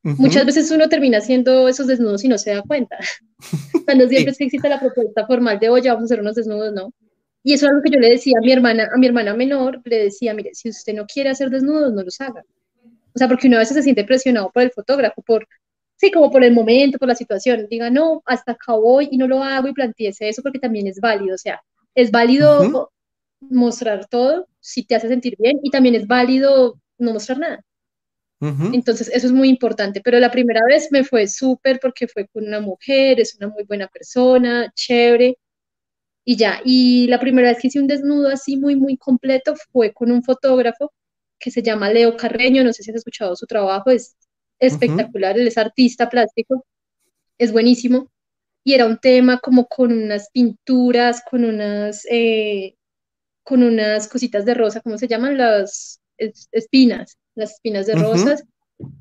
Muchas 0.05 0.45
veces 0.45 0.69
uno 0.69 0.87
termina 0.87 1.17
haciendo 1.17 1.67
esos 1.67 1.87
desnudos 1.87 2.23
y 2.23 2.27
no 2.27 2.37
se 2.37 2.51
da 2.51 2.61
cuenta. 2.61 2.95
Cuando 3.85 4.07
siempre 4.07 4.31
es 4.31 4.37
que 4.37 4.43
existe 4.43 4.69
la 4.69 4.79
propuesta 4.79 5.25
formal 5.25 5.59
de, 5.59 5.69
oye, 5.69 5.89
vamos 5.89 6.03
a 6.03 6.05
hacer 6.05 6.19
unos 6.21 6.35
desnudos, 6.35 6.71
¿no? 6.73 6.93
Y 7.41 7.53
eso 7.53 7.65
es 7.65 7.71
algo 7.71 7.81
que 7.83 7.91
yo 7.91 7.99
le 7.99 8.09
decía 8.09 8.33
a 8.39 8.45
mi 8.45 8.51
hermana, 8.51 8.87
a 8.93 8.97
mi 8.97 9.07
hermana 9.07 9.33
menor, 9.33 9.81
le 9.83 10.03
decía, 10.03 10.35
mire, 10.35 10.51
si 10.53 10.69
usted 10.69 10.93
no 10.93 11.07
quiere 11.07 11.31
hacer 11.31 11.49
desnudos, 11.49 11.91
no 11.91 12.03
los 12.03 12.21
haga. 12.21 12.43
O 13.15 13.17
sea, 13.17 13.27
porque 13.27 13.47
uno 13.47 13.57
a 13.57 13.59
veces 13.59 13.77
se 13.77 13.83
siente 13.83 14.03
presionado 14.03 14.51
por 14.51 14.61
el 14.61 14.71
fotógrafo, 14.71 15.23
por, 15.23 15.47
sí, 15.95 16.11
como 16.11 16.29
por 16.29 16.43
el 16.43 16.53
momento, 16.53 16.99
por 16.99 17.07
la 17.07 17.15
situación. 17.15 17.65
Diga, 17.67 17.89
no, 17.89 18.21
hasta 18.25 18.51
acá 18.51 18.73
voy 18.73 19.09
y 19.09 19.17
no 19.17 19.27
lo 19.27 19.43
hago 19.43 19.67
y 19.67 19.73
planteese 19.73 20.29
eso 20.29 20.43
porque 20.43 20.59
también 20.59 20.85
es 20.85 20.99
válido. 20.99 21.33
O 21.33 21.37
sea, 21.37 21.61
es 21.95 22.11
válido 22.11 22.91
mostrar 23.39 24.07
todo 24.07 24.47
si 24.59 24.83
te 24.83 24.95
hace 24.95 25.07
sentir 25.07 25.35
bien 25.39 25.59
y 25.63 25.71
también 25.71 25.95
es 25.95 26.05
válido 26.05 26.79
no 26.99 27.13
mostrar 27.13 27.39
nada. 27.39 27.63
Entonces, 28.73 29.09
eso 29.13 29.27
es 29.27 29.33
muy 29.33 29.49
importante. 29.49 30.01
Pero 30.03 30.19
la 30.19 30.31
primera 30.31 30.61
vez 30.67 30.89
me 30.91 31.03
fue 31.03 31.27
súper 31.27 31.79
porque 31.79 32.07
fue 32.07 32.27
con 32.27 32.45
una 32.47 32.59
mujer, 32.59 33.19
es 33.19 33.35
una 33.35 33.47
muy 33.49 33.63
buena 33.63 33.87
persona, 33.87 34.71
chévere. 34.75 35.37
Y 36.25 36.37
ya, 36.37 36.59
y 36.65 37.07
la 37.07 37.19
primera 37.19 37.49
vez 37.49 37.59
que 37.59 37.67
hice 37.67 37.79
un 37.79 37.87
desnudo 37.87 38.29
así 38.29 38.57
muy, 38.57 38.75
muy 38.75 38.97
completo 38.97 39.55
fue 39.71 39.93
con 39.93 40.11
un 40.11 40.23
fotógrafo 40.23 40.91
que 41.39 41.51
se 41.51 41.61
llama 41.61 41.91
Leo 41.91 42.17
Carreño, 42.17 42.63
no 42.63 42.73
sé 42.73 42.81
si 42.81 42.89
has 42.91 42.97
escuchado 42.97 43.35
su 43.35 43.45
trabajo, 43.45 43.91
es 43.91 44.15
espectacular, 44.59 45.37
él 45.37 45.47
es 45.47 45.57
artista 45.57 46.09
plástico, 46.09 46.65
es 47.37 47.51
buenísimo, 47.51 48.09
y 48.63 48.73
era 48.73 48.85
un 48.85 48.97
tema 48.97 49.39
como 49.39 49.67
con 49.67 49.91
unas 49.91 50.29
pinturas, 50.31 51.21
con 51.29 51.45
unas, 51.45 52.05
eh, 52.09 52.75
con 53.43 53.61
unas 53.61 54.07
cositas 54.07 54.45
de 54.45 54.55
rosa, 54.55 54.81
¿cómo 54.81 54.97
se 54.97 55.07
llaman? 55.07 55.37
Las 55.37 56.01
espinas, 56.17 57.17
las 57.35 57.53
espinas 57.53 57.85
de 57.87 57.95
rosas, 57.95 58.43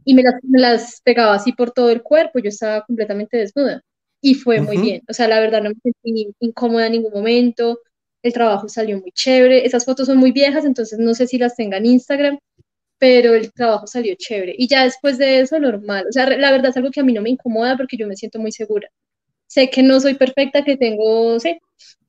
y 0.05 0.15
me 0.15 0.23
las, 0.23 0.35
me 0.43 0.61
las, 0.61 1.01
pegaba 1.03 1.35
así 1.35 1.53
por 1.53 1.73
todo 1.73 1.91
el 1.91 2.03
cuerpo, 2.03 2.39
yo 2.39 2.49
estaba 2.49 2.85
completamente 2.85 3.37
desnuda, 3.37 3.83
y 4.21 4.35
fue 4.35 4.61
muy 4.61 4.79
bien, 4.79 5.03
o 5.09 5.13
sea, 5.13 5.29
la 5.29 5.41
verdad 5.41 5.63
no 5.63 5.71
me 5.71 5.77
sentí 5.83 6.35
incómoda 6.41 6.87
en 6.87 6.93
ningún 6.93 7.13
momento, 7.13 7.81
el 8.25 8.33
trabajo 8.33 8.69
salió 8.69 8.99
muy 8.99 9.13
chévere, 9.13 9.67
esas 9.67 9.85
fotos 9.85 10.07
son 10.07 10.17
muy 10.17 10.33
viejas, 10.33 10.65
entonces 10.65 10.99
no 10.99 11.15
sé 11.15 11.27
si 11.27 11.37
las 11.39 11.57
tenga 11.57 11.77
en 11.77 11.87
Instagram, 11.87 12.39
pero 12.99 13.35
el 13.35 13.53
trabajo 13.53 13.87
salió 13.87 14.15
chévere. 14.17 14.55
Y 14.57 14.67
ya 14.67 14.85
después 14.85 15.19
de 15.19 15.41
eso, 15.41 15.59
normal. 15.59 16.07
O 16.09 16.13
sea, 16.13 16.27
la 16.27 16.51
verdad 16.51 16.71
es 16.71 16.77
algo 16.79 16.91
que 16.91 17.01
a 17.01 17.05
mí 17.05 17.13
no 17.13 17.21
me 17.21 17.29
incomoda 17.29 17.77
porque 17.77 17.99
yo 17.99 18.07
me 18.07 18.17
siento 18.17 18.39
muy 18.39 18.51
segura. 18.51 18.89
Sé 19.47 19.69
que 19.69 19.83
no 19.83 20.01
soy 20.01 20.15
perfecta, 20.15 20.65
que 20.65 20.79
tengo, 20.79 21.39
sí, 21.39 21.59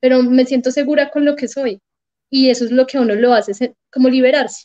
pero 0.00 0.22
me 0.22 0.46
siento 0.46 0.70
segura 0.70 1.10
con 1.10 1.26
lo 1.26 1.36
que 1.36 1.48
soy. 1.48 1.80
Y 2.30 2.48
eso 2.48 2.64
es 2.64 2.70
lo 2.70 2.86
que 2.86 2.96
a 2.96 3.02
uno 3.02 3.14
lo 3.14 3.34
hace, 3.34 3.74
como 3.92 4.08
liberarse. 4.08 4.64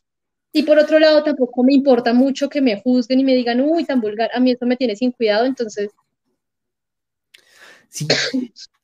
Y 0.53 0.63
por 0.63 0.77
otro 0.77 0.99
lado, 0.99 1.23
tampoco 1.23 1.63
me 1.63 1.73
importa 1.73 2.13
mucho 2.13 2.49
que 2.49 2.61
me 2.61 2.81
juzguen 2.81 3.19
y 3.19 3.23
me 3.23 3.35
digan, 3.35 3.61
uy, 3.61 3.85
tan 3.85 4.01
vulgar, 4.01 4.29
a 4.33 4.39
mí 4.39 4.51
eso 4.51 4.65
me 4.65 4.75
tiene 4.75 4.95
sin 4.95 5.11
cuidado, 5.11 5.45
entonces... 5.45 5.91
Sí, 7.89 8.07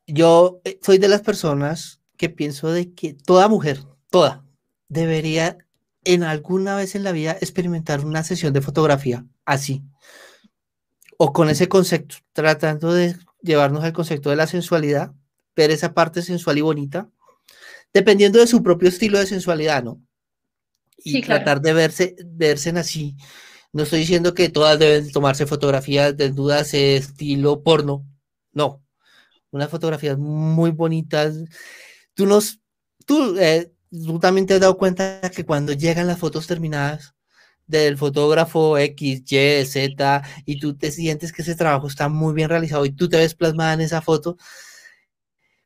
yo 0.08 0.62
eh, 0.64 0.80
soy 0.82 0.98
de 0.98 1.08
las 1.08 1.22
personas 1.22 2.02
que 2.18 2.30
pienso 2.30 2.72
de 2.72 2.94
que 2.94 3.14
toda 3.14 3.48
mujer, 3.48 3.80
toda, 4.10 4.46
debería 4.90 5.58
en 6.04 6.24
alguna 6.24 6.76
vez 6.76 6.96
en 6.96 7.04
la 7.04 7.12
vida 7.12 7.38
experimentar 7.42 8.06
una 8.06 8.24
sesión 8.24 8.54
de 8.54 8.62
fotografía 8.62 9.26
así, 9.46 9.84
o 11.18 11.34
con 11.34 11.50
ese 11.50 11.68
concepto, 11.68 12.16
tratando 12.32 12.94
de 12.94 13.18
llevarnos 13.42 13.84
al 13.84 13.94
concepto 13.94 14.30
de 14.30 14.38
la 14.38 14.48
sensualidad, 14.48 15.14
ver 15.56 15.72
esa 15.72 15.94
parte 15.94 16.22
sensual 16.22 16.58
y 16.58 16.62
bonita, 16.62 17.10
dependiendo 17.94 18.40
de 18.40 18.48
su 18.48 18.64
propio 18.64 18.88
estilo 18.88 19.20
de 19.20 19.26
sensualidad, 19.26 19.84
¿no? 19.84 20.02
Y 20.98 21.22
tratar 21.22 21.62
de 21.62 21.74
verse, 21.74 22.16
verse 22.26 22.70
así. 22.72 23.16
No 23.74 23.84
estoy 23.84 24.00
diciendo 24.00 24.34
que 24.34 24.50
todas 24.50 24.80
deben 24.80 25.12
tomarse 25.12 25.46
fotografías 25.46 26.16
desnudas 26.18 26.74
estilo 26.74 27.62
porno, 27.64 28.06
no. 28.52 28.84
Unas 29.52 29.70
fotografías 29.70 30.18
muy 30.18 30.72
bonitas, 30.72 31.36
tú 32.14 32.26
nos, 32.26 32.60
tú, 33.06 33.38
eh, 33.40 33.72
tú 33.92 34.20
también 34.20 34.46
te 34.48 34.56
has 34.56 34.60
dado 34.60 34.78
cuenta 34.78 35.22
que 35.34 35.46
cuando 35.46 35.74
llegan 35.74 36.08
las 36.08 36.20
fotos 36.20 36.48
terminadas 36.48 37.14
del 37.68 37.98
fotógrafo 37.98 38.78
X, 38.78 39.24
Y, 39.32 39.66
Z, 39.66 40.24
y 40.46 40.60
tú 40.60 40.76
te 40.76 40.92
sientes 40.92 41.32
que 41.32 41.42
ese 41.42 41.56
trabajo 41.56 41.88
está 41.88 42.10
muy 42.10 42.34
bien 42.34 42.50
realizado 42.50 42.86
y 42.86 42.92
tú 42.92 43.10
te 43.10 43.18
ves 43.18 43.36
plasmada 43.36 43.74
en 43.74 43.82
esa 43.82 44.02
foto, 44.02 44.38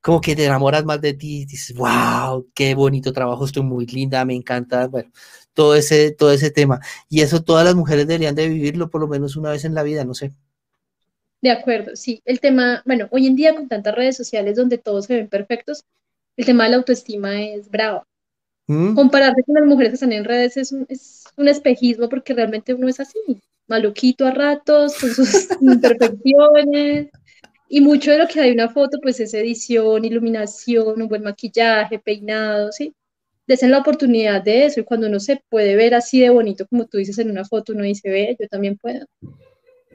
como 0.01 0.19
que 0.19 0.35
te 0.35 0.45
enamoras 0.45 0.83
más 0.83 0.99
de 0.99 1.13
ti 1.13 1.41
y 1.41 1.45
dices, 1.45 1.75
wow, 1.75 2.47
qué 2.53 2.73
bonito 2.75 3.13
trabajo, 3.13 3.45
estoy 3.45 3.63
muy 3.63 3.85
linda, 3.85 4.25
me 4.25 4.35
encanta, 4.35 4.87
bueno, 4.87 5.11
todo 5.53 5.75
ese, 5.75 6.11
todo 6.11 6.31
ese 6.31 6.49
tema. 6.49 6.79
Y 7.07 7.21
eso 7.21 7.43
todas 7.43 7.65
las 7.65 7.75
mujeres 7.75 8.07
deberían 8.07 8.35
de 8.35 8.49
vivirlo 8.49 8.89
por 8.89 9.01
lo 9.01 9.07
menos 9.07 9.35
una 9.35 9.51
vez 9.51 9.63
en 9.63 9.75
la 9.75 9.83
vida, 9.83 10.03
no 10.03 10.13
sé. 10.13 10.33
De 11.41 11.51
acuerdo, 11.51 11.95
sí. 11.95 12.21
El 12.25 12.39
tema, 12.39 12.81
bueno, 12.85 13.07
hoy 13.11 13.27
en 13.27 13.35
día 13.35 13.55
con 13.55 13.67
tantas 13.67 13.95
redes 13.95 14.17
sociales 14.17 14.55
donde 14.55 14.77
todos 14.77 15.05
se 15.05 15.15
ven 15.15 15.27
perfectos, 15.27 15.85
el 16.35 16.45
tema 16.45 16.63
de 16.65 16.71
la 16.71 16.77
autoestima 16.77 17.41
es 17.41 17.69
bravo. 17.69 18.05
Mm. 18.67 18.95
Compararse 18.95 19.43
con 19.43 19.55
las 19.55 19.65
mujeres 19.65 19.91
que 19.91 19.95
están 19.95 20.13
en 20.13 20.23
redes 20.23 20.57
es 20.57 20.71
un, 20.71 20.85
es 20.87 21.25
un 21.35 21.47
espejismo 21.47 22.09
porque 22.09 22.33
realmente 22.33 22.73
uno 22.73 22.87
es 22.87 22.99
así, 22.99 23.19
maluquito 23.67 24.25
a 24.25 24.31
ratos, 24.31 24.99
con 24.99 25.09
sus 25.09 25.47
imperfecciones. 25.61 27.09
Y 27.73 27.79
mucho 27.79 28.11
de 28.11 28.17
lo 28.17 28.27
que 28.27 28.41
hay 28.41 28.49
en 28.49 28.55
una 28.55 28.67
foto, 28.67 28.99
pues 29.01 29.21
es 29.21 29.33
edición, 29.33 30.03
iluminación, 30.03 31.01
un 31.01 31.07
buen 31.07 31.23
maquillaje, 31.23 31.99
peinado, 31.99 32.69
¿sí? 32.73 32.93
Desen 33.47 33.71
la 33.71 33.77
oportunidad 33.77 34.43
de 34.43 34.65
eso. 34.65 34.81
Y 34.81 34.83
cuando 34.83 35.07
uno 35.07 35.21
se 35.21 35.41
puede 35.47 35.77
ver 35.77 35.95
así 35.95 36.19
de 36.19 36.29
bonito, 36.31 36.67
como 36.67 36.85
tú 36.85 36.97
dices 36.97 37.17
en 37.19 37.31
una 37.31 37.45
foto, 37.45 37.71
uno 37.71 37.85
dice, 37.85 38.09
ve, 38.09 38.35
yo 38.37 38.45
también 38.49 38.77
puedo. 38.77 39.05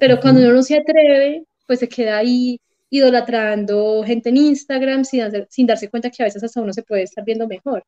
Pero 0.00 0.18
cuando 0.18 0.40
uno 0.40 0.54
no 0.54 0.62
se 0.62 0.78
atreve, 0.78 1.44
pues 1.66 1.80
se 1.80 1.86
queda 1.86 2.16
ahí 2.16 2.58
idolatrando 2.88 4.02
gente 4.06 4.30
en 4.30 4.38
Instagram 4.38 5.04
sin, 5.04 5.24
sin 5.50 5.66
darse 5.66 5.90
cuenta 5.90 6.08
que 6.10 6.22
a 6.22 6.26
veces 6.26 6.42
hasta 6.42 6.62
uno 6.62 6.72
se 6.72 6.82
puede 6.82 7.02
estar 7.02 7.26
viendo 7.26 7.46
mejor. 7.46 7.84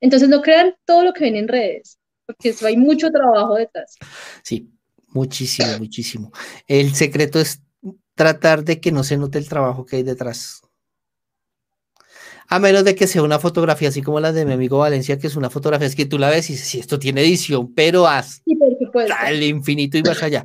Entonces 0.00 0.28
no 0.28 0.40
crean 0.40 0.76
todo 0.84 1.02
lo 1.02 1.12
que 1.12 1.24
ven 1.24 1.34
en 1.34 1.48
redes, 1.48 1.98
porque 2.26 2.50
eso 2.50 2.64
hay 2.64 2.76
mucho 2.76 3.10
trabajo 3.10 3.56
detrás. 3.56 3.96
Sí, 4.44 4.70
muchísimo, 5.08 5.78
muchísimo. 5.80 6.32
El 6.68 6.94
secreto 6.94 7.40
es 7.40 7.65
tratar 8.16 8.64
de 8.64 8.80
que 8.80 8.90
no 8.90 9.04
se 9.04 9.16
note 9.16 9.38
el 9.38 9.48
trabajo 9.48 9.86
que 9.86 9.96
hay 9.96 10.02
detrás. 10.02 10.62
A 12.48 12.58
menos 12.58 12.84
de 12.84 12.94
que 12.94 13.06
sea 13.06 13.22
una 13.22 13.38
fotografía 13.38 13.88
así 13.88 14.02
como 14.02 14.20
la 14.20 14.32
de 14.32 14.44
mi 14.44 14.52
amigo 14.52 14.78
Valencia, 14.78 15.18
que 15.18 15.26
es 15.26 15.36
una 15.36 15.50
fotografía, 15.50 15.86
es 15.86 15.94
que 15.94 16.06
tú 16.06 16.18
la 16.18 16.30
ves 16.30 16.48
y 16.48 16.54
dices, 16.54 16.68
sí, 16.68 16.78
esto 16.78 16.98
tiene 16.98 17.20
edición, 17.20 17.72
pero 17.74 18.06
hasta 18.06 18.40
el 19.28 19.42
infinito 19.42 19.98
y 19.98 20.02
más 20.02 20.22
allá. 20.22 20.44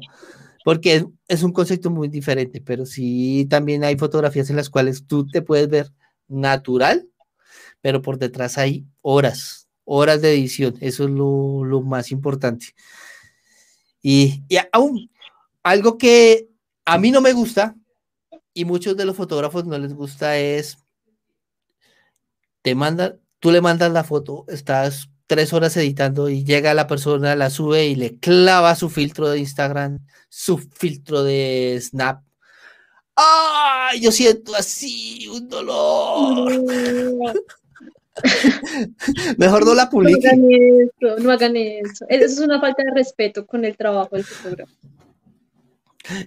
Porque 0.66 1.06
es, 1.28 1.44
un 1.44 1.54
concepto 1.54 1.90
muy 1.90 2.08
diferente, 2.08 2.62
pero 2.62 2.86
sí 2.86 3.48
también 3.50 3.84
hay 3.84 3.98
fotografías 3.98 4.50
en 4.50 4.58
las 4.58 4.70
cuales 4.70 5.08
tú 5.08 5.26
te 5.28 5.42
puedes 5.42 5.70
ver 5.70 5.92
natural, 6.28 7.08
pero 7.82 8.02
por 8.02 8.18
detrás 8.18 8.58
hay 8.58 8.86
horas, 9.02 9.68
horas 9.86 10.22
de 10.22 10.34
edición. 10.34 10.76
Eso 10.82 11.06
es 11.06 11.10
lo, 11.10 11.82
más 11.82 12.12
importante. 12.12 12.68
Y, 14.02 14.44
y 14.50 14.58
aún 14.72 15.10
algo 15.64 15.98
que 15.98 16.51
a 16.86 16.98
mí 16.98 17.12
no 17.12 17.22
me 17.22 17.34
gusta 17.34 17.76
y 18.54 18.66
muchos 18.66 18.98
de 18.98 19.06
los 19.06 19.16
fotógrafos 19.16 19.66
no 19.66 19.78
les 19.78 19.94
gusta 19.94 20.38
es 20.38 20.78
te 22.62 22.76
manda, 22.76 23.18
tú 23.40 23.52
le 23.52 23.62
mandas 23.62 23.92
la 23.92 24.04
foto, 24.04 24.46
estás 24.48 25.10
tres 25.28 25.54
horas 25.54 25.76
editando 25.78 26.30
y 26.30 26.44
llega 26.44 26.74
la 26.74 26.88
persona, 26.88 27.36
la 27.36 27.50
sube 27.50 27.88
y 27.88 27.96
le 27.96 28.18
clava 28.20 28.76
su 28.76 28.90
filtro 28.90 29.30
de 29.30 29.40
Instagram, 29.40 30.06
su 30.30 30.58
filtro 30.58 31.24
de 31.24 31.80
Snap. 31.82 32.22
¡Ay! 33.16 34.02
Yo 34.02 34.12
siento 34.12 34.54
así 34.56 35.28
un 35.28 35.48
dolor. 35.48 36.52
Mejor 39.38 39.66
no 39.66 39.74
la 39.74 39.90
publique. 39.90 40.20
No 40.20 40.28
hagan 40.28 40.46
eso, 40.52 41.24
no 41.24 41.32
hagan 41.32 41.56
eso. 41.56 42.06
Eso 42.10 42.26
es 42.26 42.40
una 42.40 42.60
falta 42.60 42.84
de 42.84 42.92
respeto 42.94 43.46
con 43.46 43.64
el 43.66 43.78
trabajo 43.78 44.16
del 44.16 44.26
fotógrafo. 44.26 44.74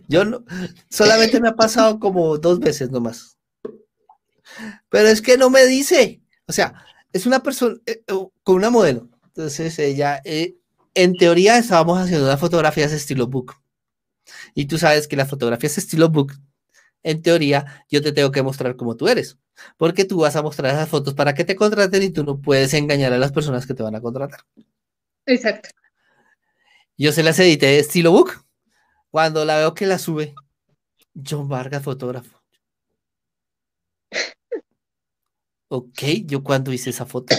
Yo 0.08 0.24
no, 0.24 0.44
solamente 0.88 1.40
me 1.40 1.48
ha 1.48 1.56
pasado 1.56 1.98
como 1.98 2.38
dos 2.38 2.60
veces 2.60 2.90
nomás. 2.90 3.38
Pero 4.88 5.08
es 5.08 5.20
que 5.20 5.36
no 5.36 5.50
me 5.50 5.64
dice. 5.66 6.22
O 6.46 6.52
sea, 6.52 6.84
es 7.12 7.26
una 7.26 7.42
persona 7.42 7.76
eh, 7.86 8.02
eh, 8.06 8.26
con 8.42 8.56
una 8.56 8.70
modelo. 8.70 9.08
Entonces 9.26 9.78
ella, 9.78 10.20
eh, 10.24 10.56
en 10.94 11.14
teoría 11.14 11.58
estábamos 11.58 11.98
haciendo 11.98 12.26
unas 12.26 12.40
fotografías 12.40 12.92
estilo 12.92 13.26
book. 13.26 13.54
Y 14.54 14.66
tú 14.66 14.78
sabes 14.78 15.08
que 15.08 15.16
las 15.16 15.28
fotografías 15.28 15.76
estilo 15.78 16.08
book, 16.08 16.32
en 17.02 17.22
teoría, 17.22 17.84
yo 17.90 18.02
te 18.02 18.12
tengo 18.12 18.30
que 18.30 18.42
mostrar 18.42 18.76
cómo 18.76 18.96
tú 18.96 19.08
eres. 19.08 19.38
Porque 19.76 20.04
tú 20.04 20.18
vas 20.18 20.36
a 20.36 20.42
mostrar 20.42 20.72
esas 20.74 20.88
fotos 20.88 21.14
para 21.14 21.34
que 21.34 21.44
te 21.44 21.56
contraten 21.56 22.02
y 22.02 22.10
tú 22.10 22.24
no 22.24 22.40
puedes 22.40 22.74
engañar 22.74 23.12
a 23.12 23.18
las 23.18 23.32
personas 23.32 23.66
que 23.66 23.74
te 23.74 23.82
van 23.82 23.94
a 23.94 24.00
contratar. 24.00 24.40
Exacto. 25.26 25.70
Yo 26.96 27.12
se 27.12 27.22
las 27.22 27.38
edité 27.38 27.78
estilo 27.78 28.12
book. 28.12 28.43
Cuando 29.14 29.44
la 29.44 29.58
veo 29.58 29.74
que 29.74 29.86
la 29.86 29.96
sube, 29.96 30.34
John 31.14 31.48
Vargas, 31.48 31.84
fotógrafo. 31.84 32.42
Ok, 35.68 36.02
yo 36.24 36.42
cuando 36.42 36.72
hice 36.72 36.90
esa 36.90 37.06
foto. 37.06 37.32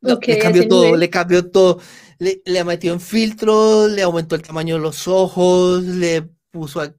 le 0.00 0.38
cambió 0.40 0.66
todo, 0.66 0.96
le 0.96 1.08
cambió 1.08 1.48
todo. 1.48 1.80
Le, 2.18 2.42
le, 2.44 2.64
metió 2.64 2.92
en 2.92 3.00
filtro, 3.00 3.86
le 3.86 4.02
aumentó 4.02 4.34
el 4.34 4.42
tamaño 4.42 4.74
de 4.74 4.80
los 4.80 5.06
ojos, 5.06 5.84
le 5.84 6.28
puso 6.50 6.80
aquí. 6.80 6.98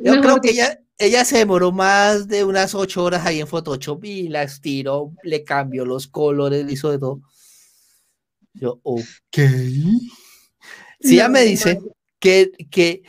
Yo 0.00 0.18
creo 0.22 0.40
que 0.40 0.52
ella, 0.52 0.80
ella 0.96 1.22
se 1.26 1.36
demoró 1.36 1.70
más 1.70 2.28
de 2.28 2.44
unas 2.44 2.74
ocho 2.74 3.04
horas 3.04 3.26
ahí 3.26 3.40
en 3.40 3.46
Photoshop 3.46 4.02
y 4.06 4.30
la 4.30 4.42
estiró, 4.42 5.12
le 5.22 5.44
cambió 5.44 5.84
los 5.84 6.06
colores, 6.06 6.64
le 6.64 6.72
hizo 6.72 6.90
de 6.90 6.98
todo. 6.98 7.20
Yo, 8.54 8.80
ok. 8.82 9.36
Si 11.06 11.14
ella 11.14 11.28
me 11.28 11.42
dice 11.42 11.80
que, 12.18 12.52
que 12.70 13.02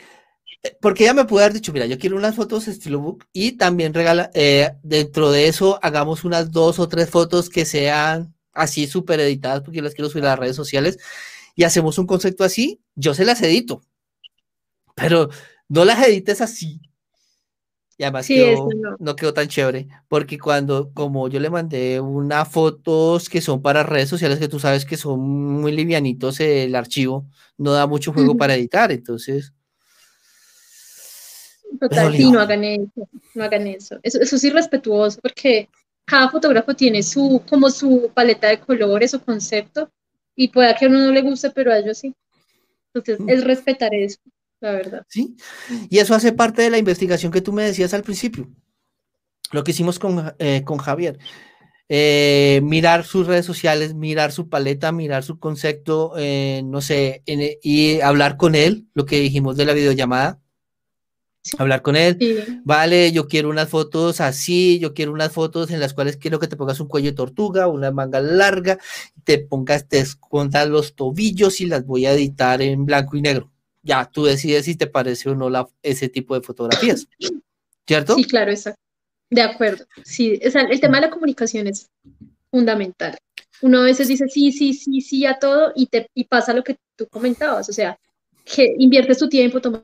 porque 0.81 1.03
ella 1.03 1.13
me 1.13 1.25
puede 1.25 1.45
haber 1.45 1.53
dicho, 1.53 1.71
mira, 1.71 1.85
yo 1.85 1.97
quiero 1.97 2.17
unas 2.17 2.35
fotos 2.35 2.67
estilo 2.67 2.99
book 2.99 3.25
y 3.31 3.53
también 3.53 3.93
regala, 3.93 4.31
eh, 4.33 4.71
dentro 4.83 5.31
de 5.31 5.47
eso 5.47 5.79
hagamos 5.81 6.23
unas 6.23 6.51
dos 6.51 6.79
o 6.79 6.87
tres 6.87 7.09
fotos 7.09 7.49
que 7.49 7.65
sean 7.65 8.33
así 8.53 8.87
súper 8.87 9.19
editadas 9.19 9.61
porque 9.61 9.77
yo 9.77 9.83
las 9.83 9.93
quiero 9.93 10.09
subir 10.09 10.25
a 10.25 10.29
las 10.29 10.39
redes 10.39 10.55
sociales 10.55 10.97
y 11.55 11.63
hacemos 11.63 11.97
un 11.97 12.07
concepto 12.07 12.43
así, 12.43 12.81
yo 12.95 13.13
se 13.13 13.25
las 13.25 13.41
edito, 13.41 13.81
pero 14.95 15.29
no 15.69 15.85
las 15.85 16.05
edites 16.07 16.41
así. 16.41 16.81
Y 17.99 18.03
además 18.03 18.27
no. 18.99 19.15
quedó 19.15 19.33
tan 19.33 19.47
chévere, 19.47 19.87
porque 20.07 20.37
cuando, 20.37 20.91
como 20.93 21.29
yo 21.29 21.39
le 21.39 21.49
mandé 21.49 21.99
unas 21.99 22.47
fotos 22.47 23.27
que 23.27 23.41
son 23.41 23.61
para 23.63 23.81
redes 23.81 24.07
sociales, 24.07 24.37
que 24.37 24.47
tú 24.47 24.59
sabes 24.59 24.85
que 24.85 24.97
son 24.97 25.19
muy 25.19 25.71
livianitos 25.71 26.39
el 26.39 26.75
archivo, 26.75 27.25
no 27.57 27.71
da 27.71 27.87
mucho 27.87 28.13
juego 28.13 28.37
para 28.37 28.53
editar, 28.53 28.91
entonces 28.91 29.51
Total, 31.79 32.15
sí, 32.15 32.31
no 32.31 32.39
hagan 32.39 32.63
eso, 32.63 33.09
no 33.35 33.43
hagan 33.43 33.67
eso. 33.67 33.99
Eso, 34.01 34.19
es 34.21 34.43
irrespetuoso 34.43 35.19
porque 35.21 35.69
cada 36.05 36.29
fotógrafo 36.29 36.73
tiene 36.73 37.03
su, 37.03 37.41
como 37.49 37.69
su 37.69 38.09
paleta 38.13 38.47
de 38.47 38.59
colores 38.59 39.13
o 39.13 39.21
concepto 39.23 39.91
y 40.35 40.47
puede 40.47 40.73
que 40.75 40.85
a 40.85 40.87
uno 40.87 40.99
no 40.99 41.11
le 41.11 41.21
guste, 41.21 41.49
pero 41.49 41.71
a 41.71 41.79
ellos 41.79 41.97
sí. 41.97 42.15
Entonces, 42.93 43.19
es 43.27 43.43
respetar 43.43 43.93
eso, 43.93 44.19
la 44.59 44.71
verdad. 44.71 45.05
Sí, 45.07 45.35
y 45.89 45.99
eso 45.99 46.15
hace 46.15 46.31
parte 46.31 46.61
de 46.61 46.69
la 46.69 46.77
investigación 46.77 47.31
que 47.31 47.41
tú 47.41 47.53
me 47.53 47.63
decías 47.63 47.93
al 47.93 48.03
principio. 48.03 48.49
Lo 49.51 49.63
que 49.63 49.71
hicimos 49.71 49.99
con, 49.99 50.33
eh, 50.39 50.63
con 50.65 50.77
Javier. 50.77 51.19
Eh, 51.89 52.59
mirar 52.63 53.05
sus 53.05 53.27
redes 53.27 53.45
sociales, 53.45 53.93
mirar 53.93 54.33
su 54.33 54.49
paleta, 54.49 54.91
mirar 54.91 55.23
su 55.23 55.39
concepto, 55.39 56.13
eh, 56.17 56.61
no 56.65 56.81
sé, 56.81 57.23
y 57.25 58.01
hablar 58.01 58.35
con 58.35 58.55
él, 58.55 58.87
lo 58.93 59.05
que 59.05 59.21
dijimos 59.21 59.55
de 59.55 59.63
la 59.65 59.73
videollamada, 59.73 60.41
hablar 61.57 61.81
con 61.81 61.95
él. 61.95 62.17
Vale, 62.65 63.13
yo 63.13 63.29
quiero 63.29 63.49
unas 63.49 63.69
fotos 63.69 64.19
así, 64.19 64.79
yo 64.79 64.93
quiero 64.93 65.13
unas 65.13 65.31
fotos 65.31 65.71
en 65.71 65.79
las 65.79 65.93
cuales 65.93 66.17
quiero 66.17 66.39
que 66.39 66.47
te 66.47 66.57
pongas 66.57 66.81
un 66.81 66.89
cuello 66.89 67.11
de 67.11 67.15
tortuga, 67.15 67.67
una 67.67 67.91
manga 67.91 68.19
larga, 68.19 68.77
te 69.23 69.37
pongas, 69.37 69.87
te 69.87 69.99
escondas 69.99 70.67
los 70.67 70.93
tobillos 70.93 71.61
y 71.61 71.67
las 71.67 71.85
voy 71.85 72.05
a 72.05 72.11
editar 72.11 72.61
en 72.61 72.85
blanco 72.85 73.15
y 73.15 73.21
negro. 73.21 73.51
Ya, 73.87 74.03
tú 74.03 74.25
decides 74.25 74.65
si 74.65 74.75
te 74.75 74.85
parece 74.85 75.29
o 75.29 75.35
no 75.35 75.49
la, 75.49 75.65
ese 75.81 76.09
tipo 76.09 76.35
de 76.35 76.41
fotografías. 76.41 77.07
¿Cierto? 77.87 78.15
Sí, 78.15 78.25
claro, 78.25 78.51
exacto. 78.51 78.81
De 79.29 79.41
acuerdo. 79.41 79.85
Sí, 80.03 80.37
el 80.41 80.81
tema 80.81 80.97
de 80.97 81.07
la 81.07 81.09
comunicación 81.09 81.67
es 81.67 81.89
fundamental. 82.51 83.17
Uno 83.61 83.79
a 83.79 83.85
veces 83.85 84.09
dice 84.09 84.27
sí, 84.27 84.51
sí, 84.51 84.73
sí, 84.73 84.99
sí 84.99 85.25
a 85.25 85.39
todo 85.39 85.71
y, 85.73 85.87
te, 85.87 86.09
y 86.13 86.25
pasa 86.25 86.53
lo 86.53 86.65
que 86.65 86.77
tú 86.97 87.07
comentabas, 87.07 87.69
o 87.69 87.73
sea, 87.73 87.97
que 88.43 88.75
inviertes 88.77 89.19
tu 89.19 89.29
tiempo, 89.29 89.61
tomas 89.61 89.83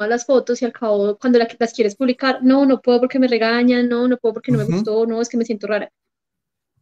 las 0.00 0.26
fotos 0.26 0.60
y 0.60 0.64
al 0.64 0.72
cabo 0.72 1.16
cuando 1.16 1.38
las 1.38 1.72
quieres 1.72 1.94
publicar, 1.94 2.40
no, 2.42 2.66
no 2.66 2.80
puedo 2.80 2.98
porque 3.00 3.20
me 3.20 3.28
regañan, 3.28 3.88
no, 3.88 4.08
no 4.08 4.16
puedo 4.16 4.34
porque 4.34 4.50
no 4.50 4.58
me 4.58 4.64
gustó, 4.64 5.06
no, 5.06 5.22
es 5.22 5.28
que 5.28 5.36
me 5.36 5.44
siento 5.44 5.68
rara. 5.68 5.90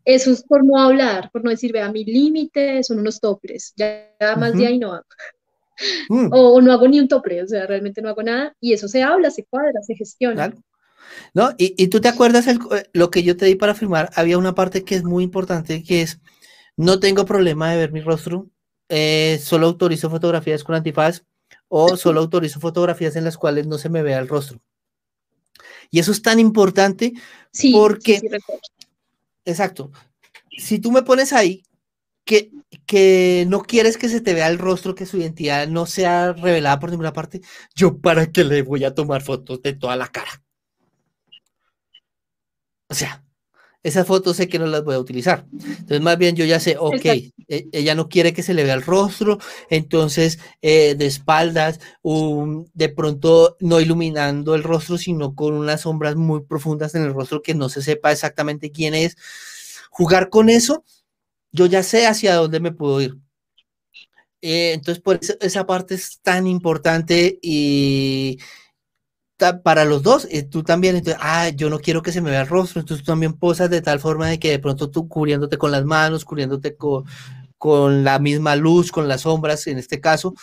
Eso 0.07 0.33
es 0.33 0.43
por 0.43 0.65
no 0.65 0.79
hablar, 0.81 1.31
por 1.31 1.45
no 1.45 1.51
decir, 1.51 1.73
vea, 1.73 1.93
mi 1.93 2.05
límite 2.05 2.83
son 2.83 2.99
unos 2.99 3.21
toples, 3.21 3.75
ya, 3.77 4.11
más 4.39 4.55
de 4.55 4.67
ahí 4.67 4.79
no. 4.79 5.03
Mm. 6.09 6.29
O, 6.31 6.61
no 6.61 6.73
hago 6.73 6.89
ni 6.89 7.01
un 7.01 7.09
tople, 7.09 7.43
o 7.43 7.47
sea, 7.47 7.67
realmente 7.67 8.01
no 8.01 8.09
hago 8.09 8.23
nada 8.23 8.55
y 8.61 8.73
eso 8.73 8.89
se 8.89 9.03
habla, 9.03 9.31
se 9.31 9.45
cuadra, 9.45 9.83
se 9.83 9.95
gestiona. 9.95 10.55
¿No? 11.33 11.51
Y, 11.59 11.75
y, 11.77 11.89
tú 11.89 12.01
te 12.01 12.09
acuerdas 12.09 12.47
el, 12.47 12.59
lo 12.93 13.11
que 13.11 13.23
yo 13.23 13.37
te 13.37 13.47
di 13.47 13.55
para 13.55 13.75
firmar, 13.75 14.11
había 14.15 14.39
una 14.39 14.55
parte 14.55 14.85
que 14.85 14.95
es 14.95 15.05
muy 15.05 15.23
importante, 15.23 15.83
que 15.83 16.03
es, 16.03 16.21
no 16.77 16.99
tengo 16.99 17.25
problema 17.25 17.71
de 17.71 17.77
ver 17.77 17.93
mi 17.93 18.01
rostro, 18.01 18.49
eh, 18.89 19.41
solo 19.43 19.67
autorizo 19.67 20.11
fotografías 20.11 20.65
con 20.65 20.75
antifaz, 20.75 21.25
o 21.69 21.97
solo 21.97 22.21
autorizo 22.21 22.61
fotografías 22.61 23.17
en 23.17 23.25
las 23.25 23.37
cuales 23.37 23.67
no 23.67 23.79
se 23.79 23.89
me 23.89 24.03
vea 24.03 24.19
el 24.19 24.29
rostro. 24.29 24.61
Y 25.91 25.99
eso 25.99 26.13
es 26.13 26.23
tan 26.23 26.41
importante 26.41 27.13
porque... 27.73 28.21
exacto. 29.45 29.93
Si 30.57 30.79
tú 30.79 30.91
me 30.91 31.03
pones 31.03 31.33
ahí 31.33 31.63
que, 32.25 32.51
que 32.87 33.45
no 33.49 33.63
quieres 33.63 33.99
que 33.99 34.09
se 34.09 34.21
te 34.21 34.35
vea 34.35 34.49
el 34.49 34.59
rostro, 34.59 34.95
que 34.95 35.07
su 35.07 35.19
identidad 35.19 35.69
no 35.69 35.87
sea 35.87 36.33
revelada 36.33 36.81
por 36.81 36.91
ninguna 36.91 37.13
parte, 37.13 37.41
yo 37.75 37.99
para 37.99 38.27
qué 38.33 38.45
le 38.45 38.63
voy 38.63 38.85
a 38.85 38.95
tomar 38.95 39.23
fotos 39.23 39.63
de 39.63 39.75
toda 39.75 39.97
la 39.97 40.09
cara. 40.09 40.43
O 42.89 42.95
sea, 42.95 43.25
esas 43.85 44.07
fotos 44.07 44.37
sé 44.37 44.49
que 44.49 44.59
no 44.59 44.67
las 44.67 44.83
voy 44.83 44.95
a 44.95 44.99
utilizar. 44.99 45.47
Entonces, 45.53 46.01
más 46.01 46.17
bien 46.17 46.37
yo 46.37 46.45
ya 46.47 46.59
sé, 46.59 46.77
ok, 46.79 47.05
e, 47.05 47.69
ella 47.71 47.95
no 47.95 48.09
quiere 48.09 48.33
que 48.33 48.43
se 48.43 48.55
le 48.55 48.65
vea 48.65 48.75
el 48.75 48.83
rostro, 48.83 49.39
entonces 49.69 50.39
eh, 50.63 50.95
de 50.95 51.07
espaldas, 51.07 51.81
de 52.03 52.89
pronto 52.89 53.57
no 53.61 53.81
iluminando 53.81 54.55
el 54.55 54.63
rostro, 54.63 54.97
sino 54.97 55.35
con 55.35 55.53
unas 55.55 55.83
sombras 55.83 56.17
muy 56.17 56.43
profundas 56.45 56.95
en 56.95 57.03
el 57.03 57.13
rostro 57.13 57.43
que 57.43 57.55
no 57.55 57.69
se 57.69 57.83
sepa 57.83 58.11
exactamente 58.11 58.73
quién 58.73 58.95
es. 58.95 59.17
Jugar 59.91 60.31
con 60.31 60.49
eso, 60.49 60.83
yo 61.55 61.67
ya 61.67 61.83
sé 61.85 62.07
hacia 62.07 62.35
dónde 62.35 62.59
me 62.59 62.73
puedo 62.73 63.01
ir. 63.01 63.17
Eh, 64.43 64.73
entonces, 64.75 65.03
por 65.03 65.19
eso 65.23 65.35
esa 65.41 65.67
parte 65.67 65.95
es 65.95 66.21
tan 66.21 66.47
importante 66.47 67.39
y 67.41 68.39
para 69.63 69.85
los 69.85 70.03
dos, 70.03 70.27
eh, 70.31 70.43
tú 70.43 70.63
también, 70.63 70.97
entonces, 70.97 71.21
ah, 71.23 71.49
yo 71.51 71.71
no 71.71 71.79
quiero 71.79 72.03
que 72.03 72.13
se 72.13 72.21
me 72.21 72.31
vea 72.31 72.43
el 72.43 72.49
rostro, 72.49 72.81
entonces 72.81 73.05
tú 73.05 73.13
también 73.13 73.35
posas 73.35 73.71
de 73.71 73.83
tal 73.83 74.01
forma 74.01 74.29
de 74.29 74.39
que 74.39 74.51
de 74.51 74.59
pronto 74.59 74.91
tú 74.91 75.09
cubriéndote 75.09 75.59
con 75.59 75.71
las 75.71 75.85
manos, 75.85 76.25
cubriéndote 76.25 76.77
con, 76.77 77.05
la 78.05 78.19
misma 78.19 78.57
luz, 78.57 78.91
con 78.91 79.09
las 79.09 79.23
sombras, 79.23 79.67
en 79.67 79.79
este 79.79 80.01
caso, 80.01 80.35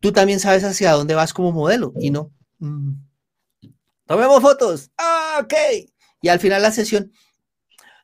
tú 0.00 0.12
también 0.12 0.40
sabes 0.40 0.64
hacia 0.64 0.92
dónde 0.92 1.14
vas 1.14 1.32
como 1.32 1.52
modelo 1.52 1.92
y 2.00 2.10
no. 2.10 2.32
Mm, 2.58 2.94
tomemos 4.06 4.40
fotos. 4.42 4.90
Ah, 4.98 5.40
ok. 5.42 5.54
Y 6.22 6.28
al 6.28 6.40
final 6.40 6.62
la 6.62 6.72
sesión, 6.72 7.12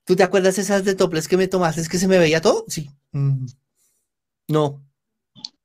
¿tú 0.05 0.16
te 0.16 0.22
acuerdas 0.22 0.59
esas 0.59 0.85
de 0.85 0.94
toples 0.94 1.28
que 1.28 1.36
me 1.36 1.48
tomaste? 1.48 1.81
¿Es 1.81 1.89
que 1.89 1.98
se 1.98 2.09
me 2.09 2.18
veía 2.18 2.40
todo? 2.40 2.64
Sí. 2.68 2.90
Mm, 3.12 3.47
no. 4.48 4.85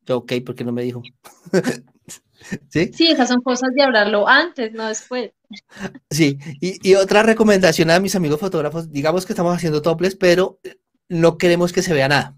Ok, 0.07 0.33
porque 0.45 0.63
no 0.63 0.71
me 0.71 0.83
dijo. 0.83 1.01
¿Sí? 2.69 2.91
sí, 2.93 3.07
esas 3.07 3.27
son 3.27 3.41
cosas 3.41 3.69
de 3.75 3.83
hablarlo 3.83 4.27
antes, 4.27 4.71
no 4.71 4.87
después. 4.87 5.31
Sí, 6.09 6.39
y, 6.61 6.89
y, 6.89 6.95
otra 6.95 7.21
recomendación 7.21 7.91
a 7.91 7.99
mis 7.99 8.15
amigos 8.15 8.39
fotógrafos, 8.39 8.91
digamos 8.91 9.25
que 9.25 9.33
estamos 9.33 9.53
haciendo 9.55 9.81
toples, 9.81 10.15
pero 10.15 10.59
no 11.09 11.37
queremos 11.37 11.73
que 11.73 11.81
se 11.81 11.93
vea 11.93 12.07
nada, 12.07 12.37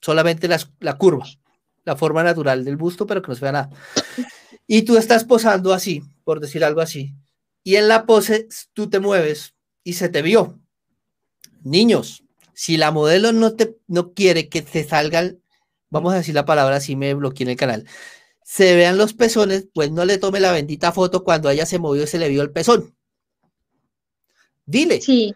solamente 0.00 0.48
la 0.48 0.96
curva, 0.96 1.26
la 1.84 1.96
forma 1.96 2.22
natural 2.22 2.64
del 2.64 2.76
busto, 2.76 3.06
pero 3.06 3.20
que 3.20 3.28
no 3.28 3.34
se 3.34 3.42
vea 3.42 3.52
nada. 3.52 3.70
Y 4.66 4.82
tú 4.82 4.96
estás 4.96 5.24
posando 5.24 5.72
así, 5.72 6.02
por 6.24 6.40
decir 6.40 6.64
algo 6.64 6.80
así, 6.80 7.14
y 7.62 7.76
en 7.76 7.88
la 7.88 8.06
pose 8.06 8.48
tú 8.72 8.88
te 8.88 9.00
mueves 9.00 9.54
y 9.84 9.94
se 9.94 10.08
te 10.08 10.22
vio. 10.22 10.60
Niños, 11.66 12.22
si 12.52 12.76
la 12.76 12.92
modelo 12.92 13.32
no, 13.32 13.56
te, 13.56 13.76
no 13.88 14.12
quiere 14.12 14.48
que 14.48 14.62
te 14.62 14.84
salgan, 14.84 15.40
vamos 15.90 16.12
a 16.12 16.18
decir 16.18 16.32
la 16.32 16.44
palabra 16.44 16.76
así, 16.76 16.94
me 16.94 17.12
bloqueé 17.12 17.42
en 17.42 17.50
el 17.50 17.56
canal, 17.56 17.88
se 18.44 18.76
vean 18.76 18.96
los 18.96 19.14
pezones, 19.14 19.66
pues 19.74 19.90
no 19.90 20.04
le 20.04 20.18
tome 20.18 20.38
la 20.38 20.52
bendita 20.52 20.92
foto 20.92 21.24
cuando 21.24 21.50
ella 21.50 21.66
se 21.66 21.80
movió 21.80 22.04
y 22.04 22.06
se 22.06 22.18
le 22.18 22.28
vio 22.28 22.42
el 22.42 22.52
pezón. 22.52 22.94
Dile. 24.64 25.00
Sí. 25.00 25.34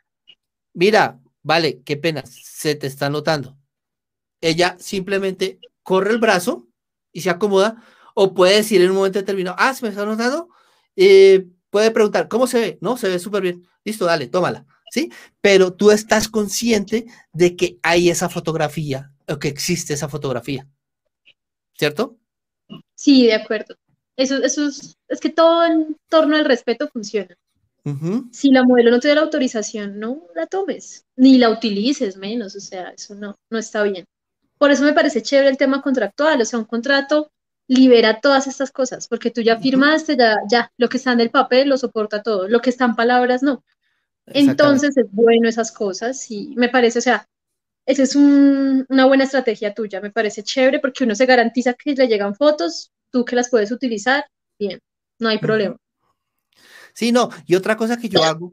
Mira, 0.72 1.18
vale, 1.42 1.82
qué 1.82 1.96
pena, 1.96 2.22
se 2.24 2.76
te 2.76 2.86
está 2.86 3.10
notando. 3.10 3.58
Ella 4.40 4.76
simplemente 4.78 5.58
corre 5.82 6.12
el 6.12 6.18
brazo 6.18 6.68
y 7.10 7.22
se 7.22 7.30
acomoda, 7.30 7.82
o 8.14 8.34
puede 8.34 8.54
decir 8.54 8.80
en 8.82 8.90
un 8.90 8.98
momento 8.98 9.18
determinado, 9.18 9.56
ah, 9.58 9.74
se 9.74 9.84
me 9.84 9.88
está 9.88 10.06
notando, 10.06 10.48
eh, 10.94 11.48
puede 11.70 11.90
preguntar, 11.90 12.28
¿cómo 12.28 12.46
se 12.46 12.60
ve? 12.60 12.78
No, 12.80 12.96
se 12.96 13.08
ve 13.08 13.18
súper 13.18 13.42
bien. 13.42 13.66
Listo, 13.82 14.04
dale, 14.04 14.28
tómala. 14.28 14.64
¿Sí? 14.90 15.12
Pero 15.40 15.72
tú 15.72 15.90
estás 15.90 16.28
consciente 16.28 17.06
de 17.32 17.56
que 17.56 17.78
hay 17.82 18.10
esa 18.10 18.28
fotografía 18.28 19.12
o 19.28 19.38
que 19.38 19.48
existe 19.48 19.94
esa 19.94 20.08
fotografía. 20.08 20.66
¿Cierto? 21.74 22.16
Sí, 22.94 23.26
de 23.26 23.34
acuerdo. 23.34 23.76
Eso, 24.16 24.42
eso 24.42 24.66
es, 24.66 24.98
es 25.08 25.20
que 25.20 25.30
todo 25.30 25.64
en 25.64 25.96
torno 26.08 26.36
al 26.36 26.44
respeto 26.44 26.88
funciona. 26.88 27.36
Si 28.30 28.50
la 28.50 28.62
modelo 28.62 28.90
no 28.90 29.00
te 29.00 29.08
da 29.08 29.14
la 29.14 29.20
autorización, 29.22 29.98
no 29.98 30.26
la 30.34 30.46
tomes, 30.46 31.06
ni 31.16 31.38
la 31.38 31.48
utilices 31.48 32.16
menos, 32.16 32.54
o 32.54 32.60
sea, 32.60 32.90
eso 32.90 33.14
no, 33.14 33.38
no 33.48 33.58
está 33.58 33.82
bien. 33.82 34.04
Por 34.58 34.70
eso 34.70 34.84
me 34.84 34.92
parece 34.92 35.22
chévere 35.22 35.48
el 35.48 35.56
tema 35.56 35.80
contractual, 35.80 36.40
o 36.42 36.44
sea, 36.44 36.58
un 36.58 36.66
contrato 36.66 37.30
libera 37.66 38.20
todas 38.20 38.46
estas 38.46 38.70
cosas, 38.70 39.08
porque 39.08 39.30
tú 39.30 39.40
ya 39.40 39.58
firmaste, 39.58 40.16
ya, 40.16 40.36
ya, 40.50 40.70
lo 40.76 40.88
que 40.88 40.98
está 40.98 41.12
en 41.12 41.20
el 41.20 41.30
papel 41.30 41.68
lo 41.68 41.78
soporta 41.78 42.22
todo, 42.22 42.48
lo 42.48 42.60
que 42.60 42.68
está 42.68 42.84
en 42.84 42.96
palabras 42.96 43.42
no. 43.42 43.64
Entonces 44.30 44.96
es 44.96 45.06
bueno 45.10 45.48
esas 45.48 45.72
cosas 45.72 46.30
y 46.30 46.54
me 46.56 46.68
parece, 46.68 46.98
o 46.98 47.02
sea, 47.02 47.26
esa 47.86 48.02
es 48.02 48.14
una 48.14 49.06
buena 49.06 49.24
estrategia 49.24 49.74
tuya, 49.74 50.00
me 50.00 50.10
parece 50.10 50.42
chévere 50.42 50.78
porque 50.78 51.04
uno 51.04 51.14
se 51.14 51.26
garantiza 51.26 51.74
que 51.74 51.94
le 51.94 52.06
llegan 52.06 52.34
fotos, 52.34 52.92
tú 53.10 53.24
que 53.24 53.36
las 53.36 53.50
puedes 53.50 53.72
utilizar, 53.72 54.24
bien, 54.58 54.78
no 55.18 55.28
hay 55.28 55.38
problema. 55.38 55.76
Sí, 56.92 57.12
no, 57.12 57.30
y 57.46 57.54
otra 57.54 57.76
cosa 57.76 57.96
que 57.96 58.08
yo 58.08 58.22
hago, 58.22 58.52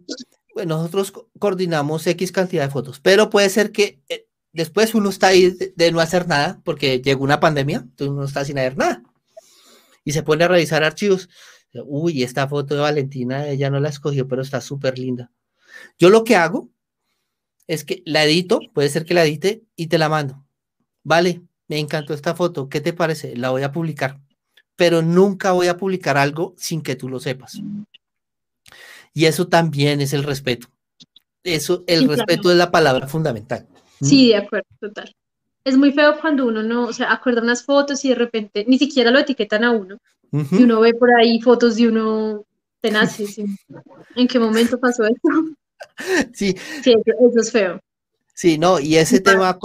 bueno, 0.53 0.77
nosotros 0.77 1.13
coordinamos 1.37 2.07
X 2.07 2.31
cantidad 2.31 2.65
de 2.65 2.71
fotos, 2.71 2.99
pero 2.99 3.29
puede 3.29 3.49
ser 3.49 3.71
que 3.71 4.01
eh, 4.09 4.27
después 4.53 4.95
uno 4.95 5.09
está 5.09 5.27
ahí 5.27 5.55
de, 5.75 5.91
no 5.91 5.99
hacer 5.99 6.27
nada 6.27 6.61
porque 6.63 7.01
llegó 7.01 7.23
una 7.23 7.39
pandemia, 7.39 7.77
entonces 7.77 8.09
uno 8.09 8.25
está 8.25 8.43
sin 8.43 8.57
hacer 8.57 8.77
nada. 8.77 9.03
Y 10.03 10.13
se 10.13 10.23
pone 10.23 10.45
a 10.45 10.47
revisar 10.47 10.83
archivos. 10.83 11.29
Uy, 11.85 12.23
esta 12.23 12.47
foto 12.47 12.73
de 12.73 12.81
Valentina, 12.81 13.47
ella 13.49 13.69
no 13.69 13.79
la 13.79 13.89
escogió, 13.89 14.27
pero 14.27 14.41
está 14.41 14.61
súper 14.61 14.97
linda. 14.97 15.31
Yo 15.97 16.09
lo 16.09 16.23
que 16.23 16.35
hago 16.35 16.69
es 17.67 17.83
que 17.83 18.01
la 18.05 18.23
edito, 18.23 18.59
puede 18.73 18.89
ser 18.89 19.05
que 19.05 19.13
la 19.13 19.25
edite 19.25 19.63
y 19.75 19.87
te 19.87 19.97
la 19.97 20.09
mando. 20.09 20.43
Vale, 21.03 21.41
me 21.67 21.79
encantó 21.79 22.13
esta 22.13 22.35
foto, 22.35 22.69
¿qué 22.69 22.81
te 22.81 22.93
parece? 22.93 23.35
La 23.35 23.49
voy 23.49 23.63
a 23.63 23.71
publicar, 23.71 24.19
pero 24.75 25.01
nunca 25.01 25.51
voy 25.51 25.67
a 25.67 25.77
publicar 25.77 26.17
algo 26.17 26.53
sin 26.57 26.81
que 26.81 26.95
tú 26.95 27.09
lo 27.09 27.19
sepas. 27.19 27.61
Y 29.13 29.25
eso 29.25 29.47
también 29.47 30.01
es 30.01 30.13
el 30.13 30.23
respeto. 30.23 30.67
Eso, 31.43 31.83
el 31.87 32.07
respeto 32.07 32.51
es 32.51 32.57
la 32.57 32.71
palabra 32.71 33.07
fundamental. 33.07 33.67
Sí, 34.01 34.29
de 34.29 34.37
acuerdo, 34.37 34.67
total. 34.79 35.13
Es 35.63 35.77
muy 35.77 35.91
feo 35.91 36.19
cuando 36.19 36.45
uno 36.45 36.63
no, 36.63 36.85
o 36.85 36.93
sea, 36.93 37.11
acuerda 37.11 37.41
unas 37.41 37.63
fotos 37.65 38.03
y 38.05 38.09
de 38.09 38.15
repente 38.15 38.63
ni 38.67 38.77
siquiera 38.77 39.11
lo 39.11 39.19
etiquetan 39.19 39.63
a 39.63 39.71
uno. 39.71 39.97
Y 40.31 40.63
uno 40.63 40.81
ve 40.81 40.93
por 40.93 41.09
ahí 41.11 41.41
fotos 41.41 41.77
de 41.77 41.87
uno 41.87 42.45
tenaces. 42.81 43.39
¿En 44.15 44.27
qué 44.27 44.39
momento 44.39 44.79
pasó 44.79 45.05
esto? 45.05 45.29
Sí. 46.33 46.55
Sí, 46.83 46.95
eso, 47.05 47.39
es 47.39 47.51
feo. 47.51 47.79
Sí, 48.33 48.57
no, 48.57 48.79
y 48.79 48.97
ese 48.97 49.19
tema, 49.19 49.57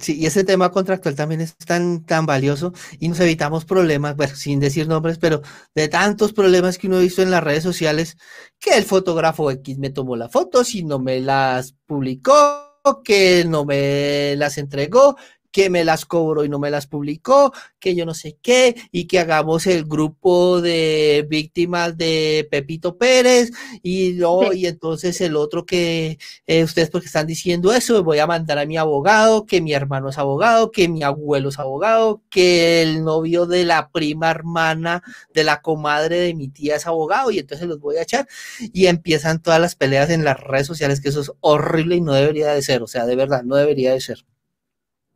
sí, 0.00 0.18
y 0.18 0.26
ese 0.26 0.42
tema 0.42 0.70
contractual 0.72 1.14
también 1.14 1.40
es 1.40 1.56
tan, 1.56 2.04
tan 2.04 2.26
valioso 2.26 2.72
y 2.98 3.08
nos 3.08 3.20
evitamos 3.20 3.64
problemas, 3.64 4.16
bueno, 4.16 4.34
sin 4.34 4.58
decir 4.58 4.88
nombres, 4.88 5.18
pero 5.18 5.42
de 5.74 5.88
tantos 5.88 6.32
problemas 6.32 6.78
que 6.78 6.88
uno 6.88 6.96
ha 6.96 7.00
visto 7.00 7.22
en 7.22 7.30
las 7.30 7.44
redes 7.44 7.62
sociales, 7.62 8.16
que 8.58 8.76
el 8.76 8.84
fotógrafo 8.84 9.50
X 9.52 9.78
me 9.78 9.90
tomó 9.90 10.16
las 10.16 10.32
fotos 10.32 10.74
y 10.74 10.82
no 10.82 10.98
me 10.98 11.20
las 11.20 11.74
publicó, 11.86 12.72
que 13.04 13.44
no 13.46 13.64
me 13.64 14.34
las 14.36 14.58
entregó, 14.58 15.16
que 15.52 15.70
me 15.70 15.84
las 15.84 16.06
cobró 16.06 16.44
y 16.44 16.48
no 16.48 16.58
me 16.58 16.70
las 16.70 16.86
publicó, 16.86 17.52
que 17.78 17.94
yo 17.94 18.06
no 18.06 18.14
sé 18.14 18.38
qué, 18.42 18.74
y 18.90 19.06
que 19.06 19.18
hagamos 19.20 19.66
el 19.66 19.84
grupo 19.84 20.60
de 20.60 21.26
víctimas 21.28 21.96
de 21.96 22.48
Pepito 22.50 22.96
Pérez, 22.96 23.50
y 23.82 24.14
no, 24.14 24.52
y 24.52 24.66
entonces 24.66 25.20
el 25.20 25.36
otro 25.36 25.66
que 25.66 26.18
eh, 26.46 26.64
ustedes 26.64 26.90
porque 26.90 27.06
están 27.06 27.26
diciendo 27.26 27.72
eso, 27.72 28.02
voy 28.02 28.18
a 28.18 28.26
mandar 28.26 28.58
a 28.58 28.66
mi 28.66 28.76
abogado, 28.76 29.46
que 29.46 29.60
mi 29.60 29.72
hermano 29.74 30.08
es 30.08 30.18
abogado, 30.18 30.70
que 30.70 30.88
mi 30.88 31.02
abuelo 31.02 31.50
es 31.50 31.58
abogado, 31.58 32.22
que 32.30 32.82
el 32.82 33.04
novio 33.04 33.46
de 33.46 33.64
la 33.64 33.90
prima 33.90 34.30
hermana 34.30 35.02
de 35.34 35.44
la 35.44 35.60
comadre 35.60 36.18
de 36.18 36.34
mi 36.34 36.48
tía 36.48 36.76
es 36.76 36.86
abogado, 36.86 37.30
y 37.30 37.38
entonces 37.38 37.68
los 37.68 37.78
voy 37.80 37.96
a 37.96 38.02
echar, 38.02 38.26
y 38.72 38.86
empiezan 38.86 39.42
todas 39.42 39.60
las 39.60 39.74
peleas 39.76 40.10
en 40.10 40.24
las 40.24 40.40
redes 40.40 40.66
sociales, 40.66 41.00
que 41.00 41.10
eso 41.10 41.20
es 41.20 41.32
horrible 41.40 41.96
y 41.96 42.00
no 42.00 42.14
debería 42.14 42.48
de 42.52 42.62
ser, 42.62 42.82
o 42.82 42.86
sea, 42.86 43.06
de 43.06 43.16
verdad, 43.16 43.42
no 43.44 43.56
debería 43.56 43.92
de 43.92 44.00
ser. 44.00 44.24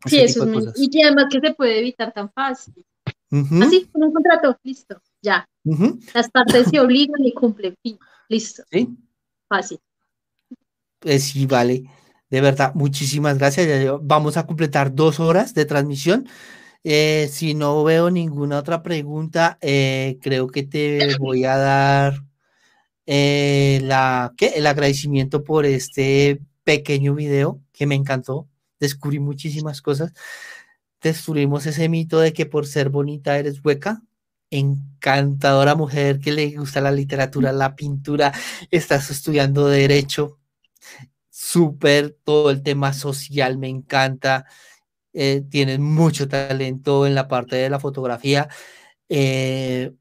Sí, 0.04 0.20
eso 0.20 0.44
es 0.44 0.48
muy, 0.50 0.64
y 0.76 0.90
que 0.90 1.02
además 1.02 1.26
que 1.30 1.40
se 1.40 1.54
puede 1.54 1.78
evitar 1.78 2.12
tan 2.12 2.30
fácil. 2.30 2.84
Así, 3.30 3.88
con 3.92 4.04
un 4.04 4.12
contrato, 4.12 4.56
listo, 4.62 5.00
ya. 5.20 5.48
Las 6.14 6.30
partes 6.30 6.68
se 6.70 6.78
obligan 6.78 7.24
y 7.24 7.32
cumplen, 7.32 7.74
fin, 7.82 7.98
listo. 8.28 8.62
Sí. 8.70 8.88
Fácil. 9.48 9.78
Pues 11.00 11.24
sí, 11.24 11.46
vale. 11.46 11.84
De 12.30 12.40
verdad, 12.40 12.72
muchísimas 12.74 13.38
gracias. 13.38 13.90
vamos 14.02 14.36
a 14.36 14.46
completar 14.46 14.94
dos 14.94 15.20
horas 15.20 15.54
de 15.54 15.64
transmisión. 15.64 16.28
Eh, 16.84 17.28
si 17.32 17.54
no 17.54 17.82
veo 17.82 18.10
ninguna 18.10 18.58
otra 18.58 18.82
pregunta, 18.82 19.58
eh, 19.60 20.18
creo 20.22 20.46
que 20.46 20.62
te 20.62 21.16
voy 21.18 21.44
a 21.44 21.56
dar 21.56 22.22
eh, 23.06 23.80
la, 23.82 24.32
¿qué? 24.36 24.52
el 24.56 24.66
agradecimiento 24.66 25.42
por 25.42 25.66
este 25.66 26.40
pequeño 26.64 27.14
video 27.14 27.60
que 27.72 27.86
me 27.86 27.96
encantó 27.96 28.48
descubrí 28.80 29.18
muchísimas 29.18 29.82
cosas. 29.82 30.12
Destruimos 31.00 31.66
ese 31.66 31.88
mito 31.88 32.18
de 32.20 32.32
que 32.32 32.46
por 32.46 32.66
ser 32.66 32.88
bonita 32.90 33.38
eres 33.38 33.64
hueca. 33.64 34.02
Encantadora 34.50 35.74
mujer 35.74 36.20
que 36.20 36.32
le 36.32 36.50
gusta 36.56 36.80
la 36.80 36.92
literatura, 36.92 37.52
la 37.52 37.74
pintura, 37.76 38.32
estás 38.70 39.10
estudiando 39.10 39.68
derecho. 39.68 40.38
Súper, 41.30 42.16
todo 42.24 42.50
el 42.50 42.62
tema 42.62 42.92
social 42.92 43.58
me 43.58 43.68
encanta. 43.68 44.46
Eh, 45.12 45.42
tienes 45.50 45.78
mucho 45.78 46.28
talento 46.28 47.06
en 47.06 47.14
la 47.14 47.28
parte 47.28 47.56
de 47.56 47.70
la 47.70 47.80
fotografía. 47.80 48.48
Eh, 49.08 49.92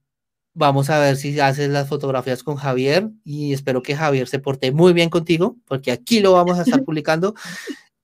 vamos 0.53 0.89
a 0.89 0.99
ver 0.99 1.17
si 1.17 1.39
haces 1.39 1.69
las 1.69 1.87
fotografías 1.87 2.41
con 2.43 2.55
Javier 2.55 3.09
y 3.23 3.53
espero 3.53 3.83
que 3.83 3.95
Javier 3.95 4.27
se 4.27 4.39
porte 4.39 4.71
muy 4.71 4.93
bien 4.93 5.09
contigo, 5.09 5.57
porque 5.65 5.91
aquí 5.91 6.21
lo 6.21 6.33
vamos 6.33 6.57
a 6.57 6.63
estar 6.63 6.83
publicando. 6.85 7.35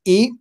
Y 0.03 0.40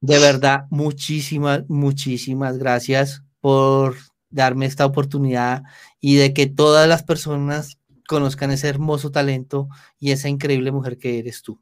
de 0.00 0.18
verdad, 0.18 0.64
muchísimas, 0.70 1.62
muchísimas 1.68 2.58
gracias 2.58 3.22
por 3.40 3.96
darme 4.30 4.66
esta 4.66 4.86
oportunidad 4.86 5.62
y 6.00 6.16
de 6.16 6.34
que 6.34 6.46
todas 6.46 6.88
las 6.88 7.02
personas 7.02 7.78
conozcan 8.08 8.50
ese 8.50 8.68
hermoso 8.68 9.10
talento 9.10 9.68
y 9.98 10.10
esa 10.12 10.28
increíble 10.28 10.72
mujer 10.72 10.98
que 10.98 11.18
eres 11.18 11.42
tú. 11.42 11.60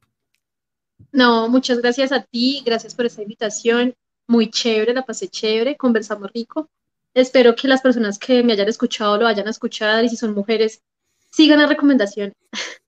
No, 1.10 1.48
muchas 1.48 1.78
gracias 1.78 2.12
a 2.12 2.22
ti, 2.22 2.62
gracias 2.64 2.94
por 2.94 3.06
esta 3.06 3.22
invitación, 3.22 3.94
muy 4.26 4.50
chévere, 4.50 4.94
la 4.94 5.04
pasé 5.04 5.28
chévere, 5.28 5.76
conversamos 5.76 6.30
rico 6.32 6.70
espero 7.14 7.54
que 7.54 7.68
las 7.68 7.80
personas 7.82 8.18
que 8.18 8.42
me 8.42 8.52
hayan 8.52 8.68
escuchado 8.68 9.16
lo 9.18 9.24
vayan 9.24 9.46
a 9.46 9.50
escuchar 9.50 10.04
y 10.04 10.08
si 10.08 10.16
son 10.16 10.34
mujeres, 10.34 10.82
sigan 11.30 11.60
la 11.60 11.66
recomendación. 11.66 12.32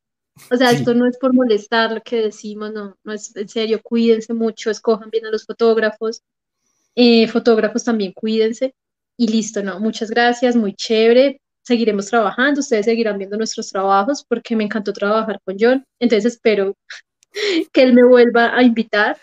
o 0.51 0.57
sea, 0.57 0.71
esto 0.71 0.95
no 0.95 1.07
es 1.07 1.17
por 1.19 1.33
molestar 1.33 1.93
lo 1.93 2.03
que 2.03 2.17
decimos, 2.17 2.73
no, 2.73 2.97
no 3.05 3.13
es 3.13 3.35
en 3.37 3.49
serio, 3.49 3.81
cuídense 3.83 4.35
mucho, 4.35 4.71
escojan 4.71 5.11
bien 5.11 5.27
a 5.27 5.31
los 5.31 5.45
fotógrafos, 5.45 6.23
eh, 6.95 7.29
fotógrafos 7.29 7.85
también 7.85 8.13
cuídense 8.13 8.75
y 9.17 9.29
listo, 9.29 9.63
no, 9.63 9.79
muchas 9.79 10.11
gracias, 10.11 10.57
muy 10.57 10.75
chévere, 10.75 11.41
seguiremos 11.63 12.07
trabajando, 12.07 12.61
ustedes 12.61 12.87
seguirán 12.87 13.19
viendo 13.19 13.37
nuestros 13.37 13.71
trabajos 13.71 14.25
porque 14.29 14.57
me 14.57 14.65
encantó 14.65 14.93
trabajar 14.93 15.41
con 15.45 15.57
John, 15.59 15.85
entonces 16.01 16.35
espero 16.35 16.75
que 17.73 17.83
él 17.83 17.95
me 17.95 18.05
vuelva 18.05 18.57
a 18.57 18.63
invitar 18.63 19.17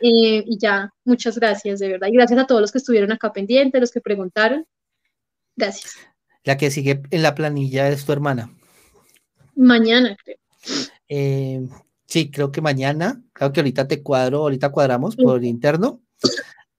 eh, 0.00 0.44
y 0.46 0.58
ya, 0.58 0.92
muchas 1.04 1.38
gracias, 1.38 1.80
de 1.80 1.88
verdad. 1.88 2.08
Y 2.08 2.12
gracias 2.12 2.38
a 2.38 2.46
todos 2.46 2.60
los 2.60 2.70
que 2.70 2.78
estuvieron 2.78 3.12
acá 3.12 3.32
pendientes, 3.32 3.80
los 3.80 3.90
que 3.90 4.00
preguntaron. 4.00 4.64
Gracias. 5.56 5.96
La 6.44 6.56
que 6.56 6.70
sigue 6.70 7.02
en 7.10 7.22
la 7.22 7.34
planilla 7.34 7.88
es 7.88 8.04
tu 8.04 8.12
hermana. 8.12 8.54
Mañana, 9.56 10.16
creo. 10.22 10.36
Eh, 11.08 11.66
sí, 12.06 12.30
creo 12.30 12.52
que 12.52 12.60
mañana. 12.60 13.22
Creo 13.32 13.52
que 13.52 13.60
ahorita 13.60 13.88
te 13.88 14.02
cuadro, 14.02 14.38
ahorita 14.38 14.70
cuadramos 14.70 15.16
por 15.16 15.44
interno. 15.44 16.00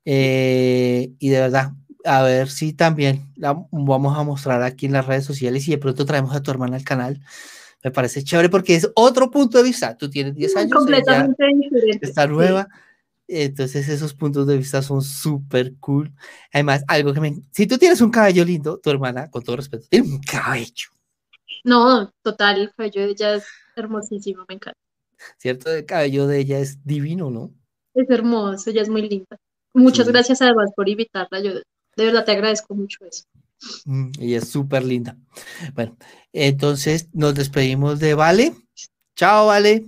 Eh, 0.06 1.14
y 1.20 1.30
de 1.30 1.40
verdad, 1.40 1.74
a 2.06 2.24
ver 2.24 2.50
si 2.50 2.74
también 2.74 3.32
la 3.36 3.66
vamos 3.72 4.18
a 4.18 4.24
mostrar 4.24 4.64
aquí 4.64 4.86
en 4.86 4.94
las 4.94 5.06
redes 5.06 5.26
sociales 5.26 5.68
y 5.68 5.72
de 5.72 5.78
pronto 5.78 6.06
traemos 6.06 6.36
a 6.36 6.42
tu 6.42 6.52
hermana 6.52 6.78
al 6.78 6.84
canal. 6.84 7.22
Me 7.84 7.92
parece 7.92 8.24
chévere 8.24 8.50
porque 8.50 8.76
es 8.76 8.90
otro 8.96 9.32
punto 9.32 9.58
de 9.58 9.64
vista. 9.64 9.96
Tú 9.96 10.10
tienes 10.10 10.36
10 10.36 10.56
años. 10.58 10.74
Completamente 10.74 11.46
diferente. 11.46 12.08
Está 12.08 12.28
nueva. 12.28 12.68
Entonces 13.28 13.88
esos 13.88 14.14
puntos 14.14 14.48
de 14.48 14.58
vista 14.58 14.82
son 14.82 15.02
súper 15.02 15.76
cool. 15.80 16.12
Además, 16.52 16.84
algo 16.88 17.14
que 17.14 17.22
me... 17.22 17.36
Si 17.52 17.68
tú 17.68 17.78
tienes 17.78 18.02
un 18.02 18.10
cabello 18.10 18.44
lindo, 18.44 18.80
tu 18.80 18.90
hermana, 18.90 19.30
con 19.30 19.44
todo 19.44 19.58
respeto, 19.58 19.86
tiene 19.88 20.08
un 20.08 20.20
cabello. 20.20 20.90
No, 21.64 22.12
total, 22.24 22.62
el 22.62 22.74
cabello 22.74 23.02
de 23.02 23.12
ella 23.12 23.36
es 23.36 23.44
hermosísimo, 23.80 24.46
me 24.48 24.56
encanta. 24.56 24.80
Cierto, 25.38 25.72
el 25.72 25.86
cabello 25.86 26.28
de 26.28 26.40
ella 26.40 26.60
es 26.60 26.86
divino, 26.86 27.30
¿no? 27.30 27.54
Es 27.94 28.10
hermoso, 28.10 28.70
ella 28.70 28.82
es 28.82 28.90
muy 28.90 29.08
linda. 29.08 29.38
Muchas 29.74 30.08
gracias 30.08 30.42
además 30.42 30.72
por 30.76 30.88
invitarla, 30.88 31.42
yo 31.42 31.54
de 31.54 32.06
verdad 32.06 32.26
te 32.26 32.32
agradezco 32.32 32.74
mucho 32.76 33.06
eso. 33.06 33.26
Mm, 33.86 34.12
ella 34.20 34.38
es 34.38 34.50
súper 34.50 34.84
linda. 34.84 35.18
Bueno, 35.74 35.98
entonces 36.32 37.10
nos 37.14 37.36
despedimos 37.36 38.00
de 38.00 38.14
Vale. 38.14 38.54
Chao, 39.16 39.48
Vale. 39.48 39.86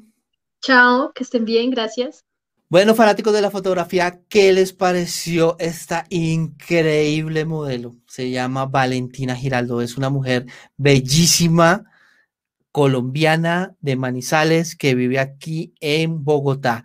Chao, 0.62 1.12
que 1.14 1.24
estén 1.24 1.46
bien, 1.46 1.72
gracias. 1.72 2.24
Bueno, 2.72 2.96
fanáticos 2.96 3.34
de 3.34 3.42
la 3.42 3.52
fotografía, 3.52 4.22
¿qué 4.30 4.54
les 4.54 4.72
pareció 4.72 5.58
esta 5.60 6.06
increíble 6.10 7.44
modelo? 7.44 7.98
Se 8.08 8.30
llama 8.30 8.66
Valentina 8.66 9.36
Giraldo, 9.36 9.82
es 9.82 9.98
una 9.98 10.10
mujer 10.10 10.46
bellísima, 10.78 11.91
colombiana 12.72 13.76
de 13.82 13.96
Manizales 13.96 14.76
que 14.76 14.96
vive 14.96 15.20
aquí 15.20 15.74
en 15.80 16.24
Bogotá. 16.24 16.84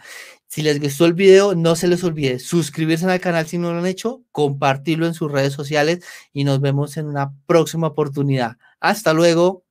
Si 0.48 0.62
les 0.62 0.80
gustó 0.80 1.04
el 1.04 1.12
video, 1.12 1.54
no 1.54 1.76
se 1.76 1.86
les 1.86 2.02
olvide 2.02 2.38
suscribirse 2.38 3.04
al 3.04 3.20
canal 3.20 3.46
si 3.46 3.58
no 3.58 3.72
lo 3.72 3.80
han 3.80 3.86
hecho, 3.86 4.22
compartirlo 4.32 5.06
en 5.06 5.12
sus 5.12 5.30
redes 5.30 5.52
sociales 5.52 6.04
y 6.32 6.44
nos 6.44 6.60
vemos 6.60 6.96
en 6.96 7.06
una 7.06 7.34
próxima 7.46 7.88
oportunidad. 7.88 8.56
Hasta 8.80 9.12
luego. 9.12 9.65